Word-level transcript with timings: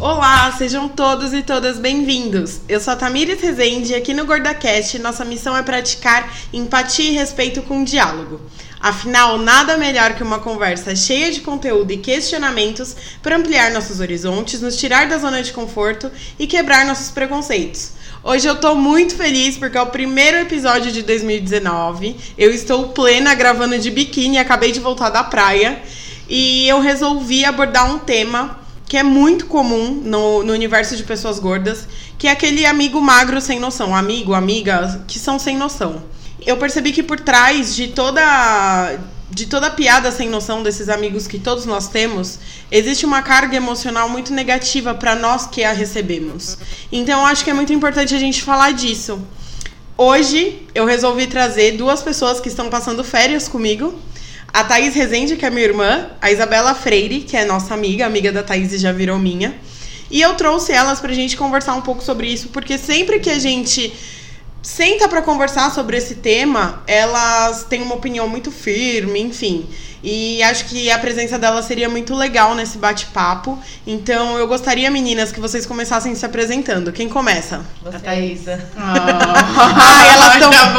Olá, 0.00 0.54
sejam 0.56 0.88
todos 0.88 1.32
e 1.32 1.42
todas 1.42 1.76
bem-vindos. 1.76 2.60
Eu 2.68 2.78
sou 2.78 2.92
a 2.92 2.96
Tamires 2.96 3.40
Rezende 3.40 3.90
e 3.90 3.94
aqui 3.96 4.14
no 4.14 4.26
GordaCast 4.26 4.96
nossa 5.00 5.24
missão 5.24 5.56
é 5.56 5.62
praticar 5.64 6.32
empatia 6.52 7.10
e 7.10 7.14
respeito 7.14 7.62
com 7.62 7.82
diálogo. 7.82 8.40
Afinal, 8.78 9.38
nada 9.38 9.76
melhor 9.76 10.14
que 10.14 10.22
uma 10.22 10.38
conversa 10.38 10.94
cheia 10.94 11.32
de 11.32 11.40
conteúdo 11.40 11.90
e 11.90 11.96
questionamentos 11.96 12.94
para 13.20 13.36
ampliar 13.36 13.72
nossos 13.72 13.98
horizontes, 13.98 14.60
nos 14.60 14.76
tirar 14.76 15.08
da 15.08 15.18
zona 15.18 15.42
de 15.42 15.52
conforto 15.52 16.12
e 16.38 16.46
quebrar 16.46 16.86
nossos 16.86 17.10
preconceitos. 17.10 17.90
Hoje 18.22 18.46
eu 18.46 18.54
tô 18.54 18.76
muito 18.76 19.16
feliz 19.16 19.56
porque 19.56 19.78
é 19.78 19.82
o 19.82 19.86
primeiro 19.86 20.36
episódio 20.36 20.92
de 20.92 21.02
2019. 21.02 22.16
Eu 22.38 22.52
estou 22.52 22.90
plena 22.90 23.34
gravando 23.34 23.76
de 23.76 23.90
biquíni, 23.90 24.38
acabei 24.38 24.70
de 24.70 24.78
voltar 24.78 25.10
da 25.10 25.24
praia 25.24 25.82
e 26.28 26.68
eu 26.68 26.78
resolvi 26.78 27.44
abordar 27.44 27.92
um 27.92 27.98
tema 27.98 28.67
que 28.88 28.96
é 28.96 29.02
muito 29.02 29.46
comum 29.46 30.00
no, 30.02 30.42
no 30.42 30.52
universo 30.52 30.96
de 30.96 31.04
pessoas 31.04 31.38
gordas, 31.38 31.86
que 32.16 32.26
é 32.26 32.30
aquele 32.30 32.64
amigo 32.64 33.00
magro 33.00 33.38
sem 33.40 33.60
noção, 33.60 33.94
amigo, 33.94 34.32
amiga, 34.32 35.04
que 35.06 35.18
são 35.18 35.38
sem 35.38 35.58
noção. 35.58 36.02
Eu 36.44 36.56
percebi 36.56 36.90
que 36.92 37.02
por 37.02 37.20
trás 37.20 37.76
de 37.76 37.88
toda 37.88 38.98
de 39.30 39.44
toda 39.44 39.70
piada 39.70 40.10
sem 40.10 40.26
noção 40.26 40.62
desses 40.62 40.88
amigos 40.88 41.26
que 41.26 41.38
todos 41.38 41.66
nós 41.66 41.86
temos, 41.88 42.38
existe 42.70 43.04
uma 43.04 43.20
carga 43.20 43.54
emocional 43.54 44.08
muito 44.08 44.32
negativa 44.32 44.94
para 44.94 45.14
nós 45.14 45.46
que 45.46 45.62
a 45.62 45.70
recebemos. 45.70 46.56
Então, 46.90 47.20
eu 47.20 47.26
acho 47.26 47.44
que 47.44 47.50
é 47.50 47.52
muito 47.52 47.70
importante 47.70 48.14
a 48.14 48.18
gente 48.18 48.42
falar 48.42 48.72
disso. 48.72 49.20
Hoje, 49.98 50.66
eu 50.74 50.86
resolvi 50.86 51.26
trazer 51.26 51.72
duas 51.72 52.00
pessoas 52.00 52.40
que 52.40 52.48
estão 52.48 52.70
passando 52.70 53.04
férias 53.04 53.46
comigo 53.48 53.94
a 54.52 54.64
Thaís 54.64 54.94
Rezende, 54.94 55.36
que 55.36 55.44
é 55.44 55.50
minha 55.50 55.64
irmã, 55.64 56.10
a 56.20 56.30
Isabela 56.30 56.74
Freire, 56.74 57.20
que 57.20 57.36
é 57.36 57.44
nossa 57.44 57.74
amiga, 57.74 58.06
amiga 58.06 58.32
da 58.32 58.42
Thaís 58.42 58.72
e 58.72 58.78
já 58.78 58.92
virou 58.92 59.18
minha. 59.18 59.54
E 60.10 60.20
eu 60.20 60.34
trouxe 60.34 60.72
elas 60.72 61.00
pra 61.00 61.12
gente 61.12 61.36
conversar 61.36 61.74
um 61.74 61.82
pouco 61.82 62.02
sobre 62.02 62.26
isso, 62.28 62.48
porque 62.48 62.78
sempre 62.78 63.20
que 63.20 63.30
a 63.30 63.38
gente 63.38 63.92
senta 64.62 65.08
para 65.08 65.22
conversar 65.22 65.70
sobre 65.70 65.96
esse 65.96 66.16
tema, 66.16 66.82
elas 66.86 67.64
têm 67.64 67.82
uma 67.82 67.94
opinião 67.94 68.28
muito 68.28 68.50
firme, 68.50 69.20
enfim. 69.20 69.68
E 70.02 70.40
acho 70.44 70.66
que 70.66 70.90
a 70.90 70.98
presença 70.98 71.38
dela 71.38 71.60
seria 71.60 71.88
muito 71.88 72.14
legal 72.14 72.54
nesse 72.54 72.78
bate-papo. 72.78 73.58
Então 73.86 74.38
eu 74.38 74.46
gostaria, 74.46 74.90
meninas, 74.90 75.32
que 75.32 75.40
vocês 75.40 75.66
começassem 75.66 76.14
se 76.14 76.24
apresentando. 76.24 76.92
Quem 76.92 77.08
começa? 77.08 77.64
Você. 77.82 77.96
A 77.96 78.00
Thaísa. 78.00 78.70
Oh. 78.76 78.80
ah, 78.80 80.06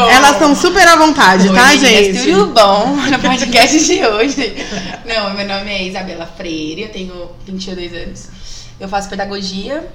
elas 0.15 0.31
estão 0.31 0.49
tá 0.49 0.55
super 0.55 0.87
à 0.87 0.95
vontade, 0.95 1.49
Oi, 1.49 1.55
tá, 1.55 1.75
gente? 1.75 2.31
Tudo 2.31 2.53
bom 2.53 2.95
no 2.95 3.19
podcast 3.19 3.85
de 3.85 4.05
hoje? 4.05 4.55
Não, 5.05 5.33
meu 5.33 5.45
nome 5.45 5.69
é 5.69 5.83
Isabela 5.83 6.25
Freire, 6.25 6.83
eu 6.83 6.89
tenho 6.89 7.31
22 7.45 7.93
anos. 7.93 8.27
Eu 8.79 8.87
faço 8.87 9.09
pedagogia. 9.09 9.85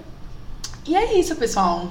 E 0.87 0.95
é 0.95 1.19
isso, 1.19 1.35
pessoal. 1.37 1.91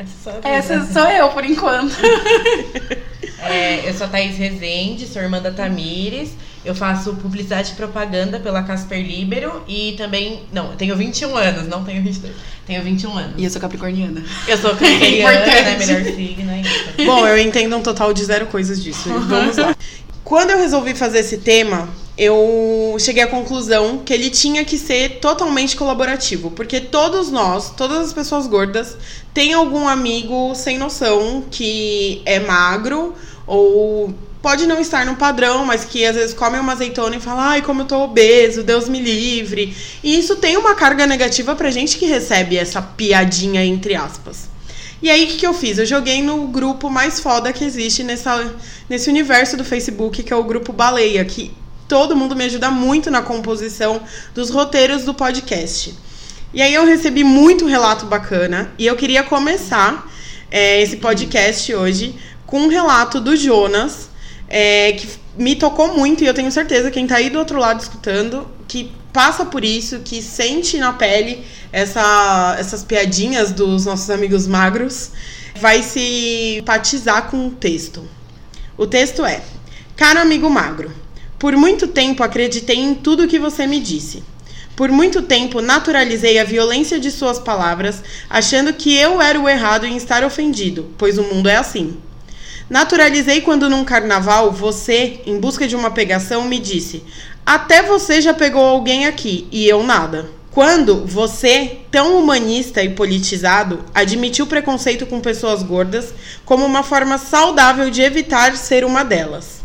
Essa, 0.00 0.40
Essa 0.42 0.92
sou 0.92 1.10
eu, 1.10 1.28
por 1.30 1.44
enquanto. 1.44 1.94
É, 3.42 3.88
eu 3.88 3.94
sou 3.94 4.06
a 4.06 4.10
Thaís 4.10 4.36
Rezende, 4.36 5.06
sou 5.06 5.22
irmã 5.22 5.40
da 5.40 5.50
Tamires. 5.50 6.32
Eu 6.62 6.74
faço 6.74 7.14
publicidade 7.14 7.72
e 7.72 7.74
propaganda 7.74 8.38
pela 8.38 8.62
Casper 8.62 9.00
Libero 9.00 9.64
e 9.66 9.94
também. 9.96 10.42
Não, 10.52 10.72
eu 10.72 10.76
tenho 10.76 10.94
21 10.94 11.34
anos, 11.34 11.66
não 11.66 11.82
tenho 11.82 12.02
22. 12.02 12.34
Tenho 12.66 12.82
21 12.82 13.16
anos. 13.16 13.34
E 13.38 13.44
eu 13.44 13.50
sou 13.50 13.58
capricorniana. 13.58 14.22
Eu 14.46 14.58
sou 14.58 14.72
capricorniana, 14.72 15.40
né? 15.46 15.78
Melhor 15.78 16.04
signo 16.04 16.52
ainda. 16.52 16.68
Bom, 17.06 17.26
eu 17.26 17.38
entendo 17.38 17.74
um 17.76 17.82
total 17.82 18.12
de 18.12 18.22
zero 18.22 18.44
coisas 18.46 18.82
disso. 18.82 19.08
Vamos 19.26 19.56
lá. 19.56 19.74
Quando 20.22 20.50
eu 20.50 20.58
resolvi 20.58 20.94
fazer 20.94 21.20
esse 21.20 21.38
tema, 21.38 21.88
eu 22.20 22.94
cheguei 22.98 23.22
à 23.22 23.26
conclusão 23.26 24.02
que 24.04 24.12
ele 24.12 24.28
tinha 24.28 24.62
que 24.62 24.76
ser 24.76 25.20
totalmente 25.20 25.74
colaborativo, 25.74 26.50
porque 26.50 26.78
todos 26.78 27.30
nós, 27.30 27.70
todas 27.70 28.08
as 28.08 28.12
pessoas 28.12 28.46
gordas, 28.46 28.94
têm 29.32 29.54
algum 29.54 29.88
amigo 29.88 30.54
sem 30.54 30.76
noção 30.76 31.42
que 31.50 32.20
é 32.26 32.38
magro 32.38 33.14
ou 33.46 34.12
pode 34.42 34.66
não 34.66 34.78
estar 34.78 35.06
no 35.06 35.16
padrão, 35.16 35.64
mas 35.64 35.86
que 35.86 36.04
às 36.04 36.14
vezes 36.14 36.34
come 36.34 36.58
uma 36.58 36.74
azeitona 36.74 37.16
e 37.16 37.20
fala, 37.20 37.52
ai, 37.52 37.62
como 37.62 37.80
eu 37.80 37.86
tô 37.86 38.02
obeso, 38.02 38.62
Deus 38.62 38.86
me 38.86 39.00
livre. 39.00 39.74
E 40.04 40.18
isso 40.18 40.36
tem 40.36 40.58
uma 40.58 40.74
carga 40.74 41.06
negativa 41.06 41.56
pra 41.56 41.70
gente 41.70 41.96
que 41.96 42.04
recebe 42.04 42.58
essa 42.58 42.82
piadinha, 42.82 43.64
entre 43.64 43.94
aspas. 43.94 44.50
E 45.02 45.08
aí, 45.08 45.24
o 45.24 45.28
que, 45.28 45.36
que 45.38 45.46
eu 45.46 45.54
fiz? 45.54 45.78
Eu 45.78 45.86
joguei 45.86 46.22
no 46.22 46.48
grupo 46.48 46.90
mais 46.90 47.18
foda 47.18 47.50
que 47.50 47.64
existe 47.64 48.02
nessa, 48.02 48.52
nesse 48.90 49.08
universo 49.08 49.56
do 49.56 49.64
Facebook, 49.64 50.22
que 50.22 50.32
é 50.34 50.36
o 50.36 50.44
grupo 50.44 50.70
Baleia, 50.70 51.24
que 51.24 51.50
todo 51.90 52.14
mundo 52.14 52.36
me 52.36 52.44
ajuda 52.44 52.70
muito 52.70 53.10
na 53.10 53.20
composição 53.20 54.00
dos 54.32 54.48
roteiros 54.48 55.02
do 55.02 55.12
podcast. 55.12 55.92
E 56.54 56.62
aí 56.62 56.72
eu 56.72 56.86
recebi 56.86 57.24
muito 57.24 57.66
relato 57.66 58.06
bacana 58.06 58.70
e 58.78 58.86
eu 58.86 58.94
queria 58.94 59.24
começar 59.24 60.08
é, 60.52 60.80
esse 60.80 60.98
podcast 60.98 61.74
hoje 61.74 62.14
com 62.46 62.60
um 62.60 62.68
relato 62.68 63.20
do 63.20 63.34
Jonas, 63.34 64.08
é, 64.48 64.92
que 64.92 65.08
me 65.36 65.56
tocou 65.56 65.96
muito 65.96 66.22
e 66.22 66.28
eu 66.28 66.34
tenho 66.34 66.52
certeza 66.52 66.92
quem 66.92 67.08
tá 67.08 67.16
aí 67.16 67.28
do 67.28 67.40
outro 67.40 67.58
lado 67.58 67.80
escutando 67.80 68.46
que 68.68 68.92
passa 69.12 69.44
por 69.44 69.64
isso, 69.64 69.98
que 69.98 70.22
sente 70.22 70.78
na 70.78 70.92
pele 70.92 71.44
essa, 71.72 72.54
essas 72.56 72.84
piadinhas 72.84 73.50
dos 73.50 73.84
nossos 73.84 74.10
amigos 74.10 74.46
magros, 74.46 75.10
vai 75.56 75.82
se 75.82 76.58
empatizar 76.58 77.28
com 77.28 77.48
o 77.48 77.50
texto. 77.50 78.08
O 78.78 78.86
texto 78.86 79.24
é: 79.24 79.42
Caro 79.96 80.20
amigo 80.20 80.48
magro, 80.48 80.92
por 81.40 81.56
muito 81.56 81.88
tempo 81.88 82.22
acreditei 82.22 82.76
em 82.76 82.94
tudo 82.94 83.26
que 83.26 83.38
você 83.38 83.66
me 83.66 83.80
disse. 83.80 84.22
Por 84.76 84.90
muito 84.90 85.22
tempo 85.22 85.62
naturalizei 85.62 86.38
a 86.38 86.44
violência 86.44 87.00
de 87.00 87.10
suas 87.10 87.38
palavras, 87.38 88.02
achando 88.28 88.74
que 88.74 88.94
eu 88.94 89.22
era 89.22 89.40
o 89.40 89.48
errado 89.48 89.86
em 89.86 89.96
estar 89.96 90.22
ofendido, 90.22 90.90
pois 90.98 91.16
o 91.16 91.22
mundo 91.22 91.48
é 91.48 91.56
assim. 91.56 91.96
Naturalizei 92.68 93.40
quando 93.40 93.70
num 93.70 93.86
carnaval 93.86 94.52
você, 94.52 95.22
em 95.24 95.40
busca 95.40 95.66
de 95.66 95.74
uma 95.74 95.90
pegação, 95.90 96.44
me 96.44 96.58
disse: 96.58 97.02
Até 97.44 97.82
você 97.82 98.20
já 98.20 98.34
pegou 98.34 98.62
alguém 98.62 99.06
aqui 99.06 99.48
e 99.50 99.66
eu 99.66 99.82
nada. 99.82 100.28
Quando 100.50 101.06
você, 101.06 101.78
tão 101.90 102.18
humanista 102.18 102.82
e 102.82 102.90
politizado, 102.90 103.82
admitiu 103.94 104.46
preconceito 104.46 105.06
com 105.06 105.20
pessoas 105.20 105.62
gordas 105.62 106.12
como 106.44 106.66
uma 106.66 106.82
forma 106.82 107.16
saudável 107.16 107.88
de 107.88 108.02
evitar 108.02 108.54
ser 108.58 108.84
uma 108.84 109.02
delas. 109.02 109.59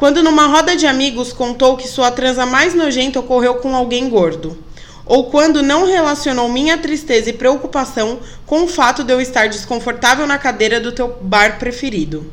Quando 0.00 0.22
numa 0.22 0.46
roda 0.46 0.74
de 0.74 0.86
amigos 0.86 1.30
contou 1.30 1.76
que 1.76 1.86
sua 1.86 2.10
transa 2.10 2.46
mais 2.46 2.72
nojenta 2.72 3.20
ocorreu 3.20 3.56
com 3.56 3.76
alguém 3.76 4.08
gordo 4.08 4.56
ou 5.04 5.24
quando 5.24 5.62
não 5.62 5.84
relacionou 5.84 6.48
minha 6.48 6.78
tristeza 6.78 7.28
e 7.28 7.34
preocupação 7.34 8.18
com 8.46 8.62
o 8.62 8.66
fato 8.66 9.04
de 9.04 9.12
eu 9.12 9.20
estar 9.20 9.50
desconfortável 9.50 10.26
na 10.26 10.38
cadeira 10.38 10.80
do 10.80 10.90
teu 10.90 11.18
bar 11.20 11.58
preferido. 11.58 12.32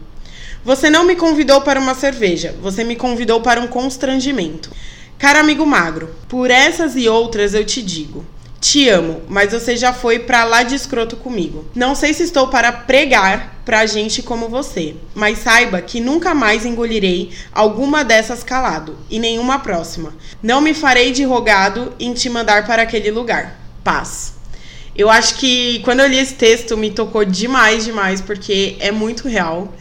Você 0.63 0.89
não 0.89 1.03
me 1.03 1.17
convidou 1.17 1.59
para 1.59 1.77
uma 1.77 1.93
cerveja, 1.93 2.55
você 2.61 2.85
me 2.85 2.95
convidou 2.95 3.41
para 3.41 3.59
um 3.59 3.67
constrangimento. 3.67 4.71
Cara 5.17 5.41
amigo 5.41 5.65
magro, 5.65 6.15
por 6.29 6.49
essas 6.49 6.95
e 6.95 7.09
outras 7.09 7.53
eu 7.53 7.65
te 7.65 7.81
digo. 7.81 8.23
Te 8.59 8.89
amo, 8.89 9.21
mas 9.29 9.51
você 9.51 9.77
já 9.77 9.93
foi 9.93 10.17
pra 10.19 10.43
lá 10.43 10.63
de 10.63 10.73
escroto 10.73 11.15
comigo. 11.15 11.65
Não 11.75 11.93
sei 11.93 12.13
se 12.13 12.23
estou 12.23 12.47
para 12.47 12.71
pregar 12.71 13.61
pra 13.63 13.85
gente 13.85 14.23
como 14.23 14.49
você, 14.49 14.95
mas 15.13 15.39
saiba 15.39 15.79
que 15.81 15.99
nunca 15.99 16.33
mais 16.33 16.65
engolirei 16.65 17.31
alguma 17.53 18.03
dessas 18.03 18.43
calado 18.43 18.97
e 19.09 19.19
nenhuma 19.19 19.59
próxima. 19.59 20.13
Não 20.41 20.59
me 20.59 20.73
farei 20.73 21.11
de 21.11 21.23
rogado 21.23 21.93
em 21.99 22.13
te 22.13 22.29
mandar 22.29 22.65
para 22.65 22.81
aquele 22.81 23.11
lugar. 23.11 23.59
Paz. 23.83 24.33
Eu 24.95 25.09
acho 25.09 25.35
que 25.35 25.79
quando 25.83 25.99
eu 25.99 26.07
li 26.07 26.17
esse 26.17 26.33
texto 26.33 26.75
me 26.75 26.89
tocou 26.89 27.23
demais, 27.23 27.85
demais, 27.85 28.21
porque 28.21 28.75
é 28.79 28.91
muito 28.91 29.27
real. 29.27 29.71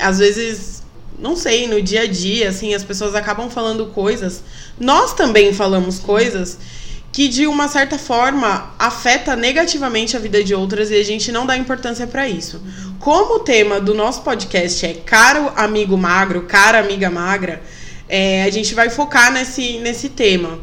Às 0.00 0.18
vezes, 0.18 0.82
não 1.16 1.36
sei, 1.36 1.68
no 1.68 1.80
dia 1.80 2.02
a 2.02 2.06
dia, 2.06 2.48
assim, 2.48 2.74
as 2.74 2.82
pessoas 2.82 3.14
acabam 3.14 3.48
falando 3.48 3.86
coisas. 3.86 4.42
Nós 4.78 5.14
também 5.14 5.54
falamos 5.54 6.00
coisas 6.00 6.58
que 7.14 7.28
de 7.28 7.46
uma 7.46 7.68
certa 7.68 7.96
forma 7.96 8.74
afeta 8.76 9.36
negativamente 9.36 10.16
a 10.16 10.18
vida 10.18 10.42
de 10.42 10.52
outras 10.52 10.90
e 10.90 10.96
a 10.96 11.04
gente 11.04 11.30
não 11.30 11.46
dá 11.46 11.56
importância 11.56 12.08
para 12.08 12.28
isso. 12.28 12.60
Como 12.98 13.36
o 13.36 13.38
tema 13.38 13.80
do 13.80 13.94
nosso 13.94 14.22
podcast 14.22 14.84
é 14.84 14.94
caro 14.94 15.52
amigo 15.54 15.96
magro, 15.96 16.42
cara 16.42 16.80
amiga 16.80 17.08
magra, 17.08 17.62
é, 18.08 18.42
a 18.42 18.50
gente 18.50 18.74
vai 18.74 18.90
focar 18.90 19.32
nesse, 19.32 19.78
nesse 19.78 20.08
tema. 20.08 20.58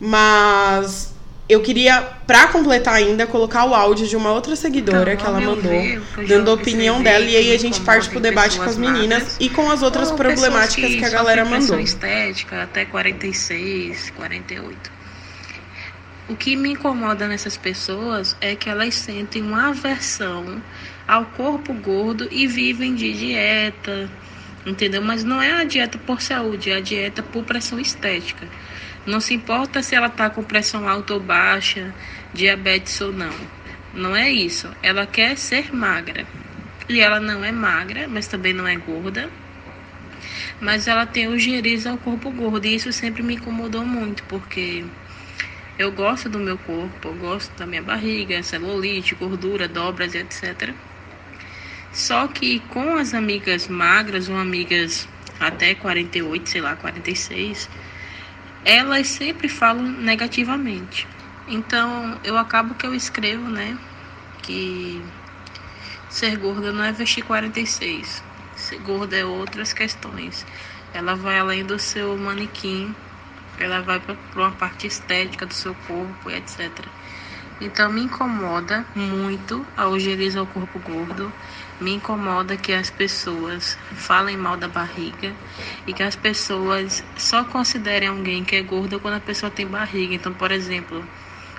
Mas 0.00 1.12
eu 1.46 1.60
queria, 1.60 2.00
para 2.26 2.46
completar 2.46 2.94
ainda, 2.94 3.26
colocar 3.26 3.66
o 3.66 3.74
áudio 3.74 4.08
de 4.08 4.16
uma 4.16 4.32
outra 4.32 4.56
seguidora 4.56 5.12
então, 5.12 5.22
que 5.22 5.30
ela 5.30 5.38
mandou, 5.38 5.70
ver, 5.70 6.00
dando 6.26 6.50
a 6.50 6.54
opinião 6.54 7.02
dela, 7.02 7.26
e 7.26 7.36
aí 7.36 7.54
a 7.54 7.58
gente 7.58 7.78
parte 7.82 8.08
pro 8.08 8.20
debate 8.20 8.56
com 8.56 8.64
as 8.64 8.78
meninas 8.78 9.22
magras, 9.22 9.36
e 9.38 9.50
com 9.50 9.70
as 9.70 9.82
outras 9.82 10.10
problemáticas 10.10 10.92
que, 10.92 10.96
que 10.96 11.04
a 11.04 11.10
galera 11.10 11.44
mandou. 11.44 11.78
estética 11.78 12.62
até 12.62 12.86
46, 12.86 14.14
48 14.16 14.99
o 16.30 16.36
que 16.36 16.54
me 16.54 16.70
incomoda 16.70 17.26
nessas 17.26 17.56
pessoas 17.56 18.36
é 18.40 18.54
que 18.54 18.70
elas 18.70 18.94
sentem 18.94 19.42
uma 19.42 19.70
aversão 19.70 20.62
ao 21.06 21.26
corpo 21.26 21.74
gordo 21.74 22.28
e 22.30 22.46
vivem 22.46 22.94
de 22.94 23.12
dieta, 23.12 24.08
entendeu? 24.64 25.02
Mas 25.02 25.24
não 25.24 25.42
é 25.42 25.60
a 25.60 25.64
dieta 25.64 25.98
por 25.98 26.22
saúde, 26.22 26.70
é 26.70 26.76
a 26.76 26.80
dieta 26.80 27.20
por 27.20 27.42
pressão 27.42 27.80
estética. 27.80 28.46
Não 29.04 29.18
se 29.18 29.34
importa 29.34 29.82
se 29.82 29.96
ela 29.96 30.06
está 30.06 30.30
com 30.30 30.44
pressão 30.44 30.88
alta 30.88 31.14
ou 31.14 31.20
baixa, 31.20 31.92
diabetes 32.32 33.00
ou 33.00 33.12
não. 33.12 33.34
Não 33.92 34.14
é 34.14 34.30
isso. 34.30 34.70
Ela 34.84 35.06
quer 35.06 35.36
ser 35.36 35.74
magra. 35.74 36.24
E 36.88 37.00
ela 37.00 37.18
não 37.18 37.44
é 37.44 37.50
magra, 37.50 38.06
mas 38.06 38.28
também 38.28 38.52
não 38.52 38.68
é 38.68 38.76
gorda. 38.76 39.28
Mas 40.60 40.86
ela 40.86 41.06
tem 41.06 41.26
o 41.26 41.36
geriz 41.36 41.88
ao 41.88 41.98
corpo 41.98 42.30
gordo. 42.30 42.66
E 42.66 42.74
isso 42.76 42.92
sempre 42.92 43.20
me 43.20 43.34
incomodou 43.34 43.84
muito, 43.84 44.22
porque 44.24 44.84
eu 45.80 45.90
gosto 45.90 46.28
do 46.28 46.38
meu 46.38 46.58
corpo, 46.58 47.08
eu 47.08 47.14
gosto 47.14 47.56
da 47.56 47.66
minha 47.66 47.82
barriga, 47.82 48.42
celulite, 48.42 49.14
gordura, 49.14 49.66
dobras 49.66 50.14
etc. 50.14 50.74
Só 51.90 52.28
que 52.28 52.60
com 52.68 52.96
as 52.96 53.14
amigas 53.14 53.66
magras 53.66 54.28
ou 54.28 54.36
amigas 54.36 55.08
até 55.40 55.74
48, 55.74 56.50
sei 56.50 56.60
lá, 56.60 56.76
46, 56.76 57.66
elas 58.62 59.08
sempre 59.08 59.48
falam 59.48 59.82
negativamente. 59.82 61.08
Então 61.48 62.20
eu 62.22 62.36
acabo 62.36 62.74
que 62.74 62.86
eu 62.86 62.94
escrevo, 62.94 63.48
né, 63.48 63.74
que 64.42 65.02
ser 66.10 66.36
gorda 66.36 66.74
não 66.74 66.84
é 66.84 66.92
vestir 66.92 67.24
46. 67.24 68.22
Ser 68.54 68.78
gorda 68.80 69.16
é 69.16 69.24
outras 69.24 69.72
questões. 69.72 70.44
Ela 70.92 71.14
vai 71.14 71.38
além 71.38 71.64
do 71.64 71.78
seu 71.78 72.18
manequim, 72.18 72.94
ela 73.60 73.82
vai 73.82 74.00
para 74.00 74.16
uma 74.34 74.50
parte 74.52 74.86
estética 74.86 75.46
do 75.46 75.54
seu 75.54 75.74
corpo 75.86 76.30
e 76.30 76.34
etc. 76.34 76.70
Então 77.60 77.92
me 77.92 78.00
incomoda 78.00 78.86
muito 78.94 79.66
a 79.76 79.86
ojeriza 79.86 80.40
ao 80.40 80.46
corpo 80.46 80.78
gordo. 80.78 81.30
Me 81.78 81.92
incomoda 81.92 82.56
que 82.56 82.72
as 82.72 82.88
pessoas 82.88 83.78
falem 83.92 84.36
mal 84.36 84.56
da 84.56 84.66
barriga 84.66 85.32
e 85.86 85.92
que 85.92 86.02
as 86.02 86.16
pessoas 86.16 87.04
só 87.16 87.44
considerem 87.44 88.08
alguém 88.08 88.44
que 88.44 88.56
é 88.56 88.62
gorda 88.62 88.98
quando 88.98 89.14
a 89.14 89.20
pessoa 89.20 89.50
tem 89.50 89.66
barriga. 89.66 90.14
Então, 90.14 90.32
por 90.32 90.50
exemplo, 90.50 91.04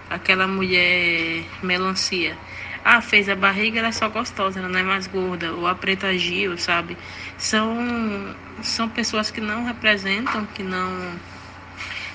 aquela 0.09 0.47
mulher 0.47 1.45
melancia. 1.61 2.35
Ah, 2.83 2.99
fez 2.99 3.29
a 3.29 3.35
barriga, 3.35 3.77
ela 3.77 3.89
é 3.89 3.91
só 3.91 4.09
gostosa, 4.09 4.59
ela 4.59 4.67
não 4.67 4.79
é 4.79 4.83
mais 4.83 5.05
gorda. 5.05 5.53
Ou 5.53 5.67
a 5.67 5.75
preta 5.75 6.17
Gil, 6.17 6.57
sabe? 6.57 6.97
São, 7.37 8.35
são 8.63 8.89
pessoas 8.89 9.29
que 9.29 9.39
não 9.39 9.65
representam, 9.65 10.47
que 10.47 10.63
não 10.63 11.13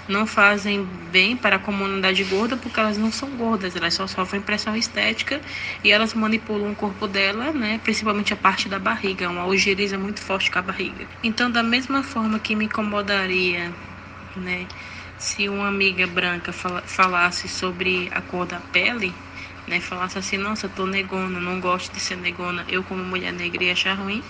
não 0.08 0.26
fazem 0.26 0.85
bem 0.85 1.37
para 1.37 1.56
a 1.56 1.58
comunidade 1.58 2.23
gorda 2.25 2.56
porque 2.56 2.79
elas 2.79 2.97
não 2.97 3.11
são 3.11 3.37
gordas, 3.37 3.75
elas 3.75 3.94
só 3.94 4.06
sofrem 4.06 4.41
pressão 4.41 4.76
estética 4.76 5.41
e 5.82 5.91
elas 5.91 6.14
manipulam 6.14 6.70
o 6.73 6.76
corpo 6.76 7.06
dela, 7.08 7.53
né, 7.53 7.79
principalmente 7.82 8.32
a 8.32 8.37
parte 8.37 8.69
da 8.69 8.79
barriga, 8.79 9.29
uma 9.29 9.47
ojeriza 9.47 9.99
muito 9.99 10.20
forte 10.20 10.50
com 10.50 10.58
a 10.58 10.62
barriga. 10.62 11.08
Então, 11.23 11.50
da 11.50 11.62
mesma 11.62 12.03
forma 12.03 12.38
que 12.38 12.55
me 12.55 12.67
incomodaria, 12.67 13.75
né, 14.37 14.67
se 15.19 15.49
uma 15.49 15.69
amiga 15.69 16.06
branca 16.06 16.53
falasse 16.53 17.49
sobre 17.49 18.08
a 18.12 18.20
cor 18.20 18.47
da 18.47 18.61
pele, 18.61 19.12
né, 19.67 19.81
falasse 19.81 20.19
assim, 20.19 20.37
nossa, 20.37 20.69
tô 20.69 20.87
negona, 20.87 21.41
não 21.41 21.61
gosto 21.61 21.93
de 21.93 22.00
ser 22.00 22.17
negona, 22.17 22.64
eu 22.69 22.85
como 22.85 23.03
mulher 23.03 23.32
negra 23.32 23.64
ia 23.64 23.73
achar 23.73 23.94
ruim. 23.94 24.23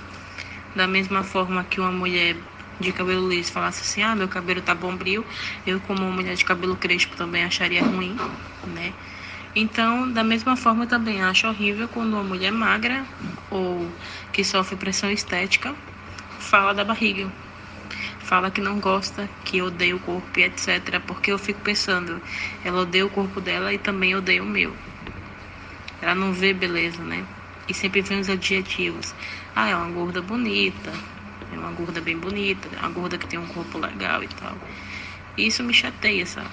Da 0.75 0.87
mesma 0.87 1.25
forma 1.25 1.65
que 1.65 1.81
uma 1.81 1.91
mulher 1.91 2.37
de 2.79 2.93
cabelo 2.93 3.29
liso 3.29 3.53
falasse 3.53 3.83
assim, 3.83 4.03
ah, 4.03 4.15
meu 4.15 4.29
cabelo 4.29 4.61
tá 4.61 4.75
bombril, 4.75 5.25
eu 5.67 5.81
como 5.81 6.03
uma 6.03 6.11
mulher 6.11 6.35
de 6.35 6.45
cabelo 6.45 6.77
crespo 6.77 7.17
também 7.17 7.45
acharia 7.45 7.83
ruim, 7.83 8.17
né? 8.67 8.93
Então, 9.55 10.13
da 10.13 10.23
mesma 10.23 10.55
forma, 10.55 10.87
também 10.87 11.23
acho 11.23 11.49
horrível 11.49 11.89
quando 11.89 12.13
uma 12.13 12.23
mulher 12.23 12.53
magra 12.53 13.07
ou 13.51 13.91
que 14.31 14.45
sofre 14.45 14.77
pressão 14.77 15.11
estética 15.11 15.75
fala 16.39 16.75
da 16.75 16.85
barriga. 16.85 17.33
Fala 18.19 18.51
que 18.51 18.61
não 18.61 18.79
gosta, 18.79 19.31
que 19.45 19.63
odeia 19.63 19.97
o 19.97 20.01
corpo 20.01 20.39
e 20.39 20.43
etc. 20.43 21.01
Porque 21.07 21.33
eu 21.33 21.39
fico 21.39 21.61
pensando, 21.61 22.21
ela 22.63 22.83
odeia 22.83 23.07
o 23.07 23.11
corpo 23.11 23.41
dela 23.41 23.73
e 23.73 23.79
também 23.79 24.15
odeia 24.15 24.43
o 24.43 24.47
meu. 24.47 24.77
Ela 26.03 26.15
não 26.15 26.33
vê 26.33 26.53
beleza, 26.53 27.03
né? 27.03 27.25
E 27.67 27.73
sempre 27.73 28.03
vem 28.03 28.21
os 28.21 28.29
adjetivos. 28.29 29.15
Ah, 29.55 29.69
é 29.69 29.75
uma 29.75 29.91
gorda 29.91 30.21
bonita, 30.21 30.93
é 31.53 31.59
uma 31.59 31.73
gorda 31.73 32.01
bem 32.01 32.19
bonita, 32.19 32.69
uma 32.79 32.91
gorda 32.91 33.19
que 33.19 33.27
tem 33.27 33.39
um 33.39 33.47
corpo 33.49 33.79
legal 33.79 34.23
e 34.23 34.29
tal. 34.29 34.57
E 35.37 35.47
isso 35.47 35.63
me 35.63 35.75
chateia, 35.75 36.27
sabe? 36.27 36.49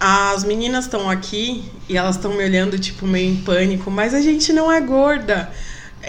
As 0.00 0.44
meninas 0.44 0.84
estão 0.84 1.10
aqui 1.10 1.64
e 1.88 1.96
elas 1.96 2.16
estão 2.16 2.32
me 2.32 2.44
olhando, 2.44 2.78
tipo, 2.78 3.04
meio 3.06 3.32
em 3.32 3.36
pânico, 3.42 3.90
mas 3.90 4.14
a 4.14 4.20
gente 4.20 4.52
não 4.52 4.70
é 4.70 4.80
gorda. 4.80 5.50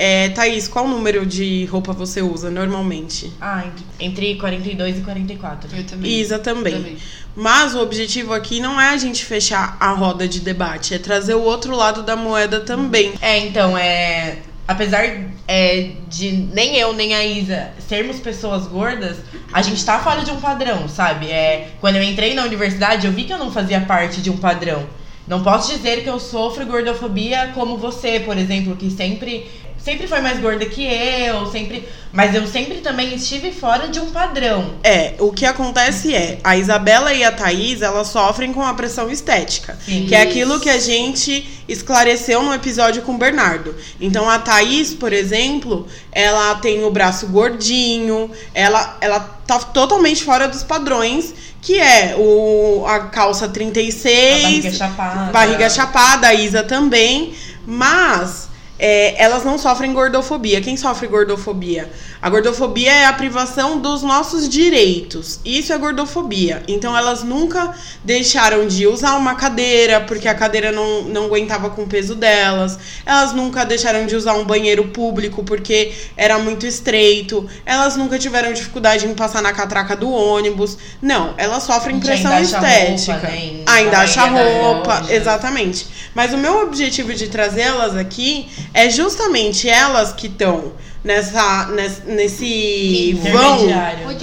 É, 0.02 0.30
Thaís, 0.30 0.66
qual 0.66 0.88
número 0.88 1.26
de 1.26 1.66
roupa 1.66 1.92
você 1.92 2.22
usa 2.22 2.50
normalmente? 2.50 3.34
Ah, 3.42 3.66
entre 4.00 4.36
42 4.36 5.00
e 5.00 5.02
44. 5.02 5.76
Eu 5.76 5.84
também. 5.84 6.10
Isa 6.10 6.40
também. 6.40 6.74
também. 6.74 6.98
Mas 7.36 7.76
o 7.76 7.82
objetivo 7.82 8.34
aqui 8.34 8.62
não 8.62 8.80
é 8.80 8.92
a 8.92 8.98
gente 8.98 9.26
fechar 9.26 9.76
a 9.78 9.92
roda 9.92 10.26
de 10.26 10.40
debate, 10.40 10.94
é 10.94 11.00
trazer 11.00 11.34
o 11.34 11.42
outro 11.42 11.76
lado 11.76 12.02
da 12.02 12.16
moeda 12.16 12.62
também. 12.62 13.12
É, 13.22 13.40
então, 13.40 13.78
é. 13.78 14.38
Apesar 14.66 15.04
é, 15.46 15.92
de 16.08 16.32
nem 16.32 16.78
eu 16.78 16.94
nem 16.94 17.14
a 17.14 17.26
Isa 17.26 17.72
sermos 17.86 18.20
pessoas 18.20 18.68
gordas, 18.68 19.18
a 19.52 19.62
gente 19.62 19.84
tá 19.84 20.00
fora 20.00 20.24
de 20.24 20.32
um 20.32 20.40
padrão, 20.40 20.88
sabe? 20.88 21.30
É, 21.30 21.72
quando 21.82 21.98
eu 21.98 22.04
entrei 22.04 22.34
na 22.34 22.44
universidade, 22.44 23.06
eu 23.06 23.12
vi 23.12 23.26
que 23.26 23.34
eu 23.34 23.38
não 23.38 23.52
fazia 23.52 23.82
parte 23.82 24.22
de 24.22 24.30
um 24.30 24.38
padrão. 24.38 24.88
Não 25.28 25.44
posso 25.44 25.76
dizer 25.76 26.04
que 26.04 26.10
eu 26.10 26.20
sofro 26.20 26.66
gordofobia 26.66 27.52
como 27.54 27.78
você, 27.78 28.20
por 28.20 28.38
exemplo, 28.38 28.76
que 28.76 28.90
sempre 28.90 29.46
sempre 29.84 30.08
foi 30.08 30.22
mais 30.22 30.40
gorda 30.40 30.66
que 30.66 30.84
eu, 30.86 31.46
sempre. 31.48 31.88
Mas 32.12 32.34
eu 32.34 32.48
sempre 32.48 32.78
também 32.78 33.14
estive 33.14 33.52
fora 33.52 33.88
de 33.88 34.00
um 34.00 34.10
padrão. 34.10 34.76
É, 34.84 35.14
o 35.20 35.32
que 35.32 35.46
acontece 35.46 36.14
é, 36.14 36.40
a 36.44 36.58
Isabela 36.58 37.14
e 37.14 37.24
a 37.24 37.32
Thaís, 37.32 37.82
elas 37.82 38.08
sofrem 38.08 38.52
com 38.52 38.64
a 38.64 38.74
pressão 38.74 39.12
estética. 39.12 39.78
Sim. 39.86 40.08
Que 40.08 40.16
é 40.16 40.22
aquilo 40.22 40.60
que 40.60 40.70
a 40.70 40.80
gente 40.80 41.48
esclareceu 41.68 42.42
no 42.42 42.54
episódio 42.54 43.04
com 43.04 43.14
o 43.14 43.18
Bernardo. 43.18 43.76
Então 44.02 44.28
a 44.28 44.40
Thaís, 44.40 44.94
por 44.94 45.14
exemplo, 45.14 45.88
ela 46.12 46.56
tem 46.56 46.84
o 46.84 46.90
braço 46.90 47.28
gordinho, 47.28 48.32
ela, 48.54 48.98
ela 49.00 49.20
tá 49.20 49.60
totalmente 49.60 50.24
fora 50.24 50.48
dos 50.48 50.64
padrões 50.64 51.34
que 51.62 51.78
é 51.80 52.16
o, 52.18 52.86
a 52.88 53.02
calça 53.02 53.48
36, 53.48 54.06
a 54.06 54.48
barriga 54.48 54.72
chapada. 54.72 55.32
Barriga 55.32 55.70
chapada, 55.70 56.28
a 56.28 56.34
Isa 56.34 56.64
também. 56.64 57.34
Mas 57.66 58.49
é, 58.80 59.22
elas 59.22 59.44
não 59.44 59.58
sofrem 59.58 59.94
gordofobia. 59.94 60.62
Quem 60.62 60.78
sofre 60.78 61.08
gordofobia? 61.08 61.92
A 62.22 62.30
gordofobia 62.30 62.92
é 62.92 63.06
a 63.06 63.14
privação 63.14 63.80
dos 63.80 64.04
nossos 64.04 64.50
direitos. 64.50 65.40
Isso 65.46 65.72
é 65.72 65.78
gordofobia. 65.78 66.62
Então 66.68 66.96
elas 66.96 67.24
nunca 67.24 67.74
deixaram 68.04 68.68
de 68.68 68.86
usar 68.86 69.16
uma 69.16 69.36
cadeira 69.36 70.02
porque 70.02 70.28
a 70.28 70.36
cadeira 70.36 70.70
não, 70.70 71.04
não 71.04 71.26
aguentava 71.26 71.70
com 71.70 71.84
o 71.84 71.88
peso 71.88 72.16
delas. 72.16 72.78
Elas 73.06 73.32
nunca 73.32 73.64
deixaram 73.64 74.06
de 74.06 74.18
usar 74.18 74.34
um 74.34 74.44
banheiro 74.44 74.90
público 74.90 75.46
porque 75.46 75.94
era 76.18 76.38
muito 76.38 76.66
estreito. 76.66 77.48
Elas 77.66 77.96
nunca 77.96 78.20
tiveram 78.20 78.52
dificuldade 78.52 79.06
em 79.06 79.14
passar 79.14 79.42
na 79.42 79.54
catraca 79.54 79.96
do 79.96 80.12
ônibus. 80.12 80.78
Não, 81.02 81.34
elas 81.38 81.64
sofrem 81.64 82.02
pressão 82.02 82.34
ainda 82.34 82.44
estética. 82.44 83.14
Roupa, 83.14 83.28
né? 83.28 83.64
Ainda 83.66 84.00
acha 84.00 84.26
roupa, 84.26 85.06
exatamente. 85.10 85.88
Mas 86.14 86.34
o 86.34 86.38
meu 86.38 86.64
objetivo 86.64 87.14
de 87.14 87.30
trazê-las 87.30 87.96
aqui 87.96 88.50
é 88.74 88.90
justamente 88.90 89.70
elas 89.70 90.12
que 90.12 90.28
estão 90.28 90.74
nessa, 91.04 91.68
nesse, 91.68 92.02
nesse 92.06 93.14
vão. 93.32 93.68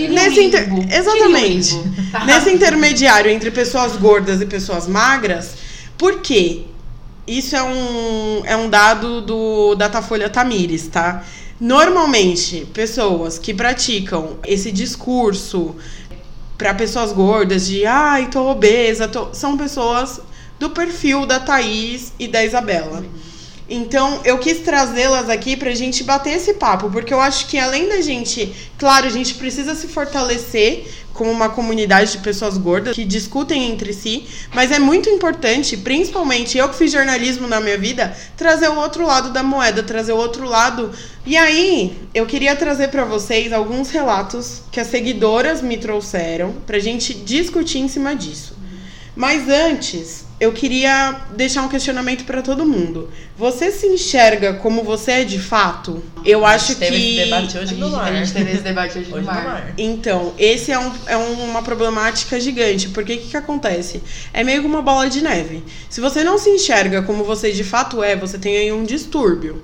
Nesse 0.08 0.42
inter, 0.42 0.68
exatamente. 0.92 1.74
nesse 2.26 2.50
intermediário 2.50 3.30
entre 3.30 3.50
pessoas 3.50 3.96
gordas 3.96 4.40
e 4.40 4.46
pessoas 4.46 4.86
magras. 4.86 5.54
Por 5.96 6.20
quê? 6.20 6.62
Isso 7.26 7.56
é 7.56 7.62
um, 7.62 8.42
é 8.44 8.56
um 8.56 8.70
dado 8.70 9.20
do 9.20 9.74
Datafolha 9.74 10.28
Tamires, 10.28 10.86
tá? 10.86 11.24
Normalmente, 11.58 12.66
pessoas 12.72 13.38
que 13.38 13.52
praticam 13.52 14.36
esse 14.46 14.70
discurso 14.70 15.74
para 16.56 16.72
pessoas 16.74 17.12
gordas 17.12 17.66
de 17.66 17.84
ai, 17.84 18.28
tô 18.30 18.48
obesa, 18.48 19.08
tô... 19.08 19.32
são 19.32 19.56
pessoas 19.56 20.20
do 20.58 20.70
perfil 20.70 21.26
da 21.26 21.40
Thaís 21.40 22.12
e 22.18 22.28
da 22.28 22.44
Isabela. 22.44 23.04
Então, 23.68 24.20
eu 24.24 24.38
quis 24.38 24.60
trazê-las 24.60 25.28
aqui 25.28 25.56
pra 25.56 25.74
gente 25.74 26.04
bater 26.04 26.34
esse 26.34 26.54
papo, 26.54 26.88
porque 26.88 27.12
eu 27.12 27.20
acho 27.20 27.48
que 27.48 27.58
além 27.58 27.88
da 27.88 28.00
gente, 28.00 28.54
claro, 28.78 29.06
a 29.06 29.10
gente 29.10 29.34
precisa 29.34 29.74
se 29.74 29.88
fortalecer 29.88 30.86
como 31.12 31.30
uma 31.30 31.48
comunidade 31.48 32.12
de 32.12 32.18
pessoas 32.18 32.56
gordas 32.58 32.94
que 32.94 33.04
discutem 33.04 33.70
entre 33.70 33.92
si, 33.92 34.28
mas 34.54 34.70
é 34.70 34.78
muito 34.78 35.08
importante, 35.08 35.76
principalmente 35.76 36.58
eu 36.58 36.68
que 36.68 36.76
fiz 36.76 36.92
jornalismo 36.92 37.48
na 37.48 37.60
minha 37.60 37.76
vida, 37.76 38.16
trazer 38.36 38.68
o 38.68 38.76
outro 38.76 39.04
lado 39.04 39.30
da 39.30 39.42
moeda, 39.42 39.82
trazer 39.82 40.12
o 40.12 40.16
outro 40.16 40.44
lado. 40.44 40.92
E 41.24 41.36
aí, 41.36 41.96
eu 42.14 42.24
queria 42.26 42.54
trazer 42.54 42.88
para 42.88 43.04
vocês 43.04 43.52
alguns 43.52 43.90
relatos 43.90 44.62
que 44.70 44.78
as 44.78 44.86
seguidoras 44.86 45.60
me 45.60 45.76
trouxeram 45.78 46.52
pra 46.64 46.78
gente 46.78 47.12
discutir 47.14 47.78
em 47.78 47.88
cima 47.88 48.14
disso. 48.14 48.54
Mas 49.16 49.48
antes, 49.48 50.25
eu 50.38 50.52
queria 50.52 51.22
deixar 51.34 51.62
um 51.62 51.68
questionamento 51.68 52.24
para 52.24 52.42
todo 52.42 52.66
mundo. 52.66 53.08
Você 53.38 53.70
se 53.70 53.86
enxerga 53.86 54.54
como 54.54 54.82
você 54.82 55.12
é 55.12 55.24
de 55.24 55.38
fato? 55.38 56.02
Eu 56.24 56.44
acho 56.44 56.74
que. 56.74 56.80
Teve 56.80 56.96
esse 56.96 57.24
debate 57.24 57.58
hoje 57.58 57.74
no 57.76 57.86
A 57.86 57.90
mar. 57.90 58.12
gente 58.14 58.32
teve 58.32 58.50
esse 58.52 58.62
debate 58.62 58.98
hoje, 58.98 59.12
Hoje 59.12 59.26
no 59.26 59.32
mar. 59.32 59.74
Então, 59.78 60.34
esse 60.38 60.70
é, 60.70 60.78
um, 60.78 60.92
é 61.06 61.16
uma 61.16 61.62
problemática 61.62 62.38
gigante. 62.38 62.88
Porque 62.90 63.14
o 63.14 63.18
que, 63.18 63.28
que 63.28 63.36
acontece? 63.36 64.02
É 64.32 64.44
meio 64.44 64.60
que 64.60 64.66
uma 64.66 64.82
bola 64.82 65.08
de 65.08 65.22
neve. 65.22 65.64
Se 65.88 66.02
você 66.02 66.22
não 66.22 66.36
se 66.36 66.50
enxerga 66.50 67.02
como 67.02 67.24
você 67.24 67.50
de 67.50 67.64
fato 67.64 68.02
é, 68.02 68.14
você 68.14 68.38
tem 68.38 68.58
aí 68.58 68.72
um 68.72 68.84
distúrbio. 68.84 69.62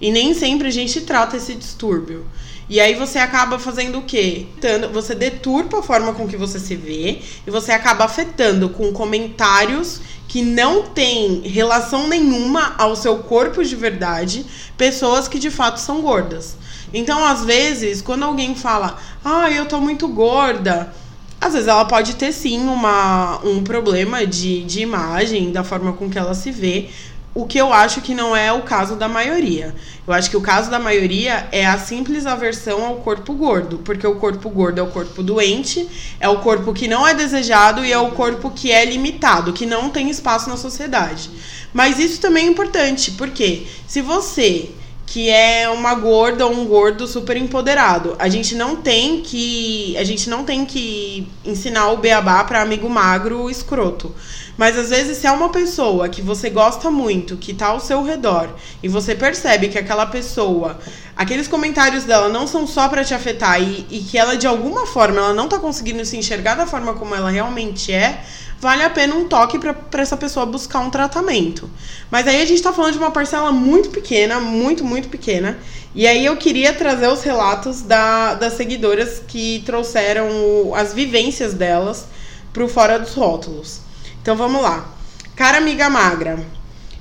E 0.00 0.10
nem 0.10 0.32
sempre 0.32 0.68
a 0.68 0.72
gente 0.72 1.02
trata 1.02 1.36
esse 1.36 1.54
distúrbio. 1.54 2.24
E 2.68 2.80
aí 2.80 2.94
você 2.94 3.18
acaba 3.18 3.58
fazendo 3.58 3.98
o 3.98 4.02
quê? 4.02 4.46
Você 4.92 5.14
deturpa 5.14 5.80
a 5.80 5.82
forma 5.82 6.14
com 6.14 6.26
que 6.26 6.36
você 6.36 6.58
se 6.58 6.74
vê 6.74 7.20
e 7.46 7.50
você 7.50 7.72
acaba 7.72 8.04
afetando 8.04 8.70
com 8.70 8.92
comentários 8.92 10.00
que 10.26 10.42
não 10.42 10.82
têm 10.82 11.42
relação 11.42 12.08
nenhuma 12.08 12.74
ao 12.78 12.96
seu 12.96 13.18
corpo 13.18 13.62
de 13.62 13.76
verdade, 13.76 14.44
pessoas 14.76 15.28
que 15.28 15.38
de 15.38 15.50
fato 15.50 15.78
são 15.78 16.00
gordas. 16.00 16.56
Então, 16.92 17.24
às 17.24 17.44
vezes, 17.44 18.00
quando 18.00 18.22
alguém 18.22 18.54
fala, 18.54 18.98
ah, 19.24 19.50
eu 19.50 19.66
tô 19.66 19.80
muito 19.80 20.08
gorda, 20.08 20.92
às 21.40 21.52
vezes 21.52 21.68
ela 21.68 21.84
pode 21.84 22.16
ter 22.16 22.32
sim 22.32 22.60
uma, 22.60 23.38
um 23.44 23.62
problema 23.62 24.26
de, 24.26 24.64
de 24.64 24.80
imagem, 24.80 25.52
da 25.52 25.62
forma 25.62 25.92
com 25.92 26.08
que 26.08 26.18
ela 26.18 26.34
se 26.34 26.50
vê. 26.50 26.88
O 27.34 27.46
que 27.46 27.58
eu 27.58 27.72
acho 27.72 28.00
que 28.00 28.14
não 28.14 28.36
é 28.36 28.52
o 28.52 28.62
caso 28.62 28.94
da 28.94 29.08
maioria. 29.08 29.74
Eu 30.06 30.14
acho 30.14 30.30
que 30.30 30.36
o 30.36 30.40
caso 30.40 30.70
da 30.70 30.78
maioria 30.78 31.48
é 31.50 31.66
a 31.66 31.76
simples 31.76 32.26
aversão 32.26 32.84
ao 32.84 32.96
corpo 32.96 33.34
gordo. 33.34 33.78
Porque 33.78 34.06
o 34.06 34.14
corpo 34.14 34.48
gordo 34.48 34.78
é 34.78 34.82
o 34.82 34.86
corpo 34.86 35.20
doente, 35.20 35.88
é 36.20 36.28
o 36.28 36.38
corpo 36.38 36.72
que 36.72 36.86
não 36.86 37.04
é 37.04 37.12
desejado 37.12 37.84
e 37.84 37.92
é 37.92 37.98
o 37.98 38.12
corpo 38.12 38.52
que 38.52 38.70
é 38.70 38.84
limitado, 38.84 39.52
que 39.52 39.66
não 39.66 39.90
tem 39.90 40.08
espaço 40.10 40.48
na 40.48 40.56
sociedade. 40.56 41.28
Mas 41.72 41.98
isso 41.98 42.20
também 42.20 42.46
é 42.46 42.50
importante, 42.50 43.10
porque 43.10 43.66
se 43.88 44.00
você 44.00 44.70
que 45.06 45.28
é 45.28 45.68
uma 45.68 45.94
gorda 45.94 46.46
ou 46.46 46.52
um 46.52 46.66
gordo 46.66 47.06
super 47.06 47.36
empoderado. 47.36 48.16
A 48.18 48.28
gente 48.28 48.54
não 48.54 48.76
tem 48.76 49.20
que 49.20 49.96
a 49.96 50.04
gente 50.04 50.28
não 50.28 50.44
tem 50.44 50.64
que 50.64 51.28
ensinar 51.44 51.90
o 51.90 51.98
beabá 51.98 52.42
para 52.44 52.62
amigo 52.62 52.88
magro 52.88 53.50
escroto. 53.50 54.14
Mas 54.56 54.78
às 54.78 54.90
vezes 54.90 55.18
se 55.18 55.26
é 55.26 55.32
uma 55.32 55.48
pessoa 55.48 56.08
que 56.08 56.22
você 56.22 56.48
gosta 56.48 56.90
muito, 56.90 57.36
que 57.36 57.52
tá 57.52 57.66
ao 57.68 57.80
seu 57.80 58.02
redor, 58.04 58.50
e 58.82 58.88
você 58.88 59.14
percebe 59.14 59.68
que 59.68 59.78
aquela 59.78 60.06
pessoa, 60.06 60.78
aqueles 61.16 61.48
comentários 61.48 62.04
dela 62.04 62.28
não 62.28 62.46
são 62.46 62.66
só 62.66 62.88
para 62.88 63.04
te 63.04 63.12
afetar 63.14 63.60
e, 63.60 63.84
e 63.90 63.98
que 64.00 64.16
ela 64.16 64.36
de 64.36 64.46
alguma 64.46 64.86
forma 64.86 65.18
ela 65.18 65.34
não 65.34 65.48
tá 65.48 65.58
conseguindo 65.58 66.04
se 66.04 66.16
enxergar 66.16 66.54
da 66.54 66.66
forma 66.66 66.94
como 66.94 67.14
ela 67.14 67.30
realmente 67.30 67.92
é, 67.92 68.22
vale 68.60 68.82
a 68.84 68.90
pena 68.90 69.14
um 69.16 69.26
toque 69.28 69.58
para 69.58 70.02
essa 70.02 70.16
pessoa 70.16 70.46
buscar 70.46 70.78
um 70.78 70.88
tratamento. 70.88 71.68
Mas 72.10 72.26
aí 72.28 72.40
a 72.40 72.46
gente 72.46 72.62
tá 72.62 72.72
falando 72.72 72.92
de 72.92 72.98
uma 72.98 73.10
parcela 73.10 73.50
muito 73.52 73.90
pequena, 73.90 74.38
muito, 74.40 74.84
muito 74.84 75.08
pequena. 75.08 75.58
E 75.94 76.06
aí 76.06 76.24
eu 76.24 76.36
queria 76.36 76.72
trazer 76.72 77.08
os 77.08 77.22
relatos 77.22 77.82
da, 77.82 78.34
das 78.34 78.54
seguidoras 78.54 79.20
que 79.26 79.62
trouxeram 79.66 80.28
o- 80.30 80.72
as 80.74 80.94
vivências 80.94 81.54
delas 81.54 82.06
pro 82.52 82.68
Fora 82.68 82.98
dos 82.98 83.14
Rótulos. 83.14 83.83
Então 84.24 84.34
vamos 84.34 84.62
lá. 84.62 84.88
Cara 85.36 85.58
amiga 85.58 85.90
magra, 85.90 86.42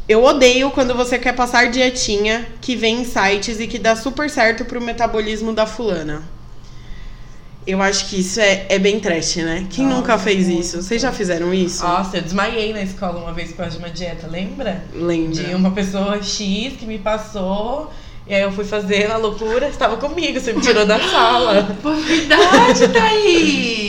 eu 0.10 0.22
odeio 0.26 0.70
quando 0.72 0.94
você 0.94 1.18
quer 1.18 1.32
passar 1.32 1.72
dietinha 1.72 2.46
que 2.60 2.76
vem 2.76 3.00
em 3.00 3.06
sites 3.06 3.62
e 3.62 3.66
que 3.66 3.80
dá 3.80 3.96
super 3.96 4.30
certo 4.30 4.66
pro 4.66 4.82
metabolismo 4.82 5.54
da 5.54 5.66
fulana. 5.66 6.22
Eu 7.66 7.82
acho 7.82 8.10
que 8.10 8.20
isso 8.20 8.42
é, 8.42 8.66
é 8.68 8.78
bem 8.78 9.00
trash, 9.00 9.38
né? 9.38 9.66
Quem 9.70 9.86
Nossa, 9.86 9.98
nunca 10.00 10.18
fez 10.18 10.50
muito. 10.50 10.60
isso? 10.60 10.82
Vocês 10.82 11.02
já 11.02 11.14
fizeram 11.14 11.54
isso? 11.54 11.82
Nossa, 11.82 12.18
eu 12.18 12.22
desmaiei 12.22 12.74
na 12.74 12.82
escola 12.82 13.18
uma 13.18 13.32
vez 13.32 13.52
por 13.52 13.60
causa 13.60 13.72
de 13.72 13.78
uma 13.78 13.90
dieta, 13.90 14.28
lembra? 14.28 14.84
Lembra? 14.94 15.44
De 15.46 15.56
uma 15.56 15.72
pessoa 15.72 16.22
X 16.22 16.74
que 16.78 16.86
me 16.86 16.98
passou. 16.98 17.90
E 18.28 18.34
aí 18.34 18.42
eu 18.42 18.52
fui 18.52 18.66
fazer 18.66 19.08
na 19.08 19.16
loucura, 19.16 19.70
estava 19.70 19.96
comigo, 19.96 20.42
você 20.42 20.52
me 20.52 20.60
tirou 20.60 20.86
da 20.86 21.00
sala. 21.00 21.74
Pô, 21.82 21.92
verdade, 21.92 22.90
Thaís! 22.90 23.83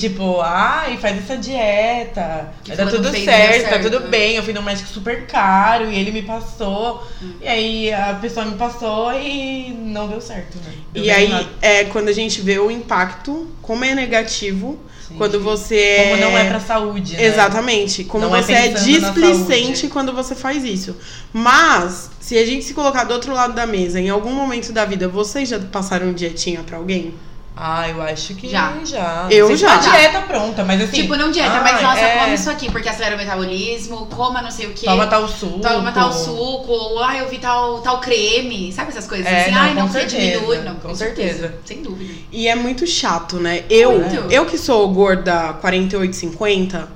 Tipo, 0.00 0.40
ai, 0.40 0.96
faz 0.96 1.18
essa 1.18 1.36
dieta. 1.36 2.52
Que 2.64 2.72
fulano 2.72 2.90
tudo 2.90 3.10
certo, 3.10 3.52
deu 3.52 3.62
tá 3.64 3.68
certo. 3.68 3.90
tudo 3.90 4.08
bem. 4.08 4.36
Eu 4.36 4.42
fui 4.42 4.54
num 4.54 4.62
médico 4.62 4.88
super 4.88 5.26
caro 5.26 5.90
e 5.90 5.98
ele 5.98 6.10
me 6.10 6.22
passou. 6.22 7.06
Hum. 7.22 7.32
E 7.40 7.46
aí 7.46 7.92
a 7.92 8.14
pessoa 8.14 8.46
me 8.46 8.56
passou 8.56 9.12
e 9.12 9.70
não 9.72 10.08
deu 10.08 10.20
certo, 10.20 10.56
né? 10.56 10.72
Deu 10.92 11.04
E 11.04 11.10
aí 11.10 11.24
errado. 11.30 11.48
é 11.60 11.84
quando 11.84 12.08
a 12.08 12.12
gente 12.12 12.40
vê 12.40 12.58
o 12.58 12.70
impacto, 12.70 13.46
como 13.60 13.84
é 13.84 13.94
negativo, 13.94 14.78
Sim. 15.06 15.16
quando 15.16 15.38
você 15.38 15.76
é. 15.76 16.04
Como 16.10 16.22
não 16.22 16.38
é 16.38 16.48
pra 16.48 16.60
saúde, 16.60 17.16
né? 17.16 17.24
Exatamente. 17.24 18.04
Como 18.04 18.24
Não 18.26 18.34
é 18.34 18.42
você 18.42 18.52
é, 18.52 18.70
na 18.70 18.78
displicente 18.80 19.88
quando 19.88 20.14
você 20.14 20.34
faz 20.34 20.64
isso. 20.64 20.96
Mas, 21.30 22.10
se 22.20 22.38
a 22.38 22.46
gente 22.46 22.64
se 22.64 22.72
colocar 22.72 23.04
do 23.04 23.12
outro 23.12 23.34
lado 23.34 23.52
da 23.52 23.66
mesa, 23.66 24.00
em 24.00 24.08
algum 24.08 24.32
momento 24.32 24.72
da 24.72 24.86
vida, 24.86 25.08
vocês 25.08 25.48
já 25.48 25.58
passaram 25.58 26.12
dietinha 26.14 26.62
pra 26.62 26.78
alguém? 26.78 27.14
Ah, 27.62 27.86
eu 27.90 28.00
acho 28.00 28.34
que 28.34 28.48
Já. 28.48 28.72
já. 28.84 29.26
Eu 29.30 29.54
já. 29.54 29.74
uma 29.74 29.76
dieta 29.76 30.22
pronta, 30.22 30.64
mas 30.64 30.80
assim. 30.80 31.02
Tipo, 31.02 31.14
não 31.14 31.30
dieta, 31.30 31.50
ai, 31.50 31.72
mas 31.72 31.82
nossa, 31.82 32.00
é, 32.00 32.18
come 32.18 32.34
isso 32.34 32.50
aqui, 32.50 32.70
porque 32.70 32.88
acelera 32.88 33.14
o 33.14 33.18
metabolismo, 33.18 34.06
coma 34.06 34.40
não 34.40 34.50
sei 34.50 34.68
o 34.68 34.72
quê. 34.72 34.86
Toma 34.86 35.06
tal 35.06 35.28
suco. 35.28 35.60
Toma 35.60 35.92
tal 35.92 36.10
suco, 36.10 36.72
ou 36.72 37.02
ai, 37.02 37.20
eu 37.20 37.28
vi 37.28 37.36
tal, 37.36 37.82
tal 37.82 38.00
creme, 38.00 38.72
sabe 38.72 38.88
essas 38.88 39.06
coisas 39.06 39.26
É, 39.26 39.42
assim? 39.42 39.50
não, 39.50 39.60
ai, 39.60 39.74
não 39.74 39.92
certeza, 39.92 40.38
diminui. 40.38 40.58
Não, 40.60 40.76
com 40.76 40.94
certeza. 40.94 41.54
Sem 41.62 41.82
dúvida. 41.82 42.14
E 42.32 42.48
é 42.48 42.54
muito 42.54 42.86
chato, 42.86 43.36
né? 43.36 43.64
Eu, 43.68 44.00
Muito. 44.00 44.32
eu 44.32 44.46
que 44.46 44.56
sou 44.56 44.88
gorda 44.88 45.52
48, 45.60 46.16
50, 46.16 46.88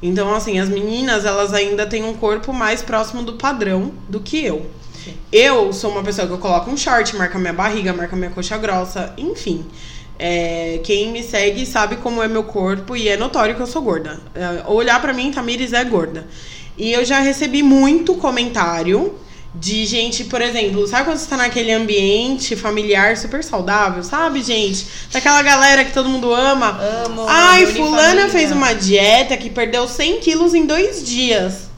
então 0.00 0.32
assim, 0.32 0.60
as 0.60 0.68
meninas, 0.68 1.24
elas 1.24 1.52
ainda 1.52 1.84
têm 1.84 2.04
um 2.04 2.14
corpo 2.14 2.52
mais 2.52 2.80
próximo 2.80 3.24
do 3.24 3.32
padrão 3.32 3.92
do 4.08 4.20
que 4.20 4.44
eu. 4.44 4.70
Sim. 5.04 5.14
Eu 5.32 5.72
sou 5.72 5.90
uma 5.90 6.02
pessoa 6.04 6.28
que 6.28 6.32
eu 6.32 6.38
coloco 6.38 6.70
um 6.70 6.76
short, 6.76 7.16
marca 7.16 7.36
minha 7.40 7.52
barriga, 7.52 7.92
marca 7.92 8.14
minha 8.14 8.30
coxa 8.30 8.56
grossa, 8.56 9.12
enfim. 9.18 9.66
É, 10.18 10.80
quem 10.84 11.10
me 11.10 11.22
segue 11.22 11.66
sabe 11.66 11.96
como 11.96 12.22
é 12.22 12.28
meu 12.28 12.44
corpo 12.44 12.94
e 12.96 13.08
é 13.08 13.16
notório 13.16 13.54
que 13.54 13.60
eu 13.60 13.66
sou 13.66 13.82
gorda. 13.82 14.20
É, 14.34 14.68
olhar 14.68 15.00
pra 15.00 15.12
mim, 15.12 15.32
Tamires 15.32 15.72
é 15.72 15.84
gorda. 15.84 16.26
E 16.76 16.92
eu 16.92 17.04
já 17.04 17.20
recebi 17.20 17.62
muito 17.62 18.14
comentário 18.14 19.18
de 19.54 19.84
gente, 19.84 20.24
por 20.24 20.40
exemplo, 20.40 20.86
sabe 20.86 21.04
quando 21.04 21.18
você 21.18 21.28
tá 21.28 21.36
naquele 21.36 21.72
ambiente 21.72 22.56
familiar 22.56 23.16
super 23.18 23.44
saudável, 23.44 24.02
sabe, 24.02 24.42
gente? 24.42 24.86
Daquela 25.12 25.42
galera 25.42 25.84
que 25.84 25.92
todo 25.92 26.08
mundo 26.08 26.32
ama. 26.32 26.78
Amo. 27.04 27.26
Ai, 27.28 27.66
fulana 27.66 28.28
fez 28.28 28.50
uma 28.50 28.72
dieta 28.72 29.36
que 29.36 29.50
perdeu 29.50 29.86
100 29.86 30.20
quilos 30.20 30.54
em 30.54 30.64
dois 30.64 31.04
dias. 31.04 31.70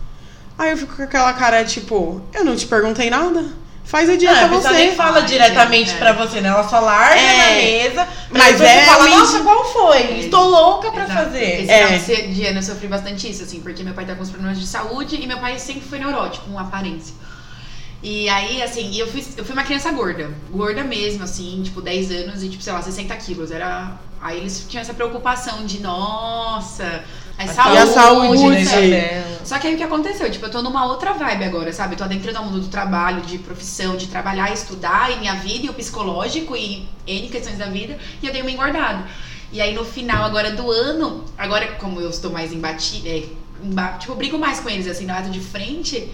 Aí 0.56 0.70
eu 0.70 0.76
fico 0.76 0.94
com 0.94 1.02
aquela 1.02 1.32
cara, 1.32 1.64
tipo, 1.64 2.22
eu 2.32 2.44
não 2.44 2.54
te 2.54 2.66
perguntei 2.66 3.10
nada. 3.10 3.44
Faz 3.84 4.08
a 4.08 4.12
Não, 4.12 4.18
dieta 4.18 4.46
a 4.46 4.48
pessoa 4.48 4.62
você. 4.62 4.72
nem 4.72 4.94
fala 4.96 5.20
diretamente 5.22 5.90
é. 5.92 5.98
pra 5.98 6.12
você, 6.12 6.40
né? 6.40 6.48
Ela 6.48 6.66
só 6.66 6.80
larga 6.80 7.20
É. 7.20 7.36
na 7.36 7.54
mesa. 7.54 8.08
Mas 8.30 8.60
é 8.60 8.86
fala, 8.86 9.08
nossa, 9.08 9.40
qual 9.40 9.64
foi? 9.72 10.20
Estou 10.20 10.48
louca 10.48 10.90
pra 10.90 11.04
Exato. 11.04 11.24
fazer. 11.24 11.62
Esse 11.94 12.12
É. 12.14 12.22
de 12.28 12.46
ano 12.46 12.58
eu 12.58 12.62
sofri 12.62 12.88
bastante 12.88 13.30
isso, 13.30 13.42
assim, 13.44 13.60
porque 13.60 13.82
meu 13.84 13.92
pai 13.94 14.06
tá 14.06 14.14
com 14.14 14.22
uns 14.22 14.30
problemas 14.30 14.58
de 14.58 14.66
saúde 14.66 15.16
e 15.20 15.26
meu 15.26 15.38
pai 15.38 15.58
sempre 15.58 15.82
foi 15.82 15.98
neurótico, 15.98 16.46
com 16.50 16.58
aparência. 16.58 17.14
E 18.02 18.28
aí, 18.28 18.62
assim, 18.62 18.94
eu 18.96 19.06
fui, 19.06 19.24
eu 19.36 19.44
fui 19.44 19.52
uma 19.54 19.62
criança 19.64 19.90
gorda. 19.92 20.30
Gorda 20.50 20.82
mesmo, 20.82 21.22
assim, 21.24 21.62
tipo, 21.62 21.80
10 21.80 22.10
anos 22.10 22.42
e, 22.42 22.48
tipo, 22.48 22.62
sei 22.62 22.72
lá, 22.72 22.82
60 22.82 23.14
quilos. 23.16 23.50
Era. 23.50 23.92
Aí 24.20 24.38
eles 24.38 24.66
tinham 24.68 24.80
essa 24.80 24.94
preocupação 24.94 25.64
de, 25.66 25.80
nossa, 25.80 27.04
a 27.38 27.46
saúde. 27.54 27.74
E 27.74 27.78
a 27.78 27.86
saúde, 27.86 28.42
né? 28.90 29.24
Só 29.44 29.58
que 29.58 29.66
aí 29.66 29.74
o 29.74 29.76
que 29.76 29.82
aconteceu? 29.82 30.30
Tipo, 30.30 30.46
eu 30.46 30.50
tô 30.50 30.62
numa 30.62 30.86
outra 30.86 31.12
vibe 31.12 31.44
agora, 31.44 31.70
sabe? 31.72 31.94
Eu 31.94 31.98
tô 31.98 32.04
dentro 32.06 32.32
do 32.32 32.42
mundo 32.42 32.60
do 32.60 32.68
trabalho, 32.68 33.20
de 33.22 33.36
profissão, 33.38 33.94
de 33.96 34.06
trabalhar, 34.06 34.50
estudar, 34.52 35.12
e 35.12 35.16
minha 35.18 35.34
vida, 35.34 35.66
e 35.66 35.68
o 35.68 35.74
psicológico, 35.74 36.56
e 36.56 36.88
N 37.06 37.28
questões 37.28 37.58
da 37.58 37.66
vida, 37.66 37.98
e 38.22 38.26
eu 38.26 38.32
dei 38.32 38.40
uma 38.40 38.50
engordada. 38.50 39.04
E 39.52 39.60
aí 39.60 39.74
no 39.74 39.84
final 39.84 40.24
agora 40.24 40.50
do 40.52 40.70
ano, 40.70 41.24
agora 41.36 41.72
como 41.72 42.00
eu 42.00 42.08
estou 42.08 42.32
mais 42.32 42.52
embatida, 42.52 43.08
é, 43.08 43.24
emba- 43.62 43.98
tipo, 43.98 44.12
eu 44.12 44.16
brigo 44.16 44.38
mais 44.38 44.60
com 44.60 44.70
eles, 44.70 44.86
assim, 44.86 45.04
no 45.04 45.12
lado 45.12 45.28
de 45.30 45.40
frente, 45.40 46.10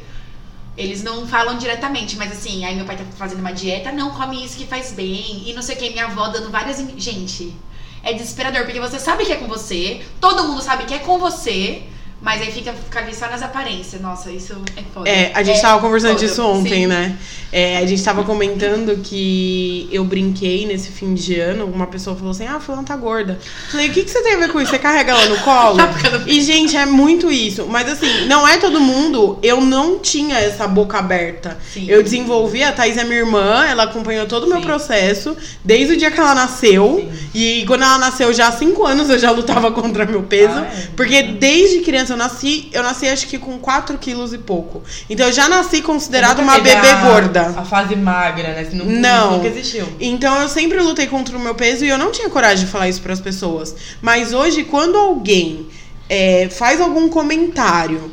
eles 0.77 1.03
não 1.03 1.27
falam 1.27 1.57
diretamente, 1.57 2.17
mas 2.17 2.33
assim, 2.33 2.65
aí 2.65 2.75
meu 2.75 2.85
pai 2.85 2.97
tá 2.97 3.05
fazendo 3.17 3.39
uma 3.41 3.53
dieta, 3.53 3.93
não, 3.93 4.11
come 4.11 4.45
isso 4.45 4.57
que 4.57 4.67
faz 4.67 4.93
bem, 4.93 5.45
e 5.47 5.53
não 5.53 5.63
sei 5.63 5.77
o 5.77 5.79
que, 5.79 5.91
minha 5.91 6.07
avó 6.07 6.29
dando 6.29 6.51
várias. 6.51 6.79
Gente, 6.97 7.55
é 8.03 8.13
desesperador, 8.13 8.65
porque 8.65 8.81
você 8.81 8.99
sabe 8.99 9.25
que 9.25 9.33
é 9.33 9.37
com 9.37 9.47
você, 9.47 10.01
todo 10.21 10.45
mundo 10.45 10.63
sabe 10.63 10.85
que 10.85 10.95
é 10.95 10.99
com 10.99 11.19
você, 11.19 11.83
Mas 12.23 12.43
aí 12.43 12.53
fica, 12.53 12.73
fica 12.75 12.99
ali 12.99 13.15
só 13.15 13.29
nas 13.29 13.43
aparências. 13.43 14.01
Nossa, 14.01 14.31
isso 14.31 14.55
é 14.77 14.83
foda. 14.93 15.09
É, 15.09 15.33
a 15.35 15.43
gente 15.43 15.59
é 15.59 15.63
tava 15.63 15.81
conversando 15.81 16.13
foda, 16.13 16.27
disso 16.27 16.45
ontem, 16.45 16.83
sim. 16.83 16.87
né? 16.87 17.17
É, 17.51 17.79
a 17.79 17.87
gente 17.87 18.03
tava 18.05 18.23
comentando 18.25 18.97
que 19.03 19.89
eu 19.91 20.05
brinquei 20.05 20.67
nesse 20.67 20.91
fim 20.91 21.15
de 21.15 21.41
ano. 21.41 21.65
Uma 21.65 21.87
pessoa 21.87 22.15
falou 22.15 22.31
assim: 22.31 22.47
Ah, 22.47 22.61
fulano 22.61 22.85
tá 22.85 22.95
gorda. 22.95 23.39
Falei, 23.71 23.89
o 23.89 23.93
que, 23.93 24.05
que 24.05 24.11
você 24.11 24.23
tem 24.23 24.35
a 24.35 24.37
ver 24.37 24.53
com 24.53 24.61
isso? 24.61 24.71
Você 24.71 24.79
carrega 24.79 25.13
ela 25.13 25.27
no 25.27 25.39
colo? 25.39 25.79
Tá 25.79 25.91
E, 26.27 26.41
gente, 26.43 26.77
é 26.77 26.85
muito 26.85 27.33
isso. 27.33 27.67
Mas 27.67 27.89
assim, 27.89 28.27
não 28.27 28.47
é 28.47 28.59
todo 28.59 28.79
mundo. 28.81 29.39
Eu 29.43 29.63
não 29.63 29.99
tinha 29.99 30.39
essa 30.39 30.69
boca 30.69 30.99
aberta. 30.99 31.59
Sim. 31.73 31.87
Eu 31.89 32.03
desenvolvi, 32.03 32.63
a 32.63 32.71
Thaís 32.71 32.99
é 32.99 33.05
minha 33.05 33.21
irmã, 33.21 33.65
ela 33.65 33.85
acompanhou 33.85 34.27
todo 34.27 34.45
o 34.45 34.49
meu 34.49 34.59
Sim. 34.59 34.67
processo, 34.67 35.37
desde 35.65 35.95
o 35.95 35.97
dia 35.97 36.11
que 36.11 36.21
ela 36.21 36.35
nasceu. 36.35 37.11
E 37.35 37.65
quando 37.67 37.83
ela 37.83 37.99
nasceu, 37.99 38.33
já 38.33 38.49
há 38.49 38.53
cinco 38.53 38.87
anos 38.87 39.09
eu 39.09 39.19
já 39.19 39.31
lutava 39.31 39.73
contra 39.73 40.05
meu 40.05 40.23
peso. 40.23 40.53
Ah, 40.55 40.71
é? 40.73 40.89
Porque 40.95 41.23
desde 41.23 41.81
criança 41.81 42.10
eu 42.11 42.17
nasci, 42.17 42.69
eu 42.73 42.83
nasci 42.83 43.09
acho 43.09 43.27
que 43.27 43.39
com 43.39 43.59
4 43.59 43.97
quilos 43.99 44.33
e 44.33 44.39
pouco. 44.39 44.83
Então 45.09 45.27
eu 45.27 45.33
já 45.33 45.49
nasci 45.49 45.83
considerada 45.83 46.43
uma 46.43 46.59
bebê 46.59 46.95
gorda. 47.03 47.55
A 47.57 47.65
fase 47.65 47.97
magra, 47.97 48.55
né? 48.55 48.69
Não. 48.73 49.27
isso 49.27 49.37
nunca 49.37 49.49
existiu. 49.49 49.89
Então 50.01 50.41
eu 50.43 50.49
sempre 50.49 50.81
lutei 50.81 51.07
contra 51.07 51.37
o 51.37 51.41
meu 51.41 51.55
peso 51.55 51.85
e 51.85 51.89
eu 51.89 51.99
não 51.99 52.11
tinha 52.11 52.29
coragem 52.29 52.65
de 52.65 52.71
falar 52.71 52.89
isso 52.89 53.01
para 53.01 53.13
as 53.13 53.21
pessoas. 53.21 53.75
Mas 54.03 54.33
hoje, 54.33 54.65
quando 54.65 54.97
alguém 54.97 55.69
é, 56.09 56.49
faz 56.51 56.81
algum 56.81 57.09
comentário 57.09 58.11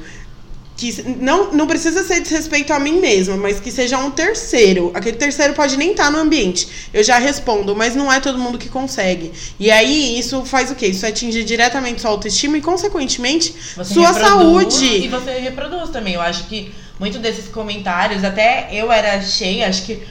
que 0.77 1.01
não, 1.19 1.51
não 1.51 1.65
precisa 1.65 2.03
ser 2.03 2.21
desrespeito 2.21 2.71
a 2.71 2.79
mim 2.79 2.99
mesma, 2.99 3.35
mas 3.35 3.59
que 3.59 3.71
seja 3.71 3.97
um 3.97 4.11
terceiro. 4.11 4.91
Aquele 4.93 5.17
terceiro 5.17 5.53
pode 5.53 5.75
nem 5.75 5.91
estar 5.91 6.11
no 6.11 6.19
ambiente. 6.19 6.67
Eu 6.93 7.03
já 7.03 7.17
respondo, 7.17 7.75
mas 7.75 7.95
não 7.95 8.13
é 8.13 8.19
todo 8.19 8.37
mundo 8.37 8.59
que 8.59 8.69
consegue. 8.69 9.33
E 9.59 9.71
aí 9.71 10.19
isso 10.19 10.45
faz 10.45 10.69
o 10.69 10.75
quê? 10.75 10.87
Isso 10.87 11.03
atinge 11.03 11.43
diretamente 11.43 12.01
sua 12.01 12.11
autoestima 12.11 12.59
e, 12.59 12.61
consequentemente, 12.61 13.55
Você 13.75 13.95
sua 13.95 14.11
reproduz 14.11 14.29
saúde. 14.29 14.85
E 14.85 15.07
você 15.07 15.31
reproduz 15.39 15.89
também. 15.89 16.13
Eu 16.13 16.21
acho 16.21 16.43
que 16.43 16.71
muito 16.99 17.17
desses 17.17 17.47
comentários, 17.47 18.23
até 18.23 18.69
eu 18.71 18.91
era 18.91 19.19
cheia, 19.21 19.67
acho 19.67 19.83
que 19.83 20.03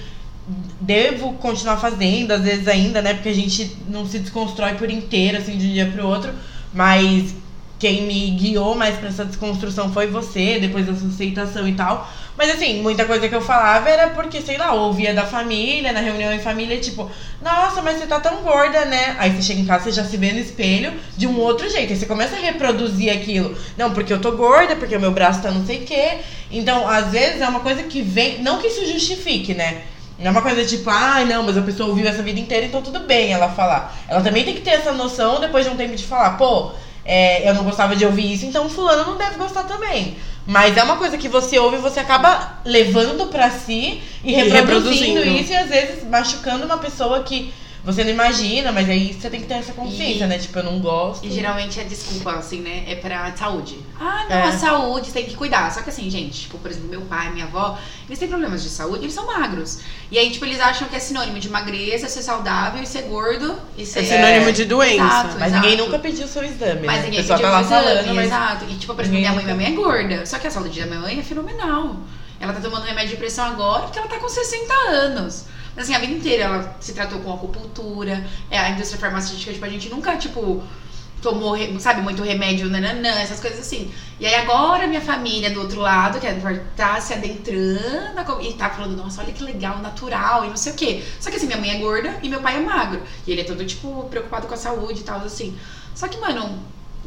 devo 0.80 1.34
continuar 1.34 1.76
fazendo, 1.76 2.32
às 2.32 2.42
vezes 2.42 2.66
ainda, 2.66 3.00
né? 3.00 3.14
Porque 3.14 3.28
a 3.28 3.34
gente 3.34 3.76
não 3.88 4.04
se 4.04 4.18
desconstrói 4.18 4.74
por 4.74 4.90
inteiro, 4.90 5.38
assim, 5.38 5.56
de 5.56 5.66
um 5.66 5.72
dia 5.72 5.86
pro 5.86 6.06
outro. 6.08 6.32
Mas 6.74 7.32
quem 7.78 8.02
me 8.02 8.30
guiou 8.30 8.74
mais 8.74 8.96
pra 8.96 9.08
essa 9.08 9.24
desconstrução 9.24 9.92
foi 9.92 10.06
você, 10.06 10.58
depois 10.58 10.86
dessa 10.86 11.06
aceitação 11.06 11.68
e 11.68 11.72
tal. 11.72 12.08
Mas 12.36 12.50
assim, 12.50 12.82
muita 12.82 13.04
coisa 13.04 13.28
que 13.28 13.34
eu 13.34 13.40
falava 13.40 13.88
era 13.88 14.08
porque, 14.08 14.40
sei 14.42 14.58
lá, 14.58 14.72
ouvia 14.72 15.14
da 15.14 15.24
família, 15.24 15.92
na 15.92 16.00
reunião 16.00 16.32
em 16.32 16.38
família, 16.38 16.78
tipo, 16.78 17.10
nossa, 17.42 17.80
mas 17.80 17.98
você 17.98 18.06
tá 18.06 18.20
tão 18.20 18.42
gorda, 18.42 18.84
né? 18.84 19.16
Aí 19.18 19.30
você 19.30 19.42
chega 19.42 19.60
em 19.60 19.64
casa, 19.64 19.84
você 19.84 19.92
já 19.92 20.04
se 20.04 20.16
vê 20.16 20.32
no 20.32 20.38
espelho 20.38 20.92
de 21.16 21.26
um 21.26 21.38
outro 21.38 21.68
jeito. 21.68 21.92
Aí 21.92 21.98
você 21.98 22.06
começa 22.06 22.36
a 22.36 22.38
reproduzir 22.38 23.10
aquilo. 23.10 23.56
Não, 23.76 23.92
porque 23.92 24.12
eu 24.12 24.20
tô 24.20 24.32
gorda, 24.32 24.76
porque 24.76 24.96
o 24.96 25.00
meu 25.00 25.12
braço 25.12 25.42
tá 25.42 25.50
não 25.50 25.64
sei 25.64 25.78
o 25.78 25.86
quê. 25.86 26.18
Então, 26.50 26.86
às 26.86 27.10
vezes, 27.10 27.40
é 27.40 27.48
uma 27.48 27.60
coisa 27.60 27.82
que 27.82 28.02
vem. 28.02 28.42
Não 28.42 28.58
que 28.58 28.66
isso 28.66 28.86
justifique, 28.86 29.54
né? 29.54 29.82
Não 30.18 30.28
é 30.28 30.30
uma 30.30 30.42
coisa 30.42 30.64
tipo, 30.64 30.88
ai, 30.88 31.26
não, 31.26 31.42
mas 31.42 31.58
a 31.58 31.62
pessoa 31.62 31.90
ouviu 31.90 32.06
essa 32.08 32.22
vida 32.22 32.40
inteira, 32.40 32.64
então 32.64 32.80
tudo 32.80 33.00
bem 33.00 33.32
ela 33.32 33.50
falar. 33.50 33.94
Ela 34.08 34.22
também 34.22 34.44
tem 34.44 34.54
que 34.54 34.62
ter 34.62 34.70
essa 34.70 34.92
noção 34.92 35.40
depois 35.40 35.66
de 35.66 35.70
um 35.70 35.76
tempo 35.76 35.94
de 35.94 36.04
falar, 36.04 36.38
pô, 36.38 36.72
é, 37.06 37.48
eu 37.48 37.54
não 37.54 37.64
gostava 37.64 37.94
de 37.94 38.04
ouvir 38.04 38.32
isso, 38.32 38.44
então 38.44 38.68
fulano 38.68 39.10
não 39.10 39.16
deve 39.16 39.36
gostar 39.36 39.62
também. 39.62 40.16
Mas 40.46 40.76
é 40.76 40.82
uma 40.82 40.96
coisa 40.96 41.16
que 41.16 41.28
você 41.28 41.58
ouve 41.58 41.76
e 41.76 41.80
você 41.80 42.00
acaba 42.00 42.58
levando 42.64 43.26
pra 43.28 43.50
si 43.50 44.00
e 44.22 44.32
reproduzindo, 44.34 45.20
reproduzindo. 45.20 45.24
isso 45.24 45.52
e 45.52 45.56
às 45.56 45.68
vezes 45.68 46.04
machucando 46.04 46.66
uma 46.66 46.78
pessoa 46.78 47.22
que 47.22 47.52
você 47.86 48.02
não 48.04 48.10
imagina, 48.10 48.72
mas 48.72 48.90
aí 48.90 49.14
você 49.14 49.30
tem 49.30 49.40
que 49.40 49.46
ter 49.46 49.54
essa 49.54 49.72
consciência, 49.72 50.24
E- 50.24 50.26
né? 50.26 50.38
Tipo, 50.38 50.58
eu 50.58 50.64
não 50.64 50.80
gosto. 50.80 51.24
E 51.24 51.30
geralmente 51.30 51.80
a 51.80 51.84
desculpa, 51.84 52.32
assim, 52.32 52.60
né, 52.60 52.84
é 52.88 52.96
pra 52.96 53.34
saúde. 53.36 53.78
Ah, 53.98 54.26
não, 54.28 54.36
É. 54.36 54.42
a 54.42 54.52
saúde, 54.58 55.06
você 55.06 55.12
tem 55.12 55.24
que 55.26 55.36
cuidar. 55.36 55.72
Só 55.72 55.80
que 55.82 55.88
assim, 55.90 56.10
gente, 56.10 56.40
tipo, 56.42 56.58
por 56.58 56.70
exemplo, 56.70 56.88
meu 56.88 57.02
pai, 57.02 57.32
minha 57.32 57.44
avó, 57.46 57.78
eles 58.08 58.18
têm 58.18 58.28
problemas 58.28 58.62
de 58.62 58.68
saúde, 58.68 59.04
eles 59.04 59.14
são 59.14 59.24
magros. 59.26 59.78
E 60.10 60.18
aí, 60.18 60.30
tipo, 60.30 60.44
eles 60.44 60.60
acham 60.60 60.88
que 60.88 60.96
é 60.96 60.98
sinônimo 60.98 61.38
de 61.38 61.48
magreza, 61.48 62.08
ser 62.08 62.22
saudável 62.22 62.82
e 62.82 62.86
ser 62.86 63.02
gordo 63.02 63.56
e 63.78 63.86
ser. 63.86 64.00
É 64.00 64.04
sinônimo 64.04 64.52
de 64.52 64.64
doença. 64.64 65.04
Exato. 65.04 65.36
Mas 65.38 65.52
ninguém 65.52 65.76
nunca 65.76 65.98
pediu 65.98 66.26
seu 66.26 66.42
exame, 66.44 66.86
Mas 66.86 66.96
né? 66.96 67.02
ninguém 67.04 67.20
pediu 67.22 67.38
tá 67.38 67.50
lá 67.50 67.58
o 67.58 67.60
exame, 67.62 67.84
falando, 67.84 68.14
mas 68.14 68.26
Exato. 68.26 68.64
E 68.68 68.74
tipo, 68.74 68.94
por 68.94 69.04
exemplo, 69.04 69.18
ninguém 69.20 69.20
minha 69.20 69.32
mãe, 69.32 69.44
minha 69.44 69.56
mãe 69.56 69.66
é 69.66 69.70
gorda. 69.76 70.26
Só 70.26 70.38
que 70.38 70.46
a 70.46 70.50
saúde 70.50 70.78
da 70.80 70.86
minha 70.86 71.00
mãe 71.00 71.18
é 71.18 71.22
fenomenal. 71.22 71.96
Ela 72.40 72.52
tá 72.52 72.60
tomando 72.60 72.82
remédio 72.84 73.10
de 73.10 73.16
pressão 73.16 73.46
agora 73.46 73.84
porque 73.84 73.98
ela 73.98 74.08
tá 74.08 74.18
com 74.18 74.28
60 74.28 74.74
anos. 74.90 75.44
Assim, 75.76 75.94
a 75.94 75.98
vida 75.98 76.12
inteira 76.12 76.44
ela 76.44 76.76
se 76.80 76.92
tratou 76.92 77.20
com 77.20 77.32
acupuntura. 77.32 78.24
É, 78.50 78.58
a 78.58 78.70
indústria 78.70 78.98
farmacêutica, 78.98 79.52
tipo, 79.52 79.64
a 79.64 79.68
gente 79.68 79.88
nunca, 79.90 80.16
tipo, 80.16 80.62
tomou, 81.20 81.56
sabe, 81.80 82.02
muito 82.02 82.22
remédio, 82.22 82.68
nananã, 82.68 83.10
essas 83.20 83.40
coisas 83.40 83.60
assim. 83.60 83.90
E 84.18 84.26
aí 84.26 84.34
agora 84.34 84.86
minha 84.86 85.00
família 85.00 85.50
do 85.50 85.60
outro 85.60 85.80
lado, 85.80 86.20
que 86.20 86.26
é, 86.26 86.34
tá 86.76 87.00
se 87.00 87.12
adentrando 87.12 88.40
e 88.40 88.52
tá 88.54 88.70
falando, 88.70 88.96
nossa, 88.96 89.22
olha 89.22 89.32
que 89.32 89.42
legal, 89.42 89.78
natural 89.78 90.44
e 90.44 90.48
não 90.48 90.56
sei 90.56 90.72
o 90.72 90.76
quê. 90.76 91.02
Só 91.20 91.30
que 91.30 91.36
assim, 91.36 91.46
minha 91.46 91.58
mãe 91.58 91.70
é 91.70 91.78
gorda 91.78 92.18
e 92.22 92.28
meu 92.28 92.40
pai 92.40 92.56
é 92.56 92.60
magro. 92.60 93.02
E 93.26 93.32
ele 93.32 93.40
é 93.40 93.44
todo, 93.44 93.64
tipo, 93.66 94.04
preocupado 94.08 94.46
com 94.46 94.54
a 94.54 94.58
saúde 94.58 95.00
e 95.00 95.04
tal, 95.04 95.20
assim. 95.20 95.56
Só 95.94 96.08
que, 96.08 96.18
mano, 96.18 96.58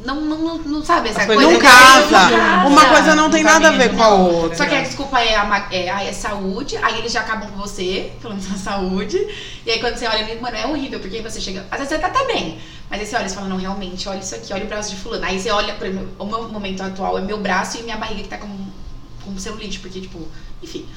não, 0.05 0.21
não, 0.21 0.37
não, 0.37 0.57
não 0.59 0.85
sabe 0.85 1.09
essa 1.09 1.21
As 1.21 1.25
coisa. 1.25 1.41
Não 1.41 1.51
que 1.51 1.59
casa. 1.59 2.67
Uma 2.67 2.85
coisa 2.85 3.15
não 3.15 3.29
tem 3.29 3.43
nada 3.43 3.69
a 3.69 3.71
ver 3.71 3.95
com 3.95 4.01
a 4.01 4.09
outra. 4.09 4.57
Só 4.57 4.65
que 4.65 4.75
a 4.75 4.81
desculpa 4.81 5.19
é, 5.19 5.35
a, 5.35 5.67
é, 5.71 5.89
ah, 5.89 6.03
é 6.03 6.13
saúde, 6.13 6.77
aí 6.77 6.99
eles 6.99 7.11
já 7.11 7.21
acabam 7.21 7.49
com 7.49 7.57
você, 7.57 8.11
falando 8.21 8.41
da 8.47 8.57
saúde. 8.57 9.17
E 9.65 9.71
aí 9.71 9.79
quando 9.79 9.97
você 9.97 10.07
olha, 10.07 10.41
mano, 10.41 10.55
é 10.55 10.65
horrível, 10.65 10.99
porque 10.99 11.17
aí 11.17 11.21
você 11.21 11.41
chega. 11.41 11.65
Às 11.69 11.79
vezes 11.79 11.93
você 11.93 11.99
tá 11.99 12.07
até 12.07 12.25
bem. 12.25 12.59
Mas 12.89 13.01
aí 13.01 13.05
você 13.05 13.15
olha 13.15 13.27
e 13.27 13.29
fala, 13.29 13.47
não, 13.47 13.57
realmente, 13.57 14.07
olha 14.09 14.19
isso 14.19 14.35
aqui, 14.35 14.53
olha 14.53 14.65
o 14.65 14.67
braço 14.67 14.89
de 14.91 14.95
fulano. 14.95 15.25
Aí 15.25 15.39
você 15.39 15.51
olha, 15.51 15.73
por 15.75 15.85
exemplo, 15.85 16.09
o 16.17 16.25
meu 16.25 16.49
momento 16.49 16.81
atual 16.81 17.17
é 17.17 17.21
meu 17.21 17.37
braço 17.37 17.77
e 17.77 17.83
minha 17.83 17.97
barriga 17.97 18.23
que 18.23 18.29
tá 18.29 18.37
com, 18.37 18.49
com 19.23 19.37
celulite, 19.37 19.79
porque, 19.79 20.01
tipo, 20.01 20.27
enfim. 20.63 20.87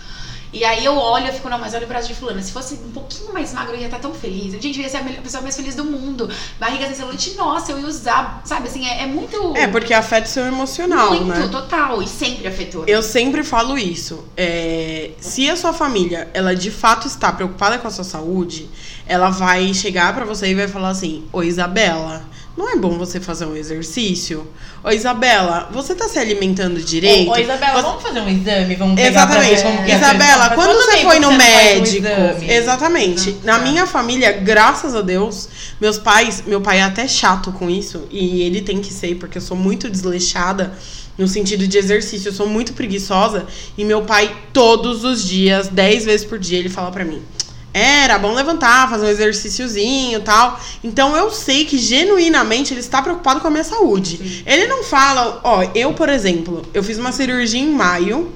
E 0.53 0.65
aí 0.65 0.85
eu 0.85 0.95
olho 0.97 1.29
e 1.29 1.33
fico, 1.33 1.49
não, 1.49 1.59
mas 1.59 1.73
olha 1.73 1.85
o 1.87 1.89
braço 1.89 2.09
de 2.09 2.15
fulano. 2.15 2.43
Se 2.43 2.53
fosse 2.53 2.75
um 2.75 2.91
pouquinho 2.91 3.33
mais 3.33 3.55
magro, 3.55 3.75
eu 3.75 3.81
ia 3.81 3.87
estar 3.87 3.99
tão 3.99 4.13
feliz. 4.13 4.53
Gente, 4.63 4.79
eu 4.79 4.83
ia 4.83 4.89
ser 4.89 4.99
a 4.99 5.03
melhor- 5.03 5.23
pessoa 5.23 5.43
mais 5.43 5.57
feliz 5.57 5.75
do 5.75 5.85
mundo. 5.85 6.29
Barriga 6.61 6.87
sem 6.87 6.95
celulite, 6.95 7.35
nossa, 7.37 7.73
eu 7.73 7.81
ia 7.81 7.87
usar, 7.87 8.43
sabe, 8.45 8.69
assim, 8.69 8.87
é, 8.87 9.03
é 9.03 9.07
muito. 9.07 9.57
É, 9.57 9.67
porque 9.67 9.95
afeta 9.95 10.27
o 10.27 10.31
seu 10.31 10.45
emocional, 10.45 11.11
muito, 11.15 11.25
né? 11.25 11.49
total. 11.51 12.03
E 12.03 12.07
sempre 12.09 12.47
afetou. 12.47 12.85
Eu 12.87 13.03
sempre 13.03 13.43
falo 13.43 13.79
isso. 13.79 14.25
É, 14.37 15.13
se 15.19 15.49
a 15.49 15.57
sua 15.57 15.73
família, 15.73 16.29
ela 16.35 16.55
de 16.55 16.71
fato 16.71 17.07
está 17.07 17.33
preocupada 17.33 17.79
com 17.79 17.89
a 17.89 17.91
sua 17.91 18.05
saúde, 18.05 18.69
ela 19.07 19.31
vai 19.31 19.73
chegar 19.73 20.15
pra 20.15 20.25
você 20.27 20.49
e 20.49 20.55
vai 20.55 20.69
falar 20.69 20.91
assim: 20.91 21.25
Oi, 21.33 21.47
Isabela, 21.47 22.23
não 22.57 22.69
é 22.71 22.77
bom 22.77 22.99
você 22.99 23.19
fazer 23.21 23.47
um 23.47 23.57
exercício? 23.57 24.47
Oi, 24.85 24.95
Isabela, 24.95 25.69
você 25.73 25.95
tá 25.95 26.09
se 26.09 26.19
alimentando 26.19 26.81
direito? 26.83 27.31
Ô, 27.31 27.35
ô, 27.35 27.39
Isabela, 27.39 27.73
Você- 27.77 27.83
vamos 27.83 28.03
fazer 28.03 28.21
um 28.21 28.29
exame? 28.29 28.75
Vamos 28.75 28.95
pegar 28.97 29.27
pra 29.27 29.37
Exatamente. 29.39 29.57
ver 29.57 29.63
como 29.63 29.85
que 29.85 29.91
é 29.93 29.97
Isabela, 29.97 30.49
quando 30.51 30.69
Quanto 30.69 30.85
você 30.85 30.99
foi 30.99 31.19
no 31.19 31.29
você 31.29 31.35
um 31.35 31.39
médico. 31.39 31.97
exame? 32.07 32.51
Exatamente. 32.53 33.37
Ah, 33.43 33.47
Na 33.47 33.59
tá. 33.59 33.65
minha 33.65 33.87
família, 33.87 34.33
graças 34.33 34.95
a 34.95 35.01
Deus, 35.01 35.49
meus 35.81 35.99
pais, 35.99 36.43
meu 36.47 36.61
pai 36.61 36.79
é 36.79 36.83
até 36.83 37.07
chato 37.09 37.53
com 37.53 37.71
isso, 37.71 38.07
e 38.11 38.43
ele 38.43 38.61
tem 38.61 38.81
que 38.81 38.93
ser, 38.93 39.15
porque 39.17 39.39
eu 39.39 39.43
sou 39.43 39.57
muito 39.57 39.89
desleixada 39.89 40.73
no 41.17 41.29
sentido 41.29 41.67
de 41.67 41.79
exercício, 41.79 42.29
eu 42.29 42.33
sou 42.33 42.47
muito 42.47 42.73
preguiçosa, 42.73 43.47
e 43.79 43.85
meu 43.85 44.03
pai, 44.03 44.35
todos 44.53 45.05
os 45.05 45.23
dias, 45.27 45.69
10 45.69 46.05
vezes 46.05 46.27
por 46.27 46.39
dia, 46.39 46.59
ele 46.59 46.69
fala 46.71 46.91
pra 46.91 47.05
mim. 47.05 47.23
Era 47.75 48.19
bom 48.19 48.35
levantar, 48.35 48.91
fazer 48.91 49.07
um 49.07 49.09
exercíciozinho 49.09 50.19
e 50.19 50.23
tal. 50.23 50.61
Então 50.85 51.17
eu 51.17 51.31
sei 51.31 51.65
que 51.65 51.79
genuinamente 51.79 52.73
ele 52.73 52.81
está 52.81 53.01
preocupado 53.01 53.41
com 53.41 53.49
a 53.49 53.51
minha 53.51 53.65
saúde. 53.65 54.43
Ele 54.47 54.67
não 54.67 54.85
fala, 54.85 55.41
ó, 55.43 55.63
eu, 55.75 55.95
por 55.95 56.09
exemplo, 56.09 56.63
eu 56.75 56.83
fiz 56.83 56.99
uma 56.99 57.13
cirurgia 57.13 57.61
em 57.61 57.73
maio 57.73 58.31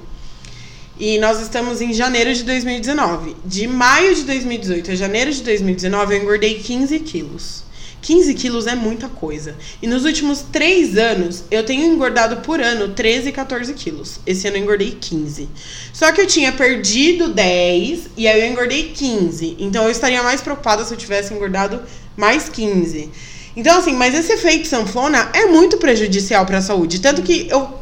e 0.99 1.19
nós 1.19 1.41
estamos 1.43 1.83
em 1.83 1.93
janeiro 1.93 2.33
de 2.33 2.43
2019. 2.45 3.37
De 3.45 3.67
maio 3.67 4.15
de 4.15 4.23
2018 4.23 4.93
a 4.93 4.95
janeiro 4.95 5.31
de 5.31 5.43
2019, 5.43 6.15
eu 6.15 6.23
engordei 6.23 6.55
15 6.55 6.99
quilos. 7.01 7.66
15 8.03 8.35
quilos 8.35 8.67
é 8.67 8.75
muita 8.75 9.09
coisa. 9.09 9.57
E 9.83 9.87
nos 9.87 10.05
últimos 10.05 10.41
três 10.41 10.97
anos, 10.97 11.45
eu 11.51 11.65
tenho 11.65 11.85
engordado 11.85 12.37
por 12.39 12.61
ano 12.61 12.89
13, 12.89 13.33
14 13.33 13.75
quilos. 13.75 14.21
Esse 14.27 14.47
ano 14.47 14.57
eu 14.57 14.63
engordei 14.63 14.97
15. 15.01 15.49
Só 15.93 16.13
que 16.13 16.21
eu 16.21 16.27
tinha 16.27 16.53
perdido 16.53 17.29
10 17.29 18.11
e 18.17 18.29
aí 18.29 18.41
eu 18.41 18.53
engordei 18.53 18.93
15. 18.95 19.57
Então 19.59 19.85
eu 19.85 19.91
estaria 19.91 20.23
mais 20.23 20.41
preocupada 20.41 20.85
se 20.85 20.93
eu 20.95 20.99
tivesse 20.99 21.35
engordado 21.35 21.83
mais 22.17 22.49
15. 22.49 23.11
Então, 23.57 23.79
assim, 23.79 23.95
mas 23.95 24.15
esse 24.15 24.33
efeito 24.33 24.69
sanfona 24.69 25.31
é 25.33 25.47
muito 25.47 25.79
prejudicial 25.79 26.45
para 26.45 26.59
a 26.59 26.63
saúde. 26.63 27.01
Tanto 27.01 27.23
que 27.23 27.49
eu 27.51 27.77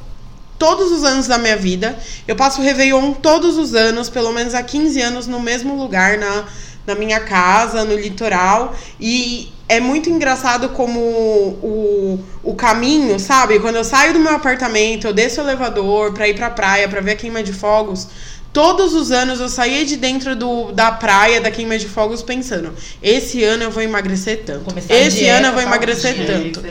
todos 0.59 0.92
os 0.92 1.05
anos 1.05 1.27
da 1.27 1.38
minha 1.38 1.57
vida. 1.57 1.98
Eu 2.27 2.37
passo 2.37 2.61
o 2.61 2.64
Réveillon 2.64 3.12
todos 3.12 3.59
os 3.59 3.74
anos, 3.74 4.09
pelo 4.09 4.33
menos 4.33 4.55
há 4.55 4.62
15 4.62 5.00
anos, 5.00 5.27
no 5.27 5.40
mesmo 5.40 5.77
lugar, 5.77 6.16
na, 6.16 6.44
na 6.87 6.94
minha 6.94 7.20
casa, 7.20 7.85
no 7.85 7.94
litoral. 7.94 8.74
E 9.00 9.53
é 9.68 9.81
muito 9.81 10.11
engraçado 10.11 10.68
como 10.70 11.00
o, 11.00 12.24
o 12.42 12.55
caminho, 12.55 13.18
sabe? 13.18 13.59
Quando 13.59 13.77
eu 13.77 13.85
saio 13.85 14.12
do 14.12 14.20
meu 14.20 14.35
apartamento, 14.35 15.07
eu 15.07 15.12
desço 15.12 15.40
o 15.40 15.44
elevador 15.44 16.12
pra 16.12 16.29
ir 16.29 16.35
pra 16.35 16.50
praia, 16.50 16.88
pra 16.88 17.00
ver 17.00 17.12
a 17.12 17.16
queima 17.16 17.42
de 17.42 17.53
fogos. 17.53 18.09
Todos 18.53 18.94
os 18.94 19.11
anos 19.11 19.40
eu 19.40 19.48
saía 19.48 19.85
de 19.85 19.96
dentro 19.96 20.37
do, 20.37 20.70
da 20.70 20.92
praia, 20.92 21.40
da 21.40 21.50
queima 21.50 21.77
de 21.77 21.88
fogos, 21.88 22.22
pensando: 22.22 22.72
esse 23.03 23.42
ano 23.42 23.64
eu 23.64 23.70
vou 23.70 23.83
emagrecer 23.83 24.44
tanto. 24.44 24.66
Começar 24.66 24.94
esse 24.94 25.18
dieta, 25.18 25.38
ano 25.38 25.46
eu 25.48 25.53
vou 25.55 25.62
emagrecer 25.62 26.27
tanto. 26.27 26.61
isso, 26.61 26.66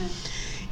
é. 0.00 0.24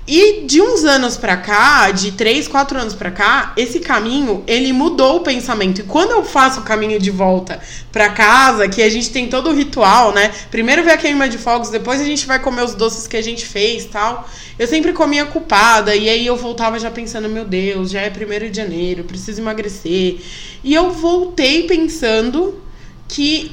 E 0.05 0.43
de 0.47 0.61
uns 0.61 0.83
anos 0.85 1.17
pra 1.17 1.37
cá, 1.37 1.93
de 1.93 2.11
três, 2.13 2.49
quatro 2.49 2.77
anos 2.77 2.93
pra 2.93 3.13
cá, 3.13 3.53
esse 3.57 3.79
caminho, 3.79 4.43
ele 4.49 4.73
mudou 4.73 5.19
o 5.19 5.21
pensamento. 5.21 5.81
E 5.81 5.85
quando 5.85 6.11
eu 6.11 6.25
faço 6.25 6.61
o 6.61 6.65
caminho 6.65 6.99
de 6.99 7.11
volta 7.11 7.61
pra 7.93 8.09
casa, 8.09 8.69
que 8.69 8.83
a 8.83 8.91
gente 8.91 9.11
tem 9.11 9.29
todo 9.29 9.51
o 9.51 9.55
ritual, 9.55 10.13
né? 10.13 10.33
Primeiro 10.51 10.83
vê 10.83 10.91
a 10.91 10.97
queima 10.97 11.29
de 11.29 11.39
fogos, 11.39 11.71
depois 11.71 12.01
a 12.01 12.05
gente 12.05 12.27
vai 12.27 12.41
comer 12.41 12.65
os 12.65 12.75
doces 12.75 13.07
que 13.07 13.17
a 13.17 13.23
gente 13.23 13.47
fez 13.47 13.85
tal. 13.85 14.29
Eu 14.59 14.67
sempre 14.67 14.93
comia 14.93 15.25
culpada, 15.25 15.95
e 15.95 16.09
aí 16.09 16.27
eu 16.27 16.37
voltava 16.37 16.81
já 16.81 16.91
pensando, 16.91 17.29
meu 17.29 17.45
Deus, 17.45 17.91
já 17.91 18.01
é 18.01 18.11
primeiro 18.11 18.51
de 18.51 18.57
janeiro, 18.57 19.05
preciso 19.05 19.41
emagrecer. 19.41 20.19
E 20.65 20.75
eu 20.75 20.91
voltei 20.91 21.63
pensando 21.69 22.61
que 23.07 23.53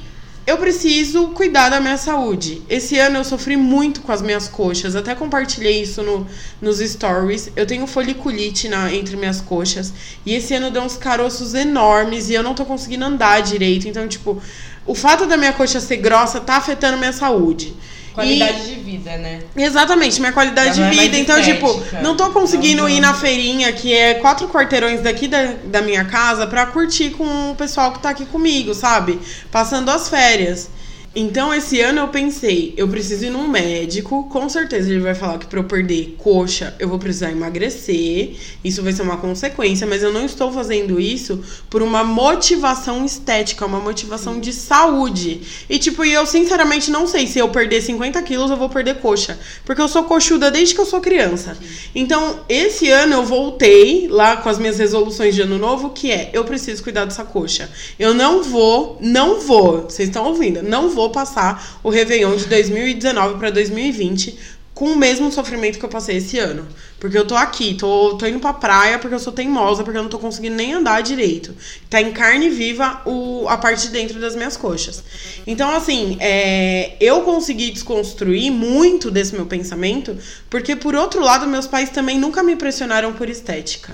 eu 0.49 0.57
preciso 0.57 1.27
cuidar 1.27 1.69
da 1.69 1.79
minha 1.79 1.97
saúde. 1.97 2.63
Esse 2.67 2.97
ano 2.97 3.17
eu 3.17 3.23
sofri 3.23 3.55
muito 3.55 4.01
com 4.01 4.11
as 4.11 4.19
minhas 4.19 4.47
coxas. 4.47 4.95
Até 4.95 5.13
compartilhei 5.13 5.83
isso 5.83 6.01
no, 6.01 6.25
nos 6.59 6.79
stories. 6.79 7.51
Eu 7.55 7.67
tenho 7.67 7.85
foliculite 7.85 8.67
na, 8.67 8.91
entre 8.91 9.15
minhas 9.15 9.41
coxas. 9.41 9.93
E 10.25 10.33
esse 10.33 10.55
ano 10.55 10.71
deu 10.71 10.81
uns 10.81 10.97
caroços 10.97 11.53
enormes 11.53 12.29
e 12.29 12.33
eu 12.33 12.41
não 12.41 12.55
tô 12.55 12.65
conseguindo 12.65 13.05
andar 13.05 13.41
direito. 13.41 13.87
Então, 13.87 14.07
tipo, 14.07 14.41
o 14.87 14.95
fato 14.95 15.27
da 15.27 15.37
minha 15.37 15.53
coxa 15.53 15.79
ser 15.79 15.97
grossa 15.97 16.39
tá 16.39 16.55
afetando 16.55 16.97
minha 16.97 17.13
saúde. 17.13 17.75
Qualidade 18.13 18.61
e... 18.61 18.75
de 18.75 18.75
vida, 18.81 19.17
né? 19.17 19.41
Exatamente, 19.55 20.19
minha 20.19 20.31
qualidade 20.31 20.75
de 20.75 20.81
é 20.81 20.89
vida. 20.89 21.17
Então, 21.17 21.41
tipo, 21.41 21.81
não 22.01 22.15
tô 22.15 22.29
conseguindo 22.31 22.83
não, 22.83 22.89
ir 22.89 22.99
na 22.99 23.13
feirinha, 23.13 23.71
que 23.71 23.93
é 23.93 24.15
quatro 24.15 24.47
quarteirões 24.47 25.01
daqui 25.01 25.27
da, 25.27 25.53
da 25.65 25.81
minha 25.81 26.05
casa, 26.05 26.47
pra 26.47 26.65
curtir 26.65 27.11
com 27.11 27.51
o 27.51 27.55
pessoal 27.55 27.91
que 27.93 27.99
tá 27.99 28.09
aqui 28.09 28.25
comigo, 28.25 28.73
sabe? 28.73 29.19
Passando 29.51 29.89
as 29.89 30.09
férias. 30.09 30.69
Então, 31.15 31.51
esse 31.51 31.81
ano 31.81 32.01
eu 32.01 32.07
pensei, 32.09 32.71
eu 32.77 32.87
preciso 32.87 33.25
ir 33.25 33.31
num 33.31 33.47
médico, 33.47 34.29
com 34.29 34.47
certeza 34.47 34.91
ele 34.91 34.99
vai 34.99 35.15
falar 35.15 35.39
que 35.39 35.47
para 35.47 35.59
eu 35.59 35.63
perder 35.63 36.15
coxa, 36.19 36.75
eu 36.77 36.87
vou 36.87 36.99
precisar 36.99 37.31
emagrecer. 37.31 38.35
Isso 38.63 38.83
vai 38.83 38.93
ser 38.93 39.01
uma 39.01 39.17
consequência, 39.17 39.87
mas 39.87 40.03
eu 40.03 40.13
não 40.13 40.23
estou 40.23 40.51
fazendo 40.51 40.99
isso 40.99 41.43
por 41.67 41.81
uma 41.81 42.03
motivação 42.03 43.03
estética, 43.03 43.65
uma 43.65 43.79
motivação 43.79 44.39
de 44.39 44.53
saúde. 44.53 45.41
E 45.67 45.79
tipo, 45.79 46.05
eu 46.05 46.27
sinceramente 46.27 46.91
não 46.91 47.07
sei 47.07 47.25
se 47.25 47.39
eu 47.39 47.49
perder 47.49 47.81
50 47.81 48.21
quilos 48.21 48.51
eu 48.51 48.57
vou 48.57 48.69
perder 48.69 48.99
coxa, 48.99 49.39
porque 49.65 49.81
eu 49.81 49.87
sou 49.87 50.03
coxuda 50.03 50.51
desde 50.51 50.75
que 50.75 50.81
eu 50.81 50.85
sou 50.85 51.01
criança. 51.01 51.57
Então, 51.95 52.41
esse 52.47 52.87
ano 52.87 53.13
eu 53.13 53.25
voltei 53.25 54.07
lá 54.07 54.37
com 54.37 54.47
as 54.47 54.59
minhas 54.59 54.77
resoluções 54.77 55.33
de 55.33 55.41
ano 55.41 55.57
novo, 55.57 55.89
que 55.89 56.11
é, 56.11 56.29
eu 56.33 56.45
preciso 56.45 56.83
cuidar 56.83 57.05
dessa 57.05 57.23
coxa. 57.23 57.67
Eu 57.97 58.13
não 58.13 58.43
vou, 58.43 58.99
não 59.01 59.39
vou, 59.39 59.89
vocês 59.89 60.07
estão 60.07 60.25
ouvindo, 60.25 60.61
não 60.61 60.87
vou 60.89 60.98
vou 60.99 61.09
passar 61.09 61.79
o 61.81 61.89
Réveillon 61.89 62.35
de 62.35 62.45
2019 62.47 63.39
para 63.39 63.49
2020 63.51 64.37
com 64.73 64.91
o 64.91 64.97
mesmo 64.97 65.31
sofrimento 65.31 65.79
que 65.79 65.83
eu 65.83 65.89
passei 65.89 66.17
esse 66.17 66.37
ano. 66.37 66.67
Porque 66.99 67.17
eu 67.17 67.25
tô 67.25 67.35
aqui, 67.35 67.75
tô, 67.75 68.15
tô 68.15 68.25
indo 68.25 68.39
pra 68.39 68.53
praia 68.53 68.99
porque 68.99 69.15
eu 69.15 69.19
sou 69.19 69.31
teimosa, 69.31 69.83
porque 69.83 69.97
eu 69.97 70.03
não 70.03 70.09
tô 70.09 70.19
conseguindo 70.19 70.55
nem 70.55 70.73
andar 70.73 71.01
direito. 71.01 71.55
Tá 71.89 72.01
em 72.01 72.11
carne 72.11 72.49
viva 72.49 73.01
o, 73.05 73.45
a 73.47 73.57
parte 73.57 73.87
de 73.87 73.89
dentro 73.89 74.19
das 74.19 74.35
minhas 74.35 74.57
coxas. 74.57 75.03
Então, 75.47 75.69
assim, 75.69 76.17
é, 76.19 76.95
eu 76.99 77.21
consegui 77.21 77.71
desconstruir 77.71 78.51
muito 78.51 79.09
desse 79.09 79.33
meu 79.33 79.45
pensamento, 79.45 80.17
porque, 80.49 80.75
por 80.75 80.95
outro 80.95 81.21
lado, 81.21 81.47
meus 81.47 81.67
pais 81.67 81.89
também 81.89 82.17
nunca 82.17 82.43
me 82.43 82.55
pressionaram 82.55 83.13
por 83.13 83.29
estética. 83.29 83.93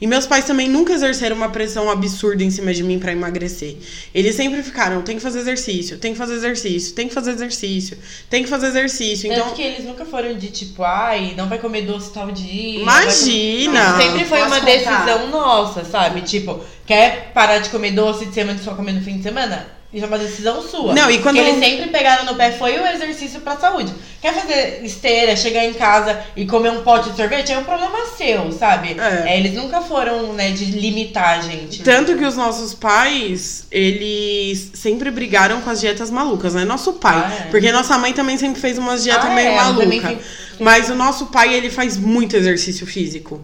E 0.00 0.06
meus 0.06 0.26
pais 0.26 0.44
também 0.44 0.68
nunca 0.68 0.92
exerceram 0.92 1.36
uma 1.36 1.48
pressão 1.48 1.90
absurda 1.90 2.44
em 2.44 2.50
cima 2.50 2.72
de 2.72 2.82
mim 2.82 2.98
para 2.98 3.12
emagrecer. 3.12 3.76
Eles 4.14 4.34
sempre 4.34 4.62
ficaram, 4.62 5.02
tem 5.02 5.16
que 5.16 5.22
fazer 5.22 5.40
exercício, 5.40 5.98
tem 5.98 6.12
que 6.12 6.18
fazer 6.18 6.34
exercício, 6.34 6.94
tem 6.94 7.08
que 7.08 7.14
fazer 7.14 7.32
exercício, 7.32 7.98
tem 8.30 8.42
que 8.42 8.48
fazer 8.48 8.68
exercício. 8.68 9.32
Então, 9.32 9.50
que 9.50 9.62
eles 9.62 9.84
nunca 9.84 10.04
foram 10.04 10.34
de 10.36 10.48
tipo, 10.48 10.82
ai, 10.84 11.34
não 11.36 11.48
vai 11.48 11.58
comer 11.58 11.82
doce 11.82 12.12
tal 12.12 12.30
dia. 12.30 12.80
Imagina! 12.80 13.92
Vai... 13.92 14.02
Sempre 14.06 14.24
foi 14.24 14.42
uma 14.42 14.60
contar? 14.60 14.66
decisão 14.66 15.30
nossa, 15.30 15.84
sabe? 15.84 16.20
Tipo, 16.22 16.60
quer 16.86 17.32
parar 17.34 17.58
de 17.58 17.68
comer 17.70 17.92
doce 17.92 18.26
de 18.26 18.34
semana 18.34 18.58
e 18.60 18.64
só 18.64 18.74
comer 18.74 18.92
no 18.92 19.02
fim 19.02 19.16
de 19.16 19.22
semana? 19.24 19.77
Isso 19.90 20.04
é 20.04 20.08
uma 20.08 20.18
decisão 20.18 20.60
sua. 20.60 20.94
Não, 20.94 21.10
e 21.10 21.18
quando. 21.18 21.36
Que 21.36 21.40
eles 21.40 21.64
sempre 21.64 21.88
pegaram 21.88 22.26
no 22.26 22.34
pé 22.34 22.52
foi 22.52 22.78
o 22.78 22.86
exercício 22.86 23.40
pra 23.40 23.56
saúde. 23.56 23.94
Quer 24.20 24.34
fazer 24.34 24.84
esteira, 24.84 25.34
chegar 25.34 25.64
em 25.64 25.72
casa 25.72 26.20
e 26.36 26.44
comer 26.44 26.70
um 26.70 26.82
pote 26.82 27.08
de 27.10 27.16
sorvete? 27.16 27.52
É 27.52 27.58
um 27.58 27.64
problema 27.64 27.98
seu, 28.16 28.52
sabe? 28.52 28.96
É. 29.00 29.30
É, 29.30 29.38
eles 29.38 29.54
nunca 29.54 29.80
foram, 29.80 30.34
né, 30.34 30.50
de 30.50 30.66
limitar 30.66 31.38
a 31.38 31.40
gente. 31.40 31.82
Tanto 31.82 32.18
que 32.18 32.24
os 32.24 32.36
nossos 32.36 32.74
pais, 32.74 33.66
eles 33.70 34.72
sempre 34.74 35.10
brigaram 35.10 35.62
com 35.62 35.70
as 35.70 35.80
dietas 35.80 36.10
malucas, 36.10 36.52
né? 36.52 36.66
Nosso 36.66 36.94
pai. 36.94 37.16
Ah, 37.16 37.44
é. 37.46 37.50
Porque 37.50 37.72
nossa 37.72 37.96
mãe 37.96 38.12
também 38.12 38.36
sempre 38.36 38.60
fez 38.60 38.76
umas 38.76 39.02
dietas 39.02 39.30
ah, 39.30 39.34
meio 39.34 39.48
é, 39.48 39.54
malucas. 39.54 40.18
Mas 40.60 40.90
o 40.90 40.94
nosso 40.94 41.26
pai, 41.26 41.54
ele 41.54 41.70
faz 41.70 41.96
muito 41.96 42.36
exercício 42.36 42.86
físico. 42.86 43.40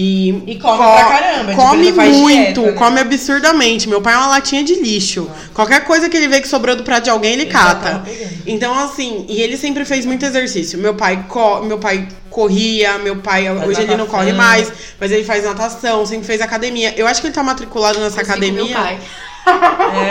E, 0.00 0.28
e 0.46 0.54
come 0.60 0.76
co 0.76 0.76
pra 0.76 1.04
caramba. 1.06 1.50
Tipo, 1.50 1.56
come 1.56 1.90
muito, 1.90 2.60
dieta, 2.60 2.70
né? 2.70 2.72
come 2.78 3.00
absurdamente. 3.00 3.88
Meu 3.88 4.00
pai 4.00 4.14
é 4.14 4.16
uma 4.16 4.28
latinha 4.28 4.62
de 4.62 4.76
lixo. 4.76 5.28
Qualquer 5.52 5.82
coisa 5.82 6.08
que 6.08 6.16
ele 6.16 6.28
vê 6.28 6.40
que 6.40 6.46
sobrou 6.46 6.76
do 6.76 6.84
prato 6.84 7.02
de 7.02 7.10
alguém, 7.10 7.32
ele, 7.32 7.42
ele 7.42 7.50
cata. 7.50 8.04
Então, 8.46 8.78
assim, 8.78 9.26
e 9.28 9.42
ele 9.42 9.56
sempre 9.56 9.84
fez 9.84 10.06
muito 10.06 10.24
exercício. 10.24 10.78
Meu 10.78 10.94
pai, 10.94 11.26
meu 11.64 11.78
pai 11.78 12.06
corria, 12.30 12.96
meu 12.98 13.16
pai, 13.16 13.46
faz 13.46 13.56
hoje 13.56 13.66
natação. 13.66 13.84
ele 13.84 13.96
não 13.96 14.06
corre 14.06 14.32
mais, 14.32 14.72
mas 15.00 15.10
ele 15.10 15.24
faz 15.24 15.42
natação, 15.42 16.06
sempre 16.06 16.28
fez 16.28 16.40
academia. 16.40 16.94
Eu 16.96 17.08
acho 17.08 17.20
que 17.20 17.26
ele 17.26 17.34
tá 17.34 17.42
matriculado 17.42 17.98
nessa 17.98 18.20
Eu 18.20 18.22
academia. 18.22 18.64
Meu 18.64 18.72
pai. 18.72 19.00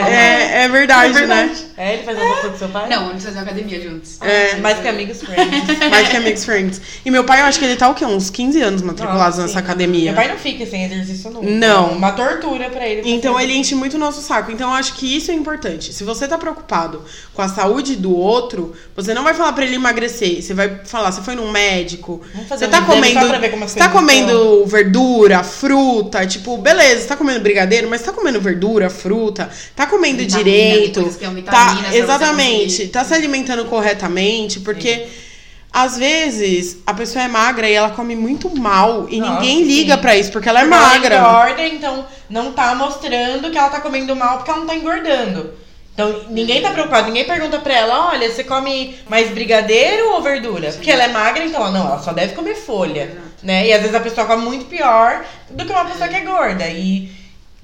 É, 0.07 0.63
é, 0.63 0.69
verdade, 0.69 1.11
é, 1.11 1.19
verdade, 1.19 1.51
né? 1.51 1.67
É, 1.77 1.93
ele 1.93 2.03
faz 2.03 2.17
natação 2.17 2.51
com 2.51 2.57
seu 2.57 2.69
pai? 2.69 2.89
Não, 2.89 3.11
eles 3.11 3.23
fazem 3.23 3.41
academia 3.41 3.81
juntos. 3.81 4.19
É. 4.21 4.55
Mais 4.57 4.79
que 4.79 4.87
amigos 4.87 5.21
friends. 5.21 5.89
Mais 5.91 6.07
que 6.09 6.17
amigos 6.17 6.45
friends. 6.45 6.81
E 7.05 7.11
meu 7.11 7.23
pai, 7.23 7.41
eu 7.41 7.45
acho 7.45 7.59
que 7.59 7.65
ele 7.65 7.75
tá 7.75 7.89
o 7.89 7.93
quê? 7.93 8.05
Uns 8.05 8.29
15 8.29 8.61
anos 8.61 8.81
matriculado 8.81 9.41
nessa 9.41 9.59
academia. 9.59 10.11
Meu 10.11 10.21
pai 10.21 10.29
não 10.29 10.37
fica 10.37 10.65
sem 10.65 10.85
exercício 10.85 11.29
nunca. 11.29 11.47
Não. 11.47 11.91
Uma 11.91 12.11
tortura 12.11 12.69
pra 12.69 12.87
ele. 12.87 13.09
Então 13.09 13.39
ele 13.39 13.53
enche 13.53 13.75
muito 13.75 13.95
o 13.95 13.99
nosso 13.99 14.21
saco. 14.21 14.51
Então 14.51 14.69
eu 14.69 14.75
acho 14.75 14.93
que 14.95 15.15
isso 15.15 15.31
é 15.31 15.33
importante. 15.33 15.93
Se 15.93 16.03
você 16.03 16.27
tá 16.27 16.37
preocupado 16.37 17.03
com 17.33 17.41
a 17.41 17.47
saúde 17.47 17.95
do 17.95 18.15
outro, 18.15 18.73
você 18.95 19.13
não 19.13 19.23
vai 19.23 19.33
falar 19.33 19.53
pra 19.53 19.65
ele 19.65 19.75
emagrecer. 19.75 20.41
Você 20.41 20.53
vai 20.53 20.79
falar, 20.85 21.11
você 21.11 21.21
foi 21.21 21.35
num 21.35 21.51
médico. 21.51 22.21
Você 22.49 22.67
tá 22.67 22.81
comendo. 22.81 23.27
Você 23.67 23.79
tá 23.79 23.89
comendo 23.89 24.65
verdura, 24.65 25.43
fruta, 25.43 26.25
tipo, 26.25 26.57
beleza, 26.57 27.01
você 27.01 27.07
tá 27.07 27.15
comendo 27.15 27.39
brigadeiro, 27.41 27.89
mas 27.89 28.01
você 28.01 28.07
tá 28.07 28.13
comendo 28.13 28.39
verdura, 28.39 28.89
fruta, 28.89 29.26
tá 29.31 29.85
comendo 29.87 30.19
vitamina, 30.19 30.43
direito. 30.43 31.17
Tá, 31.45 31.93
exatamente, 31.93 32.87
tá 32.87 33.03
se 33.03 33.13
alimentando 33.13 33.65
corretamente, 33.65 34.59
porque. 34.59 34.95
Sim. 34.95 35.27
Às 35.71 35.95
vezes, 35.97 36.77
a 36.87 36.93
pessoa 36.93 37.25
é 37.25 37.27
magra 37.27 37.69
e 37.69 37.73
ela 37.73 37.91
come 37.91 38.15
muito 38.15 38.49
mal 38.57 39.05
e 39.09 39.19
Nossa, 39.19 39.33
ninguém 39.33 39.63
liga 39.63 39.95
para 39.97 40.15
isso, 40.15 40.31
porque 40.31 40.49
ela 40.49 40.61
é 40.61 40.63
porque 40.63 40.75
magra. 40.75 41.15
Ela 41.15 41.29
engorda, 41.29 41.67
então 41.67 42.05
não 42.29 42.51
tá 42.51 42.73
mostrando 42.73 43.51
que 43.51 43.57
ela 43.57 43.69
tá 43.69 43.79
comendo 43.79 44.15
mal 44.15 44.37
porque 44.37 44.49
ela 44.49 44.61
não 44.61 44.65
tá 44.65 44.75
engordando. 44.75 45.53
Então, 45.93 46.25
ninguém 46.29 46.61
tá 46.61 46.71
preocupado, 46.71 47.07
ninguém 47.07 47.25
pergunta 47.25 47.57
pra 47.57 47.73
ela, 47.75 48.09
olha, 48.09 48.31
você 48.31 48.43
come 48.43 48.97
mais 49.09 49.31
brigadeiro 49.31 50.11
ou 50.13 50.21
verdura? 50.21 50.71
Porque 50.71 50.91
ela 50.91 51.03
é 51.03 51.07
magra, 51.07 51.43
então 51.43 51.59
ela, 51.59 51.71
não, 51.71 51.87
ela 51.87 51.99
só 51.99 52.13
deve 52.13 52.35
comer 52.35 52.53
folha, 52.53 53.17
né? 53.41 53.67
E 53.67 53.73
às 53.73 53.81
vezes 53.81 53.95
a 53.95 53.99
pessoa 53.99 54.27
come 54.27 54.45
muito 54.45 54.65
pior 54.65 55.25
do 55.49 55.65
que 55.65 55.71
uma 55.71 55.85
pessoa 55.85 56.07
que 56.07 56.15
é 56.15 56.21
gorda. 56.21 56.67
E 56.67 57.11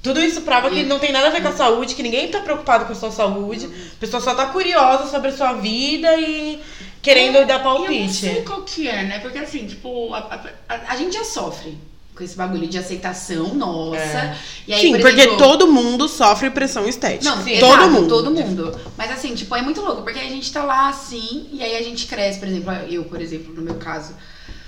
tudo 0.03 0.19
isso 0.19 0.41
prova 0.41 0.69
que 0.69 0.83
não 0.83 0.99
tem 0.99 1.13
nada 1.13 1.27
a 1.27 1.29
ver 1.29 1.41
com 1.41 1.47
a 1.47 1.53
saúde, 1.53 1.95
que 1.95 2.03
ninguém 2.03 2.27
tá 2.27 2.41
preocupado 2.41 2.85
com 2.85 2.91
a 2.91 2.95
sua 2.95 3.09
saúde. 3.09 3.65
A 3.65 3.99
pessoa 4.01 4.21
só 4.21 4.35
tá 4.35 4.47
curiosa 4.47 5.09
sobre 5.09 5.29
a 5.29 5.37
sua 5.37 5.53
vida 5.53 6.13
e 6.19 6.61
querendo 7.01 7.37
eu, 7.37 7.47
dar 7.47 7.63
palpite. 7.63 7.93
Eu 7.93 8.03
não 8.03 8.09
sei 8.09 8.41
qual 8.43 8.61
que 8.63 8.85
é, 8.85 9.03
né? 9.03 9.19
Porque 9.19 9.37
assim, 9.37 9.65
tipo, 9.65 10.13
a, 10.13 10.41
a, 10.67 10.75
a 10.89 10.97
gente 10.97 11.13
já 11.13 11.23
sofre 11.23 11.77
com 12.13 12.21
esse 12.21 12.35
bagulho 12.35 12.67
de 12.67 12.77
aceitação 12.77 13.55
nossa. 13.55 13.97
É. 13.97 14.37
E 14.67 14.73
aí, 14.73 14.81
Sim, 14.81 14.91
por 14.91 15.01
porque 15.01 15.21
exemplo, 15.21 15.37
todo 15.37 15.71
mundo 15.71 16.09
sofre 16.09 16.49
pressão 16.49 16.85
estética. 16.85 17.23
Não, 17.23 17.41
Sim, 17.41 17.59
todo 17.59 17.73
exato, 17.73 17.89
mundo. 17.89 18.07
Todo 18.09 18.31
mundo. 18.31 18.79
Mas 18.97 19.09
assim, 19.09 19.33
tipo, 19.33 19.55
é 19.55 19.61
muito 19.61 19.79
louco, 19.79 20.03
porque 20.03 20.19
a 20.19 20.23
gente 20.23 20.51
tá 20.51 20.65
lá 20.65 20.89
assim, 20.89 21.47
e 21.53 21.63
aí 21.63 21.77
a 21.77 21.81
gente 21.81 22.07
cresce, 22.07 22.39
por 22.39 22.47
exemplo, 22.49 22.73
eu, 22.89 23.05
por 23.05 23.21
exemplo, 23.21 23.53
no 23.53 23.61
meu 23.61 23.75
caso, 23.75 24.13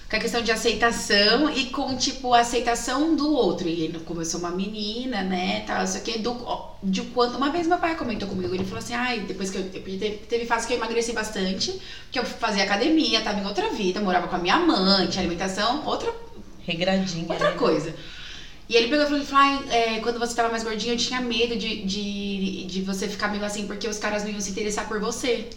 com 0.09 0.15
a 0.15 0.19
questão 0.19 0.41
de 0.41 0.51
aceitação 0.51 1.49
e 1.49 1.65
com, 1.65 1.95
tipo, 1.95 2.33
a 2.33 2.41
aceitação 2.41 3.15
do 3.15 3.33
outro. 3.33 3.67
E 3.67 3.81
ele, 3.81 3.99
como 3.99 4.21
eu 4.21 4.25
sou 4.25 4.39
uma 4.39 4.51
menina, 4.51 5.23
né, 5.23 5.63
tal, 5.65 5.83
isso 5.83 5.97
aqui, 5.97 6.19
do, 6.19 6.35
de 6.83 7.01
quanto. 7.01 7.37
Uma 7.37 7.49
vez 7.49 7.67
meu 7.67 7.77
pai 7.77 7.95
comentou 7.95 8.27
comigo, 8.27 8.53
ele 8.53 8.63
falou 8.63 8.79
assim, 8.79 8.93
ai, 8.93 9.21
depois 9.21 9.49
que 9.49 9.57
eu. 9.57 9.69
Teve, 9.69 9.97
teve 10.29 10.45
fase 10.45 10.67
que 10.67 10.73
eu 10.73 10.77
emagreci 10.77 11.11
bastante, 11.13 11.79
que 12.11 12.19
eu 12.19 12.25
fazia 12.25 12.63
academia, 12.63 13.21
tava 13.21 13.39
em 13.39 13.45
outra 13.45 13.69
vida, 13.71 13.99
morava 13.99 14.27
com 14.27 14.35
a 14.35 14.39
minha 14.39 14.59
mãe, 14.59 15.07
tinha 15.07 15.21
alimentação, 15.21 15.83
outra 15.85 16.13
Regradinha. 16.65 17.25
Outra 17.29 17.51
né? 17.51 17.57
coisa. 17.57 17.93
E 18.67 18.75
ele 18.75 18.87
pegou 18.87 19.05
e 19.05 19.25
falou, 19.25 19.61
ah, 19.69 19.73
é, 19.73 19.99
quando 19.99 20.17
você 20.17 20.35
tava 20.35 20.49
mais 20.49 20.63
gordinho, 20.63 20.93
eu 20.93 20.97
tinha 20.97 21.21
medo 21.21 21.55
de, 21.55 21.85
de, 21.85 22.65
de 22.65 22.81
você 22.81 23.07
ficar 23.07 23.27
meio 23.27 23.45
assim, 23.45 23.67
porque 23.67 23.87
os 23.87 23.99
caras 23.99 24.23
não 24.23 24.31
iam 24.31 24.41
se 24.41 24.49
interessar 24.49 24.87
por 24.87 24.99
você. 24.99 25.47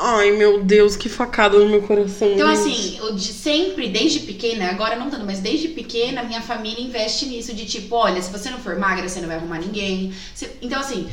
Ai, 0.00 0.30
meu 0.30 0.62
Deus, 0.62 0.96
que 0.96 1.08
facada 1.08 1.58
no 1.58 1.68
meu 1.68 1.82
coração. 1.82 2.28
Então, 2.32 2.54
gente. 2.54 2.70
assim, 2.70 2.98
eu 3.00 3.14
de 3.14 3.32
sempre, 3.32 3.88
desde 3.88 4.20
pequena, 4.20 4.70
agora 4.70 4.94
não 4.94 5.10
tanto, 5.10 5.26
mas 5.26 5.40
desde 5.40 5.68
pequena, 5.68 6.22
minha 6.22 6.40
família 6.40 6.80
investe 6.80 7.26
nisso 7.26 7.52
de 7.52 7.66
tipo, 7.66 7.96
olha, 7.96 8.22
se 8.22 8.30
você 8.30 8.48
não 8.48 8.58
for 8.58 8.76
magra, 8.78 9.08
você 9.08 9.20
não 9.20 9.26
vai 9.26 9.36
arrumar 9.38 9.58
ninguém. 9.58 10.12
Então, 10.62 10.78
assim, 10.78 11.08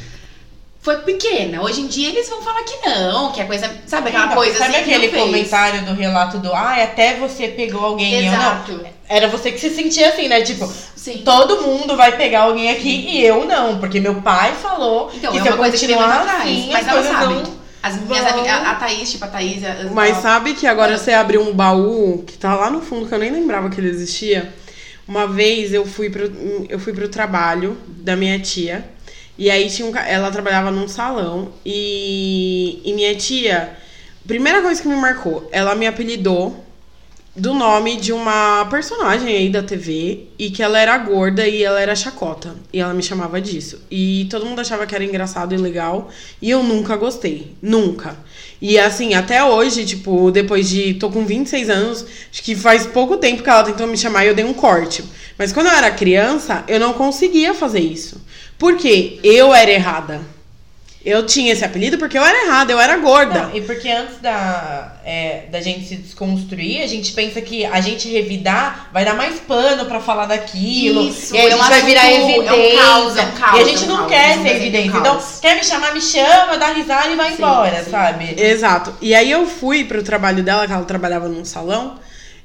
foi 0.82 0.98
pequena. 0.98 1.64
Hoje 1.64 1.82
em 1.82 1.88
dia 1.88 2.10
eles 2.10 2.30
vão 2.30 2.44
falar 2.44 2.62
que 2.62 2.88
não, 2.88 3.32
que 3.32 3.42
é 3.42 3.46
coisa. 3.46 3.76
Sabe 3.88 4.10
aquela 4.10 4.26
Então, 4.26 4.38
coisa 4.38 4.56
sabe 4.60 4.76
assim? 4.76 4.84
que 4.84 4.90
aquele 4.94 5.08
não 5.08 5.14
fez. 5.14 5.24
comentário 5.26 5.86
do 5.86 5.94
relato 5.96 6.38
do 6.38 6.54
ai, 6.54 6.84
até 6.84 7.16
você 7.16 7.48
pegou 7.48 7.84
alguém 7.84 8.14
e 8.22 8.26
eu 8.28 8.32
não? 8.34 8.40
Exato. 8.40 8.86
Era 9.10 9.28
você 9.30 9.52
que 9.52 9.60
se 9.60 9.72
sentia 9.72 10.10
assim, 10.10 10.28
né? 10.28 10.42
Tipo, 10.44 10.72
Sim. 10.96 11.24
todo 11.26 11.64
mundo 11.64 11.96
vai 11.98 12.16
pegar 12.16 12.42
alguém 12.42 12.70
aqui 12.70 13.08
e 13.10 13.24
eu 13.26 13.46
não, 13.46 13.80
porque 13.80 14.00
meu 14.00 14.22
pai 14.22 14.54
falou 14.54 15.10
Então, 15.16 15.32
que 15.32 15.40
é 15.40 15.42
se 15.42 15.48
eu 15.48 15.54
uma 15.54 15.58
coisa 15.58 15.76
que 15.76 15.88
vem 15.88 15.96
muito 15.96 16.08
continuar 16.08 16.34
atrás. 16.36 16.52
assim, 16.52 16.70
mas 16.72 16.88
as 16.88 16.94
coisas 16.94 17.12
sabem. 17.12 17.44
As 17.88 18.02
minhas 18.02 18.26
amigas, 18.26 18.52
a 18.68 18.76
Thaís, 18.76 19.12
tipo, 19.12 19.26
a 19.26 19.28
Thaís. 19.28 19.64
as- 19.64 19.92
Mas 19.92 20.10
ela- 20.14 20.22
sabe 20.22 20.54
que 20.56 20.66
agora 20.66 20.98
você 20.98 21.14
abriu 21.14 21.42
um 21.42 21.54
baú 21.54 22.24
que 22.26 22.36
tá 22.38 22.56
lá 22.56 22.70
no 22.72 22.82
fundo, 22.82 23.08
que 23.08 23.14
eu 23.14 23.20
nem 23.20 23.32
lembrava 23.32 23.70
que 23.70 23.80
ele 23.80 23.90
existia. 23.90 24.52
Uma 25.08 25.28
vez 25.28 25.72
eu 25.72 25.86
fui 25.86 26.10
pro, 26.10 26.24
eu 26.68 26.80
fui 26.80 26.92
pro 26.94 27.08
trabalho 27.08 27.78
da 27.88 28.16
minha 28.16 28.40
tia. 28.40 28.84
E 29.38 29.52
aí 29.52 29.70
tinha 29.70 29.88
um, 29.88 29.96
ela 29.96 30.32
trabalhava 30.32 30.72
num 30.72 30.88
salão. 30.88 31.52
E, 31.64 32.82
e 32.84 32.94
minha 32.94 33.14
tia, 33.16 33.78
primeira 34.26 34.62
coisa 34.64 34.82
que 34.82 34.88
me 34.88 34.96
marcou, 34.96 35.48
ela 35.52 35.76
me 35.76 35.86
apelidou 35.86 36.65
do 37.36 37.54
nome 37.54 37.98
de 37.98 38.14
uma 38.14 38.66
personagem 38.70 39.36
aí 39.36 39.50
da 39.50 39.62
TV 39.62 40.28
e 40.40 40.50
que 40.50 40.64
ela 40.64 40.80
era 40.80 40.98
gorda 40.98 41.46
e 41.46 41.64
ela 41.64 41.82
era 41.82 41.96
chacota. 41.96 42.56
E 42.72 42.80
ela 42.80 42.94
me 42.94 43.04
chamava 43.04 43.42
disso. 43.42 43.82
E 43.92 44.26
todo 44.30 44.46
mundo 44.46 44.62
achava 44.62 44.88
que 44.88 44.96
era 44.96 45.04
engraçado 45.04 45.54
e 45.54 45.58
legal. 45.58 46.10
E 46.42 46.50
eu 46.50 46.64
nunca 46.64 46.96
gostei. 46.96 47.54
Nunca. 47.62 48.18
E 48.62 48.80
assim, 48.80 49.14
até 49.14 49.44
hoje, 49.44 49.86
tipo, 49.86 50.32
depois 50.32 50.70
de. 50.70 50.94
tô 50.94 51.10
com 51.10 51.26
26 51.26 51.70
anos, 51.70 52.06
acho 52.32 52.42
que 52.42 52.56
faz 52.56 52.86
pouco 52.86 53.18
tempo 53.18 53.44
que 53.44 53.50
ela 53.50 53.64
tentou 53.64 53.86
me 53.86 53.98
chamar 53.98 54.24
e 54.24 54.30
eu 54.30 54.36
dei 54.36 54.46
um 54.46 54.54
corte. 54.54 55.04
Mas 55.38 55.52
quando 55.52 55.68
eu 55.68 55.74
era 55.74 55.92
criança, 55.92 56.64
eu 56.68 56.80
não 56.80 56.94
conseguia 56.94 57.54
fazer 57.54 57.82
isso. 57.82 58.22
Porque 58.58 59.20
eu 59.22 59.54
era 59.54 59.72
errada. 59.72 60.35
Eu 61.06 61.24
tinha 61.24 61.54
esse 61.54 61.64
apelido 61.64 62.00
porque 62.00 62.18
eu 62.18 62.26
era 62.26 62.48
errada, 62.48 62.72
eu 62.74 62.80
era 62.80 62.98
gorda. 62.98 63.44
Não, 63.44 63.56
e 63.56 63.62
porque 63.62 63.88
antes 63.92 64.18
da, 64.18 64.96
é, 65.06 65.44
da 65.52 65.62
gente 65.62 65.86
se 65.86 65.98
desconstruir, 65.98 66.82
a 66.82 66.88
gente 66.88 67.12
pensa 67.14 67.40
que 67.42 67.64
a 67.64 67.80
gente 67.80 68.10
revidar 68.10 68.90
vai 68.92 69.06
dar 69.06 69.14
mais 69.14 69.40
pano 69.40 69.86
pra 69.86 70.00
falar 70.00 70.26
daquilo. 70.26 71.08
Isso, 71.08 71.36
e 71.36 71.38
aí 71.38 71.46
a 71.46 71.48
é 71.50 71.58
gente 71.58 71.70
vai 71.70 71.82
virar 71.84 72.02
assunto, 72.02 72.18
é 72.18 72.26
um 72.26 72.56
evidência. 72.56 72.84
caos, 72.84 73.18
é 73.18 73.22
um 73.22 73.32
caos, 73.34 73.60
e 73.60 73.62
a 73.62 73.64
gente 73.66 73.84
é 73.84 73.86
um 73.86 73.90
não 73.90 73.98
caos, 73.98 74.10
quer 74.10 74.30
é 74.30 74.42
ser 74.42 74.56
evidência. 74.56 74.98
Então, 74.98 75.24
quer 75.42 75.56
me 75.56 75.64
chamar, 75.64 75.94
me 75.94 76.02
chama, 76.02 76.58
dá 76.58 76.74
risada 76.74 77.10
e 77.10 77.16
vai 77.16 77.30
Sim, 77.30 77.36
embora, 77.36 77.84
sim. 77.84 77.92
sabe? 77.92 78.42
Exato. 78.42 78.96
E 79.00 79.14
aí 79.14 79.30
eu 79.30 79.46
fui 79.46 79.84
pro 79.86 80.02
trabalho 80.02 80.42
dela, 80.42 80.66
que 80.66 80.74
ela 80.74 80.86
trabalhava 80.86 81.30
num 81.30 81.46
salão. 81.46 82.00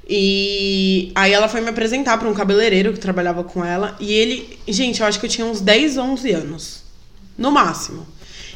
E 0.07 1.11
aí 1.15 1.33
ela 1.33 1.47
foi 1.47 1.61
me 1.61 1.69
apresentar 1.69 2.17
pra 2.19 2.29
um 2.29 2.33
cabeleireiro 2.33 2.93
que 2.93 2.99
trabalhava 2.99 3.43
com 3.43 3.65
ela. 3.65 3.95
E 3.99 4.13
ele, 4.13 4.59
gente, 4.67 5.01
eu 5.01 5.07
acho 5.07 5.19
que 5.19 5.25
eu 5.25 5.29
tinha 5.29 5.47
uns 5.47 5.61
10, 5.61 5.97
11 5.97 6.31
anos. 6.31 6.83
No 7.37 7.49
máximo. 7.51 8.05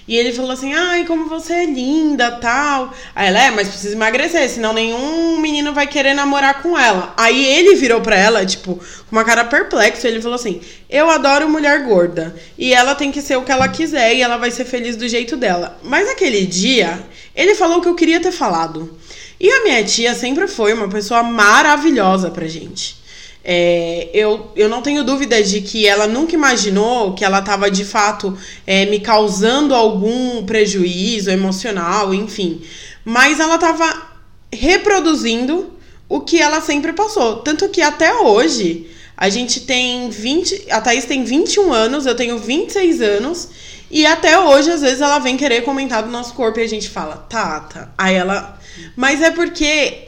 E 0.08 0.16
ele 0.16 0.32
falou 0.32 0.52
assim: 0.52 0.74
ai, 0.74 1.06
como 1.06 1.28
você 1.28 1.54
é 1.54 1.66
linda 1.66 2.32
tal. 2.32 2.94
Aí 3.16 3.28
ela, 3.28 3.44
é, 3.44 3.52
mas 3.52 3.68
precisa 3.70 3.96
emagrecer, 3.96 4.48
senão 4.50 4.74
nenhum 4.74 5.40
menino 5.40 5.74
vai 5.74 5.88
querer 5.88 6.14
namorar 6.14 6.62
com 6.62 6.78
ela. 6.78 7.14
Aí 7.18 7.44
ele 7.46 7.76
virou 7.76 8.02
pra 8.02 8.16
ela, 8.16 8.46
tipo, 8.46 8.76
com 8.76 9.12
uma 9.12 9.24
cara 9.24 9.46
perplexa. 9.46 10.08
Ele 10.08 10.22
falou 10.22 10.36
assim: 10.36 10.62
eu 10.90 11.10
adoro 11.10 11.50
mulher 11.50 11.84
gorda. 11.84 12.36
E 12.58 12.74
ela 12.74 12.94
tem 12.94 13.12
que 13.12 13.22
ser 13.22 13.36
o 13.38 13.44
que 13.44 13.52
ela 13.52 13.68
quiser 13.68 14.14
e 14.14 14.22
ela 14.22 14.38
vai 14.38 14.52
ser 14.52 14.66
feliz 14.66 14.96
do 14.96 15.08
jeito 15.08 15.36
dela. 15.36 15.80
Mas 15.84 16.08
aquele 16.10 16.46
dia, 16.46 17.00
ele 17.36 17.56
falou 17.56 17.80
o 17.80 17.82
que 17.82 17.90
eu 17.90 17.96
queria 17.96 18.20
ter 18.20 18.32
falado. 18.32 18.98
E 19.40 19.52
a 19.52 19.64
minha 19.64 19.84
tia 19.84 20.14
sempre 20.14 20.48
foi 20.48 20.74
uma 20.74 20.88
pessoa 20.88 21.24
maravilhosa 21.24 22.30
pra 22.30 22.48
gente. 22.48 23.05
É, 23.48 24.10
eu, 24.12 24.52
eu 24.56 24.68
não 24.68 24.82
tenho 24.82 25.04
dúvida 25.04 25.42
de 25.44 25.62
que 25.62 25.86
ela 25.86 26.08
nunca 26.08 26.34
imaginou 26.34 27.14
que 27.14 27.24
ela 27.24 27.40
estava 27.40 27.70
de 27.70 27.86
fato 27.86 28.36
é, 28.66 28.88
me 28.88 29.00
causando 29.00 29.76
algum 29.76 30.44
prejuízo 30.44 31.30
emocional, 31.30 32.12
enfim. 32.12 32.62
Mas 33.06 33.40
ela 33.40 33.56
estava 33.56 34.10
reproduzindo 34.52 35.72
o 36.10 36.22
que 36.22 36.42
ela 36.42 36.60
sempre 36.60 36.92
passou. 36.92 37.38
Tanto 37.38 37.70
que 37.70 37.82
até 37.82 38.16
hoje 38.16 38.90
a 39.16 39.30
gente 39.30 39.62
tem 39.62 40.10
20. 40.10 40.72
A 40.72 40.82
Thaís 40.82 41.06
tem 41.06 41.24
21 41.24 41.72
anos, 41.72 42.08
eu 42.08 42.16
tenho 42.16 42.40
26 42.40 43.02
anos. 43.02 43.50
E 43.92 44.06
até 44.06 44.40
hoje, 44.40 44.72
às 44.72 44.82
vezes, 44.82 45.02
ela 45.02 45.20
vem 45.20 45.38
querer 45.38 45.62
comentar 45.62 46.02
do 46.02 46.10
nosso 46.10 46.34
corpo 46.34 46.60
e 46.60 46.64
a 46.64 46.68
gente 46.68 46.90
fala, 46.90 47.18
Tata. 47.30 47.94
Aí 47.96 48.16
ela. 48.16 48.60
Mas 48.96 49.22
é 49.22 49.30
porque 49.30 50.05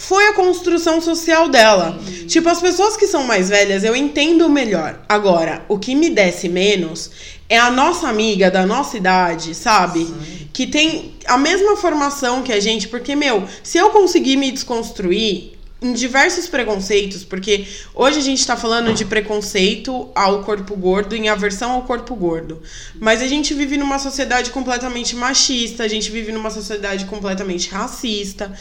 foi 0.00 0.28
a 0.28 0.32
construção 0.32 0.98
social 0.98 1.50
dela. 1.50 2.00
Tipo, 2.26 2.48
as 2.48 2.58
pessoas 2.58 2.96
que 2.96 3.06
são 3.06 3.22
mais 3.24 3.50
velhas, 3.50 3.84
eu 3.84 3.94
entendo 3.94 4.48
melhor. 4.48 4.98
Agora, 5.06 5.62
o 5.68 5.78
que 5.78 5.94
me 5.94 6.08
desce 6.08 6.48
menos 6.48 7.10
é 7.50 7.58
a 7.58 7.70
nossa 7.70 8.08
amiga 8.08 8.50
da 8.50 8.64
nossa 8.64 8.96
idade, 8.96 9.54
sabe? 9.54 10.08
Que 10.54 10.66
tem 10.66 11.16
a 11.26 11.36
mesma 11.36 11.76
formação 11.76 12.42
que 12.42 12.50
a 12.50 12.58
gente, 12.58 12.88
porque, 12.88 13.14
meu, 13.14 13.44
se 13.62 13.76
eu 13.76 13.90
conseguir 13.90 14.36
me 14.36 14.50
desconstruir 14.50 15.59
em 15.82 15.94
diversos 15.94 16.46
preconceitos, 16.46 17.24
porque 17.24 17.66
hoje 17.94 18.18
a 18.18 18.22
gente 18.22 18.46
tá 18.46 18.56
falando 18.56 18.92
de 18.92 19.04
preconceito 19.04 20.10
ao 20.14 20.44
corpo 20.44 20.76
gordo, 20.76 21.16
em 21.16 21.28
aversão 21.28 21.72
ao 21.72 21.82
corpo 21.84 22.14
gordo. 22.14 22.62
Mas 22.98 23.22
a 23.22 23.26
gente 23.26 23.54
vive 23.54 23.78
numa 23.78 23.98
sociedade 23.98 24.50
completamente 24.50 25.16
machista, 25.16 25.82
a 25.82 25.88
gente 25.88 26.10
vive 26.10 26.32
numa 26.32 26.50
sociedade 26.50 27.06
completamente 27.06 27.70
racista. 27.70 28.52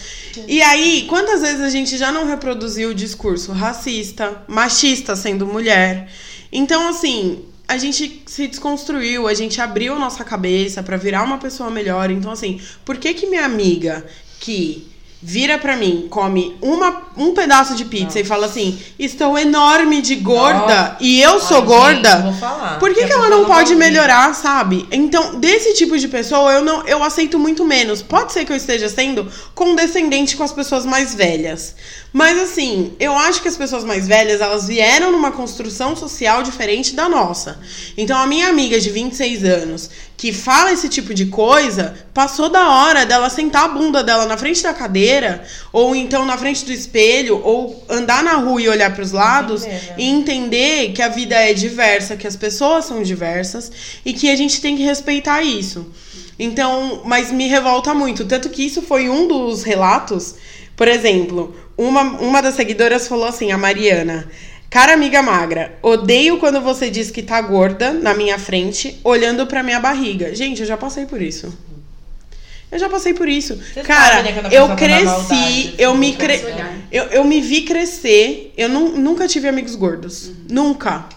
E 0.47 0.61
aí, 0.61 1.05
quantas 1.09 1.41
vezes 1.41 1.61
a 1.61 1.69
gente 1.69 1.97
já 1.97 2.11
não 2.11 2.25
reproduziu 2.25 2.89
o 2.89 2.95
discurso 2.95 3.51
racista, 3.51 4.43
machista 4.47 5.15
sendo 5.15 5.45
mulher? 5.45 6.09
Então, 6.51 6.87
assim, 6.87 7.43
a 7.67 7.77
gente 7.77 8.23
se 8.25 8.47
desconstruiu, 8.47 9.27
a 9.27 9.33
gente 9.33 9.59
abriu 9.61 9.99
nossa 9.99 10.23
cabeça 10.23 10.81
pra 10.81 10.95
virar 10.95 11.23
uma 11.23 11.37
pessoa 11.37 11.69
melhor. 11.69 12.09
Então, 12.09 12.31
assim, 12.31 12.61
por 12.85 12.97
que 12.97 13.13
que 13.13 13.27
minha 13.27 13.45
amiga 13.45 14.05
que 14.39 14.88
vira 15.21 15.57
pra 15.57 15.75
mim, 15.75 16.07
come 16.09 16.55
uma, 16.61 17.01
um 17.17 17.33
pedaço 17.33 17.75
de 17.75 17.83
pizza 17.85 18.19
e 18.19 18.23
fala 18.23 18.45
assim: 18.45 18.79
estou 18.97 19.37
enorme 19.37 20.01
de 20.01 20.15
gorda 20.15 20.59
Nossa. 20.59 20.97
e 21.01 21.21
eu 21.21 21.39
sou 21.39 21.57
Ai, 21.57 21.65
gorda. 21.65 22.11
gente, 22.11 22.23
vou 22.23 22.33
falar. 22.33 22.79
Por 22.79 22.93
que, 22.93 23.05
que 23.05 23.11
ela 23.11 23.23
pessoa 23.23 23.37
não 23.37 23.45
pode 23.45 23.75
melhorar, 23.75 24.33
sabe? 24.33 24.87
Então, 24.91 25.39
desse 25.39 25.73
tipo 25.73 25.97
de 25.97 26.07
pessoa, 26.07 26.51
eu 26.53 26.61
não 26.61 26.85
eu 26.87 27.03
aceito 27.03 27.37
muito 27.37 27.65
menos. 27.65 28.01
Pode 28.01 28.31
ser 28.31 28.45
que 28.45 28.51
eu 28.51 28.57
esteja 28.57 28.87
sendo 28.87 29.29
condescendente 29.53 30.37
com 30.37 30.43
as 30.43 30.53
pessoas 30.53 30.85
mais 30.85 31.13
velhas. 31.13 31.75
Mas 32.11 32.39
assim, 32.39 32.93
eu 32.99 33.15
acho 33.15 33.41
que 33.41 33.47
as 33.47 33.55
pessoas 33.55 33.83
mais 33.83 34.07
velhas, 34.07 34.41
elas 34.41 34.67
vieram 34.67 35.11
numa 35.11 35.31
construção 35.31 35.95
social 35.95 36.41
diferente 36.41 36.95
da 36.95 37.07
nossa. 37.07 37.59
Então, 37.95 38.17
a 38.17 38.25
minha 38.25 38.47
amiga 38.47 38.79
de 38.79 38.89
26 38.89 39.43
anos, 39.43 39.89
que 40.17 40.33
fala 40.33 40.71
esse 40.71 40.89
tipo 40.89 41.13
de 41.13 41.27
coisa, 41.27 41.95
passou 42.13 42.49
da 42.49 42.67
hora 42.67 43.05
dela 43.05 43.29
sentar 43.29 43.65
a 43.65 43.67
bunda 43.67 44.03
dela 44.03 44.25
na 44.25 44.37
frente 44.37 44.63
da 44.63 44.73
cadeira, 44.73 45.43
ou 45.71 45.95
então 45.95 46.25
na 46.25 46.37
frente 46.37 46.65
do 46.65 46.73
espelho, 46.73 47.41
ou 47.43 47.85
andar 47.87 48.23
na 48.23 48.33
rua 48.33 48.61
e 48.61 48.67
olhar 48.67 48.93
para 48.93 49.03
os 49.03 49.11
lados 49.11 49.63
Entender, 49.63 49.93
e 49.97 50.09
entender 50.09 50.91
que 50.93 51.01
a 51.03 51.09
vida 51.09 51.35
é 51.35 51.53
diversa, 51.53 52.17
que 52.17 52.27
as 52.27 52.35
pessoas 52.35 52.85
são 52.85 53.03
diversas 53.03 53.71
e 54.03 54.13
que 54.13 54.29
a 54.31 54.35
gente 54.35 54.59
tem 54.59 54.75
que 54.75 54.83
respeitar 54.83 55.43
isso. 55.43 55.85
Então, 56.39 57.01
mas 57.03 57.31
me 57.31 57.47
revolta 57.47 57.93
muito. 57.93 58.23
Tanto 58.23 58.49
que 58.49 58.65
isso 58.65 58.81
foi 58.81 59.09
um 59.09 59.27
dos 59.27 59.61
relatos. 59.63 60.35
Por 60.79 60.87
exemplo, 60.87 61.53
uma, 61.77 62.03
uma 62.21 62.41
das 62.41 62.55
seguidoras 62.55 63.05
falou 63.05 63.25
assim, 63.25 63.51
a 63.51 63.57
Mariana. 63.57 64.31
Cara 64.69 64.93
amiga 64.93 65.21
magra, 65.21 65.77
odeio 65.81 66.37
quando 66.37 66.61
você 66.61 66.89
diz 66.89 67.11
que 67.11 67.21
tá 67.21 67.41
gorda 67.41 67.91
na 67.91 68.13
minha 68.13 68.39
frente, 68.39 68.97
olhando 69.03 69.45
pra 69.45 69.61
minha 69.61 69.81
barriga. 69.81 70.33
Gente, 70.33 70.61
eu 70.61 70.65
já 70.65 70.77
passei 70.77 71.05
por 71.05 71.21
isso. 71.21 71.53
Eu 72.71 72.79
já 72.79 72.87
passei 72.87 73.13
por 73.13 73.27
isso. 73.27 73.57
Você 73.57 73.81
Cara, 73.81 74.23
sabe, 74.23 74.31
né, 74.31 74.49
eu 74.53 74.69
tá 74.69 74.75
cresci, 74.77 75.03
maldade, 75.03 75.75
eu 75.77 75.89
assim, 75.91 75.99
me 75.99 76.11
não 76.11 76.17
cre... 76.17 76.41
Eu, 76.89 77.03
eu 77.07 77.23
me 77.25 77.41
vi 77.41 77.63
crescer. 77.63 78.53
Eu 78.55 78.69
nu- 78.69 78.97
nunca 78.97 79.27
tive 79.27 79.49
amigos 79.49 79.75
gordos. 79.75 80.31
Nunca. 80.49 81.09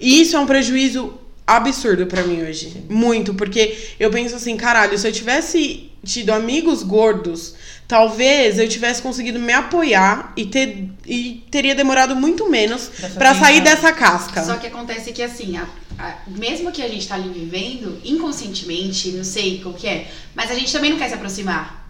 E 0.00 0.22
isso 0.22 0.34
é 0.34 0.40
um 0.40 0.46
prejuízo 0.46 1.12
absurdo 1.46 2.06
pra 2.06 2.22
mim 2.22 2.42
hoje. 2.42 2.84
Muito, 2.88 3.34
porque 3.34 3.76
eu 3.98 4.08
penso 4.08 4.34
assim, 4.36 4.56
caralho, 4.56 4.96
se 4.96 5.06
eu 5.06 5.12
tivesse 5.12 5.90
tido 6.02 6.30
amigos 6.30 6.82
gordos, 6.82 7.54
talvez 7.90 8.56
eu 8.58 8.68
tivesse 8.68 9.02
conseguido 9.02 9.40
me 9.40 9.52
apoiar 9.52 10.32
e, 10.36 10.46
ter, 10.46 10.88
e 11.04 11.44
teria 11.50 11.74
demorado 11.74 12.14
muito 12.14 12.48
menos 12.48 12.88
pra 13.14 13.34
sair 13.34 13.60
dessa 13.60 13.92
casca. 13.92 14.44
Só 14.44 14.54
que 14.56 14.68
acontece 14.68 15.10
que 15.12 15.20
assim, 15.20 15.56
a- 15.56 15.66
a- 15.98 16.14
mesmo 16.28 16.70
que 16.70 16.82
a 16.82 16.88
gente 16.88 17.06
tá 17.08 17.16
ali 17.16 17.28
vivendo, 17.28 18.00
inconscientemente, 18.04 19.10
não 19.10 19.24
sei 19.24 19.58
qual 19.60 19.74
que 19.74 19.88
é, 19.88 20.06
mas 20.36 20.50
a 20.52 20.54
gente 20.54 20.72
também 20.72 20.90
não 20.92 20.98
quer 20.98 21.08
se 21.08 21.14
aproximar. 21.14 21.89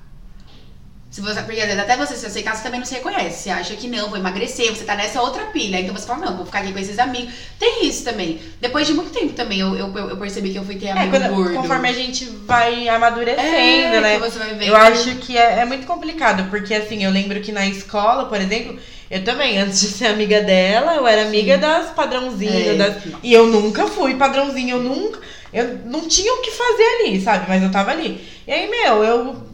Se 1.11 1.21
você, 1.21 1.43
porque 1.43 1.61
às 1.61 1.67
vezes 1.67 1.83
até 1.83 1.97
você 1.97 2.15
se 2.15 2.29
você 2.31 2.43
também 2.63 2.79
não 2.79 2.87
se 2.87 2.95
reconhece. 2.95 3.43
Você 3.43 3.51
acha 3.51 3.75
que 3.75 3.89
não, 3.89 4.09
vou 4.09 4.17
emagrecer, 4.17 4.71
você 4.73 4.85
tá 4.85 4.95
nessa 4.95 5.21
outra 5.21 5.47
pilha. 5.47 5.81
Então 5.81 5.93
você 5.93 6.07
fala, 6.07 6.27
não, 6.27 6.37
vou 6.37 6.47
ficar 6.47 6.61
aqui 6.61 6.73
com 6.73 6.79
esses 6.79 7.01
amigos. 7.01 7.35
Tem 7.59 7.85
isso 7.85 8.05
também. 8.05 8.41
Depois 8.61 8.87
de 8.87 8.95
muito 8.95 9.11
tempo 9.11 9.33
também, 9.33 9.59
eu, 9.59 9.75
eu, 9.77 9.89
eu 10.11 10.17
percebi 10.17 10.51
que 10.51 10.59
eu 10.59 10.65
fui 10.65 10.77
ter 10.77 10.87
É, 10.87 10.93
amigo 10.93 11.11
quando- 11.11 11.35
gordo. 11.35 11.55
conforme 11.55 11.89
a 11.89 11.93
gente 11.93 12.25
vai 12.27 12.89
amadurecendo, 12.89 13.45
é, 13.97 14.01
né? 14.01 14.19
você 14.21 14.39
vai 14.39 14.55
ver. 14.55 14.69
Eu 14.69 14.77
acho 14.77 15.17
que 15.17 15.37
é, 15.37 15.59
é 15.61 15.65
muito 15.65 15.85
complicado, 15.85 16.49
porque 16.49 16.73
assim, 16.75 17.05
eu 17.05 17.11
lembro 17.11 17.41
que 17.41 17.51
na 17.51 17.67
escola, 17.67 18.27
por 18.27 18.41
exemplo, 18.41 18.79
eu 19.11 19.25
também, 19.25 19.59
antes 19.59 19.81
de 19.81 19.89
ser 19.89 20.07
amiga 20.07 20.41
dela, 20.41 20.95
eu 20.95 21.09
era 21.09 21.23
amiga 21.23 21.59
das 21.59 21.91
padrãozinhas, 21.91 22.69
É. 22.69 22.75
das... 22.75 22.97
e 23.21 23.33
eu 23.33 23.49
nunca 23.49 23.89
fui 23.89 24.15
padrãozinha, 24.15 24.75
eu 24.75 24.81
nunca. 24.83 25.19
Eu 25.53 25.81
não 25.87 26.07
tinha 26.07 26.33
o 26.35 26.41
que 26.43 26.53
fazer 26.53 26.85
ali, 27.01 27.21
sabe? 27.21 27.47
Mas 27.49 27.61
eu 27.61 27.73
tava 27.73 27.91
ali. 27.91 28.25
E 28.47 28.53
aí, 28.53 28.71
meu, 28.71 29.03
eu 29.03 29.50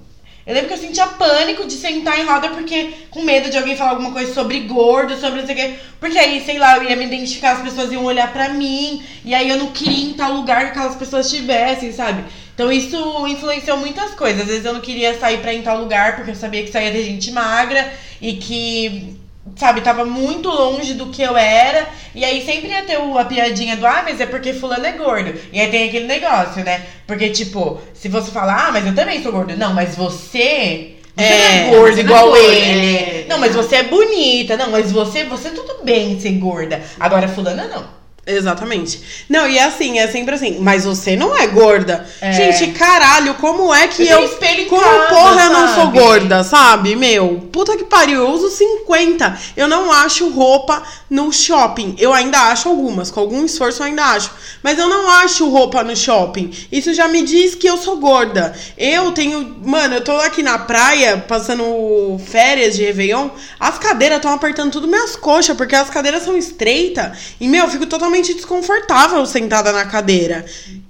eu 0.46 0.54
lembro 0.54 0.68
que 0.68 0.74
eu 0.74 0.78
sentia 0.78 1.06
pânico 1.08 1.66
de 1.66 1.72
sentar 1.72 2.20
em 2.20 2.24
roda 2.24 2.50
porque 2.50 2.92
com 3.10 3.22
medo 3.22 3.50
de 3.50 3.58
alguém 3.58 3.76
falar 3.76 3.90
alguma 3.90 4.12
coisa 4.12 4.32
sobre 4.32 4.60
gordo, 4.60 5.18
sobre 5.18 5.40
não 5.40 5.46
sei 5.46 5.54
o 5.56 5.58
quê. 5.58 5.74
Porque 5.98 6.16
aí, 6.16 6.40
sei 6.44 6.56
lá, 6.56 6.76
eu 6.76 6.84
ia 6.84 6.94
me 6.94 7.04
identificar, 7.04 7.52
as 7.52 7.62
pessoas 7.62 7.90
iam 7.90 8.04
olhar 8.04 8.32
pra 8.32 8.50
mim, 8.50 9.02
e 9.24 9.34
aí 9.34 9.48
eu 9.48 9.56
não 9.56 9.72
queria 9.72 10.04
em 10.04 10.12
tal 10.12 10.34
lugar 10.34 10.66
que 10.66 10.70
aquelas 10.78 10.94
pessoas 10.94 11.26
estivessem, 11.26 11.90
sabe? 11.92 12.24
Então 12.54 12.70
isso 12.70 13.26
influenciou 13.26 13.76
muitas 13.76 14.14
coisas. 14.14 14.42
Às 14.42 14.46
vezes 14.46 14.64
eu 14.64 14.72
não 14.72 14.80
queria 14.80 15.18
sair 15.18 15.38
pra 15.38 15.52
ir 15.52 15.58
em 15.58 15.62
tal 15.62 15.80
lugar 15.80 16.14
porque 16.14 16.30
eu 16.30 16.36
sabia 16.36 16.62
que 16.62 16.70
saía 16.70 16.92
de 16.92 17.02
gente 17.02 17.32
magra 17.32 17.92
e 18.20 18.34
que 18.34 19.16
sabe, 19.54 19.80
tava 19.80 20.04
muito 20.04 20.48
longe 20.48 20.94
do 20.94 21.06
que 21.06 21.22
eu 21.22 21.36
era. 21.36 21.86
E 22.14 22.24
aí 22.24 22.44
sempre 22.44 22.68
ia 22.68 22.82
ter 22.82 22.96
a 22.96 23.24
piadinha 23.24 23.76
do, 23.76 23.86
ah, 23.86 24.02
mas 24.04 24.20
é 24.20 24.26
porque 24.26 24.52
fulano 24.52 24.86
é 24.86 24.92
gordo. 24.92 25.34
E 25.52 25.60
aí 25.60 25.70
tem 25.70 25.88
aquele 25.88 26.06
negócio, 26.06 26.64
né? 26.64 26.84
Porque, 27.06 27.28
tipo, 27.30 27.80
se 27.94 28.08
você 28.08 28.30
falar, 28.30 28.68
ah, 28.68 28.72
mas 28.72 28.86
eu 28.86 28.94
também 28.94 29.22
sou 29.22 29.32
gordo. 29.32 29.56
Não, 29.56 29.72
mas 29.72 29.94
você. 29.96 30.92
Você 31.16 31.24
é, 31.24 31.38
não 31.38 31.74
é 31.74 31.78
gordo 31.78 32.00
igual 32.00 32.36
é 32.36 32.40
ele. 32.40 32.96
É. 32.96 33.26
Não, 33.28 33.38
mas 33.38 33.54
você 33.54 33.76
é 33.76 33.82
bonita. 33.84 34.56
Não, 34.56 34.70
mas 34.70 34.92
você, 34.92 35.24
você 35.24 35.50
tudo 35.50 35.82
bem 35.82 36.18
ser 36.20 36.32
gorda. 36.32 36.82
Agora, 37.00 37.28
fulana 37.28 37.66
não. 37.66 37.95
Exatamente. 38.26 39.00
Não, 39.28 39.48
e 39.48 39.56
assim, 39.56 40.00
é 40.00 40.08
sempre 40.08 40.34
assim, 40.34 40.58
mas 40.58 40.84
você 40.84 41.14
não 41.14 41.36
é 41.36 41.46
gorda. 41.46 42.04
É. 42.20 42.32
Gente, 42.32 42.72
caralho, 42.72 43.34
como 43.34 43.72
é 43.72 43.86
que 43.86 44.02
eu. 44.02 44.18
eu 44.18 44.24
espelho 44.24 44.66
como 44.66 44.82
casa, 44.82 45.08
porra 45.08 45.44
eu 45.44 45.50
não 45.52 45.74
sou 45.76 45.90
gorda, 45.92 46.42
sabe? 46.42 46.96
Meu, 46.96 47.48
puta 47.52 47.76
que 47.76 47.84
pariu, 47.84 48.22
eu 48.22 48.30
uso 48.30 48.50
50. 48.50 49.38
Eu 49.56 49.68
não 49.68 49.92
acho 49.92 50.28
roupa 50.30 50.82
no 51.08 51.32
shopping. 51.32 51.94
Eu 52.00 52.12
ainda 52.12 52.48
acho 52.48 52.68
algumas, 52.68 53.12
com 53.12 53.20
algum 53.20 53.44
esforço 53.44 53.80
eu 53.82 53.86
ainda 53.86 54.04
acho. 54.04 54.32
Mas 54.60 54.76
eu 54.76 54.88
não 54.88 55.08
acho 55.08 55.48
roupa 55.48 55.84
no 55.84 55.94
shopping. 55.94 56.50
Isso 56.72 56.92
já 56.94 57.06
me 57.06 57.22
diz 57.22 57.54
que 57.54 57.68
eu 57.68 57.76
sou 57.76 57.98
gorda. 57.98 58.52
Eu 58.76 59.12
tenho. 59.12 59.56
Mano, 59.64 59.94
eu 59.94 60.00
tô 60.00 60.16
aqui 60.16 60.42
na 60.42 60.58
praia, 60.58 61.24
passando 61.28 62.20
férias 62.26 62.74
de 62.74 62.82
Réveillon. 62.82 63.28
As 63.60 63.78
cadeiras 63.78 64.16
estão 64.16 64.32
apertando 64.32 64.72
tudo 64.72 64.88
minhas 64.88 65.14
coxas, 65.14 65.56
porque 65.56 65.76
as 65.76 65.88
cadeiras 65.88 66.24
são 66.24 66.36
estreitas. 66.36 67.16
E, 67.40 67.46
meu, 67.46 67.66
eu 67.66 67.70
fico 67.70 67.86
totalmente 67.86 68.15
extremamente 68.16 68.34
desconfortável 68.34 69.24
sentada 69.26 69.72
na 69.72 69.84
cadeira. 69.84 70.44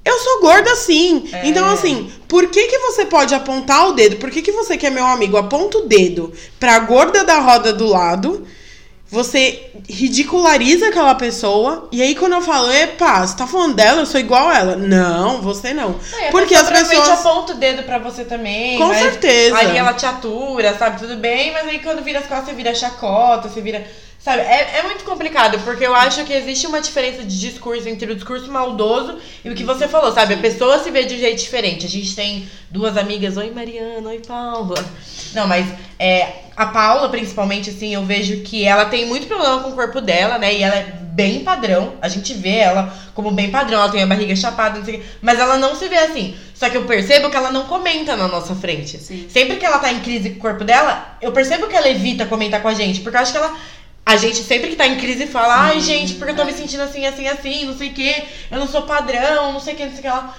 Eu 0.05 0.19
sou 0.19 0.41
gorda 0.41 0.75
sim. 0.77 1.29
É. 1.33 1.47
Então, 1.47 1.67
assim, 1.69 2.11
por 2.29 2.49
que, 2.49 2.67
que 2.69 2.79
você 2.79 3.05
pode 3.05 3.35
apontar 3.35 3.89
o 3.89 3.93
dedo? 3.93 4.17
Por 4.17 4.31
que, 4.31 4.43
que 4.43 4.53
você, 4.53 4.77
que 4.77 4.87
é 4.87 4.91
meu 4.91 5.07
amigo, 5.07 5.37
aponta 5.37 5.79
o 5.79 5.89
dedo 5.89 6.33
pra 6.61 6.79
gorda 6.81 7.25
da 7.25 7.41
roda 7.41 7.73
do 7.73 7.87
lado? 7.87 8.47
Você 9.09 9.71
ridiculariza 9.89 10.89
aquela 10.89 11.15
pessoa. 11.15 11.89
E 11.93 12.03
aí, 12.03 12.17
quando 12.17 12.33
eu 12.33 12.43
falo, 12.43 12.73
epa, 12.73 13.25
você 13.25 13.37
tá 13.37 13.47
falando 13.47 13.77
dela, 13.77 14.01
eu 14.03 14.07
sou 14.07 14.19
igual 14.19 14.49
a 14.49 14.59
ela. 14.59 14.77
Não, 14.77 15.41
você 15.41 15.73
não. 15.73 15.95
É, 16.23 16.31
Porque 16.33 16.57
as 16.57 16.69
pessoas. 16.69 17.09
aponta 17.09 17.53
o 17.53 17.57
dedo 17.57 17.85
pra 17.85 17.99
você 17.99 18.25
também. 18.25 18.77
Com 18.77 18.93
certeza. 18.93 19.59
Aí 19.59 19.77
ela 19.77 19.95
te 19.95 20.05
atura, 20.05 20.77
sabe? 20.77 20.99
Tudo 20.99 21.17
bem, 21.17 21.53
mas 21.53 21.69
aí 21.69 21.79
quando 21.79 22.03
vira 22.03 22.19
as 22.19 22.27
costas, 22.27 22.47
você 22.47 22.55
vira 22.55 22.75
chacota, 22.75 23.49
você 23.49 23.61
vira. 23.61 23.87
Sabe, 24.27 24.43
é, 24.43 24.79
é 24.79 24.83
muito 24.83 25.05
complicado, 25.05 25.57
porque 25.61 25.87
eu 25.87 25.95
acho 25.95 26.25
que 26.25 26.33
existe 26.33 26.67
uma 26.67 26.81
diferença 26.81 27.23
de 27.23 27.39
discurso 27.39 27.89
entre 27.89 28.11
o 28.11 28.15
discurso 28.17 28.51
maldoso 28.51 29.19
e 29.45 29.49
o 29.49 29.55
que 29.55 29.63
você 29.63 29.87
falou, 29.87 30.11
sabe? 30.11 30.35
A 30.35 30.39
pessoa 30.39 30.81
se 30.81 30.91
vê 30.91 31.05
de 31.05 31.15
um 31.15 31.19
jeito 31.19 31.39
diferente. 31.39 31.87
A 31.87 31.89
gente 31.89 32.13
tem 32.17 32.49
duas 32.69 32.97
amigas, 32.97 33.37
oi 33.37 33.53
Mariana, 33.53 34.09
oi 34.09 34.21
Paula. 34.27 34.85
Não, 35.33 35.47
mas 35.47 35.73
é, 35.97 36.29
a 36.57 36.67
Paula, 36.67 37.09
principalmente, 37.09 37.71
assim, 37.71 37.95
eu 37.95 38.05
vejo 38.05 38.43
que 38.43 38.65
ela 38.65 38.87
tem 38.87 39.07
muito 39.07 39.29
problema 39.29 39.61
com 39.61 39.71
o 39.71 39.75
corpo 39.75 40.01
dela, 40.01 40.39
né? 40.39 40.55
E 40.55 40.63
ela 40.65 40.75
é 40.75 40.83
bem 41.17 41.45
padrão. 41.45 41.95
A 42.03 42.09
gente 42.09 42.35
vê 42.35 42.57
ela 42.57 42.93
como 43.15 43.31
bem 43.31 43.51
padrão, 43.51 43.79
ela 43.79 43.93
tem 43.93 44.03
a 44.03 44.07
barriga 44.07 44.35
chapada, 44.35 44.79
não 44.79 44.85
sei 44.85 44.97
o 44.97 44.99
quê. 44.99 45.05
Mas 45.23 45.39
ela 45.39 45.57
não 45.57 45.77
se 45.77 45.87
vê 45.87 45.99
assim. 45.99 46.35
Só 46.53 46.69
que 46.69 46.77
eu 46.77 46.85
percebo 46.85 47.31
que 47.31 47.37
ela 47.37 47.53
não 47.53 47.65
comenta 47.65 48.17
na 48.17 48.27
nossa 48.27 48.55
frente. 48.55 48.99
Sim. 48.99 49.27
Sempre 49.29 49.57
que 49.57 49.65
ela 49.65 49.79
tá 49.79 49.93
em 49.93 50.01
crise 50.01 50.31
com 50.31 50.39
o 50.39 50.41
corpo 50.41 50.65
dela, 50.65 51.17
eu 51.23 51.31
percebo 51.31 51.69
que 51.69 51.77
ela 51.77 51.89
evita 51.89 52.27
comentar 52.27 52.61
com 52.61 52.69
a 52.69 52.75
gente. 52.75 53.01
Porque 53.01 53.17
eu 53.17 53.21
acho 53.21 53.33
que 53.33 53.39
ela 53.39 53.57
a 54.07 54.17
gente 54.17 54.37
sempre 54.45 54.71
que 54.71 54.77
tá 54.77 54.87
em 54.87 54.99
crise 54.99 55.27
fala, 55.27 55.65
ai 55.65 55.81
gente, 55.81 56.15
porque 56.15 56.31
eu 56.31 56.37
tô 56.37 56.45
me 56.45 56.53
sentindo 56.53 56.85
assim, 56.85 57.05
assim, 57.05 57.27
assim, 57.27 57.65
não 57.65 57.77
sei 57.77 57.89
o 57.89 57.93
que, 57.93 58.15
eu 58.53 58.61
não 58.61 58.69
sou 58.69 58.83
padrão, 58.83 59.53
não 59.53 59.59
sei 59.59 59.75
o 59.75 59.77
que, 59.77 59.85
não 59.85 59.91
sei 59.91 59.99
o 59.99 60.03
que 60.03 60.09
lá. 60.09 60.37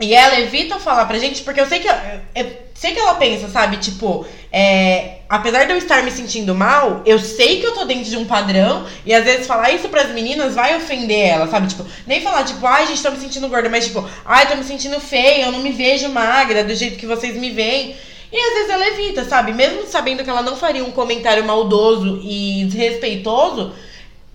E 0.00 0.12
ela 0.12 0.40
evita 0.40 0.80
falar 0.80 1.04
pra 1.04 1.16
gente, 1.16 1.42
porque 1.42 1.60
eu 1.60 1.66
sei 1.66 1.78
que 1.78 1.86
eu 1.86 2.72
sei 2.74 2.92
que 2.92 2.98
ela 2.98 3.14
pensa, 3.14 3.48
sabe? 3.48 3.76
Tipo, 3.76 4.26
é, 4.50 5.18
apesar 5.28 5.64
de 5.64 5.70
eu 5.70 5.76
estar 5.76 6.02
me 6.02 6.10
sentindo 6.10 6.56
mal, 6.56 7.02
eu 7.06 7.20
sei 7.20 7.60
que 7.60 7.66
eu 7.66 7.74
tô 7.74 7.84
dentro 7.84 8.10
de 8.10 8.16
um 8.16 8.24
padrão, 8.24 8.84
e 9.06 9.14
às 9.14 9.22
vezes 9.22 9.46
falar 9.46 9.70
isso 9.70 9.88
pras 9.88 10.10
meninas 10.10 10.56
vai 10.56 10.76
ofender 10.76 11.28
ela, 11.28 11.46
sabe? 11.46 11.68
Tipo, 11.68 11.86
nem 12.04 12.20
falar, 12.20 12.42
tipo, 12.42 12.66
ai, 12.66 12.88
gente, 12.88 13.00
tô 13.00 13.12
me 13.12 13.18
sentindo 13.18 13.48
gorda, 13.48 13.68
mas 13.68 13.86
tipo, 13.86 14.04
ai, 14.24 14.48
tô 14.48 14.56
me 14.56 14.64
sentindo 14.64 14.98
feia, 14.98 15.44
eu 15.44 15.52
não 15.52 15.60
me 15.60 15.70
vejo 15.70 16.08
magra 16.08 16.64
do 16.64 16.74
jeito 16.74 16.98
que 16.98 17.06
vocês 17.06 17.36
me 17.36 17.50
veem. 17.50 17.94
E 18.32 18.36
às 18.38 18.54
vezes 18.54 18.70
ela 18.70 18.88
evita, 18.88 19.24
sabe? 19.24 19.52
Mesmo 19.52 19.86
sabendo 19.86 20.24
que 20.24 20.30
ela 20.30 20.42
não 20.42 20.56
faria 20.56 20.82
um 20.82 20.90
comentário 20.90 21.44
maldoso 21.44 22.20
e 22.24 22.64
desrespeitoso, 22.64 23.72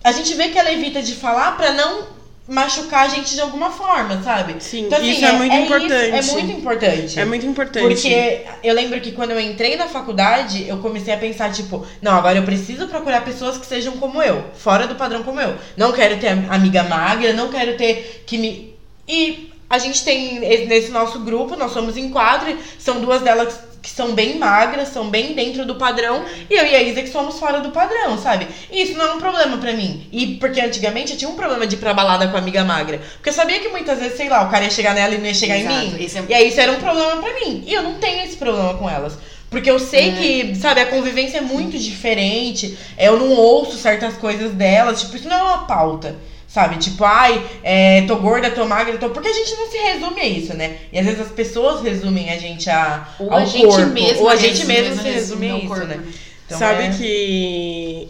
a 0.04 0.12
gente 0.12 0.34
vê 0.36 0.50
que 0.50 0.60
ela 0.60 0.72
evita 0.72 1.02
de 1.02 1.16
falar 1.16 1.58
para 1.58 1.74
não 1.74 2.18
machucar 2.48 3.06
a 3.06 3.08
gente 3.10 3.36
de 3.36 3.42
alguma 3.42 3.70
forma, 3.72 4.22
sabe? 4.24 4.56
Sim, 4.64 4.86
então, 4.86 4.98
assim, 4.98 5.10
isso 5.10 5.26
é, 5.26 5.30
é 5.30 5.32
muito 5.34 5.54
é 5.54 5.62
importante. 5.62 6.20
Isso, 6.20 6.32
é 6.32 6.34
muito 6.34 6.52
importante. 6.52 7.20
É 7.20 7.26
muito 7.26 7.46
importante. 7.46 7.88
Porque 7.88 8.42
eu 8.64 8.74
lembro 8.74 9.02
que 9.02 9.12
quando 9.12 9.32
eu 9.32 9.40
entrei 9.40 9.76
na 9.76 9.88
faculdade, 9.88 10.66
eu 10.68 10.78
comecei 10.78 11.14
a 11.14 11.18
pensar, 11.18 11.52
tipo, 11.52 11.86
não, 12.02 12.14
agora 12.14 12.38
eu 12.38 12.44
preciso 12.44 12.88
procurar 12.88 13.26
pessoas 13.26 13.58
que 13.58 13.66
sejam 13.66 13.98
como 13.98 14.24
eu, 14.24 14.46
fora 14.54 14.88
do 14.88 14.96
padrão 14.96 15.24
como 15.24 15.42
eu. 15.42 15.56
Não 15.76 15.92
quero 15.92 16.18
ter 16.20 16.30
amiga 16.50 16.84
magra, 16.84 17.34
não 17.34 17.50
quero 17.50 17.76
ter 17.76 18.24
que 18.26 18.38
me. 18.38 18.74
E 19.06 19.52
a 19.70 19.78
gente 19.78 20.06
tem 20.06 20.40
nesse 20.68 20.90
nosso 20.90 21.20
grupo, 21.20 21.58
nós 21.58 21.74
somos 21.74 21.98
em 21.98 22.10
quadro, 22.10 22.58
são 22.80 23.02
duas 23.02 23.22
delas 23.22 23.67
que 23.82 23.90
são 23.90 24.14
bem 24.14 24.38
magras, 24.38 24.90
são 24.90 25.10
bem 25.10 25.34
dentro 25.34 25.66
do 25.66 25.76
padrão, 25.76 26.24
e 26.50 26.54
eu 26.54 26.66
e 26.66 26.76
a 26.76 26.82
Isa 26.82 27.02
que 27.02 27.10
somos 27.10 27.40
fora 27.40 27.60
do 27.60 27.70
padrão, 27.70 28.18
sabe? 28.18 28.48
E 28.72 28.82
isso 28.82 28.98
não 28.98 29.06
é 29.06 29.14
um 29.14 29.20
problema 29.20 29.58
para 29.58 29.74
mim. 29.74 30.08
E 30.12 30.36
porque 30.36 30.60
antigamente 30.60 31.14
eu 31.14 31.18
tinha 31.18 31.30
um 31.30 31.36
problema 31.36 31.66
de 31.66 31.76
ir 31.76 31.80
pra 31.80 31.94
balada 31.94 32.28
com 32.28 32.36
a 32.36 32.40
amiga 32.40 32.64
magra. 32.64 33.02
Porque 33.16 33.30
eu 33.30 33.34
sabia 33.34 33.60
que 33.60 33.70
muitas 33.70 34.00
vezes, 34.00 34.18
sei 34.18 34.30
lá, 34.30 34.44
o 34.44 34.50
cara 34.50 34.66
ia 34.66 34.72
chegar 34.72 34.94
nela 34.94 35.14
e 35.14 35.18
não 35.18 35.26
ia 35.26 35.34
chegar 35.34 35.58
Exato, 35.58 35.76
em 35.76 35.92
mim. 35.92 36.06
É... 36.06 36.24
E 36.30 36.34
aí 36.34 36.48
isso 36.50 36.60
era 36.60 36.72
um 36.72 36.80
problema 36.80 37.18
para 37.18 37.34
mim. 37.40 37.64
E 37.66 37.74
eu 37.74 37.84
não 37.84 37.96
tenho 37.96 38.24
esse 38.24 38.38
problema 38.38 38.74
com 38.76 38.90
elas. 38.90 39.18
Porque 39.50 39.72
eu 39.72 39.80
sei 39.80 40.12
que, 40.12 40.56
sabe, 40.56 40.82
a 40.82 40.88
convivência 40.88 41.38
é 41.38 41.42
muito 41.42 41.78
diferente. 41.78 42.78
Eu 42.98 43.18
não 43.18 43.30
ouço 43.32 43.78
certas 43.78 44.16
coisas 44.16 44.52
delas. 44.52 45.02
Tipo, 45.02 45.16
isso 45.16 45.30
não 45.30 45.38
é 45.38 45.44
uma 45.44 45.66
pauta. 45.66 46.16
Sabe? 46.58 46.78
Tipo, 46.78 47.04
ai, 47.04 47.46
é, 47.62 48.02
tô 48.08 48.16
gorda, 48.16 48.50
tô 48.50 48.66
magra, 48.66 48.98
tô. 48.98 49.12
Porque 49.12 49.28
a 49.28 49.34
gente 49.34 49.56
não 49.58 49.70
se 49.70 49.78
resume 49.78 50.20
a 50.20 50.26
isso, 50.26 50.56
né? 50.56 50.78
E 50.92 50.98
às 50.98 51.06
vezes 51.06 51.22
as 51.22 51.32
pessoas 51.32 51.84
resumem 51.84 52.32
a 52.32 52.38
gente 52.40 52.68
a, 52.68 53.08
ou 53.20 53.32
ao 53.32 53.38
a 53.38 53.46
gente 53.46 53.68
corpo. 53.68 53.92
Mesmo 53.92 54.24
ou 54.24 54.28
a 54.28 54.36
gente 54.36 54.66
mesmo 54.66 55.00
se 55.00 55.08
resume 55.08 55.52
a 55.52 55.58
isso, 55.60 55.68
corpo. 55.68 55.86
né? 55.86 56.04
Então, 56.48 56.58
Sabe 56.58 56.86
é... 56.86 56.90
que 56.90 58.10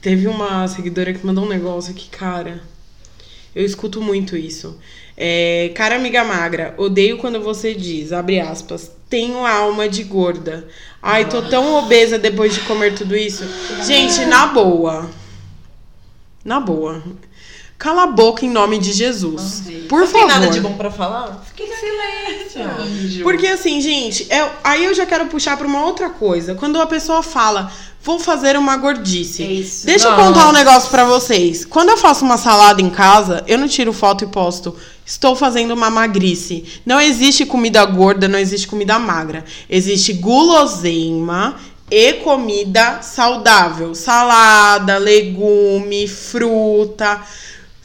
teve 0.00 0.28
uma 0.28 0.66
seguidora 0.66 1.12
que 1.12 1.26
mandou 1.26 1.44
um 1.44 1.48
negócio 1.48 1.92
aqui, 1.92 2.08
cara. 2.08 2.62
Eu 3.54 3.66
escuto 3.66 4.00
muito 4.00 4.34
isso. 4.34 4.80
É, 5.14 5.72
cara 5.74 5.96
amiga 5.96 6.24
magra, 6.24 6.74
odeio 6.78 7.18
quando 7.18 7.38
você 7.38 7.74
diz, 7.74 8.14
abre 8.14 8.40
aspas, 8.40 8.90
tenho 9.10 9.44
alma 9.44 9.90
de 9.90 10.04
gorda. 10.04 10.66
Ai, 11.02 11.28
tô 11.28 11.42
tão 11.42 11.74
obesa 11.74 12.18
depois 12.18 12.54
de 12.54 12.60
comer 12.60 12.94
tudo 12.94 13.14
isso. 13.14 13.44
Gente, 13.86 14.24
na 14.24 14.46
boa. 14.46 15.10
Na 16.42 16.58
boa. 16.58 17.02
Cala 17.82 18.04
a 18.04 18.06
boca 18.06 18.46
em 18.46 18.48
nome 18.48 18.78
de 18.78 18.92
Jesus. 18.92 19.64
Por 19.88 19.98
não 19.98 20.06
favor. 20.06 20.20
Não 20.20 20.28
tem 20.28 20.40
nada 20.40 20.52
de 20.52 20.60
bom 20.60 20.74
para 20.74 20.88
falar? 20.88 21.42
Fique 21.48 21.64
em 21.64 21.74
silêncio. 21.74 23.24
Porque 23.24 23.44
assim, 23.48 23.80
gente, 23.80 24.24
eu, 24.30 24.48
aí 24.62 24.84
eu 24.84 24.94
já 24.94 25.04
quero 25.04 25.26
puxar 25.26 25.56
para 25.56 25.66
uma 25.66 25.84
outra 25.84 26.08
coisa. 26.08 26.54
Quando 26.54 26.80
a 26.80 26.86
pessoa 26.86 27.24
fala, 27.24 27.72
vou 28.00 28.20
fazer 28.20 28.56
uma 28.56 28.76
gordice. 28.76 29.42
Isso. 29.42 29.84
Deixa 29.84 30.08
Nossa. 30.08 30.22
eu 30.22 30.26
contar 30.28 30.48
um 30.50 30.52
negócio 30.52 30.90
para 30.90 31.04
vocês. 31.04 31.64
Quando 31.64 31.88
eu 31.88 31.96
faço 31.96 32.24
uma 32.24 32.38
salada 32.38 32.80
em 32.80 32.88
casa, 32.88 33.42
eu 33.48 33.58
não 33.58 33.66
tiro 33.66 33.92
foto 33.92 34.22
e 34.22 34.28
posto. 34.28 34.76
Estou 35.04 35.34
fazendo 35.34 35.74
uma 35.74 35.90
magrice. 35.90 36.64
Não 36.86 37.00
existe 37.00 37.44
comida 37.44 37.84
gorda, 37.84 38.28
não 38.28 38.38
existe 38.38 38.68
comida 38.68 38.96
magra. 38.96 39.44
Existe 39.68 40.12
guloseima 40.12 41.56
e 41.90 42.12
comida 42.12 43.02
saudável. 43.02 43.92
Salada, 43.92 44.98
legume, 44.98 46.06
fruta. 46.06 47.20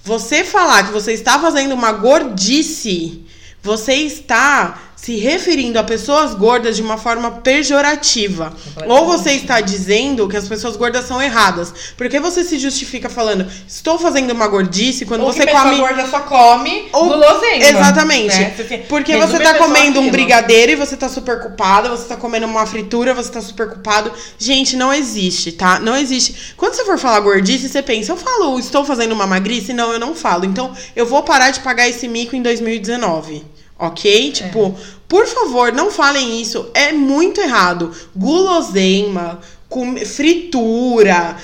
Você 0.07 0.45
falar 0.45 0.85
que 0.85 0.93
você 0.93 1.11
está 1.11 1.37
fazendo 1.37 1.73
uma 1.73 1.91
gordice, 1.91 3.25
você 3.61 3.93
está 3.93 4.86
se 4.97 5.15
referindo 5.15 5.77
a 5.79 5.83
pessoas 5.83 6.33
gordas 6.33 6.75
de 6.75 6.81
uma 6.81 6.97
forma 6.97 7.29
pejorativa. 7.31 8.51
Ou 8.87 9.05
você 9.05 9.31
está 9.33 9.61
dizendo 9.61 10.27
que 10.27 10.35
as 10.35 10.47
pessoas 10.49 10.75
gordas 10.75 11.05
são 11.05 11.21
erradas. 11.21 11.71
Porque 11.95 12.19
você 12.19 12.43
se 12.43 12.57
justifica 12.57 13.07
falando, 13.07 13.47
estou 13.67 13.99
fazendo 13.99 14.31
uma 14.31 14.47
gordice 14.47 15.05
quando 15.05 15.21
Ou 15.21 15.31
você 15.31 15.45
que 15.45 15.51
come. 15.53 15.77
gorda 15.77 16.07
só 16.07 16.19
come 16.21 16.89
Ou- 16.91 17.05
guloseima. 17.09 17.63
Exatamente. 17.63 18.35
né? 18.35 18.55
Porque 18.89 19.15
você 19.15 19.39
tá 19.39 19.53
pessoa 19.53 19.67
comendo 19.67 19.99
um 19.99 20.03
àquilo. 20.03 20.11
brigadeiro 20.11 20.71
e 20.71 20.75
você 20.75 20.97
tá 20.97 21.07
super 21.07 21.39
culpada, 21.41 21.89
você 21.89 22.05
tá 22.05 22.17
comendo 22.17 22.47
uma 22.47 22.65
fritura, 22.65 23.13
você 23.13 23.31
tá 23.31 23.39
super 23.39 23.69
culpado. 23.69 24.11
Gente, 24.37 24.75
não 24.75 24.91
existe, 24.93 25.51
tá? 25.51 25.79
Não 25.79 25.95
existe. 25.95 26.53
Quando 26.57 26.73
você 26.73 26.83
for 26.83 26.97
falar 26.97 27.19
gordice, 27.19 27.69
você 27.69 27.83
pensa, 27.83 28.11
eu 28.11 28.17
falo, 28.17 28.59
estou 28.59 28.83
fazendo 28.83 29.11
uma 29.11 29.27
magrice? 29.27 29.73
Não, 29.73 29.93
eu 29.93 29.99
não 29.99 30.15
falo. 30.15 30.43
Então, 30.43 30.73
eu 30.95 31.05
vou 31.05 31.21
parar 31.23 31.51
de 31.51 31.59
pagar 31.59 31.87
esse 31.87 32.07
mico 32.07 32.35
em 32.35 32.41
2019. 32.41 33.45
Ok? 33.79 34.31
Tipo, 34.31 34.75
por 35.07 35.25
favor, 35.27 35.71
não 35.71 35.91
falem 35.91 36.41
isso. 36.41 36.69
É 36.73 36.91
muito 36.91 37.39
errado. 37.39 37.91
Guloseima, 38.15 39.39
com- 39.69 39.95
fritura, 39.97 41.37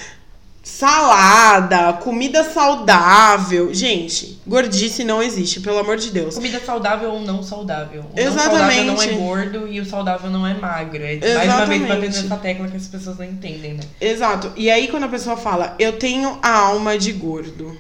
salada, 0.64 1.94
comida 1.94 2.44
saudável. 2.44 3.74
Gente, 3.74 4.40
gordice 4.48 5.04
não 5.04 5.22
existe, 5.22 5.60
pelo 5.60 5.78
amor 5.78 5.98
de 5.98 6.10
Deus. 6.10 6.36
Comida 6.36 6.60
saudável 6.66 7.12
ou 7.12 7.22
não 7.22 7.44
saudável. 7.44 8.02
O 8.12 8.16
não 8.16 8.24
Exatamente. 8.28 8.76
saudável 8.76 8.86
não 8.86 9.02
é 9.02 9.08
gordo 9.08 9.68
e 9.68 9.80
o 9.80 9.86
saudável 9.86 10.30
não 10.32 10.48
é 10.48 10.54
magro. 10.56 11.04
É 11.04 11.18
mais 11.36 11.48
uma 11.54 11.66
vez 11.66 11.82
Exatamente. 11.82 11.88
batendo 11.88 12.24
nessa 12.24 12.38
tecla 12.38 12.68
que 12.68 12.78
as 12.78 12.88
pessoas 12.88 13.18
não 13.18 13.26
entendem, 13.26 13.74
né? 13.76 13.84
Exato. 14.02 14.52
E 14.56 14.72
aí, 14.72 14.88
quando 14.88 15.04
a 15.04 15.10
pessoa 15.10 15.38
fala, 15.38 15.76
eu 15.78 15.94
tenho 16.00 16.40
a 16.42 16.52
alma 16.58 16.98
de 16.98 17.12
gordo. 17.12 17.78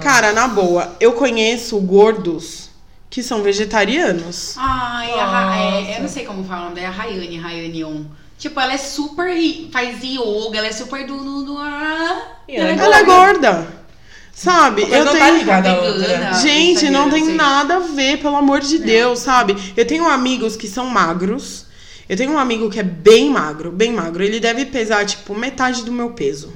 Cara, 0.00 0.32
na 0.32 0.48
boa, 0.48 0.96
eu 0.98 1.12
conheço 1.12 1.78
gordos 1.80 2.63
que 3.14 3.22
são 3.22 3.44
vegetarianos. 3.44 4.56
Ai, 4.56 5.12
a 5.12 5.56
é, 5.56 5.96
eu 5.96 6.02
não 6.02 6.08
sei 6.08 6.24
como 6.24 6.42
falam, 6.42 6.76
é 6.76 6.84
a 6.84 6.90
Rayane, 6.90 7.38
Rayane 7.38 7.84
On. 7.84 8.06
Tipo, 8.36 8.58
ela 8.58 8.72
é 8.72 8.76
super. 8.76 9.32
faz 9.70 10.02
yoga, 10.02 10.58
ela 10.58 10.66
é 10.66 10.72
super 10.72 11.06
do. 11.06 11.16
do, 11.16 11.44
do 11.44 11.56
ah, 11.56 12.40
ela 12.48 12.70
é 12.70 12.76
Ela 12.76 12.98
é 12.98 13.04
gorda. 13.04 13.68
Sabe? 14.32 14.82
Mas 14.82 14.92
eu 14.94 15.04
não 15.04 15.12
tá 15.12 15.26
tenho. 15.26 15.38
ligada 15.38 15.70
a 15.70 15.80
outra. 15.80 16.08
Vegana. 16.08 16.32
Gente, 16.34 16.90
não 16.90 17.08
tem 17.08 17.26
nada 17.34 17.76
a 17.76 17.78
ver, 17.78 18.18
pelo 18.18 18.34
amor 18.34 18.58
de 18.58 18.80
Deus, 18.80 19.20
sabe? 19.20 19.56
Eu 19.76 19.86
tenho 19.86 20.08
amigos 20.08 20.56
que 20.56 20.66
são 20.66 20.86
magros. 20.86 21.66
Eu 22.08 22.16
tenho 22.16 22.32
um 22.32 22.38
amigo 22.38 22.68
que 22.68 22.80
é 22.80 22.82
bem 22.82 23.30
magro, 23.30 23.70
bem 23.70 23.92
magro. 23.92 24.24
Ele 24.24 24.40
deve 24.40 24.66
pesar, 24.66 25.06
tipo, 25.06 25.36
metade 25.36 25.84
do 25.84 25.92
meu 25.92 26.10
peso. 26.10 26.52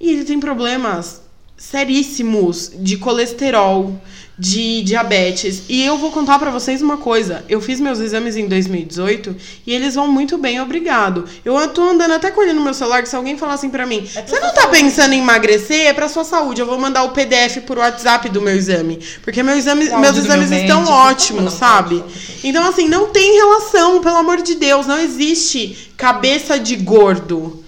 E 0.00 0.10
ele 0.10 0.24
tem 0.24 0.40
problemas 0.40 1.20
seríssimos 1.58 2.72
de 2.74 2.96
colesterol, 2.96 4.00
de 4.38 4.82
diabetes. 4.82 5.62
E 5.68 5.84
eu 5.84 5.96
vou 5.96 6.10
contar 6.10 6.38
pra 6.38 6.50
vocês 6.50 6.82
uma 6.82 6.96
coisa. 6.96 7.44
Eu 7.48 7.60
fiz 7.60 7.80
meus 7.80 8.00
exames 8.00 8.36
em 8.36 8.48
2018 8.48 9.34
e 9.66 9.72
eles 9.72 9.94
vão 9.94 10.08
muito 10.08 10.36
bem, 10.36 10.60
obrigado. 10.60 11.24
Eu 11.44 11.68
tô 11.68 11.82
andando 11.82 12.12
até 12.12 12.30
no 12.30 12.60
meu 12.62 12.74
celular 12.74 13.02
que 13.02 13.08
se 13.08 13.16
alguém 13.16 13.38
falar 13.38 13.54
assim 13.54 13.70
pra 13.70 13.86
mim, 13.86 14.06
É 14.14 14.22
você 14.22 14.28
sua 14.28 14.40
não 14.40 14.52
tá 14.54 14.62
saúde." 14.62 14.78
pensando 14.80 15.12
em 15.14 15.20
emagrecer? 15.20 15.86
É 15.86 15.92
pra 15.92 16.08
sua 16.08 16.24
saúde. 16.24 16.60
Eu 16.60 16.66
vou 16.66 16.78
mandar 16.78 17.04
o 17.04 17.10
PDF 17.10 17.60
por 17.66 17.78
WhatsApp 17.78 18.28
do 18.28 18.40
meu 18.42 18.54
exame. 18.54 18.98
Porque 19.22 19.42
meu 19.42 19.56
exame, 19.56 19.84
meus 19.98 20.16
exames 20.16 20.50
meu 20.50 20.58
estão 20.60 20.80
médico, 20.80 20.98
ótimos, 20.98 21.54
sabe? 21.54 22.02
Então, 22.42 22.68
assim, 22.68 22.88
não 22.88 23.08
tem 23.08 23.34
relação, 23.36 24.00
pelo 24.00 24.16
amor 24.16 24.42
de 24.42 24.54
Deus. 24.56 24.86
Não 24.86 24.98
existe 24.98 25.92
cabeça 25.96 26.58
de 26.58 26.76
gordo. 26.76 27.63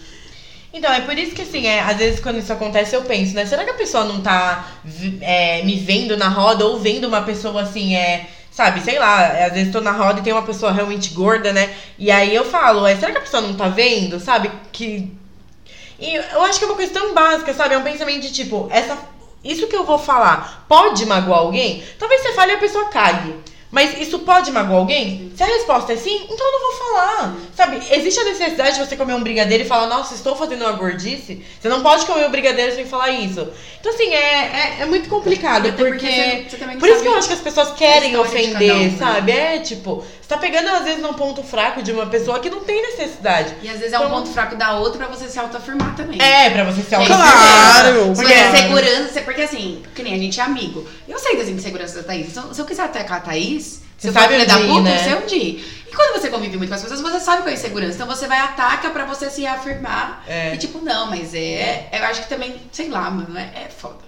Então, 0.77 0.93
é 0.93 1.01
por 1.01 1.17
isso 1.17 1.35
que, 1.35 1.41
assim, 1.41 1.67
é, 1.67 1.81
às 1.81 1.97
vezes 1.97 2.21
quando 2.21 2.39
isso 2.39 2.53
acontece, 2.53 2.95
eu 2.95 3.01
penso, 3.01 3.35
né? 3.35 3.47
Será 3.47 3.65
que 3.65 3.71
a 3.71 3.75
pessoa 3.75 4.05
não 4.05 4.21
tá 4.21 4.73
é, 5.23 5.63
me 5.63 5.77
vendo 5.77 6.19
na 6.19 6.29
roda 6.29 6.67
ou 6.67 6.79
vendo 6.79 7.09
uma 7.09 7.23
pessoa 7.23 7.63
assim, 7.63 7.97
é. 7.97 8.27
Sabe, 8.51 8.83
sei 8.83 8.99
lá, 8.99 9.23
é, 9.23 9.47
às 9.47 9.53
vezes 9.55 9.73
tô 9.73 9.81
na 9.81 9.93
roda 9.93 10.21
e 10.21 10.23
tem 10.23 10.35
uma 10.35 10.43
pessoa 10.43 10.73
realmente 10.73 11.15
gorda, 11.15 11.51
né? 11.51 11.75
E 11.99 12.11
aí 12.11 12.35
eu 12.35 12.45
falo, 12.45 12.87
é, 12.87 12.95
será 12.95 13.11
que 13.13 13.19
a 13.19 13.23
pessoa 13.23 13.43
não 13.43 13.55
tá 13.55 13.69
vendo? 13.69 14.21
Sabe? 14.21 14.51
Que. 14.71 15.11
E 15.99 16.15
eu 16.15 16.43
acho 16.43 16.59
que 16.59 16.65
é 16.67 16.69
uma 16.69 16.77
coisa 16.77 16.93
tão 16.93 17.15
básica, 17.15 17.55
sabe? 17.55 17.75
É 17.75 17.79
um 17.79 17.83
pensamento 17.83 18.21
de 18.21 18.33
tipo, 18.33 18.69
essa. 18.71 18.99
Isso 19.43 19.69
que 19.69 19.77
eu 19.77 19.85
vou 19.85 19.99
falar 19.99 20.67
pode 20.69 21.07
magoar 21.07 21.39
alguém? 21.39 21.83
Talvez 21.99 22.21
você 22.21 22.33
fale 22.35 22.53
e 22.53 22.55
a 22.57 22.59
pessoa 22.59 22.89
cague. 22.89 23.35
Mas 23.71 24.01
isso 24.01 24.21
pode 24.21 24.51
magoar 24.53 24.79
alguém? 24.79 25.33
Se 25.37 25.43
a 25.43 25.47
resposta 25.47 25.93
é 25.93 25.97
sim, 25.97 26.27
então 26.31 26.47
eu 26.47 26.53
não 26.53 26.61
vou 26.61 26.73
falar. 26.73 27.37
Sabe, 27.55 27.77
existe 27.91 28.21
a 28.21 28.25
necessidade 28.25 28.79
de 28.79 28.87
você 28.87 28.97
comer 28.97 29.15
um 29.15 29.23
brigadeiro 29.23 29.65
e 29.65 29.67
falar, 29.67 29.87
nossa, 29.89 30.15
estou 30.15 30.37
fazendo 30.37 30.63
uma 30.63 30.73
gordice? 30.73 31.45
Você 31.61 31.69
não 31.69 31.83
pode 31.83 32.07
comer 32.07 32.27
um 32.27 32.31
brigadeiro 32.31 32.75
sem 32.75 32.87
falar 32.87 33.11
isso. 33.11 33.47
Então, 33.81 33.93
assim, 33.93 34.15
é, 34.15 34.19
é, 34.19 34.77
é 34.81 34.87
muito 34.87 35.09
complicado, 35.09 35.69
Até 35.69 35.85
porque. 35.85 36.07
você, 36.07 36.47
você 36.49 36.77
Por 36.79 36.89
isso 36.89 37.03
que 37.03 37.09
eu 37.09 37.15
acho 37.15 37.29
que 37.29 37.35
as 37.35 37.41
pessoas 37.41 37.73
querem 37.73 38.17
ofender, 38.17 38.75
um, 38.75 38.83
né? 38.85 38.97
sabe? 38.99 39.33
É 39.33 39.59
tipo, 39.59 40.05
você 40.27 40.35
tá 40.35 40.39
pegando 40.39 40.69
às 40.71 40.83
vezes 40.83 41.01
num 41.01 41.13
ponto 41.15 41.41
fraco 41.45 41.81
de 41.83 41.93
uma 41.93 42.07
pessoa 42.07 42.41
que 42.41 42.51
não 42.51 42.59
tem 42.65 42.83
necessidade. 42.83 43.55
E 43.63 43.69
às 43.69 43.79
vezes 43.79 43.93
é 43.93 43.99
um 44.01 44.07
Então- 44.07 44.17
ponto 44.17 44.31
fraco 44.33 44.57
da 44.57 44.73
outra 44.73 44.99
pra 45.07 45.17
você 45.17 45.29
se 45.29 45.39
autoafirmar 45.39 45.95
também. 45.95 46.21
É, 46.21 46.51
pra 46.51 46.65
você 46.65 46.83
se 46.83 46.91
Gente, 46.97 47.07
Claro, 47.07 48.13
Porque 48.17 48.35
claro. 48.35 48.57
segurança, 48.57 49.21
porque 49.21 49.43
assim, 49.43 49.83
que 49.95 50.03
nem 50.03 50.15
a 50.15 50.19
gente 50.19 50.41
é 50.41 50.43
amigo. 50.43 50.85
Eu 51.07 51.17
sei 51.21 51.37
das 51.37 51.49
inseguranças 51.49 51.95
da 51.97 52.03
Thaís. 52.03 52.27
Então, 52.29 52.53
se 52.53 52.61
eu 52.61 52.65
quiser 52.65 52.83
atacar 52.83 53.19
a 53.19 53.21
Thaís, 53.21 53.65
Você 53.65 53.83
se 53.99 54.09
eu 54.09 54.13
for 54.13 54.21
sabe 54.21 54.35
filha 54.35 54.45
onde 54.57 54.67
da 54.67 54.75
puta, 54.75 54.81
né? 54.83 54.97
eu 54.99 55.05
sei 55.05 55.15
onde 55.15 55.35
ir. 55.37 55.85
E 55.89 55.95
quando 55.95 56.21
você 56.21 56.29
convive 56.29 56.57
muito 56.57 56.71
com 56.71 56.75
as 56.75 56.83
pessoas, 56.83 57.01
você 57.01 57.21
sabe 57.21 57.43
qual 57.43 57.49
é 57.49 57.53
a 57.53 57.55
insegurança. 57.55 57.95
Então 57.95 58.07
você 58.09 58.27
vai 58.27 58.41
ataca 58.41 58.91
pra 58.91 59.05
você 59.05 59.31
se 59.31 59.43
reafirmar. 59.43 60.25
É. 60.27 60.55
E 60.55 60.59
tipo, 60.59 60.81
não, 60.85 61.07
mas 61.07 61.35
é. 61.35 61.89
Eu 61.93 62.05
acho 62.05 62.23
que 62.23 62.29
também, 62.29 62.57
sei 62.73 62.89
lá, 62.89 63.09
mano, 63.11 63.39
é, 63.39 63.43
é 63.65 63.69
foda. 63.69 64.05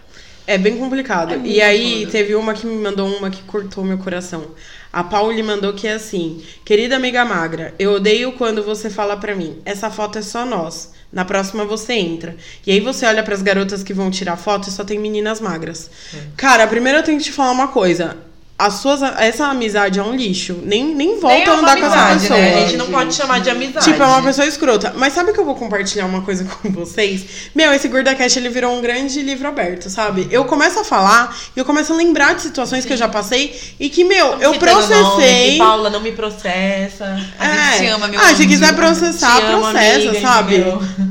É 0.49 0.57
bem 0.57 0.79
complicado. 0.79 1.35
É 1.35 1.41
e 1.45 1.61
aí, 1.61 2.01
foda. 2.01 2.13
teve 2.13 2.35
uma 2.35 2.55
que 2.55 2.67
me 2.67 2.75
mandou 2.75 3.07
uma 3.07 3.29
que 3.29 3.43
cortou 3.43 3.85
meu 3.85 3.99
coração. 3.99 4.47
A 4.91 5.05
Pauli 5.05 5.43
mandou 5.43 5.75
que 5.75 5.87
é 5.87 5.93
assim: 5.93 6.43
Querida 6.65 6.97
amiga 6.97 7.23
magra, 7.23 7.75
eu 7.79 7.93
odeio 7.93 8.33
quando 8.33 8.63
você 8.63 8.89
fala 8.89 9.15
pra 9.19 9.37
mim, 9.37 9.59
essa 9.67 9.91
foto 9.91 10.17
é 10.17 10.23
só 10.23 10.47
nós. 10.47 10.95
Na 11.13 11.23
próxima 11.23 11.67
você 11.67 11.93
entra. 11.93 12.35
E 12.67 12.73
aí 12.73 12.81
você 12.81 13.05
olha 13.05 13.23
pras 13.23 13.43
garotas 13.43 13.83
que 13.83 13.93
vão 13.93 14.11
tirar 14.11 14.39
foto 14.39 14.71
e 14.71 14.73
só 14.73 14.85
tem 14.85 14.99
meninas 14.99 15.39
magras. 15.39 15.91
Cara, 16.35 16.67
primeiro 16.67 17.01
eu 17.01 17.03
tenho 17.03 17.19
que 17.19 17.25
te 17.25 17.33
falar 17.33 17.51
uma 17.51 17.69
coisa. 17.69 18.17
As 18.59 18.75
suas, 18.75 19.01
essa 19.03 19.47
amizade 19.47 20.01
é 20.01 20.03
um 20.03 20.17
lixo. 20.17 20.59
Nem, 20.65 20.93
nem 20.93 21.21
volta 21.21 21.37
Nem 21.37 21.47
é 21.47 21.49
a 21.49 21.53
andar 21.53 21.77
com 21.79 21.87
essa 21.87 21.95
amizade, 21.95 22.21
pessoa. 22.23 22.41
né? 22.41 22.55
A 22.57 22.61
gente 22.63 22.77
não 22.77 22.87
pode 22.89 23.15
chamar 23.15 23.41
de 23.41 23.51
amizade. 23.51 23.85
Tipo, 23.85 24.03
é 24.03 24.07
uma 24.07 24.21
pessoa 24.21 24.49
escrota. 24.49 24.93
Mas 24.97 25.13
sabe 25.13 25.33
que 25.33 25.39
eu 25.39 25.45
vou 25.45 25.55
compartilhar 25.55 26.07
uma 26.07 26.23
coisa 26.23 26.43
com 26.61 26.69
vocês? 26.73 27.25
Meu, 27.55 27.73
esse 27.73 27.87
GordaCast, 27.87 28.37
ele 28.37 28.49
virou 28.49 28.77
um 28.77 28.81
grande 28.81 29.23
livro 29.23 29.47
aberto, 29.47 29.89
sabe? 29.89 30.27
Eu 30.33 30.45
começo 30.45 30.81
a 30.81 30.85
falar 30.85 31.37
e 31.55 31.61
eu 31.61 31.65
começo 31.65 31.93
a 31.93 31.97
lembrar 31.97 32.35
de 32.35 32.43
situações 32.43 32.85
que 32.85 32.93
eu 32.93 32.97
já 32.97 33.07
passei 33.07 33.57
e 33.79 33.89
que, 33.89 34.03
meu, 34.03 34.27
eu 34.41 34.53
Citando 34.53 34.73
nome, 34.73 34.87
processei. 34.89 35.53
que 35.53 35.59
Paula, 35.59 35.89
não 35.89 36.01
me 36.01 36.11
processa. 36.11 37.17
A 37.39 37.47
gente 37.47 37.79
te 37.79 37.87
ama, 37.87 38.09
meu 38.09 38.19
ah, 38.21 38.25
se 38.25 38.43
anjo. 38.43 38.49
quiser 38.49 38.75
processar, 38.75 39.37
Te 39.37 39.47
processa, 39.47 40.09
amiga, 40.09 40.21
sabe? 40.21 40.65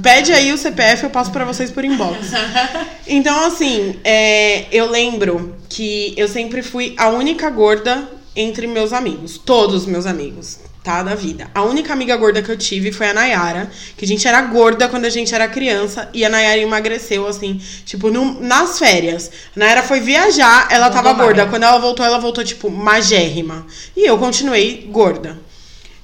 Pede 0.04 0.34
aí 0.34 0.52
o 0.52 0.58
CPF, 0.58 1.06
eu 1.06 1.10
passo 1.10 1.32
pra 1.32 1.46
vocês 1.46 1.72
por 1.72 1.86
inbox. 1.86 2.18
Então, 3.10 3.46
assim, 3.46 3.98
é, 4.04 4.66
eu 4.70 4.92
lembro 4.92 5.56
que 5.70 6.14
eu 6.18 6.28
sempre 6.28 6.62
fui 6.62 6.94
a 6.98 7.10
única 7.10 7.50
gorda 7.50 8.08
entre 8.36 8.68
meus 8.68 8.94
amigos. 8.94 9.38
Todos 9.38 9.86
meus 9.86 10.06
amigos, 10.06 10.60
tá? 10.84 11.02
Da 11.04 11.16
vida. 11.16 11.50
A 11.56 11.64
única 11.64 11.92
amiga 11.94 12.16
gorda 12.16 12.42
que 12.42 12.50
eu 12.52 12.58
tive 12.58 12.92
foi 12.92 13.10
a 13.10 13.14
Nayara. 13.14 13.70
Que 13.98 14.06
a 14.06 14.08
gente 14.08 14.28
era 14.28 14.42
gorda 14.44 14.88
quando 14.88 15.06
a 15.06 15.10
gente 15.10 15.34
era 15.34 15.48
criança. 15.48 16.08
E 16.14 16.24
a 16.24 16.30
Nayara 16.30 16.60
emagreceu, 16.62 17.26
assim, 17.28 17.60
tipo, 17.86 18.10
num- 18.12 18.40
nas 18.40 18.78
férias. 18.78 19.32
A 19.56 19.60
Nayara 19.60 19.84
foi 19.84 20.00
viajar, 20.00 20.68
ela 20.72 20.90
Voltou 20.90 21.04
tava 21.04 21.14
gorda. 21.24 21.26
magra. 21.46 21.46
Quando 21.48 21.64
ela 21.64 21.80
voltou, 21.80 22.06
ela 22.06 22.20
voltou, 22.20 22.44
tipo, 22.44 22.70
magérrima. 22.70 23.66
E 23.96 24.06
eu 24.06 24.18
continuei 24.18 24.88
gorda. 24.92 25.38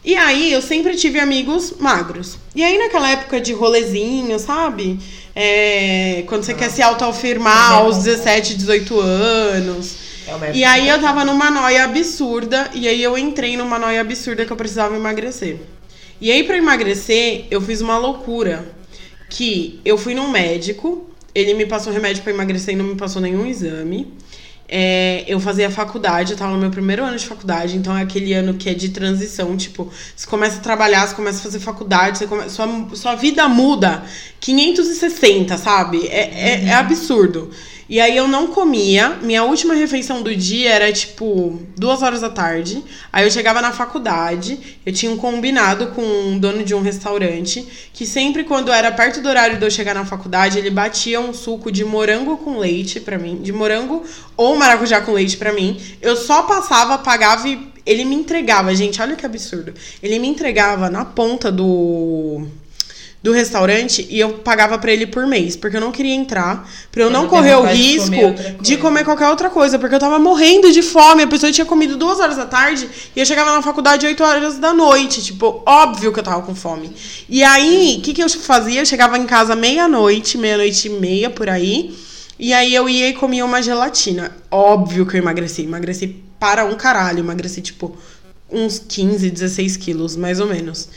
E 0.05 0.15
aí, 0.15 0.51
eu 0.51 0.61
sempre 0.61 0.95
tive 0.95 1.19
amigos 1.19 1.75
magros. 1.79 2.37
E 2.55 2.61
aí, 2.63 2.77
naquela 2.77 3.09
época 3.09 3.39
de 3.39 3.53
rolezinho, 3.53 4.37
sabe? 4.37 4.99
É, 5.35 6.23
quando 6.27 6.43
você 6.43 6.53
quer 6.53 6.69
se 6.69 6.81
autoafirmar 6.81 7.69
Também 7.69 7.85
aos 7.85 7.97
com- 7.97 8.03
17, 8.03 8.55
18 8.55 8.99
anos. 8.99 9.95
É 10.27 10.51
E 10.55 10.63
aí, 10.63 10.87
eu 10.89 10.99
tava 11.01 11.23
numa 11.23 11.49
noia 11.49 11.85
absurda. 11.85 12.69
E 12.73 12.87
aí, 12.87 13.01
eu 13.01 13.17
entrei 13.17 13.55
numa 13.55 13.79
noia 13.79 14.01
absurda 14.01 14.45
que 14.45 14.51
eu 14.51 14.57
precisava 14.57 14.95
emagrecer. 14.95 15.57
E 16.19 16.31
aí, 16.31 16.43
pra 16.43 16.57
emagrecer, 16.57 17.45
eu 17.49 17.61
fiz 17.61 17.79
uma 17.81 17.97
loucura. 17.97 18.65
Que 19.29 19.79
eu 19.85 19.97
fui 19.97 20.13
num 20.13 20.29
médico, 20.29 21.09
ele 21.33 21.53
me 21.53 21.65
passou 21.65 21.91
remédio 21.91 22.21
pra 22.23 22.31
emagrecer 22.31 22.73
e 22.73 22.77
não 22.77 22.85
me 22.85 22.95
passou 22.95 23.21
nenhum 23.21 23.45
exame. 23.45 24.13
É, 24.75 25.23
eu 25.27 25.39
fazia 25.39 25.69
faculdade, 25.69 26.31
eu 26.31 26.37
tava 26.37 26.51
no 26.53 26.57
meu 26.57 26.71
primeiro 26.71 27.03
ano 27.03 27.15
de 27.15 27.27
faculdade, 27.27 27.77
então 27.77 27.95
é 27.95 28.01
aquele 28.01 28.33
ano 28.33 28.55
que 28.55 28.67
é 28.67 28.73
de 28.73 28.89
transição, 28.89 29.55
tipo, 29.55 29.87
você 30.15 30.25
começa 30.25 30.57
a 30.57 30.61
trabalhar, 30.61 31.07
você 31.07 31.13
começa 31.13 31.37
a 31.37 31.43
fazer 31.43 31.59
faculdade, 31.59 32.17
você 32.17 32.25
come... 32.25 32.49
sua, 32.49 32.67
sua 32.95 33.13
vida 33.13 33.47
muda 33.47 34.03
560, 34.39 35.59
sabe? 35.59 36.07
É, 36.07 36.31
é, 36.33 36.65
é 36.65 36.73
absurdo. 36.73 37.51
E 37.89 37.99
aí 37.99 38.15
eu 38.15 38.27
não 38.27 38.47
comia, 38.47 39.17
minha 39.21 39.43
última 39.43 39.73
refeição 39.73 40.21
do 40.21 40.33
dia 40.35 40.71
era 40.71 40.91
tipo 40.91 41.59
duas 41.77 42.01
horas 42.01 42.21
da 42.21 42.29
tarde. 42.29 42.83
Aí 43.11 43.25
eu 43.25 43.31
chegava 43.31 43.61
na 43.61 43.71
faculdade, 43.71 44.77
eu 44.85 44.93
tinha 44.93 45.11
um 45.11 45.17
combinado 45.17 45.87
com 45.87 46.01
um 46.01 46.39
dono 46.39 46.63
de 46.63 46.73
um 46.73 46.81
restaurante 46.81 47.65
que 47.93 48.05
sempre 48.05 48.43
quando 48.43 48.71
era 48.71 48.91
perto 48.91 49.21
do 49.21 49.29
horário 49.29 49.57
de 49.57 49.65
eu 49.65 49.71
chegar 49.71 49.93
na 49.93 50.05
faculdade, 50.05 50.57
ele 50.57 50.69
batia 50.69 51.19
um 51.19 51.33
suco 51.33 51.71
de 51.71 51.83
morango 51.83 52.37
com 52.37 52.57
leite 52.57 52.99
pra 52.99 53.17
mim, 53.17 53.41
de 53.41 53.51
morango 53.51 54.03
ou 54.37 54.55
maracujá 54.55 55.01
com 55.01 55.11
leite 55.11 55.37
pra 55.37 55.51
mim. 55.51 55.79
Eu 56.01 56.15
só 56.15 56.43
passava, 56.43 56.97
pagava 56.97 57.47
e, 57.47 57.73
ele 57.85 58.05
me 58.05 58.15
entregava, 58.15 58.73
gente, 58.73 59.01
olha 59.01 59.15
que 59.15 59.25
absurdo. 59.25 59.73
Ele 60.01 60.17
me 60.19 60.27
entregava 60.27 60.89
na 60.89 61.03
ponta 61.03 61.51
do 61.51 62.47
do 63.23 63.31
restaurante 63.31 64.05
e 64.09 64.19
eu 64.19 64.33
pagava 64.33 64.77
para 64.77 64.91
ele 64.91 65.07
por 65.07 65.25
mês, 65.25 65.55
porque 65.55 65.77
eu 65.77 65.81
não 65.81 65.93
queria 65.93 66.13
entrar, 66.13 66.69
para 66.91 67.03
eu 67.03 67.09
não, 67.09 67.21
não 67.21 67.29
correr 67.29 67.55
o 67.55 67.63
risco 67.63 68.09
de 68.09 68.21
comer, 68.21 68.57
de 68.59 68.77
comer, 68.77 69.05
qualquer 69.05 69.29
outra 69.29 69.49
coisa, 69.49 69.79
porque 69.79 69.95
eu 69.95 69.99
tava 69.99 70.19
morrendo 70.19 70.69
de 70.73 70.81
fome, 70.81 71.23
a 71.23 71.27
pessoa 71.27 71.49
tinha 71.49 71.63
comido 71.63 71.95
duas 71.95 72.19
horas 72.19 72.35
da 72.35 72.45
tarde 72.45 72.89
e 73.15 73.19
eu 73.21 73.25
chegava 73.25 73.53
na 73.53 73.61
faculdade 73.61 74.05
8 74.05 74.21
horas 74.21 74.59
da 74.59 74.73
noite, 74.73 75.23
tipo, 75.23 75.63
óbvio 75.65 76.11
que 76.11 76.19
eu 76.19 76.23
tava 76.23 76.41
com 76.41 76.53
fome. 76.53 76.91
E 77.29 77.41
aí, 77.41 77.95
o 77.97 78.01
que 78.01 78.13
que 78.13 78.21
eu 78.21 78.29
fazia? 78.29 78.81
Eu 78.81 78.85
chegava 78.85 79.17
em 79.17 79.25
casa 79.25 79.55
meia-noite, 79.55 80.37
meia-noite 80.37 80.89
e 80.89 80.91
meia 80.91 81.29
por 81.29 81.49
aí, 81.49 81.95
e 82.37 82.53
aí 82.53 82.75
eu 82.75 82.89
ia 82.89 83.07
e 83.07 83.13
comia 83.13 83.45
uma 83.45 83.61
gelatina. 83.61 84.35
Óbvio 84.51 85.05
que 85.05 85.15
eu 85.15 85.21
emagreci, 85.21 85.61
emagreci 85.61 86.21
para 86.37 86.65
um 86.65 86.75
caralho, 86.75 87.19
emagreci 87.19 87.61
tipo 87.61 87.95
uns 88.51 88.79
15, 88.79 89.29
16 89.29 89.77
quilos, 89.77 90.17
mais 90.17 90.41
ou 90.41 90.47
menos. 90.47 90.89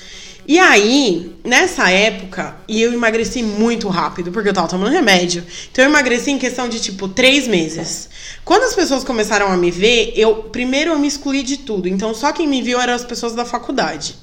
E 0.49 0.61
aí, 0.61 1.32
nessa 1.44 1.90
época, 1.90 2.57
e 2.68 2.80
eu 2.80 2.92
emagreci 2.92 3.42
muito 3.42 3.88
rápido, 3.88 4.30
porque 4.30 4.49
eu 4.49 4.55
tava 4.55 4.68
tomando 4.68 4.92
remédio. 4.92 5.44
Então 5.72 5.84
eu 5.84 5.90
emagreci 5.90 6.30
em 6.30 6.38
questão 6.38 6.68
de 6.68 6.78
tipo 6.80 7.09
três 7.09 7.49
meses. 7.49 8.09
Quando 8.44 8.62
as 8.62 8.74
pessoas 8.74 9.03
começaram 9.03 9.51
a 9.51 9.57
me 9.57 9.72
ver, 9.72 10.12
eu 10.14 10.36
primeiro 10.36 10.92
eu 10.92 10.99
me 10.99 11.09
excluí 11.09 11.42
de 11.42 11.57
tudo. 11.57 11.88
Então 11.88 12.14
só 12.14 12.32
quem 12.32 12.47
me 12.47 12.62
viu 12.62 12.80
eram 12.80 12.94
as 12.94 13.05
pessoas 13.05 13.34
da 13.34 13.44
faculdade. 13.44 14.14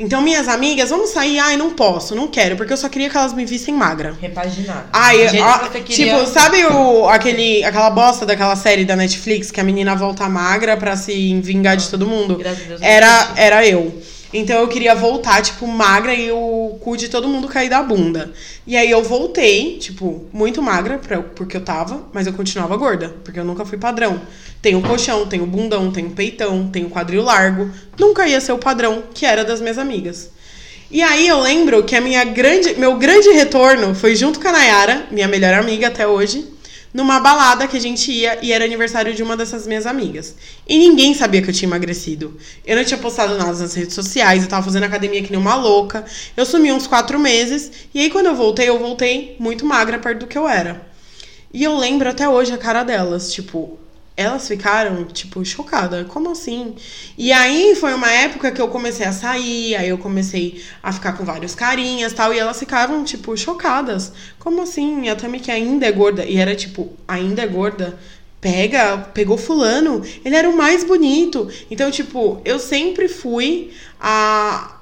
Então, 0.00 0.22
minhas 0.22 0.48
amigas, 0.48 0.88
vamos 0.88 1.10
sair? 1.10 1.38
Ai, 1.38 1.58
não 1.58 1.72
posso, 1.72 2.14
não 2.14 2.26
quero, 2.26 2.56
porque 2.56 2.72
eu 2.72 2.76
só 2.76 2.88
queria 2.88 3.10
que 3.10 3.16
elas 3.18 3.34
me 3.34 3.44
vissem 3.44 3.74
magra. 3.74 4.16
Repaginada. 4.18 4.86
Ai, 4.90 5.26
ó, 5.38 5.68
queria... 5.68 6.16
tipo, 6.16 6.26
sabe 6.26 6.64
o, 6.64 7.06
aquele, 7.06 7.62
aquela 7.62 7.90
bosta 7.90 8.24
daquela 8.24 8.56
série 8.56 8.86
da 8.86 8.96
Netflix 8.96 9.50
que 9.50 9.60
a 9.60 9.64
menina 9.64 9.94
volta 9.94 10.26
magra 10.26 10.74
pra 10.74 10.96
se 10.96 11.38
vingar 11.42 11.76
de 11.76 11.86
todo 11.90 12.06
mundo? 12.06 12.36
Graças 12.36 12.62
a 12.62 12.68
Deus. 12.68 12.80
Era, 12.80 13.32
era 13.36 13.66
eu. 13.66 13.94
Então 14.32 14.60
eu 14.60 14.68
queria 14.68 14.94
voltar, 14.94 15.42
tipo, 15.42 15.66
magra 15.66 16.14
e 16.14 16.30
o 16.30 16.78
cu 16.80 16.96
de 16.96 17.08
todo 17.08 17.26
mundo 17.26 17.48
cair 17.48 17.68
da 17.68 17.82
bunda. 17.82 18.32
E 18.64 18.76
aí 18.76 18.88
eu 18.88 19.02
voltei, 19.02 19.76
tipo, 19.78 20.24
muito 20.32 20.62
magra, 20.62 20.98
pra, 20.98 21.20
porque 21.20 21.56
eu 21.56 21.60
tava, 21.60 22.08
mas 22.12 22.26
eu 22.26 22.32
continuava 22.32 22.76
gorda, 22.76 23.14
porque 23.24 23.40
eu 23.40 23.44
nunca 23.44 23.64
fui 23.64 23.76
padrão. 23.76 24.20
Tenho 24.62 24.80
colchão, 24.82 25.26
tenho 25.26 25.46
bundão, 25.46 25.90
tenho 25.90 26.10
peitão, 26.10 26.68
tenho 26.68 26.88
quadril 26.88 27.22
largo. 27.22 27.70
Nunca 27.98 28.28
ia 28.28 28.40
ser 28.40 28.52
o 28.52 28.58
padrão 28.58 29.02
que 29.12 29.26
era 29.26 29.44
das 29.44 29.60
minhas 29.60 29.78
amigas. 29.78 30.30
E 30.90 31.02
aí 31.02 31.26
eu 31.26 31.40
lembro 31.40 31.82
que 31.82 31.96
a 31.96 32.00
minha 32.00 32.22
grande, 32.24 32.74
meu 32.74 32.96
grande 32.96 33.30
retorno 33.30 33.94
foi 33.94 34.14
junto 34.14 34.38
com 34.38 34.48
a 34.48 34.52
Nayara, 34.52 35.06
minha 35.10 35.26
melhor 35.26 35.54
amiga 35.54 35.88
até 35.88 36.06
hoje 36.06 36.59
numa 36.92 37.20
balada 37.20 37.68
que 37.68 37.76
a 37.76 37.80
gente 37.80 38.10
ia 38.10 38.38
e 38.42 38.52
era 38.52 38.64
aniversário 38.64 39.14
de 39.14 39.22
uma 39.22 39.36
dessas 39.36 39.66
minhas 39.66 39.86
amigas. 39.86 40.34
E 40.68 40.78
ninguém 40.78 41.14
sabia 41.14 41.40
que 41.40 41.50
eu 41.50 41.54
tinha 41.54 41.68
emagrecido. 41.68 42.36
Eu 42.66 42.76
não 42.76 42.84
tinha 42.84 42.98
postado 42.98 43.36
nada 43.36 43.52
nas 43.52 43.74
redes 43.74 43.94
sociais, 43.94 44.42
eu 44.42 44.48
tava 44.48 44.64
fazendo 44.64 44.84
academia 44.84 45.22
que 45.22 45.30
nem 45.30 45.40
uma 45.40 45.54
louca. 45.54 46.04
Eu 46.36 46.44
sumi 46.44 46.72
uns 46.72 46.86
quatro 46.86 47.18
meses, 47.18 47.70
e 47.94 48.00
aí 48.00 48.10
quando 48.10 48.26
eu 48.26 48.34
voltei, 48.34 48.68
eu 48.68 48.78
voltei 48.78 49.36
muito 49.38 49.64
magra 49.64 49.98
perto 49.98 50.20
do 50.20 50.26
que 50.26 50.36
eu 50.36 50.48
era. 50.48 50.88
E 51.52 51.64
eu 51.64 51.76
lembro 51.76 52.08
até 52.08 52.28
hoje 52.28 52.52
a 52.52 52.58
cara 52.58 52.82
delas, 52.84 53.32
tipo, 53.32 53.78
elas 54.20 54.46
ficaram, 54.46 55.04
tipo, 55.04 55.44
chocadas. 55.44 56.06
Como 56.06 56.30
assim? 56.30 56.74
E 57.16 57.32
aí 57.32 57.74
foi 57.74 57.94
uma 57.94 58.10
época 58.10 58.50
que 58.50 58.60
eu 58.60 58.68
comecei 58.68 59.06
a 59.06 59.12
sair, 59.12 59.74
aí 59.76 59.88
eu 59.88 59.98
comecei 59.98 60.62
a 60.82 60.92
ficar 60.92 61.14
com 61.14 61.24
vários 61.24 61.54
carinhas 61.54 62.12
tal, 62.12 62.34
e 62.34 62.38
elas 62.38 62.58
ficavam, 62.58 63.02
tipo, 63.02 63.36
chocadas. 63.36 64.12
Como 64.38 64.62
assim? 64.62 65.08
A 65.08 65.16
Tami 65.16 65.40
que 65.40 65.50
ainda 65.50 65.86
é 65.86 65.92
gorda. 65.92 66.24
E 66.24 66.36
era 66.36 66.54
tipo, 66.54 66.92
ainda 67.08 67.42
é 67.42 67.46
gorda. 67.46 67.98
Pega, 68.40 68.98
pegou 69.12 69.36
fulano, 69.36 70.02
ele 70.24 70.34
era 70.34 70.48
o 70.48 70.56
mais 70.56 70.82
bonito. 70.82 71.48
Então, 71.70 71.90
tipo, 71.90 72.40
eu 72.44 72.58
sempre 72.58 73.06
fui 73.06 73.70
a 74.00 74.79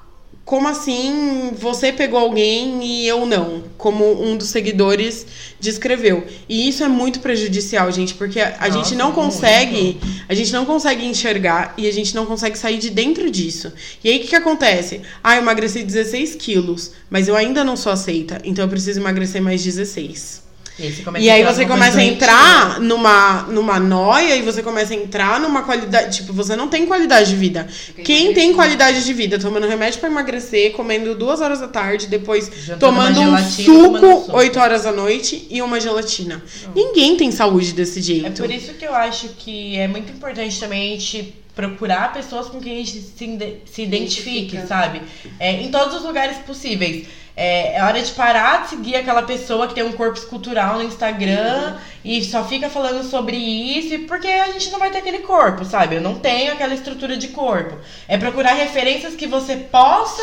como 0.49 0.67
assim 0.67 1.51
você 1.55 1.93
pegou 1.93 2.19
alguém 2.19 2.83
e 2.83 3.07
eu 3.07 3.23
não? 3.23 3.65
Como 3.77 4.19
um 4.19 4.35
dos 4.35 4.49
seguidores 4.49 5.23
descreveu. 5.59 6.25
E 6.49 6.67
isso 6.67 6.83
é 6.83 6.87
muito 6.87 7.19
prejudicial, 7.19 7.91
gente, 7.91 8.15
porque 8.15 8.39
a, 8.39 8.57
Nossa, 8.57 8.71
gente 8.71 8.95
não 8.95 9.11
consegue, 9.11 9.99
muito. 10.01 10.07
a 10.27 10.33
gente 10.33 10.51
não 10.51 10.65
consegue 10.65 11.05
enxergar 11.05 11.75
e 11.77 11.87
a 11.87 11.93
gente 11.93 12.15
não 12.15 12.25
consegue 12.25 12.57
sair 12.57 12.79
de 12.79 12.89
dentro 12.89 13.29
disso. 13.29 13.71
E 14.03 14.09
aí 14.09 14.17
o 14.17 14.21
que, 14.21 14.29
que 14.29 14.35
acontece? 14.35 15.01
Ah, 15.23 15.35
eu 15.35 15.43
emagreci 15.43 15.83
16 15.83 16.33
quilos, 16.33 16.93
mas 17.11 17.27
eu 17.27 17.35
ainda 17.35 17.63
não 17.63 17.77
sou 17.77 17.91
aceita, 17.91 18.41
então 18.43 18.65
eu 18.65 18.69
preciso 18.69 18.99
emagrecer 18.99 19.43
mais 19.43 19.63
16. 19.63 20.48
E, 20.79 21.23
e 21.23 21.29
aí 21.29 21.43
você 21.43 21.65
começa 21.65 21.99
a 21.99 22.03
entrar 22.03 22.79
numa, 22.79 23.43
numa 23.43 23.79
noia 23.79 24.35
e 24.35 24.41
você 24.41 24.63
começa 24.63 24.93
a 24.93 24.95
entrar 24.95 25.39
numa 25.39 25.63
qualidade. 25.63 26.17
Tipo, 26.17 26.31
você 26.31 26.55
não 26.55 26.69
tem 26.69 26.85
qualidade 26.85 27.29
de 27.29 27.35
vida. 27.35 27.67
Quem 28.03 28.33
tem 28.33 28.53
qualidade 28.53 29.03
de 29.03 29.13
vida 29.13 29.37
tomando 29.37 29.67
remédio 29.67 29.99
para 29.99 30.09
emagrecer, 30.09 30.71
comendo 30.71 31.13
duas 31.15 31.41
horas 31.41 31.59
da 31.59 31.67
tarde, 31.67 32.07
depois 32.07 32.49
tomando 32.79 33.19
um 33.19 33.37
suco 33.49 34.37
oito 34.37 34.59
horas 34.59 34.83
da 34.83 34.91
noite 34.91 35.45
e 35.49 35.61
uma 35.61 35.79
gelatina. 35.79 36.41
Não. 36.63 36.73
Ninguém 36.73 37.17
tem 37.17 37.31
saúde 37.31 37.73
desse 37.73 38.01
jeito. 38.01 38.27
É 38.27 38.29
por 38.47 38.49
isso 38.49 38.73
que 38.73 38.85
eu 38.85 38.95
acho 38.95 39.29
que 39.37 39.77
é 39.77 39.87
muito 39.87 40.11
importante 40.11 40.59
também 40.59 40.93
a 40.93 40.97
gente 40.97 41.35
procurar 41.55 42.13
pessoas 42.13 42.47
com 42.47 42.61
quem 42.61 42.75
a 42.75 42.77
gente 42.77 43.01
se, 43.01 43.57
se 43.65 43.81
identifique, 43.81 44.57
sabe? 44.65 45.01
É, 45.37 45.61
em 45.61 45.69
todos 45.69 45.95
os 45.95 46.03
lugares 46.03 46.37
possíveis. 46.37 47.05
É, 47.41 47.77
é, 47.77 47.83
hora 47.85 48.01
de 48.01 48.11
parar 48.11 48.63
de 48.63 48.71
seguir 48.71 48.97
aquela 48.97 49.21
pessoa 49.21 49.65
que 49.65 49.73
tem 49.73 49.81
um 49.81 49.93
corpo 49.93 50.19
escultural 50.19 50.75
no 50.75 50.83
Instagram 50.83 51.69
uhum. 51.69 51.79
e 52.03 52.21
só 52.21 52.43
fica 52.43 52.69
falando 52.69 53.01
sobre 53.09 53.37
isso, 53.37 53.97
porque 54.09 54.27
a 54.27 54.51
gente 54.51 54.69
não 54.71 54.77
vai 54.77 54.91
ter 54.91 54.97
aquele 54.97 55.19
corpo, 55.19 55.63
sabe? 55.63 55.95
Eu 55.95 56.01
não 56.01 56.15
tenho 56.15 56.51
aquela 56.51 56.73
estrutura 56.73 57.15
de 57.15 57.29
corpo. 57.29 57.77
É 58.09 58.17
procurar 58.17 58.55
referências 58.55 59.15
que 59.15 59.25
você 59.25 59.55
possa 59.55 60.21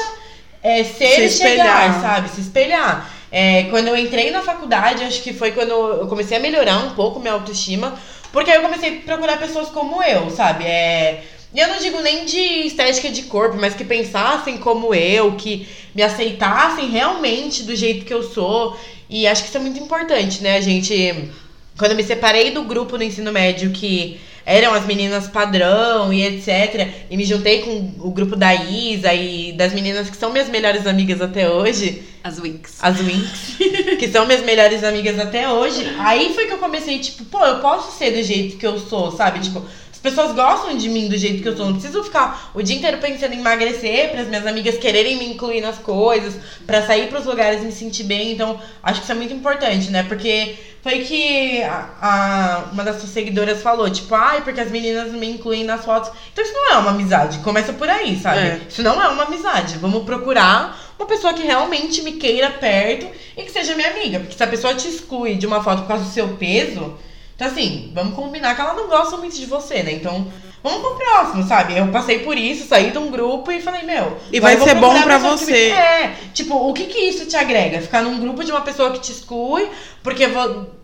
é, 0.62 0.84
ser 0.84 1.24
e 1.24 1.30
chegar, 1.30 2.02
sabe? 2.02 2.28
Se 2.28 2.42
espelhar. 2.42 3.10
É, 3.32 3.62
quando 3.70 3.88
eu 3.88 3.96
entrei 3.96 4.30
na 4.30 4.42
faculdade, 4.42 5.02
acho 5.02 5.22
que 5.22 5.32
foi 5.32 5.52
quando 5.52 5.70
eu 5.70 6.06
comecei 6.08 6.36
a 6.36 6.40
melhorar 6.40 6.76
um 6.80 6.90
pouco 6.90 7.18
minha 7.18 7.32
autoestima, 7.32 7.94
porque 8.30 8.50
aí 8.50 8.58
eu 8.58 8.62
comecei 8.62 8.98
a 8.98 9.00
procurar 9.06 9.38
pessoas 9.38 9.70
como 9.70 10.02
eu, 10.02 10.28
sabe? 10.28 10.64
É 10.66 11.22
e 11.56 11.60
eu 11.60 11.68
não 11.68 11.78
digo 11.78 12.02
nem 12.02 12.26
de 12.26 12.38
estética 12.66 13.08
de 13.08 13.22
corpo, 13.22 13.56
mas 13.58 13.72
que 13.72 13.82
pensassem 13.82 14.58
como 14.58 14.94
eu, 14.94 15.36
que 15.36 15.66
me 15.94 16.02
aceitassem 16.02 16.90
realmente 16.90 17.62
do 17.62 17.74
jeito 17.74 18.04
que 18.04 18.12
eu 18.12 18.22
sou. 18.22 18.78
E 19.08 19.26
acho 19.26 19.42
que 19.42 19.48
isso 19.48 19.56
é 19.56 19.60
muito 19.60 19.80
importante, 19.82 20.42
né? 20.42 20.58
A 20.58 20.60
gente. 20.60 21.30
Quando 21.78 21.92
eu 21.92 21.96
me 21.96 22.04
separei 22.04 22.50
do 22.50 22.62
grupo 22.64 22.98
no 22.98 23.02
ensino 23.02 23.32
médio 23.32 23.70
que 23.70 24.20
eram 24.46 24.72
as 24.72 24.86
meninas 24.86 25.26
padrão 25.26 26.12
e 26.12 26.24
etc. 26.24 26.88
E 27.10 27.16
me 27.16 27.24
juntei 27.24 27.62
com 27.62 27.92
o 28.00 28.10
grupo 28.10 28.36
da 28.36 28.54
Isa 28.54 29.12
e 29.12 29.52
das 29.52 29.72
meninas 29.72 30.10
que 30.10 30.16
são 30.16 30.30
minhas 30.30 30.48
melhores 30.48 30.86
amigas 30.86 31.22
até 31.22 31.50
hoje. 31.50 32.02
As 32.22 32.38
Winx. 32.38 32.78
As 32.80 33.00
Winx. 33.00 33.56
que 33.98 34.08
são 34.08 34.26
minhas 34.26 34.44
melhores 34.44 34.84
amigas 34.84 35.18
até 35.18 35.48
hoje. 35.50 35.90
Aí 35.98 36.32
foi 36.34 36.46
que 36.46 36.52
eu 36.52 36.58
comecei, 36.58 36.98
tipo, 36.98 37.24
pô, 37.24 37.44
eu 37.44 37.58
posso 37.58 37.96
ser 37.98 38.12
do 38.12 38.22
jeito 38.22 38.56
que 38.56 38.66
eu 38.66 38.78
sou, 38.78 39.10
sabe? 39.10 39.40
Tipo, 39.40 39.64
pessoas 40.06 40.32
gostam 40.32 40.76
de 40.76 40.88
mim 40.88 41.08
do 41.08 41.16
jeito 41.16 41.42
que 41.42 41.48
eu 41.48 41.56
sou. 41.56 41.66
Não 41.66 41.72
preciso 41.72 42.04
ficar 42.04 42.52
o 42.54 42.62
dia 42.62 42.76
inteiro 42.76 42.98
pensando 42.98 43.34
em 43.34 43.40
emagrecer 43.40 44.10
para 44.10 44.20
as 44.20 44.28
minhas 44.28 44.46
amigas 44.46 44.78
quererem 44.78 45.16
me 45.16 45.32
incluir 45.32 45.60
nas 45.60 45.78
coisas, 45.78 46.36
para 46.64 46.86
sair 46.86 47.08
para 47.08 47.18
os 47.18 47.26
lugares 47.26 47.62
e 47.62 47.66
me 47.66 47.72
sentir 47.72 48.04
bem. 48.04 48.30
Então, 48.30 48.60
acho 48.82 49.00
que 49.00 49.04
isso 49.04 49.12
é 49.12 49.16
muito 49.16 49.34
importante, 49.34 49.90
né? 49.90 50.04
Porque 50.04 50.54
foi 50.80 51.00
que 51.00 51.60
a, 51.64 51.88
a, 52.00 52.64
uma 52.72 52.84
das 52.84 53.00
suas 53.00 53.10
seguidoras 53.10 53.60
falou, 53.60 53.90
tipo, 53.90 54.14
ai, 54.14 54.42
porque 54.42 54.60
as 54.60 54.70
meninas 54.70 55.10
me 55.10 55.28
incluem 55.28 55.64
nas 55.64 55.84
fotos. 55.84 56.12
Então 56.32 56.44
isso 56.44 56.54
não 56.54 56.74
é 56.74 56.78
uma 56.78 56.92
amizade. 56.92 57.40
Começa 57.40 57.72
por 57.72 57.88
aí, 57.88 58.16
sabe? 58.16 58.38
É. 58.38 58.60
Isso 58.68 58.84
não 58.84 59.02
é 59.02 59.08
uma 59.08 59.24
amizade. 59.24 59.78
Vamos 59.78 60.04
procurar 60.04 60.94
uma 60.96 61.06
pessoa 61.08 61.34
que 61.34 61.42
realmente 61.42 62.02
me 62.02 62.12
queira 62.12 62.50
perto 62.50 63.08
e 63.36 63.42
que 63.42 63.50
seja 63.50 63.74
minha 63.74 63.90
amiga. 63.90 64.20
Porque 64.20 64.36
se 64.36 64.44
a 64.44 64.46
pessoa 64.46 64.74
te 64.74 64.86
exclui 64.86 65.34
de 65.34 65.44
uma 65.44 65.60
foto 65.60 65.82
por 65.82 65.88
causa 65.88 66.04
do 66.04 66.10
seu 66.10 66.28
peso, 66.36 66.96
então, 67.36 67.48
assim, 67.48 67.92
vamos 67.94 68.14
combinar 68.14 68.54
que 68.54 68.60
ela 68.62 68.72
não 68.72 68.88
gosta 68.88 69.18
muito 69.18 69.36
de 69.36 69.44
você, 69.44 69.82
né? 69.82 69.92
Então, 69.92 70.26
vamos 70.62 70.80
pro 70.80 70.96
próximo, 70.96 71.46
sabe? 71.46 71.76
Eu 71.76 71.86
passei 71.88 72.20
por 72.20 72.36
isso, 72.36 72.66
saí 72.66 72.90
de 72.90 72.96
um 72.96 73.10
grupo 73.10 73.52
e 73.52 73.60
falei, 73.60 73.82
meu. 73.82 74.18
E 74.32 74.40
vai 74.40 74.58
ser 74.58 74.74
bom 74.76 75.02
pra 75.02 75.18
você. 75.18 75.70
É, 75.70 76.14
tipo, 76.32 76.54
o 76.56 76.72
que 76.72 76.86
que 76.86 76.98
isso 76.98 77.26
te 77.26 77.36
agrega? 77.36 77.82
Ficar 77.82 78.02
num 78.02 78.18
grupo 78.18 78.42
de 78.42 78.50
uma 78.50 78.62
pessoa 78.62 78.90
que 78.90 79.00
te 79.00 79.12
exclui 79.12 79.68
porque 80.02 80.24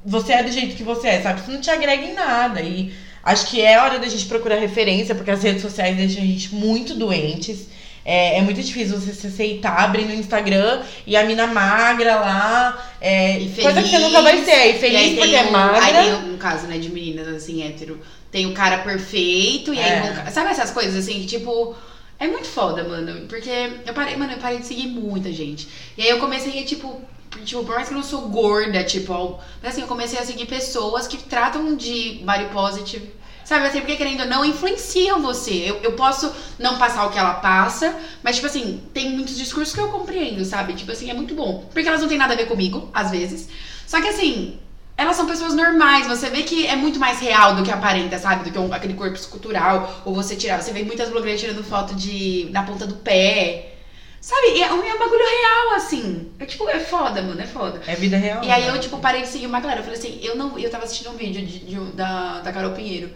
você 0.04 0.34
é 0.34 0.42
do 0.42 0.52
jeito 0.52 0.76
que 0.76 0.82
você 0.82 1.08
é, 1.08 1.22
sabe? 1.22 1.40
Isso 1.40 1.50
não 1.50 1.60
te 1.60 1.70
agrega 1.70 2.04
em 2.04 2.12
nada. 2.12 2.60
E 2.60 2.92
acho 3.24 3.46
que 3.46 3.62
é 3.62 3.80
hora 3.80 3.98
da 3.98 4.06
gente 4.06 4.26
procurar 4.26 4.56
referência, 4.56 5.14
porque 5.14 5.30
as 5.30 5.42
redes 5.42 5.62
sociais 5.62 5.96
deixam 5.96 6.22
a 6.22 6.26
gente 6.26 6.54
muito 6.54 6.92
doentes. 6.92 7.66
É, 8.04 8.38
é, 8.38 8.42
muito 8.42 8.60
difícil 8.60 8.98
você 8.98 9.12
se 9.12 9.26
aceitar 9.28 9.78
abrindo 9.78 10.10
o 10.10 10.14
Instagram 10.14 10.82
e 11.06 11.16
a 11.16 11.24
mina 11.24 11.46
magra 11.46 12.16
lá. 12.16 12.92
É, 13.00 13.38
e 13.38 13.48
feliz, 13.48 13.72
coisa 13.72 13.82
que 13.82 13.88
você 13.88 13.98
nunca 13.98 14.22
vai 14.22 14.44
ser. 14.44 14.74
E 14.74 14.78
feliz 14.78 15.12
e 15.12 15.16
porque 15.16 15.34
é 15.34 15.42
um, 15.44 15.46
é 15.46 15.50
magra. 15.50 15.84
Aí 15.84 15.92
tem 15.92 16.34
um 16.34 16.36
caso, 16.36 16.66
né, 16.66 16.78
de 16.78 16.90
meninas 16.90 17.28
assim, 17.28 17.62
hétero. 17.62 18.00
Tem 18.30 18.46
o 18.46 18.54
cara 18.54 18.78
perfeito, 18.78 19.72
e 19.72 19.78
aí. 19.78 20.08
É. 20.26 20.30
sabe 20.30 20.50
essas 20.50 20.70
coisas 20.70 20.96
assim 20.96 21.20
que, 21.20 21.26
tipo. 21.26 21.74
É 22.18 22.26
muito 22.28 22.46
foda, 22.46 22.84
mano. 22.84 23.26
Porque 23.26 23.50
eu 23.84 23.92
parei, 23.94 24.16
mano, 24.16 24.32
eu 24.32 24.38
parei 24.38 24.58
de 24.58 24.66
seguir 24.66 24.86
muita 24.86 25.32
gente. 25.32 25.68
E 25.98 26.02
aí 26.02 26.08
eu 26.08 26.20
comecei 26.20 26.62
a, 26.62 26.64
tipo, 26.64 27.02
tipo, 27.44 27.64
por 27.64 27.74
mais 27.74 27.88
que 27.88 27.94
eu 27.94 27.98
não 27.98 28.04
sou 28.04 28.28
gorda, 28.28 28.84
tipo, 28.84 29.40
mas 29.60 29.72
assim, 29.72 29.82
eu 29.82 29.88
comecei 29.88 30.18
a 30.18 30.24
seguir 30.24 30.46
pessoas 30.46 31.08
que 31.08 31.16
tratam 31.16 31.74
de 31.76 32.20
body 32.24 32.44
positive 32.52 33.10
Sabe, 33.52 33.66
assim, 33.66 33.80
porque 33.80 33.96
querendo 33.96 34.20
ou 34.22 34.26
não, 34.26 34.44
influenciam 34.44 35.20
você. 35.20 35.52
Eu, 35.52 35.76
eu 35.82 35.92
posso 35.92 36.32
não 36.58 36.78
passar 36.78 37.04
o 37.06 37.10
que 37.10 37.18
ela 37.18 37.34
passa, 37.34 37.94
mas, 38.22 38.36
tipo 38.36 38.46
assim, 38.46 38.82
tem 38.94 39.10
muitos 39.10 39.36
discursos 39.36 39.74
que 39.74 39.80
eu 39.80 39.88
compreendo, 39.88 40.42
sabe? 40.44 40.72
Tipo 40.72 40.90
assim, 40.92 41.10
é 41.10 41.14
muito 41.14 41.34
bom. 41.34 41.68
Porque 41.72 41.86
elas 41.86 42.00
não 42.00 42.08
têm 42.08 42.16
nada 42.16 42.32
a 42.32 42.36
ver 42.36 42.46
comigo, 42.46 42.88
às 42.94 43.10
vezes. 43.10 43.48
Só 43.86 44.00
que 44.00 44.08
assim, 44.08 44.58
elas 44.96 45.16
são 45.16 45.26
pessoas 45.26 45.52
normais. 45.54 46.06
Você 46.06 46.30
vê 46.30 46.44
que 46.44 46.66
é 46.66 46.76
muito 46.76 46.98
mais 46.98 47.20
real 47.20 47.54
do 47.54 47.62
que 47.62 47.70
aparenta, 47.70 48.18
sabe? 48.18 48.44
Do 48.44 48.50
que 48.50 48.58
um, 48.58 48.72
aquele 48.72 48.94
corpo 48.94 49.16
escultural. 49.16 50.00
Ou 50.06 50.14
você 50.14 50.34
tirar. 50.34 50.62
Você 50.62 50.72
vê 50.72 50.82
muitas 50.82 51.10
blogueiras 51.10 51.38
tirando 51.40 51.62
foto 51.62 51.94
de 51.94 52.48
na 52.52 52.62
ponta 52.62 52.86
do 52.86 52.94
pé. 52.96 53.68
Sabe? 54.18 54.52
E 54.56 54.62
é, 54.62 54.72
um- 54.72 54.82
é 54.82 54.94
um 54.94 54.98
bagulho 54.98 55.24
real, 55.24 55.74
assim. 55.74 56.30
É 56.38 56.46
tipo, 56.46 56.68
é 56.70 56.78
foda, 56.80 57.20
mano, 57.20 57.40
é 57.40 57.46
foda. 57.46 57.82
É 57.86 57.94
vida 57.96 58.16
real. 58.16 58.42
E 58.44 58.50
aí 58.50 58.62
né? 58.62 58.70
eu, 58.70 58.80
tipo, 58.80 58.96
parei 58.98 59.22
de 59.22 59.28
seguir 59.28 59.46
uma 59.46 59.60
galera. 59.60 59.80
Eu 59.80 59.84
falei 59.84 59.98
assim, 59.98 60.20
eu 60.22 60.36
não. 60.36 60.58
Eu 60.58 60.70
tava 60.70 60.84
assistindo 60.84 61.10
um 61.10 61.16
vídeo 61.16 61.44
de, 61.44 61.58
de- 61.58 61.92
da, 61.92 62.40
da 62.40 62.52
Carol 62.52 62.70
Pinheiro. 62.70 63.10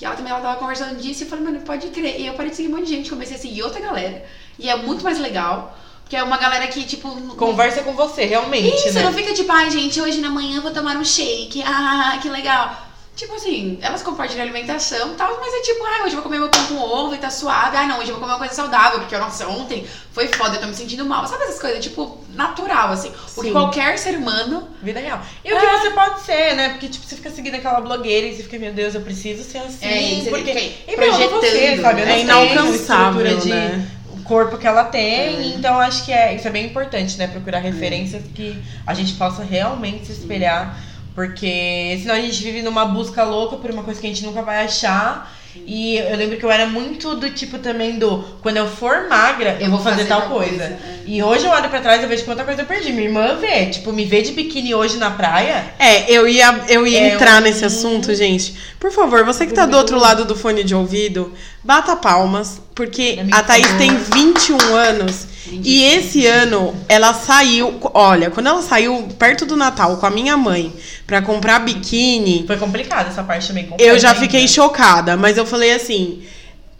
Que 0.00 0.06
ela 0.06 0.16
também 0.16 0.32
ela 0.32 0.40
tava 0.40 0.58
conversando 0.58 0.98
disso 0.98 1.22
e 1.22 1.26
eu 1.26 1.28
falei, 1.28 1.44
mano, 1.44 1.60
pode 1.60 1.88
crer. 1.88 2.18
E 2.18 2.26
eu 2.26 2.32
parei 2.32 2.48
de 2.48 2.56
seguir 2.56 2.68
um 2.68 2.70
monte 2.70 2.86
de 2.86 2.96
gente, 2.96 3.10
comecei 3.10 3.36
a 3.36 3.38
seguir 3.38 3.62
outra 3.62 3.82
galera. 3.82 4.24
E 4.58 4.70
é 4.70 4.74
muito 4.74 5.04
mais 5.04 5.18
legal. 5.18 5.76
Porque 6.00 6.16
é 6.16 6.22
uma 6.22 6.38
galera 6.38 6.66
que, 6.68 6.84
tipo. 6.84 7.10
Conversa 7.36 7.82
com 7.82 7.92
você, 7.92 8.24
realmente, 8.24 8.74
Isso, 8.76 8.94
né? 8.94 9.02
não 9.02 9.12
fica 9.12 9.34
tipo, 9.34 9.52
ai, 9.52 9.70
gente, 9.70 10.00
hoje 10.00 10.22
na 10.22 10.30
manhã 10.30 10.56
eu 10.56 10.62
vou 10.62 10.70
tomar 10.70 10.96
um 10.96 11.04
shake. 11.04 11.62
Ah, 11.66 12.18
que 12.22 12.30
legal. 12.30 12.74
Tipo 13.20 13.34
assim, 13.34 13.76
elas 13.82 14.02
compartilham 14.02 14.42
alimentação 14.44 15.12
e 15.12 15.14
tal, 15.14 15.38
mas 15.38 15.52
é 15.52 15.60
tipo, 15.60 15.84
ai, 15.84 16.04
hoje 16.04 16.16
eu 16.16 16.22
vou 16.22 16.22
comer 16.22 16.38
meu 16.38 16.48
pão 16.48 16.64
com 16.68 16.76
ovo 16.76 17.14
e 17.14 17.18
tá 17.18 17.28
suave. 17.28 17.76
Ah, 17.76 17.86
não, 17.86 17.98
hoje 17.98 18.08
eu 18.08 18.14
vou 18.14 18.20
comer 18.20 18.32
uma 18.32 18.38
coisa 18.38 18.54
saudável, 18.54 18.98
porque, 18.98 19.14
nossa, 19.18 19.46
ontem 19.46 19.86
foi 20.10 20.26
foda, 20.28 20.56
eu 20.56 20.60
tô 20.62 20.66
me 20.66 20.74
sentindo 20.74 21.04
mal. 21.04 21.26
Sabe 21.26 21.42
essas 21.42 21.60
coisas, 21.60 21.84
tipo, 21.84 22.18
natural, 22.34 22.92
assim. 22.92 23.12
O 23.36 23.42
que 23.42 23.50
qualquer 23.50 23.98
ser 23.98 24.16
humano 24.16 24.70
Vida 24.82 25.00
real. 25.00 25.20
E 25.44 25.52
o 25.52 25.60
que 25.60 25.66
você 25.66 25.90
pode 25.90 26.22
ser, 26.22 26.54
né? 26.56 26.70
Porque, 26.70 26.88
tipo, 26.88 27.04
você 27.04 27.14
fica 27.16 27.30
seguindo 27.30 27.56
aquela 27.56 27.82
blogueira 27.82 28.26
e 28.26 28.34
você 28.34 28.42
fica, 28.42 28.58
meu 28.58 28.72
Deus, 28.72 28.94
eu 28.94 29.02
preciso 29.02 29.44
ser 29.44 29.58
assim. 29.58 29.84
É, 29.84 30.24
você 30.24 30.30
porque... 30.30 30.54
fica 30.54 30.90
E 30.90 30.96
projetando, 30.96 31.82
sabe? 31.82 32.00
Eu 32.00 32.06
não 32.06 32.14
É 32.14 32.20
inalcançável, 32.22 33.26
estrutura 33.26 33.36
de 33.36 33.48
né? 33.50 33.90
o 34.14 34.22
corpo 34.22 34.56
que 34.56 34.66
ela 34.66 34.84
tem. 34.84 35.56
Então, 35.56 35.78
acho 35.78 36.06
que 36.06 36.12
é, 36.12 36.34
isso 36.34 36.48
é 36.48 36.50
bem 36.50 36.64
importante, 36.64 37.18
né? 37.18 37.26
Procurar 37.26 37.58
referências 37.58 38.22
que 38.34 38.56
a 38.86 38.94
gente 38.94 39.12
possa 39.12 39.42
realmente 39.42 40.06
se 40.06 40.12
espelhar. 40.12 40.88
Porque 41.26 41.98
senão 42.00 42.14
a 42.14 42.20
gente 42.20 42.42
vive 42.42 42.62
numa 42.62 42.86
busca 42.86 43.22
louca 43.24 43.56
por 43.56 43.70
uma 43.70 43.82
coisa 43.82 44.00
que 44.00 44.06
a 44.06 44.10
gente 44.10 44.24
nunca 44.24 44.40
vai 44.42 44.64
achar. 44.64 45.30
E 45.66 45.96
eu 45.96 46.16
lembro 46.16 46.36
que 46.38 46.44
eu 46.44 46.50
era 46.50 46.64
muito 46.66 47.14
do 47.16 47.28
tipo 47.30 47.58
também 47.58 47.98
do 47.98 48.18
quando 48.40 48.56
eu 48.56 48.68
for 48.68 49.08
magra, 49.08 49.58
eu, 49.60 49.68
vou 49.68 49.80
fazer, 49.80 50.04
tal 50.06 50.22
coisa. 50.22 50.62
é. 50.62 50.78
E 51.04 51.20
hoje 51.22 51.44
eu 51.44 51.50
olho 51.50 51.68
pra 51.68 51.80
trás 51.80 52.02
e 52.02 52.06
vejo 52.06 52.24
quanta 52.24 52.44
coisa 52.44 52.62
eu 52.62 52.66
perdi. 52.66 52.92
Minha 52.92 53.08
irmã 53.08 53.34
vê, 53.36 53.66
tipo, 53.66 53.92
me 53.92 54.04
vê 54.04 54.22
de 54.22 54.30
biquíni 54.32 54.74
hoje 54.74 54.96
na 54.96 55.10
praia. 55.10 55.64
É, 55.78 56.10
eu 56.10 56.26
ia, 56.28 56.64
eu 56.68 56.86
ia 56.86 57.00
É 57.00 57.14
entrar 57.14 57.38
um- 57.38 57.44
nesse 57.44 57.64
assunto, 57.64 58.14
gente. 58.14 58.54
Por 58.78 58.92
favor, 58.92 59.24
você 59.24 59.44
que 59.44 59.52
tá 59.52 59.66
do 59.66 59.76
outro 59.76 59.98
lado 59.98 60.24
do 60.24 60.36
fone 60.36 60.62
de 60.62 60.74
ouvido, 60.74 61.34
bata 61.64 61.96
palmas, 61.96 62.60
porque 62.74 63.18
a 63.32 63.42
Thaís 63.42 63.66
por 63.66 63.76
tem 63.78 63.90
favor. 63.90 64.14
21 64.14 64.74
anos 64.76 65.26
e 65.46 65.82
esse 65.84 66.26
ano 66.26 66.74
ela 66.88 67.14
saiu. 67.14 67.78
Olha, 67.94 68.30
quando 68.30 68.48
ela 68.48 68.62
saiu 68.62 69.08
perto 69.18 69.46
do 69.46 69.56
Natal 69.56 69.96
com 69.96 70.06
a 70.06 70.10
minha 70.10 70.36
mãe 70.36 70.72
pra 71.06 71.22
comprar 71.22 71.60
biquíni, 71.60 72.44
Foi 72.46 72.56
complicado 72.56 73.08
essa 73.08 73.22
parte 73.22 73.48
também. 73.48 73.68
eu 73.78 73.98
já 73.98 74.14
fiquei 74.14 74.46
chocada, 74.46 75.16
mas 75.16 75.36
eu 75.36 75.46
falei 75.46 75.72
assim. 75.72 76.22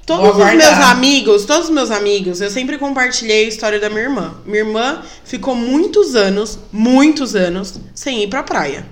Todos 0.06 0.30
os 0.30 0.52
meus 0.54 0.78
amigos, 0.90 1.44
todos 1.44 1.68
os 1.68 1.70
meus 1.70 1.90
amigos, 1.90 2.40
eu 2.40 2.50
sempre 2.50 2.76
compartilhei 2.78 3.44
a 3.44 3.48
história 3.48 3.78
da 3.78 3.88
minha 3.88 4.02
irmã. 4.02 4.34
Minha 4.44 4.58
irmã 4.64 5.02
ficou 5.24 5.54
muitos 5.54 6.16
anos, 6.16 6.58
muitos 6.72 7.36
anos, 7.36 7.74
sem 7.94 8.24
ir 8.24 8.26
pra 8.26 8.42
praia. 8.42 8.84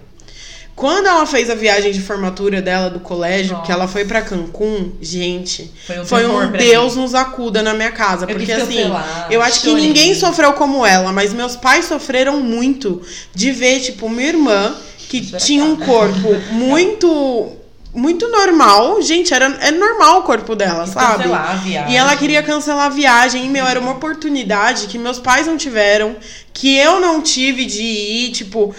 Quando 0.79 1.07
ela 1.09 1.27
fez 1.27 1.51
a 1.51 1.57
viagem 1.57 1.91
de 1.91 2.01
formatura 2.01 2.63
dela 2.63 2.89
do 2.89 3.01
colégio, 3.01 3.55
Nossa. 3.55 3.67
que 3.67 3.73
ela 3.73 3.89
foi 3.89 4.05
pra 4.05 4.23
Cancún, 4.23 4.93
gente, 5.03 5.69
Foi 5.85 5.99
um 5.99 6.05
foi 6.07 6.27
um 6.27 6.53
Deus 6.53 6.95
nos 6.95 7.17
acuda 7.17 7.65
na 7.65 7.75
minha 7.75 7.91
casa. 7.91 8.27
Eu 8.27 8.37
porque 8.37 8.53
assim, 8.53 8.77
cancelar, 8.77 9.27
eu 9.29 9.43
acho 9.43 9.61
que 9.61 9.71
chorei. 9.71 9.87
ninguém 9.89 10.15
sofreu 10.15 10.53
como 10.53 10.87
ela, 10.87 11.13
mas 11.13 11.35
meus 11.35 11.57
pais 11.57 11.85
sofreram 11.87 12.39
muito 12.41 13.03
de 13.35 13.51
ver, 13.51 13.81
tipo, 13.81 14.09
minha 14.09 14.29
irmã, 14.29 14.77
que 15.09 15.21
tinha 15.21 15.65
um 15.65 15.75
corpo 15.75 16.29
muito. 16.53 17.55
Muito 17.93 18.29
normal, 18.29 19.01
gente, 19.03 19.33
era, 19.35 19.47
é 19.61 19.73
normal 19.73 20.21
o 20.21 20.23
corpo 20.23 20.55
dela, 20.55 20.85
Quis 20.85 20.93
sabe? 20.93 21.23
cancelar 21.25 21.51
a 21.51 21.55
viagem. 21.55 21.93
E 21.93 21.97
ela 21.97 22.15
queria 22.17 22.43
cancelar 22.43 22.87
a 22.87 22.91
viagem. 22.91 23.47
E, 23.47 23.49
meu, 23.49 23.67
era 23.67 23.81
uma 23.81 23.93
oportunidade 23.93 24.87
que 24.87 24.99
meus 24.99 25.19
pais 25.19 25.47
não 25.47 25.57
tiveram, 25.57 26.15
que 26.53 26.77
eu 26.77 27.01
não 27.01 27.21
tive 27.23 27.65
de 27.65 27.83
ir, 27.83 28.31
tipo. 28.33 28.73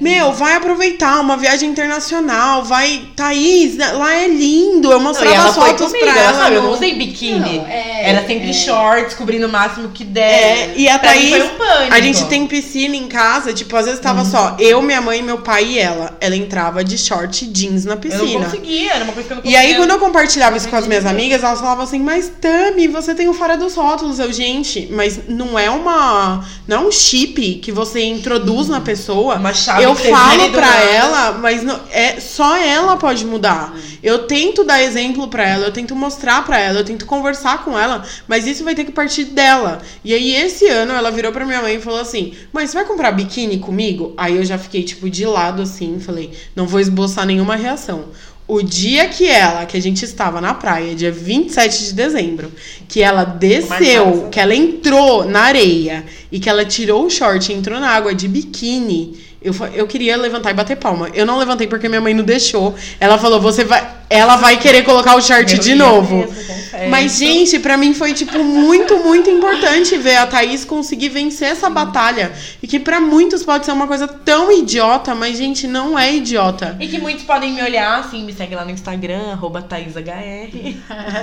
Meu, 0.00 0.32
vai 0.32 0.54
aproveitar 0.56 1.20
uma 1.20 1.36
viagem 1.36 1.70
internacional, 1.70 2.64
vai. 2.64 3.02
Thaís, 3.14 3.76
lá 3.76 4.14
é 4.14 4.26
lindo. 4.28 4.90
Eu 4.90 4.98
Não, 4.98 5.00
e 5.00 5.04
mostrava 5.04 5.34
ela 5.34 5.48
as 5.48 5.54
fotos 5.54 5.86
comigo, 5.86 6.04
pra 6.04 6.12
ela 6.20 6.30
ela. 6.30 6.38
sabe, 6.42 6.56
eu 6.56 6.62
não 6.62 6.72
usei 6.72 6.94
biquíni. 6.94 7.58
Não, 7.58 7.66
é, 7.66 8.10
Era 8.10 8.26
sempre 8.26 8.50
é. 8.50 8.52
shorts, 8.52 9.14
cobrindo 9.14 9.46
o 9.46 9.48
máximo 9.48 9.88
que 9.90 10.04
der. 10.04 10.22
É, 10.32 10.74
e 10.76 10.88
a 10.88 10.98
Pra 10.98 11.10
Thaís, 11.10 11.30
foi 11.30 11.42
um 11.42 11.48
pânico. 11.56 11.94
a 11.94 12.00
gente 12.00 12.24
tem 12.26 12.46
piscina 12.46 12.96
em 12.96 13.06
casa, 13.06 13.52
tipo, 13.52 13.74
às 13.76 13.84
vezes 13.86 14.00
tava 14.00 14.24
só 14.24 14.56
eu, 14.58 14.82
minha 14.82 15.00
mãe, 15.00 15.22
meu 15.22 15.38
pai 15.38 15.64
e 15.64 15.78
ela. 15.78 16.16
Ela 16.20 16.36
entrava 16.36 16.82
de 16.82 16.98
short 16.98 17.44
e 17.44 17.48
jeans 17.48 17.84
na 17.84 17.92
Eu 17.92 17.94
não 17.96 18.00
piscina. 18.00 18.44
conseguia, 18.46 18.92
era 18.94 19.04
uma 19.04 19.12
coisa 19.12 19.26
que 19.28 19.32
eu 19.32 19.36
não 19.36 19.40
E 19.42 19.44
conseguia. 19.44 19.60
aí, 19.60 19.74
quando 19.76 19.90
eu 19.90 19.98
compartilhava 19.98 20.56
isso 20.56 20.68
com 20.68 20.76
as 20.76 20.86
minhas 20.86 21.06
amigas, 21.06 21.42
elas 21.42 21.60
falavam 21.60 21.84
assim, 21.84 22.00
mas 22.00 22.30
Tami, 22.40 22.88
você 22.88 23.14
tem 23.14 23.28
o 23.28 23.34
fora 23.34 23.56
dos 23.56 23.74
rótulos. 23.74 24.18
Eu, 24.18 24.32
gente, 24.32 24.88
mas 24.90 25.20
não 25.28 25.58
é 25.58 25.70
uma. 25.70 26.44
Não 26.66 26.76
é 26.76 26.80
um 26.88 26.90
chip 26.92 27.54
que 27.62 27.70
você 27.72 28.02
introduz 28.04 28.68
na 28.68 28.80
pessoa. 28.80 29.36
Uma 29.36 29.54
chave 29.54 29.83
eu 29.84 29.94
falo 29.94 30.48
nada. 30.48 30.82
ela, 30.82 31.32
mas 31.32 31.62
não, 31.62 31.80
é, 31.90 32.18
só 32.20 32.56
ela 32.56 32.96
pode 32.96 33.24
mudar. 33.24 33.74
Eu 34.02 34.26
tento 34.26 34.64
dar 34.64 34.82
exemplo 34.82 35.28
pra 35.28 35.46
ela, 35.46 35.66
eu 35.66 35.72
tento 35.72 35.94
mostrar 35.94 36.44
pra 36.44 36.58
ela, 36.58 36.80
eu 36.80 36.84
tento 36.84 37.06
conversar 37.06 37.64
com 37.64 37.78
ela, 37.78 38.04
mas 38.26 38.46
isso 38.46 38.64
vai 38.64 38.74
ter 38.74 38.84
que 38.84 38.92
partir 38.92 39.24
dela. 39.24 39.80
E 40.04 40.12
aí, 40.12 40.34
esse 40.34 40.66
ano, 40.66 40.92
ela 40.92 41.10
virou 41.10 41.32
pra 41.32 41.46
minha 41.46 41.62
mãe 41.62 41.76
e 41.76 41.80
falou 41.80 42.00
assim: 42.00 42.34
Mãe, 42.52 42.66
você 42.66 42.74
vai 42.74 42.84
comprar 42.84 43.12
biquíni 43.12 43.58
comigo? 43.58 44.12
Aí 44.16 44.36
eu 44.36 44.44
já 44.44 44.58
fiquei, 44.58 44.82
tipo, 44.82 45.08
de 45.08 45.24
lado 45.24 45.62
assim, 45.62 46.00
falei: 46.00 46.32
Não 46.54 46.66
vou 46.66 46.80
esboçar 46.80 47.26
nenhuma 47.26 47.56
reação. 47.56 48.06
O 48.46 48.60
dia 48.60 49.08
que 49.08 49.26
ela, 49.26 49.64
que 49.64 49.74
a 49.74 49.80
gente 49.80 50.04
estava 50.04 50.38
na 50.38 50.52
praia, 50.52 50.94
dia 50.94 51.10
27 51.10 51.84
de 51.86 51.92
dezembro, 51.94 52.52
que 52.86 53.00
ela 53.00 53.24
desceu, 53.24 54.28
que 54.30 54.38
ela 54.38 54.54
entrou 54.54 55.24
na 55.24 55.40
areia 55.40 56.04
e 56.30 56.38
que 56.38 56.50
ela 56.50 56.62
tirou 56.62 57.06
o 57.06 57.10
short 57.10 57.50
e 57.50 57.54
entrou 57.54 57.80
na 57.80 57.88
água 57.88 58.14
de 58.14 58.28
biquíni, 58.28 59.18
eu, 59.44 59.54
eu 59.74 59.86
queria 59.86 60.16
levantar 60.16 60.50
e 60.50 60.54
bater 60.54 60.76
palma. 60.76 61.10
Eu 61.12 61.26
não 61.26 61.38
levantei 61.38 61.66
porque 61.66 61.88
minha 61.88 62.00
mãe 62.00 62.14
não 62.14 62.24
deixou. 62.24 62.74
Ela 62.98 63.18
falou: 63.18 63.40
você 63.40 63.62
vai. 63.62 63.86
Ela 64.08 64.36
vai 64.36 64.58
querer 64.58 64.82
colocar 64.84 65.16
o 65.16 65.20
Eu 65.20 65.44
de 65.44 65.74
novo. 65.74 66.16
mesmo. 66.16 66.64
Mas, 66.88 67.18
gente, 67.18 67.58
pra 67.58 67.76
mim 67.76 67.94
foi, 67.94 68.12
tipo, 68.12 68.42
muito, 68.44 68.98
muito 68.98 69.30
importante 69.30 69.96
ver 69.96 70.16
a 70.16 70.26
Thaís 70.26 70.64
conseguir 70.64 71.08
vencer 71.08 71.48
essa 71.48 71.70
batalha. 71.70 72.32
E 72.62 72.66
que 72.66 72.78
pra 72.78 73.00
muitos 73.00 73.42
pode 73.42 73.64
ser 73.64 73.72
uma 73.72 73.86
coisa 73.86 74.06
tão 74.06 74.52
idiota, 74.52 75.14
mas, 75.14 75.36
gente, 75.38 75.66
não 75.66 75.98
é 75.98 76.14
idiota. 76.14 76.76
E 76.80 76.86
que 76.88 76.98
muitos 76.98 77.24
podem 77.24 77.52
me 77.52 77.62
olhar, 77.62 77.98
assim, 78.00 78.24
me 78.24 78.32
segue 78.32 78.54
lá 78.54 78.64
no 78.64 78.70
Instagram, 78.70 79.32
arroba 79.32 79.62
ThaísHR. 79.62 80.50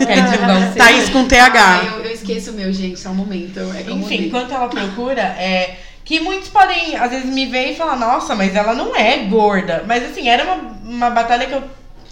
Quer 0.05 0.23
divulgar 0.31 0.57
o 0.57 0.73
seu? 0.73 0.75
Thaís 0.83 1.09
com 1.09 1.19
Ah, 1.21 1.25
TH. 1.25 1.83
eu, 1.97 2.05
eu 2.05 2.11
esqueço 2.11 2.51
o 2.51 2.53
meu, 2.53 2.71
gente, 2.73 2.99
só 2.99 3.09
um 3.09 3.15
momento. 3.15 3.59
É 3.59 3.91
Enfim, 3.91 4.25
enquanto 4.27 4.51
ela 4.53 4.67
procura, 4.67 5.21
é. 5.21 5.75
Que 6.03 6.19
muitos 6.19 6.49
podem, 6.49 6.95
às 6.95 7.11
vezes, 7.11 7.27
me 7.27 7.45
ver 7.45 7.71
e 7.71 7.75
falar, 7.75 7.95
nossa, 7.95 8.35
mas 8.35 8.55
ela 8.55 8.73
não 8.73 8.95
é 8.95 9.17
gorda. 9.17 9.83
Mas 9.87 10.03
assim, 10.03 10.27
era 10.27 10.43
uma, 10.43 10.55
uma 10.83 11.09
batalha 11.09 11.45
que 11.45 11.53
eu 11.53 11.63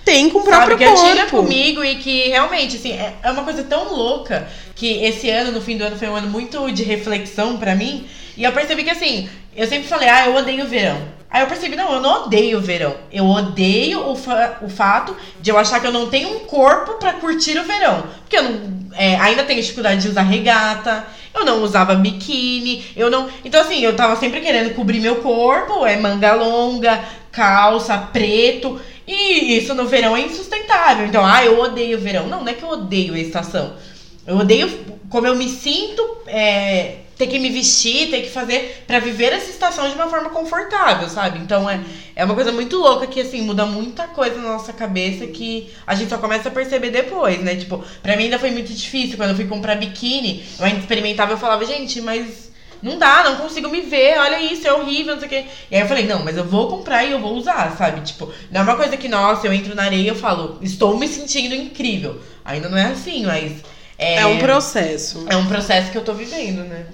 Tem 0.05 0.29
com 0.29 0.39
o 0.39 0.43
sabe, 0.45 0.55
próprio 0.67 0.77
que 0.77 0.95
tinha 1.01 1.25
corpo. 1.25 1.37
comigo 1.37 1.83
e 1.83 1.95
que 1.95 2.29
realmente, 2.29 2.77
assim, 2.77 2.93
é, 2.93 3.13
é 3.23 3.31
uma 3.31 3.43
coisa 3.43 3.63
tão 3.63 3.93
louca 3.93 4.47
que 4.75 5.03
esse 5.03 5.29
ano, 5.29 5.51
no 5.51 5.61
fim 5.61 5.77
do 5.77 5.83
ano, 5.83 5.97
foi 5.97 6.07
um 6.07 6.15
ano 6.15 6.29
muito 6.29 6.71
de 6.71 6.83
reflexão 6.83 7.57
pra 7.57 7.75
mim. 7.75 8.07
E 8.37 8.43
eu 8.43 8.51
percebi 8.51 8.83
que, 8.83 8.89
assim, 8.91 9.27
eu 9.55 9.67
sempre 9.67 9.87
falei, 9.87 10.07
ah, 10.07 10.27
eu 10.27 10.35
odeio 10.35 10.63
o 10.65 10.67
verão. 10.67 11.18
Aí 11.31 11.41
eu 11.43 11.47
percebi, 11.47 11.75
não, 11.75 11.93
eu 11.93 12.01
não 12.01 12.23
odeio 12.23 12.57
o 12.57 12.61
verão. 12.61 12.95
Eu 13.11 13.25
odeio 13.25 14.07
o, 14.09 14.15
fa- 14.15 14.57
o 14.61 14.69
fato 14.69 15.15
de 15.39 15.51
eu 15.51 15.57
achar 15.59 15.79
que 15.79 15.85
eu 15.85 15.91
não 15.91 16.09
tenho 16.09 16.35
um 16.35 16.39
corpo 16.39 16.93
pra 16.93 17.13
curtir 17.13 17.57
o 17.59 17.63
verão. 17.63 18.03
Porque 18.21 18.35
eu 18.37 18.43
não, 18.43 18.89
é, 18.93 19.15
ainda 19.17 19.43
tenho 19.43 19.61
dificuldade 19.61 20.01
de 20.01 20.09
usar 20.09 20.23
regata, 20.23 21.05
eu 21.33 21.45
não 21.45 21.61
usava 21.61 21.93
biquíni, 21.93 22.83
eu 22.95 23.11
não. 23.11 23.29
Então, 23.45 23.61
assim, 23.61 23.79
eu 23.79 23.95
tava 23.95 24.15
sempre 24.15 24.41
querendo 24.41 24.73
cobrir 24.73 24.99
meu 24.99 25.17
corpo, 25.17 25.85
é 25.85 25.95
manga 25.97 26.33
longa, 26.33 26.99
calça, 27.31 27.95
preto. 27.97 28.81
E 29.07 29.57
isso 29.57 29.73
no 29.75 29.85
verão 29.85 30.17
é 30.17 30.21
insustentável. 30.21 31.05
Então, 31.05 31.23
ah, 31.23 31.45
eu 31.45 31.59
odeio 31.59 31.97
o 31.97 32.01
verão. 32.01 32.27
Não, 32.27 32.41
não 32.41 32.47
é 32.49 32.53
que 32.53 32.63
eu 32.63 32.69
odeio 32.69 33.13
a 33.13 33.19
estação. 33.19 33.73
Eu 34.25 34.37
odeio 34.37 34.67
como 35.09 35.27
eu 35.27 35.35
me 35.35 35.49
sinto 35.49 36.01
é, 36.27 36.97
ter 37.17 37.27
que 37.27 37.37
me 37.37 37.49
vestir, 37.49 38.09
ter 38.09 38.21
que 38.21 38.29
fazer 38.29 38.83
pra 38.87 38.99
viver 38.99 39.33
essa 39.33 39.49
estação 39.49 39.89
de 39.89 39.95
uma 39.95 40.07
forma 40.07 40.29
confortável, 40.29 41.09
sabe? 41.09 41.39
Então 41.39 41.69
é, 41.69 41.81
é 42.15 42.23
uma 42.23 42.35
coisa 42.35 42.51
muito 42.51 42.77
louca 42.77 43.07
que 43.07 43.19
assim 43.19 43.41
muda 43.41 43.65
muita 43.65 44.07
coisa 44.07 44.37
na 44.37 44.53
nossa 44.53 44.71
cabeça 44.71 45.27
que 45.27 45.69
a 45.85 45.95
gente 45.95 46.09
só 46.09 46.17
começa 46.17 46.47
a 46.47 46.51
perceber 46.51 46.91
depois, 46.91 47.41
né? 47.41 47.55
Tipo, 47.55 47.83
pra 48.01 48.15
mim 48.15 48.25
ainda 48.25 48.39
foi 48.39 48.51
muito 48.51 48.73
difícil 48.73 49.17
quando 49.17 49.31
eu 49.31 49.35
fui 49.35 49.47
comprar 49.47 49.75
biquíni, 49.75 50.45
eu 50.57 50.65
ainda 50.65 50.79
experimentava, 50.79 51.33
eu 51.33 51.37
falava, 51.37 51.65
gente, 51.65 51.99
mas 51.99 52.49
não 52.81 52.97
dá, 52.97 53.23
não 53.23 53.35
consigo 53.35 53.67
me 53.67 53.81
ver, 53.81 54.17
olha 54.17 54.41
isso, 54.41 54.65
é 54.65 54.71
horrível, 54.71 55.13
não 55.13 55.19
sei 55.19 55.27
o 55.27 55.29
quê. 55.29 55.45
E 55.69 55.75
aí 55.75 55.81
eu 55.81 55.87
falei, 55.87 56.05
não, 56.05 56.23
mas 56.23 56.37
eu 56.37 56.45
vou 56.45 56.69
comprar 56.69 57.03
e 57.03 57.11
eu 57.11 57.19
vou 57.19 57.33
usar, 57.33 57.75
sabe? 57.77 57.99
Tipo, 58.01 58.31
não 58.49 58.61
é 58.61 58.63
uma 58.63 58.77
coisa 58.77 58.95
que, 58.95 59.09
nossa, 59.09 59.45
eu 59.45 59.53
entro 59.53 59.75
na 59.75 59.83
areia 59.83 60.01
e 60.03 60.07
eu 60.07 60.15
falo, 60.15 60.57
estou 60.61 60.97
me 60.97 61.07
sentindo 61.07 61.53
incrível. 61.53 62.21
Ainda 62.45 62.69
não 62.69 62.77
é 62.77 62.85
assim, 62.85 63.25
mas. 63.25 63.61
É, 63.99 64.15
É 64.21 64.25
um 64.25 64.39
processo. 64.39 65.25
é 65.29 65.35
um 65.35 65.45
processo 65.45 65.91
que 65.91 65.97
eu 65.97 66.03
tô 66.03 66.13
vivendo, 66.13 66.63
né? 66.63 66.85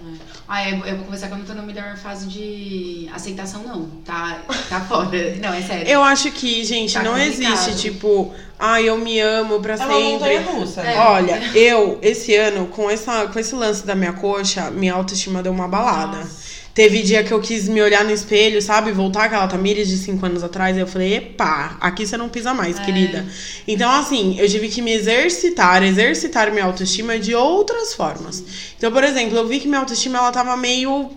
Ah, 0.47 0.69
eu, 0.69 0.77
eu 0.85 0.95
vou 0.97 1.05
conversar 1.05 1.25
que 1.27 1.33
eu 1.33 1.37
não 1.39 1.45
tô 1.45 1.53
na 1.55 1.63
melhor 1.63 1.97
fase 1.97 2.27
de 2.27 3.09
aceitação, 3.11 3.63
não. 3.63 3.85
Tá, 4.05 4.41
tá 4.69 4.79
foda. 4.81 5.17
Não, 5.41 5.51
é 5.51 5.61
sério. 5.63 5.87
Eu 5.87 6.03
acho 6.03 6.29
que, 6.31 6.63
gente, 6.63 6.93
Tá 6.93 7.01
não 7.01 7.13
complicado. 7.15 7.51
existe, 7.51 7.81
tipo, 7.81 8.31
ah, 8.59 8.79
eu 8.79 8.95
me 8.95 9.19
amo 9.19 9.59
pra 9.59 9.73
É 9.73 9.77
uma 9.77 9.87
sempre. 9.87 10.03
montanha 10.03 10.41
russa. 10.43 10.81
É. 10.81 10.99
Olha, 10.99 11.41
eu, 11.55 11.97
esse 11.99 12.35
ano, 12.35 12.67
com, 12.67 12.87
essa, 12.91 13.25
com 13.25 13.39
esse 13.39 13.55
lance 13.55 13.87
da 13.87 13.95
minha 13.95 14.13
coxa, 14.13 14.69
minha 14.69 14.93
autoestima 14.93 15.41
deu 15.41 15.51
uma 15.51 15.67
balada. 15.67 16.17
Nossa. 16.17 16.44
Teve 16.75 17.01
dia 17.03 17.23
que 17.23 17.31
eu 17.31 17.39
quis 17.39 17.69
me 17.69 17.81
olhar 17.81 18.03
no 18.03 18.11
espelho, 18.11 18.61
sabe? 18.61 18.91
Voltar 18.91 19.23
aquela 19.23 19.47
Tamires 19.47 19.87
de 19.87 19.97
5 19.97 20.25
anos 20.25 20.43
atrás. 20.43 20.75
E 20.75 20.81
eu 20.81 20.85
falei, 20.85 21.15
epa, 21.15 21.77
aqui 21.79 22.05
você 22.05 22.17
não 22.17 22.27
pisa 22.27 22.53
mais, 22.53 22.77
É. 22.77 22.83
querida. 22.83 23.25
Então, 23.65 23.89
assim, 23.89 24.37
eu 24.37 24.49
tive 24.49 24.67
que 24.67 24.81
me 24.81 24.91
exercitar, 24.91 25.81
exercitar 25.83 26.51
minha 26.51 26.65
autoestima 26.65 27.17
de 27.17 27.33
outras 27.33 27.93
formas. 27.93 28.43
Então, 28.77 28.91
por 28.91 29.05
exemplo, 29.05 29.37
eu 29.37 29.47
vi 29.47 29.61
que 29.61 29.69
minha 29.69 29.79
autoestima, 29.79 30.17
ela 30.17 30.33
tava 30.33 30.57
meio 30.57 31.11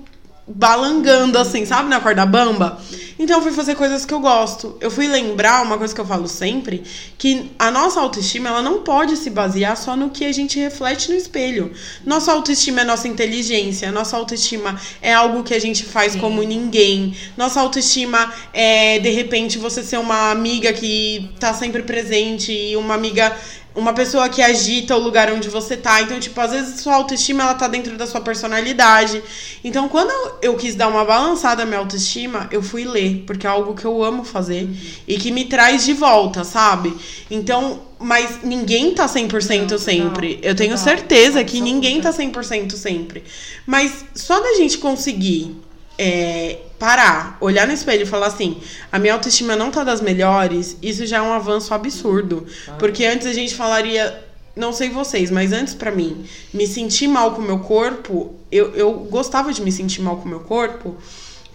balangando, 0.48 1.38
assim, 1.38 1.64
sabe? 1.64 1.88
Na 1.88 2.00
corda 2.00 2.24
bamba. 2.24 2.80
Então, 3.18 3.38
eu 3.38 3.42
fui 3.42 3.52
fazer 3.52 3.74
coisas 3.74 4.04
que 4.04 4.14
eu 4.14 4.20
gosto. 4.20 4.76
Eu 4.80 4.90
fui 4.90 5.08
lembrar 5.08 5.62
uma 5.62 5.76
coisa 5.76 5.92
que 5.92 6.00
eu 6.00 6.06
falo 6.06 6.28
sempre, 6.28 6.84
que 7.18 7.50
a 7.58 7.70
nossa 7.70 8.00
autoestima, 8.00 8.48
ela 8.48 8.62
não 8.62 8.82
pode 8.82 9.16
se 9.16 9.28
basear 9.28 9.76
só 9.76 9.96
no 9.96 10.10
que 10.10 10.24
a 10.24 10.32
gente 10.32 10.58
reflete 10.58 11.10
no 11.10 11.16
espelho. 11.16 11.72
Nossa 12.06 12.32
autoestima 12.32 12.82
é 12.82 12.84
nossa 12.84 13.08
inteligência, 13.08 13.90
nossa 13.90 14.16
autoestima 14.16 14.80
é 15.02 15.12
algo 15.12 15.42
que 15.42 15.52
a 15.52 15.58
gente 15.58 15.84
faz 15.84 16.14
como 16.14 16.42
ninguém. 16.42 17.14
Nossa 17.36 17.60
autoestima 17.60 18.32
é, 18.52 19.00
de 19.00 19.10
repente, 19.10 19.58
você 19.58 19.82
ser 19.82 19.98
uma 19.98 20.30
amiga 20.30 20.72
que 20.72 21.30
tá 21.40 21.52
sempre 21.52 21.82
presente 21.82 22.52
e 22.52 22.76
uma 22.76 22.94
amiga 22.94 23.36
uma 23.74 23.92
pessoa 23.92 24.28
que 24.28 24.42
agita 24.42 24.96
o 24.96 24.98
lugar 24.98 25.30
onde 25.32 25.48
você 25.48 25.76
tá. 25.76 26.00
Então, 26.02 26.18
tipo, 26.18 26.40
às 26.40 26.50
vezes 26.50 26.80
sua 26.80 26.94
autoestima 26.96 27.42
ela 27.44 27.54
tá 27.54 27.68
dentro 27.68 27.96
da 27.96 28.06
sua 28.06 28.20
personalidade. 28.20 29.22
Então, 29.62 29.88
quando 29.88 30.10
eu- 30.42 30.56
quis 30.56 30.74
dar 30.74 30.88
uma 30.88 31.04
balançada 31.04 31.62
na 31.64 31.66
minha 31.66 31.78
autoestima, 31.78 32.48
eu 32.50 32.60
fui 32.62 32.84
ler, 32.84 33.22
porque 33.26 33.46
é 33.46 33.50
algo 33.50 33.74
que 33.74 33.84
eu 33.84 34.02
amo 34.02 34.24
fazer 34.24 34.68
e 35.06 35.16
que 35.16 35.30
me 35.30 35.44
traz 35.44 35.84
de 35.84 35.92
volta, 35.92 36.42
sabe? 36.42 36.96
Então, 37.30 37.80
mas 38.00 38.42
ninguém 38.42 38.92
tá 38.92 39.06
100% 39.06 39.70
Não, 39.72 39.78
sempre. 39.78 40.38
eu 40.42 40.54
tenho 40.54 40.76
total, 40.76 40.84
certeza 40.84 41.44
que 41.44 41.60
ninguém 41.60 42.00
tá 42.00 42.12
100% 42.12 42.72
sempre. 42.76 43.22
Mas 43.66 44.04
só 44.14 44.40
da 44.40 44.54
gente 44.54 44.78
conseguir 44.78 45.54
é, 45.98 46.58
parar, 46.78 47.36
olhar 47.40 47.66
no 47.66 47.72
espelho 47.72 48.04
e 48.04 48.06
falar 48.06 48.28
assim: 48.28 48.58
a 48.90 48.98
minha 48.98 49.12
autoestima 49.14 49.56
não 49.56 49.70
tá 49.70 49.82
das 49.84 50.00
melhores, 50.00 50.76
isso 50.80 51.04
já 51.06 51.18
é 51.18 51.22
um 51.22 51.32
avanço 51.32 51.74
absurdo. 51.74 52.46
Porque 52.78 53.04
antes 53.04 53.26
a 53.26 53.32
gente 53.32 53.54
falaria. 53.54 54.24
Não 54.56 54.72
sei 54.72 54.88
vocês, 54.88 55.30
mas 55.30 55.52
antes 55.52 55.72
pra 55.74 55.92
mim, 55.92 56.24
me 56.52 56.66
sentir 56.66 57.06
mal 57.06 57.30
com 57.32 57.40
o 57.40 57.44
meu 57.44 57.60
corpo, 57.60 58.34
eu, 58.50 58.74
eu 58.74 58.92
gostava 59.08 59.52
de 59.52 59.62
me 59.62 59.70
sentir 59.70 60.00
mal 60.02 60.16
com 60.16 60.24
o 60.24 60.28
meu 60.28 60.40
corpo, 60.40 60.96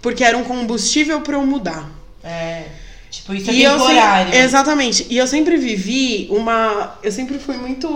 porque 0.01 0.23
era 0.23 0.37
um 0.37 0.43
combustível 0.45 1.19
pra 1.19 1.35
eu 1.35 1.45
mudar. 1.45 1.89
É. 2.23 2.63
Tipo, 3.11 3.33
isso 3.33 3.49
é 3.49 3.53
E 3.53 3.63
temporário. 3.63 4.33
exatamente. 4.35 5.05
E 5.09 5.17
eu 5.17 5.27
sempre 5.27 5.57
vivi 5.57 6.27
uma. 6.31 6.97
Eu 7.03 7.11
sempre 7.11 7.37
fui 7.39 7.57
muito. 7.57 7.87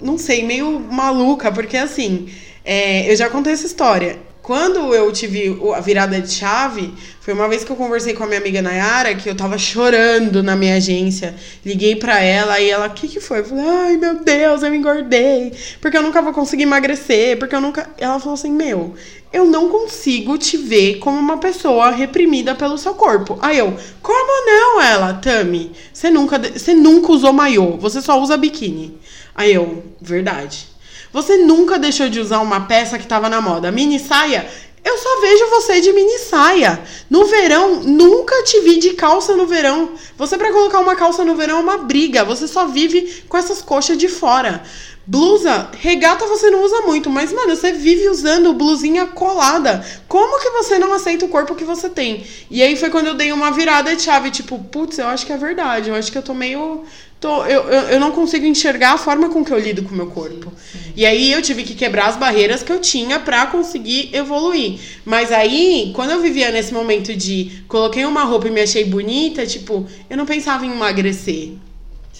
Não 0.00 0.18
sei, 0.18 0.44
meio 0.44 0.80
maluca, 0.80 1.52
porque 1.52 1.76
assim. 1.76 2.28
é, 2.64 3.10
eu 3.10 3.16
já 3.16 3.28
contei 3.30 3.52
essa 3.52 3.66
história. 3.66 4.18
Quando 4.44 4.94
eu 4.94 5.10
tive 5.10 5.58
a 5.74 5.80
virada 5.80 6.20
de 6.20 6.30
chave, 6.30 6.92
foi 7.18 7.32
uma 7.32 7.48
vez 7.48 7.64
que 7.64 7.72
eu 7.72 7.76
conversei 7.76 8.12
com 8.12 8.24
a 8.24 8.26
minha 8.26 8.38
amiga 8.38 8.60
Nayara, 8.60 9.14
que 9.14 9.26
eu 9.26 9.34
tava 9.34 9.56
chorando 9.56 10.42
na 10.42 10.54
minha 10.54 10.76
agência. 10.76 11.34
Liguei 11.64 11.96
pra 11.96 12.20
ela 12.20 12.60
e 12.60 12.68
ela, 12.68 12.88
o 12.88 12.90
que 12.90 13.08
que 13.08 13.20
foi? 13.20 13.38
Eu 13.40 13.46
falei, 13.46 13.64
ai 13.66 13.96
meu 13.96 14.22
Deus, 14.22 14.62
eu 14.62 14.74
engordei. 14.74 15.50
Porque 15.80 15.96
eu 15.96 16.02
nunca 16.02 16.20
vou 16.20 16.34
conseguir 16.34 16.64
emagrecer. 16.64 17.38
Porque 17.38 17.56
eu 17.56 17.60
nunca. 17.62 17.88
Ela 17.96 18.20
falou 18.20 18.34
assim, 18.34 18.52
meu, 18.52 18.92
eu 19.32 19.46
não 19.46 19.70
consigo 19.70 20.36
te 20.36 20.58
ver 20.58 20.98
como 20.98 21.18
uma 21.18 21.38
pessoa 21.38 21.88
reprimida 21.88 22.54
pelo 22.54 22.76
seu 22.76 22.92
corpo. 22.92 23.38
Aí 23.40 23.56
eu, 23.56 23.74
como 24.02 24.46
não? 24.46 24.82
Ela, 24.82 25.14
Tami, 25.14 25.72
você 25.90 26.10
nunca, 26.10 26.38
você 26.38 26.74
nunca 26.74 27.12
usou 27.12 27.32
maiô, 27.32 27.78
você 27.78 28.02
só 28.02 28.20
usa 28.20 28.36
biquíni. 28.36 28.98
Aí 29.34 29.54
eu, 29.54 29.84
verdade. 30.02 30.73
Você 31.14 31.36
nunca 31.36 31.78
deixou 31.78 32.08
de 32.08 32.18
usar 32.18 32.40
uma 32.40 32.62
peça 32.62 32.98
que 32.98 33.06
tava 33.06 33.28
na 33.28 33.40
moda. 33.40 33.70
Mini 33.70 34.00
saia, 34.00 34.50
eu 34.84 34.98
só 34.98 35.20
vejo 35.20 35.48
você 35.48 35.80
de 35.80 35.92
mini 35.92 36.18
saia. 36.18 36.82
No 37.08 37.24
verão, 37.26 37.76
nunca 37.84 38.42
te 38.42 38.58
vi 38.62 38.80
de 38.80 38.94
calça 38.94 39.36
no 39.36 39.46
verão. 39.46 39.92
Você 40.18 40.36
pra 40.36 40.52
colocar 40.52 40.80
uma 40.80 40.96
calça 40.96 41.24
no 41.24 41.36
verão 41.36 41.58
é 41.58 41.60
uma 41.60 41.78
briga. 41.78 42.24
Você 42.24 42.48
só 42.48 42.66
vive 42.66 43.22
com 43.28 43.38
essas 43.38 43.62
coxas 43.62 43.96
de 43.96 44.08
fora. 44.08 44.64
Blusa, 45.06 45.70
regata 45.78 46.26
você 46.26 46.50
não 46.50 46.64
usa 46.64 46.80
muito, 46.82 47.10
mas 47.10 47.30
mano, 47.30 47.54
você 47.54 47.72
vive 47.72 48.08
usando 48.08 48.54
blusinha 48.54 49.06
colada. 49.06 49.84
Como 50.08 50.40
que 50.40 50.50
você 50.50 50.78
não 50.78 50.94
aceita 50.94 51.26
o 51.26 51.28
corpo 51.28 51.54
que 51.54 51.64
você 51.64 51.90
tem? 51.90 52.24
E 52.50 52.62
aí 52.62 52.74
foi 52.74 52.88
quando 52.88 53.08
eu 53.08 53.14
dei 53.14 53.30
uma 53.30 53.50
virada 53.50 53.94
de 53.94 54.00
chave, 54.00 54.30
tipo, 54.30 54.58
putz, 54.58 54.98
eu 54.98 55.06
acho 55.06 55.26
que 55.26 55.32
é 55.32 55.36
verdade. 55.36 55.90
Eu 55.90 55.94
acho 55.94 56.10
que 56.10 56.16
eu 56.16 56.22
tô 56.22 56.32
meio 56.32 56.84
tô, 57.20 57.44
eu, 57.46 57.62
eu, 57.62 57.82
eu 57.88 58.00
não 58.00 58.12
consigo 58.12 58.44
enxergar 58.44 58.92
a 58.92 58.98
forma 58.98 59.30
com 59.30 59.42
que 59.42 59.50
eu 59.50 59.58
lido 59.58 59.82
com 59.82 59.94
o 59.94 59.96
meu 59.96 60.08
corpo. 60.08 60.52
E 60.94 61.06
aí 61.06 61.32
eu 61.32 61.40
tive 61.40 61.64
que 61.64 61.74
quebrar 61.74 62.06
as 62.06 62.16
barreiras 62.16 62.62
que 62.62 62.70
eu 62.70 62.80
tinha 62.80 63.18
pra 63.18 63.46
conseguir 63.46 64.10
evoluir. 64.12 64.78
Mas 65.04 65.32
aí, 65.32 65.90
quando 65.94 66.10
eu 66.10 66.20
vivia 66.20 66.50
nesse 66.50 66.74
momento 66.74 67.14
de 67.14 67.62
coloquei 67.66 68.04
uma 68.04 68.24
roupa 68.24 68.48
e 68.48 68.50
me 68.50 68.60
achei 68.60 68.84
bonita, 68.84 69.46
tipo, 69.46 69.86
eu 70.08 70.16
não 70.16 70.26
pensava 70.26 70.66
em 70.66 70.72
emagrecer. 70.72 71.52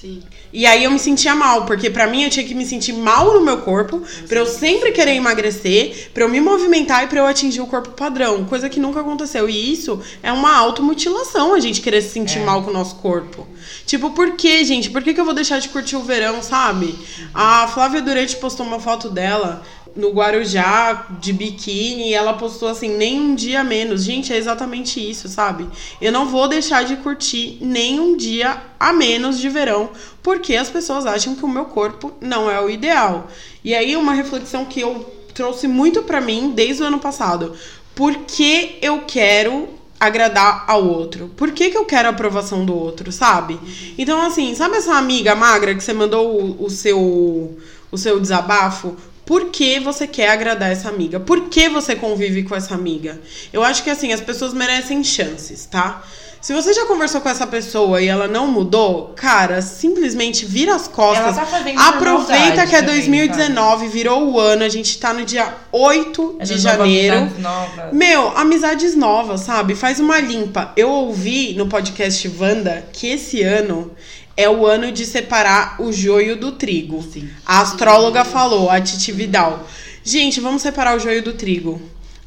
Sim. 0.04 0.22
E 0.52 0.66
aí 0.66 0.84
eu 0.84 0.90
me 0.90 0.98
sentia 0.98 1.34
mal, 1.34 1.64
porque 1.64 1.88
pra 1.88 2.06
mim 2.06 2.24
eu 2.24 2.28
tinha 2.30 2.44
que 2.46 2.54
me 2.54 2.66
sentir 2.66 2.92
mal 2.92 3.32
no 3.32 3.40
meu 3.40 3.62
corpo, 3.62 4.02
pra 4.28 4.38
eu 4.38 4.44
sempre 4.46 4.92
querer 4.92 5.14
emagrecer, 5.14 6.10
pra 6.12 6.24
eu 6.24 6.28
me 6.28 6.42
movimentar 6.42 7.04
e 7.04 7.06
pra 7.06 7.20
eu 7.20 7.26
atingir 7.26 7.62
o 7.62 7.66
corpo 7.66 7.92
padrão, 7.92 8.44
coisa 8.44 8.68
que 8.68 8.78
nunca 8.78 9.00
aconteceu. 9.00 9.48
E 9.48 9.72
isso 9.72 9.98
é 10.22 10.30
uma 10.30 10.54
automutilação, 10.58 11.54
a 11.54 11.58
gente 11.60 11.80
querer 11.80 12.02
se 12.02 12.10
sentir 12.10 12.38
É. 12.38 12.44
mal 12.44 12.62
com 12.62 12.68
o 12.68 12.74
nosso 12.74 12.96
corpo. 12.96 13.48
Tipo, 13.86 14.10
por 14.10 14.32
que, 14.32 14.62
gente? 14.62 14.90
Por 14.90 15.02
que, 15.02 15.14
que 15.14 15.20
eu 15.20 15.24
vou 15.24 15.32
deixar 15.34 15.58
de 15.58 15.70
curtir 15.70 15.96
o 15.96 16.02
verão, 16.02 16.42
sabe? 16.42 16.94
A 17.32 17.66
Flávia 17.66 18.02
Durante 18.02 18.36
postou 18.36 18.66
uma 18.66 18.78
foto 18.78 19.08
dela 19.08 19.62
no 19.96 20.10
Guarujá 20.10 21.06
de 21.20 21.32
biquíni 21.32 22.08
e 22.08 22.14
ela 22.14 22.34
postou 22.34 22.68
assim, 22.68 22.88
nem 22.88 23.20
um 23.20 23.34
dia 23.34 23.62
menos. 23.62 24.02
Gente, 24.02 24.32
é 24.32 24.36
exatamente 24.36 24.98
isso, 24.98 25.28
sabe? 25.28 25.68
Eu 26.00 26.10
não 26.10 26.26
vou 26.26 26.48
deixar 26.48 26.84
de 26.84 26.96
curtir 26.96 27.58
nem 27.60 28.00
um 28.00 28.16
dia 28.16 28.62
a 28.78 28.92
menos 28.92 29.38
de 29.38 29.48
verão, 29.48 29.90
porque 30.22 30.56
as 30.56 30.68
pessoas 30.68 31.06
acham 31.06 31.34
que 31.34 31.44
o 31.44 31.48
meu 31.48 31.66
corpo 31.66 32.12
não 32.20 32.50
é 32.50 32.60
o 32.60 32.68
ideal. 32.68 33.28
E 33.62 33.74
aí 33.74 33.96
uma 33.96 34.12
reflexão 34.12 34.64
que 34.64 34.80
eu 34.80 35.04
trouxe 35.32 35.66
muito 35.66 36.02
pra 36.02 36.20
mim 36.20 36.52
desde 36.54 36.82
o 36.82 36.86
ano 36.86 36.98
passado. 36.98 37.54
Por 37.94 38.14
que 38.26 38.78
eu 38.82 39.02
quero 39.06 39.68
agradar 39.98 40.64
ao 40.66 40.84
outro? 40.86 41.30
Por 41.36 41.52
que, 41.52 41.70
que 41.70 41.76
eu 41.76 41.84
quero 41.84 42.08
a 42.08 42.10
aprovação 42.10 42.64
do 42.64 42.74
outro, 42.74 43.10
sabe? 43.12 43.58
Então, 43.96 44.20
assim, 44.20 44.54
sabe 44.54 44.76
essa 44.76 44.94
amiga 44.94 45.34
magra 45.34 45.74
que 45.74 45.82
você 45.82 45.92
mandou 45.92 46.40
o, 46.40 46.64
o 46.64 46.70
seu 46.70 47.56
o 47.90 47.98
seu 47.98 48.18
desabafo? 48.18 48.96
Por 49.24 49.46
que 49.46 49.80
você 49.80 50.06
quer 50.06 50.30
agradar 50.30 50.70
essa 50.70 50.88
amiga? 50.88 51.18
Por 51.18 51.48
que 51.48 51.68
você 51.68 51.96
convive 51.96 52.42
com 52.42 52.54
essa 52.54 52.74
amiga? 52.74 53.18
Eu 53.52 53.62
acho 53.62 53.82
que 53.82 53.90
assim, 53.90 54.12
as 54.12 54.20
pessoas 54.20 54.52
merecem 54.52 55.02
chances, 55.02 55.64
tá? 55.66 56.02
Se 56.44 56.52
você 56.52 56.74
já 56.74 56.84
conversou 56.84 57.22
com 57.22 57.28
essa 57.30 57.46
pessoa 57.46 58.02
e 58.02 58.06
ela 58.06 58.28
não 58.28 58.46
mudou, 58.46 59.14
cara, 59.16 59.62
simplesmente 59.62 60.44
vira 60.44 60.74
as 60.74 60.86
costas. 60.86 61.38
Ela 61.38 61.46
tá 61.46 61.88
Aproveita 61.88 62.66
que 62.66 62.76
é 62.76 62.82
também, 62.82 62.96
2019, 62.96 63.88
virou 63.88 64.30
o 64.30 64.38
ano, 64.38 64.62
a 64.62 64.68
gente 64.68 64.98
tá 64.98 65.14
no 65.14 65.24
dia 65.24 65.54
8 65.72 66.36
É 66.40 66.44
de 66.44 66.58
janeiro. 66.58 67.16
amizades 67.16 67.42
novas. 67.42 67.92
Meu, 67.94 68.36
amizades 68.36 68.94
novas, 68.94 69.40
sabe? 69.40 69.74
Faz 69.74 69.98
uma 69.98 70.20
limpa. 70.20 70.70
Eu 70.76 70.90
ouvi 70.90 71.54
no 71.54 71.66
podcast 71.66 72.30
Wanda 72.38 72.84
que 72.92 73.06
esse 73.06 73.42
ano 73.42 73.90
é 74.36 74.48
o 74.48 74.66
ano 74.66 74.90
de 74.90 75.04
separar 75.06 75.80
o 75.80 75.92
joio 75.92 76.36
do 76.36 76.52
trigo. 76.52 77.02
Sim. 77.02 77.28
A 77.44 77.60
astróloga 77.60 78.24
falou, 78.24 78.70
a 78.70 78.80
Titi 78.80 79.12
Vidal. 79.12 79.66
Gente, 80.02 80.40
vamos 80.40 80.62
separar 80.62 80.96
o 80.96 81.00
joio 81.00 81.22
do 81.22 81.32
trigo. 81.32 81.80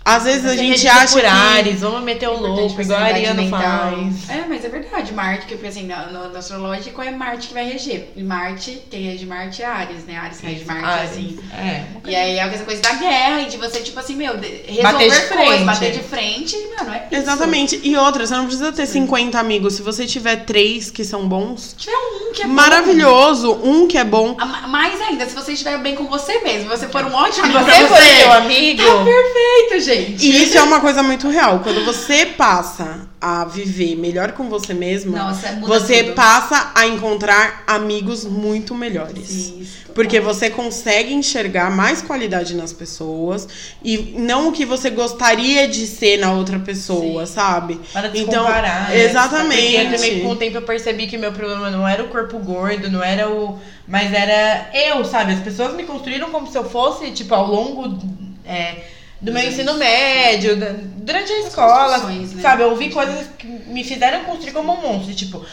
Às 0.07 0.23
vezes 0.23 0.45
a 0.45 0.55
gente 0.55 0.87
acha 0.87 1.13
por. 1.13 1.25
Ares, 1.25 1.81
vamos 1.81 2.01
meter 2.01 2.27
o 2.29 2.33
Importante 2.35 2.59
louco, 2.59 2.81
igual 2.81 2.99
a 2.99 3.03
Ariana 3.03 3.41
mental. 3.41 3.59
faz. 3.61 4.29
É, 4.29 4.45
mas 4.47 4.63
é 4.65 4.69
verdade. 4.69 5.13
Marte, 5.13 5.45
que 5.45 5.53
porque 5.55 5.67
assim, 5.67 5.83
no, 5.87 6.11
no, 6.13 6.29
no 6.29 6.37
astrológico 6.37 7.01
é 7.01 7.11
Marte 7.11 7.49
que 7.49 7.53
vai 7.53 7.65
reger. 7.69 8.09
E 8.15 8.23
Marte, 8.23 8.81
quem 8.89 9.01
rege 9.03 9.25
Marte 9.25 9.61
é 9.61 9.65
Ares, 9.65 10.05
né? 10.05 10.17
Ares 10.17 10.39
rege 10.39 10.65
Marte, 10.65 10.85
Ares. 10.85 11.11
assim. 11.11 11.39
É. 11.53 11.83
E 12.05 12.15
aí 12.15 12.37
é 12.37 12.43
essa 12.43 12.63
coisa 12.63 12.81
da 12.81 12.93
guerra 12.93 13.41
e 13.41 13.45
de 13.47 13.57
você, 13.57 13.79
tipo 13.81 13.99
assim, 13.99 14.15
meu, 14.15 14.37
de- 14.37 14.47
resolver 14.67 14.83
Bater 14.83 15.09
de 15.11 15.15
coisas, 15.27 15.27
frente. 15.47 15.63
bater 15.65 15.91
de 15.91 15.99
frente, 16.03 16.57
mano, 16.77 16.93
é 16.93 16.97
isso. 17.11 17.21
Exatamente. 17.21 17.79
E 17.83 17.95
outra, 17.97 18.25
você 18.25 18.33
não 18.35 18.45
precisa 18.45 18.71
ter 18.71 18.85
50 18.85 19.37
amigos. 19.39 19.73
Se 19.75 19.81
você 19.81 20.05
tiver 20.05 20.37
três 20.45 20.89
que 20.89 21.03
são 21.03 21.27
bons, 21.27 21.61
Se 21.71 21.75
tiver 21.75 21.95
um 21.97 22.31
que 22.33 22.41
é 22.43 22.47
bom. 22.47 22.53
maravilhoso, 22.53 23.51
um 23.63 23.87
que 23.87 23.97
é 23.97 24.03
bom. 24.03 24.35
Mais 24.69 25.01
ainda, 25.01 25.25
se 25.25 25.35
você 25.35 25.51
estiver 25.53 25.77
bem 25.79 25.95
com 25.95 26.05
você 26.07 26.39
mesmo, 26.39 26.69
você 26.69 26.87
for 26.87 27.03
um 27.03 27.13
ótimo 27.13 27.45
amigo 27.45 27.59
você 27.59 27.65
pra 27.65 27.87
for 27.87 27.97
seu 28.03 28.31
amigo, 28.33 28.83
Tá 28.83 29.03
perfeito, 29.03 29.83
gente. 29.83 29.96
E 29.97 30.43
isso 30.43 30.57
é 30.57 30.63
uma 30.63 30.79
coisa 30.79 31.01
muito 31.03 31.27
real. 31.29 31.59
Quando 31.59 31.83
você 31.85 32.25
passa 32.25 33.07
a 33.19 33.45
viver 33.45 33.95
melhor 33.95 34.31
com 34.33 34.47
você 34.49 34.73
mesma, 34.73 35.17
Nossa, 35.17 35.53
você 35.61 36.03
tudo. 36.03 36.15
passa 36.15 36.71
a 36.75 36.85
encontrar 36.87 37.63
amigos 37.65 38.23
muito 38.25 38.75
melhores. 38.75 39.29
Isso. 39.29 39.87
Porque 39.95 40.19
você 40.19 40.51
consegue 40.51 41.11
enxergar 41.11 41.71
mais 41.71 42.03
qualidade 42.03 42.53
nas 42.55 42.71
pessoas 42.71 43.47
e 43.83 44.13
não 44.19 44.49
o 44.49 44.51
que 44.51 44.63
você 44.63 44.91
gostaria 44.91 45.67
de 45.67 45.87
ser 45.87 46.17
na 46.17 46.31
outra 46.31 46.59
pessoa, 46.59 47.25
sabe? 47.25 47.79
Para 47.91 48.07
de 48.09 48.19
Então, 48.19 48.45
comparar, 48.45 48.89
né? 48.89 49.03
exatamente. 49.03 49.77
Porque 49.87 49.95
também 49.95 50.19
com 50.21 50.29
o 50.29 50.35
tempo 50.35 50.57
eu 50.57 50.61
percebi 50.61 51.07
que 51.07 51.17
meu 51.17 51.31
problema 51.31 51.71
não 51.71 51.87
era 51.87 52.03
o 52.03 52.09
corpo 52.09 52.37
gordo, 52.37 52.91
não 52.91 53.03
era 53.03 53.27
o. 53.27 53.57
Mas 53.87 54.13
era 54.13 54.69
eu, 54.71 55.03
sabe? 55.03 55.33
As 55.33 55.39
pessoas 55.39 55.73
me 55.73 55.83
construíram 55.83 56.29
como 56.29 56.45
se 56.45 56.55
eu 56.57 56.69
fosse, 56.69 57.09
tipo, 57.09 57.33
ao 57.33 57.47
longo 57.47 57.97
é, 58.45 58.75
do 59.21 59.31
meu 59.31 59.43
ensino 59.47 59.73
médio, 59.75 60.55
da- 60.55 60.75
durante 60.97 61.31
a 61.31 61.39
escola. 61.39 61.97
né? 61.99 62.27
Sabe? 62.41 62.63
Eu 62.63 62.69
ouvi 62.69 62.89
coisas 62.89 63.27
que 63.37 63.47
me 63.47 63.83
fizeram 63.83 64.23
construir 64.25 64.51
como 64.53 64.73
um 64.73 64.81
monstro. 64.81 65.13
Tipo, 65.15 65.43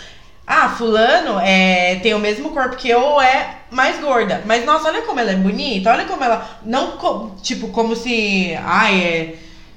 ah, 0.47 0.69
fulano 0.71 1.39
é, 1.41 1.97
tem 2.03 2.13
o 2.15 2.19
mesmo 2.19 2.51
corpo 2.51 2.77
que 2.77 2.89
eu 2.89 3.01
ou 3.01 3.23
é 3.23 3.57
mais 3.71 3.99
gorda. 4.01 4.43
Mas 4.45 4.65
nossa, 4.67 4.89
olha 4.89 5.03
como 5.03 5.19
ela 5.21 5.33
é 5.33 5.37
bonita, 5.37 5.91
olha 5.91 6.05
como 6.05 6.23
ela. 6.23 6.59
Não, 6.65 6.93
co- 6.99 7.31
tipo, 7.43 7.69
como 7.69 7.97
se. 7.97 8.55
Ai, 8.65 9.03
é. 9.03 9.35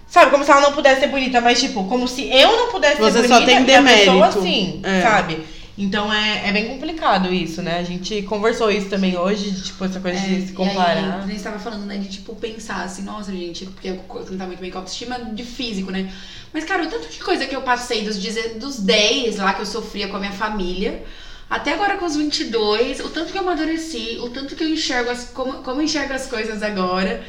Sabe, 0.10 0.32
como 0.32 0.44
se 0.46 0.52
ela 0.52 0.62
não 0.62 0.72
pudesse 0.72 1.02
ser 1.02 1.08
bonita, 1.08 1.42
mas 1.42 1.60
tipo, 1.60 1.84
como 1.86 2.08
se 2.08 2.30
eu 2.34 2.50
não 2.56 2.68
pudesse 2.72 2.96
Você 2.98 3.22
ser 3.24 3.28
só 3.28 3.40
bonita 3.42 3.46
tem 3.46 3.56
e 3.56 3.76
a 3.76 3.84
pessoa 3.84 4.28
demérito. 4.28 4.42
sim, 4.42 4.82
É. 4.84 5.02
sabe? 5.02 5.46
Então 5.78 6.12
é, 6.12 6.50
é 6.50 6.52
bem 6.52 6.68
complicado 6.70 7.32
isso, 7.32 7.62
né? 7.62 7.78
A 7.78 7.84
gente 7.84 8.24
conversou 8.24 8.72
isso 8.72 8.90
também 8.90 9.16
hoje, 9.16 9.52
de, 9.52 9.64
tipo, 9.66 9.86
essa 9.86 10.00
coisa 10.00 10.20
de 10.20 10.48
se 10.48 10.54
É, 10.58 10.66
E 10.66 10.70
aí, 10.70 10.76
comparar. 10.76 11.20
a 11.24 11.28
gente 11.28 11.44
tava 11.44 11.60
falando, 11.60 11.86
né, 11.86 11.98
de 11.98 12.10
tipo 12.10 12.36
pensar 12.36 12.84
assim, 12.84 13.04
nossa, 13.04 13.32
gente, 13.32 13.66
porque 13.68 13.90
eu 13.90 14.04
não 14.32 14.38
tá 14.38 14.46
muito 14.48 14.60
bem 14.60 14.72
com 14.72 14.80
autoestima 14.80 15.20
de 15.20 15.44
físico, 15.44 15.92
né? 15.92 16.12
Mas, 16.52 16.64
cara, 16.66 16.84
o 16.84 16.90
tanto 16.90 17.08
de 17.10 17.20
coisa 17.20 17.46
que 17.46 17.56
eu 17.56 17.62
passei 17.62 18.04
dos, 18.04 18.18
dos 18.60 18.80
10 18.80 19.38
lá 19.38 19.54
que 19.54 19.62
eu 19.62 19.66
sofria 19.68 20.08
com 20.08 20.18
a 20.18 20.20
minha 20.20 20.32
família, 20.32 21.04
até 21.50 21.74
agora 21.74 21.98
com 21.98 22.06
os 22.06 22.16
22, 22.16 23.00
o 23.02 23.10
tanto 23.10 23.32
que 23.32 23.38
eu 23.38 23.42
amadureci, 23.44 24.18
o 24.22 24.30
tanto 24.30 24.56
que 24.56 24.64
eu 24.64 24.70
enxergo 24.70 25.12
as, 25.12 25.26
como, 25.30 25.62
como 25.62 25.80
eu 25.82 25.86
enxergo 25.86 26.14
as 26.14 26.26
coisas 26.26 26.64
agora. 26.64 27.24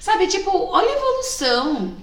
Sabe, 0.00 0.26
tipo, 0.26 0.50
olha 0.50 0.88
a 0.88 0.96
evolução. 0.96 1.94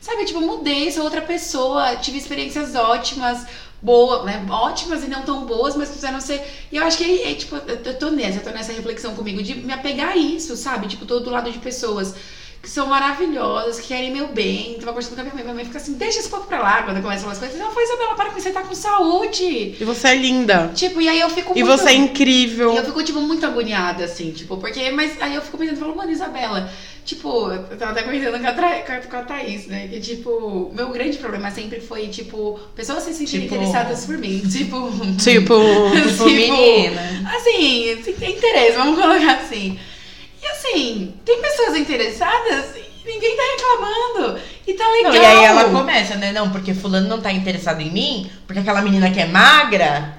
Sabe, 0.00 0.24
tipo, 0.24 0.40
mudei, 0.40 0.90
sou 0.92 1.04
outra 1.04 1.20
pessoa, 1.20 1.96
tive 1.96 2.16
experiências 2.18 2.74
ótimas, 2.74 3.46
boas, 3.82 4.24
né? 4.24 4.44
Ótimas 4.48 5.02
e 5.04 5.08
não 5.08 5.22
tão 5.22 5.44
boas, 5.44 5.76
mas 5.76 5.90
fizeram 5.90 6.20
ser. 6.20 6.42
E 6.70 6.76
eu 6.76 6.84
acho 6.84 6.98
que 6.98 7.04
é, 7.04 7.32
é, 7.32 7.34
tipo, 7.34 7.56
eu 7.56 7.98
tô 7.98 8.10
nessa, 8.10 8.38
eu 8.38 8.44
tô 8.44 8.50
nessa 8.50 8.72
reflexão 8.72 9.14
comigo 9.14 9.42
de 9.42 9.54
me 9.54 9.72
apegar 9.72 10.10
a 10.10 10.16
isso, 10.16 10.56
sabe? 10.56 10.88
Tipo, 10.88 11.06
tô 11.06 11.20
do 11.20 11.30
lado 11.30 11.50
de 11.50 11.58
pessoas 11.58 12.14
que 12.62 12.68
são 12.68 12.88
maravilhosas, 12.88 13.80
que 13.80 13.88
querem 13.88 14.12
meu 14.12 14.28
bem. 14.28 14.74
Tava 14.74 14.88
conversando 14.88 15.14
com 15.14 15.20
a 15.20 15.24
minha 15.24 15.34
mãe, 15.34 15.44
minha 15.44 15.54
mãe 15.54 15.64
fica 15.64 15.78
assim, 15.78 15.94
deixa 15.94 16.18
esse 16.18 16.28
povo 16.28 16.46
pra 16.46 16.60
lá 16.60 16.82
quando 16.82 17.00
começa 17.00 17.20
a 17.20 17.22
falar 17.22 17.32
as 17.32 17.38
coisas. 17.38 17.58
Não, 17.58 17.70
foi 17.72 17.84
Isabela, 17.84 18.14
para 18.14 18.30
com 18.30 18.38
isso, 18.38 18.48
você 18.48 18.52
tá 18.52 18.62
com 18.62 18.74
saúde. 18.74 19.76
E 19.80 19.84
você 19.84 20.08
é 20.08 20.14
linda. 20.14 20.70
Tipo, 20.74 21.00
e 21.00 21.08
aí 21.08 21.20
eu 21.20 21.30
fico 21.30 21.56
E 21.56 21.64
muito... 21.64 21.78
você 21.78 21.88
é 21.88 21.94
incrível. 21.94 22.74
E 22.74 22.76
eu 22.76 22.84
fico, 22.84 23.02
tipo, 23.02 23.20
muito 23.20 23.46
agoniada, 23.46 24.04
assim, 24.04 24.30
tipo, 24.32 24.58
porque. 24.58 24.90
Mas 24.90 25.20
aí 25.22 25.34
eu 25.34 25.40
fico 25.40 25.56
pensando, 25.56 25.78
falo, 25.78 25.96
mano, 25.96 26.10
Isabela, 26.10 26.70
tipo, 27.14 27.50
eu 27.50 27.76
tava 27.78 27.92
até 27.92 28.02
comentando 28.02 28.40
com 28.40 28.46
a, 28.46 28.52
Tra- 28.52 29.00
com 29.10 29.16
a- 29.16 29.22
Thaís, 29.22 29.66
né? 29.66 29.88
Que, 29.88 30.00
tipo, 30.00 30.70
meu 30.74 30.88
grande 30.90 31.18
problema 31.18 31.50
sempre 31.50 31.80
foi, 31.80 32.08
tipo, 32.08 32.58
pessoas 32.74 33.02
se 33.02 33.12
sentirem 33.12 33.46
Tipo- 33.48 33.56
interessadas 33.56 34.04
por 34.06 34.16
mim. 34.18 34.40
Tipo. 34.50 34.90
Tipo, 35.22 35.54
Tipo, 36.10 36.24
menina. 36.26 37.00
Assim, 37.36 37.96
tem 38.18 38.36
interesse, 38.36 38.76
vamos 38.76 39.00
colocar 39.00 39.34
assim. 39.36 39.78
E 40.42 40.46
assim, 40.46 41.14
tem 41.24 41.40
pessoas 41.40 41.76
interessadas 41.76 42.74
e 42.76 43.08
ninguém 43.08 43.36
tá 43.36 43.42
reclamando. 43.56 44.40
E 44.66 44.72
tá 44.74 44.88
legal. 44.88 45.12
Não, 45.12 45.20
e 45.22 45.26
aí 45.26 45.44
ela 45.44 45.64
começa, 45.70 46.14
né? 46.14 46.32
Não, 46.32 46.50
porque 46.50 46.72
fulano 46.74 47.08
não 47.08 47.20
tá 47.20 47.30
interessado 47.32 47.80
em 47.80 47.90
mim, 47.90 48.30
porque 48.46 48.60
aquela 48.60 48.80
menina 48.82 49.10
que 49.10 49.20
é 49.20 49.26
magra, 49.26 50.16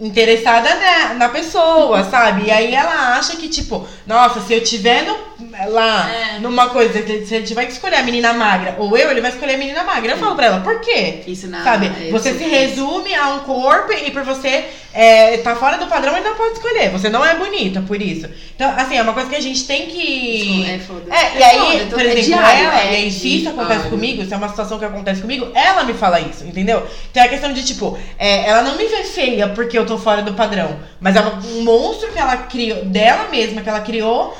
interessada 0.00 0.74
na, 0.76 1.14
na 1.14 1.28
pessoa, 1.28 2.04
sabe? 2.04 2.46
E 2.46 2.50
aí 2.50 2.72
ela 2.74 3.16
acha 3.18 3.36
que, 3.36 3.48
tipo, 3.48 3.86
nossa, 4.06 4.40
se 4.40 4.52
eu 4.54 4.62
tiver 4.62 5.02
no- 5.04 5.27
lá 5.68 6.10
É. 6.10 6.38
numa 6.40 6.68
coisa, 6.70 7.00
que 7.00 7.12
ele 7.12 7.42
tiver 7.46 7.66
que 7.66 7.72
escolher 7.72 7.96
a 7.96 8.02
menina 8.02 8.32
magra 8.32 8.74
ou 8.78 8.96
eu, 8.96 9.10
ele 9.10 9.20
vai 9.20 9.30
escolher 9.30 9.54
a 9.54 9.58
menina 9.58 9.84
magra. 9.84 10.12
Eu 10.12 10.18
falo 10.18 10.34
pra 10.34 10.46
ela, 10.46 10.60
por 10.60 10.80
quê? 10.80 11.20
Isso 11.26 11.46
não. 11.46 11.62
Sabe? 11.62 11.86
é, 11.86 12.10
Você 12.10 12.34
se 12.34 12.44
resume 12.44 13.14
a 13.14 13.28
um 13.34 13.38
corpo 13.40 13.92
e 13.92 14.10
por 14.10 14.22
você 14.24 14.64
é, 14.92 15.36
tá 15.38 15.54
fora 15.54 15.76
do 15.78 15.86
padrão, 15.86 16.16
ele 16.16 16.28
não 16.28 16.34
pode 16.34 16.54
escolher. 16.54 16.90
Você 16.90 17.08
não 17.08 17.24
é 17.24 17.34
bonita 17.36 17.80
por 17.86 18.00
isso. 18.02 18.28
Então, 18.54 18.72
assim, 18.76 18.96
é 18.96 19.02
uma 19.02 19.12
coisa 19.12 19.28
que 19.28 19.36
a 19.36 19.40
gente 19.40 19.64
tem 19.66 19.86
que. 19.86 20.68
É 20.68 20.78
foda. 20.78 21.02
É, 21.14 21.38
e 21.38 21.42
É 21.42 21.44
aí, 21.46 21.78
foda, 21.80 21.90
por 21.90 22.00
é 22.00 22.04
exemplo, 22.04 22.22
diário, 22.24 22.64
ela, 22.64 22.80
é 22.80 22.92
e 22.92 22.96
aí, 22.96 23.10
se 23.10 23.38
isso 23.40 23.48
acontece 23.50 23.88
comigo, 23.88 24.24
se 24.24 24.34
é 24.34 24.36
uma 24.36 24.48
situação 24.48 24.78
que 24.78 24.84
acontece 24.84 25.20
comigo, 25.20 25.48
ela 25.54 25.84
me 25.84 25.94
fala 25.94 26.20
isso, 26.20 26.44
entendeu? 26.44 26.84
Então 27.10 27.22
é 27.22 27.26
a 27.26 27.28
questão 27.28 27.52
de, 27.52 27.64
tipo, 27.64 27.96
é, 28.18 28.48
ela 28.48 28.62
não 28.62 28.76
me 28.76 28.84
vê 28.86 29.04
feia 29.04 29.48
porque 29.48 29.78
eu 29.78 29.86
tô 29.86 29.98
fora 29.98 30.22
do 30.22 30.34
padrão, 30.34 30.78
mas 31.00 31.14
é 31.14 31.20
um 31.20 31.62
monstro 31.62 32.10
que 32.12 32.18
ela 32.18 32.36
criou, 32.38 32.84
dela 32.86 33.28
mesma, 33.30 33.62
que 33.62 33.68
ela 33.68 33.80
criou 33.80 34.36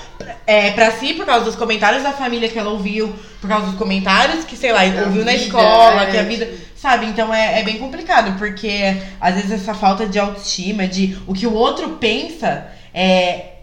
é, 0.46 0.70
pra 0.72 0.90
si 0.92 1.14
por 1.14 1.26
causa 1.26 1.44
dos 1.44 1.56
comentários 1.56 2.02
da 2.02 2.12
família 2.12 2.48
que 2.48 2.58
ela 2.58 2.70
ouviu, 2.70 3.14
por 3.40 3.48
causa 3.48 3.66
dos 3.66 3.76
comentários 3.76 4.44
que, 4.44 4.56
sei 4.56 4.72
lá, 4.72 4.82
ouviu 4.84 5.24
na 5.24 5.32
vida, 5.32 5.44
escola, 5.44 6.02
é, 6.02 6.10
que 6.10 6.16
a 6.16 6.22
vida. 6.22 6.48
Sabe? 6.74 7.06
Então 7.06 7.34
é, 7.34 7.60
é 7.60 7.62
bem 7.62 7.78
complicado, 7.78 8.38
porque 8.38 8.96
às 9.20 9.34
vezes 9.34 9.50
essa 9.50 9.74
falta 9.74 10.06
de 10.06 10.18
autoestima, 10.18 10.86
de 10.86 11.18
o 11.26 11.34
que 11.34 11.46
o 11.46 11.52
outro 11.52 11.90
pensa, 12.00 12.66
é. 12.92 13.54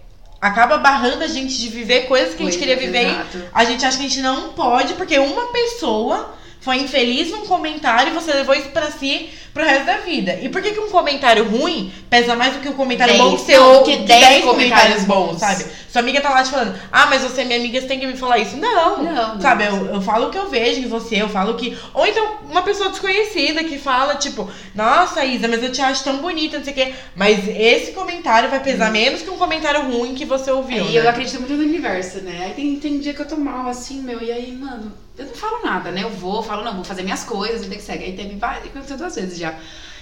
Acaba 0.41 0.77
barrando 0.77 1.23
a 1.23 1.27
gente 1.27 1.57
de 1.57 1.69
viver 1.69 2.01
coisas 2.01 2.35
que 2.35 2.43
a 2.43 2.45
gente 2.45 2.59
queria 2.59 2.77
viver 2.77 3.07
exato. 3.07 3.43
a 3.51 3.63
gente 3.63 3.83
acha 3.83 3.97
que 3.97 4.05
a 4.05 4.07
gente 4.07 4.21
não 4.21 4.49
pode, 4.49 4.93
porque 4.93 5.17
uma 5.17 5.47
pessoa 5.47 6.35
foi 6.65 6.77
infeliz 6.77 7.29
num 7.29 7.45
comentário 7.45 8.11
e 8.11 8.15
você 8.15 8.33
levou 8.33 8.55
isso 8.55 8.69
pra 8.69 8.89
si 8.89 9.29
pro 9.53 9.63
resto 9.63 9.85
da 9.85 9.97
vida. 9.97 10.37
E 10.41 10.49
por 10.49 10.61
que, 10.63 10.71
que 10.71 10.79
um 10.79 10.89
comentário 10.89 11.47
ruim 11.47 11.93
pesa 12.09 12.35
mais 12.35 12.55
do 12.55 12.59
que 12.59 12.67
um 12.67 12.73
comentário 12.73 13.13
Dez, 13.13 13.23
bom 13.23 13.35
que 13.37 13.41
você 13.43 13.55
não, 13.55 13.71
ou 13.71 13.79
do 13.79 13.85
que 13.85 13.97
que 13.97 14.03
dez 14.03 14.27
10 14.27 14.45
comentários 14.45 15.03
bons, 15.03 15.39
sabe? 15.39 15.63
Sua 15.89 16.01
amiga 16.01 16.19
tá 16.19 16.29
lá 16.31 16.43
te 16.43 16.49
falando, 16.49 16.75
ah, 16.91 17.05
mas 17.05 17.21
você 17.21 17.41
é 17.41 17.45
minha 17.45 17.59
amiga, 17.59 17.79
você 17.79 17.87
tem 17.87 17.99
que 17.99 18.07
me 18.07 18.17
falar 18.17 18.39
isso. 18.39 18.57
Não, 18.57 19.01
Não, 19.01 19.35
não. 19.35 19.41
sabe? 19.41 19.63
Eu, 19.65 19.85
eu 19.93 20.01
falo 20.01 20.27
o 20.27 20.29
que 20.31 20.37
eu 20.39 20.49
vejo 20.49 20.81
em 20.81 20.87
você, 20.87 21.21
eu 21.21 21.29
falo 21.29 21.53
que. 21.53 21.77
Ou 21.93 22.05
então, 22.07 22.37
uma 22.49 22.63
pessoa 22.63 22.89
desconhecida 22.89 23.63
que 23.63 23.77
fala, 23.77 24.15
tipo, 24.15 24.49
nossa, 24.73 25.23
Isa, 25.23 25.47
mas 25.47 25.61
eu 25.63 25.71
te 25.71 25.81
acho 25.83 26.03
tão 26.03 26.17
bonita, 26.17 26.57
não 26.57 26.65
sei 26.65 26.73
o 26.73 26.75
quê. 26.75 26.93
Mas 27.15 27.47
esse 27.47 27.91
comentário 27.91 28.49
vai 28.49 28.59
pesar 28.59 28.91
menos 28.91 29.21
que 29.21 29.29
um 29.29 29.37
comentário 29.37 29.83
ruim 29.83 30.15
que 30.15 30.25
você 30.25 30.49
ouviu. 30.51 30.83
É, 30.83 30.89
E 30.89 30.93
né? 30.95 30.99
eu 31.05 31.09
acredito 31.09 31.39
muito 31.39 31.53
no 31.53 31.63
universo, 31.63 32.21
né? 32.21 32.45
Aí 32.45 32.53
tem, 32.55 32.75
tem 32.77 32.99
dia 32.99 33.13
que 33.13 33.21
eu 33.21 33.27
tô 33.27 33.37
mal, 33.37 33.69
assim, 33.69 34.01
meu, 34.01 34.21
e 34.21 34.31
aí, 34.31 34.51
mano, 34.51 34.91
eu 35.17 35.25
não 35.25 35.33
falo 35.33 35.63
nada, 35.63 35.91
né? 35.91 36.03
Eu 36.03 36.09
vou, 36.09 36.43
falo, 36.43 36.63
não, 36.63 36.75
vou 36.75 36.83
fazer 36.83 37.03
minhas 37.03 37.23
coisas, 37.23 37.63
vida 37.63 37.75
que 37.75 37.81
segue. 37.81 38.03
Aí 38.03 38.15
teve 38.15 38.35
várias, 38.35 38.65
aconteceu 38.65 38.97
duas 38.97 39.15
vezes 39.15 39.37
já. 39.37 39.57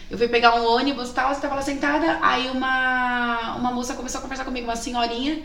Eu 0.10 0.18
fui 0.18 0.28
pegar 0.28 0.56
um 0.56 0.66
ônibus 0.66 1.10
e 1.10 1.14
tal, 1.14 1.34
você 1.34 1.42
tava 1.42 1.56
lá 1.56 1.62
sentada, 1.62 2.20
aí 2.22 2.50
uma, 2.50 3.56
uma 3.56 3.72
moça 3.72 3.96
começou 3.96 4.20
a 4.20 4.22
conversar 4.22 4.46
comigo, 4.46 4.68
uma 4.68 4.76
senhorinha. 4.76 5.42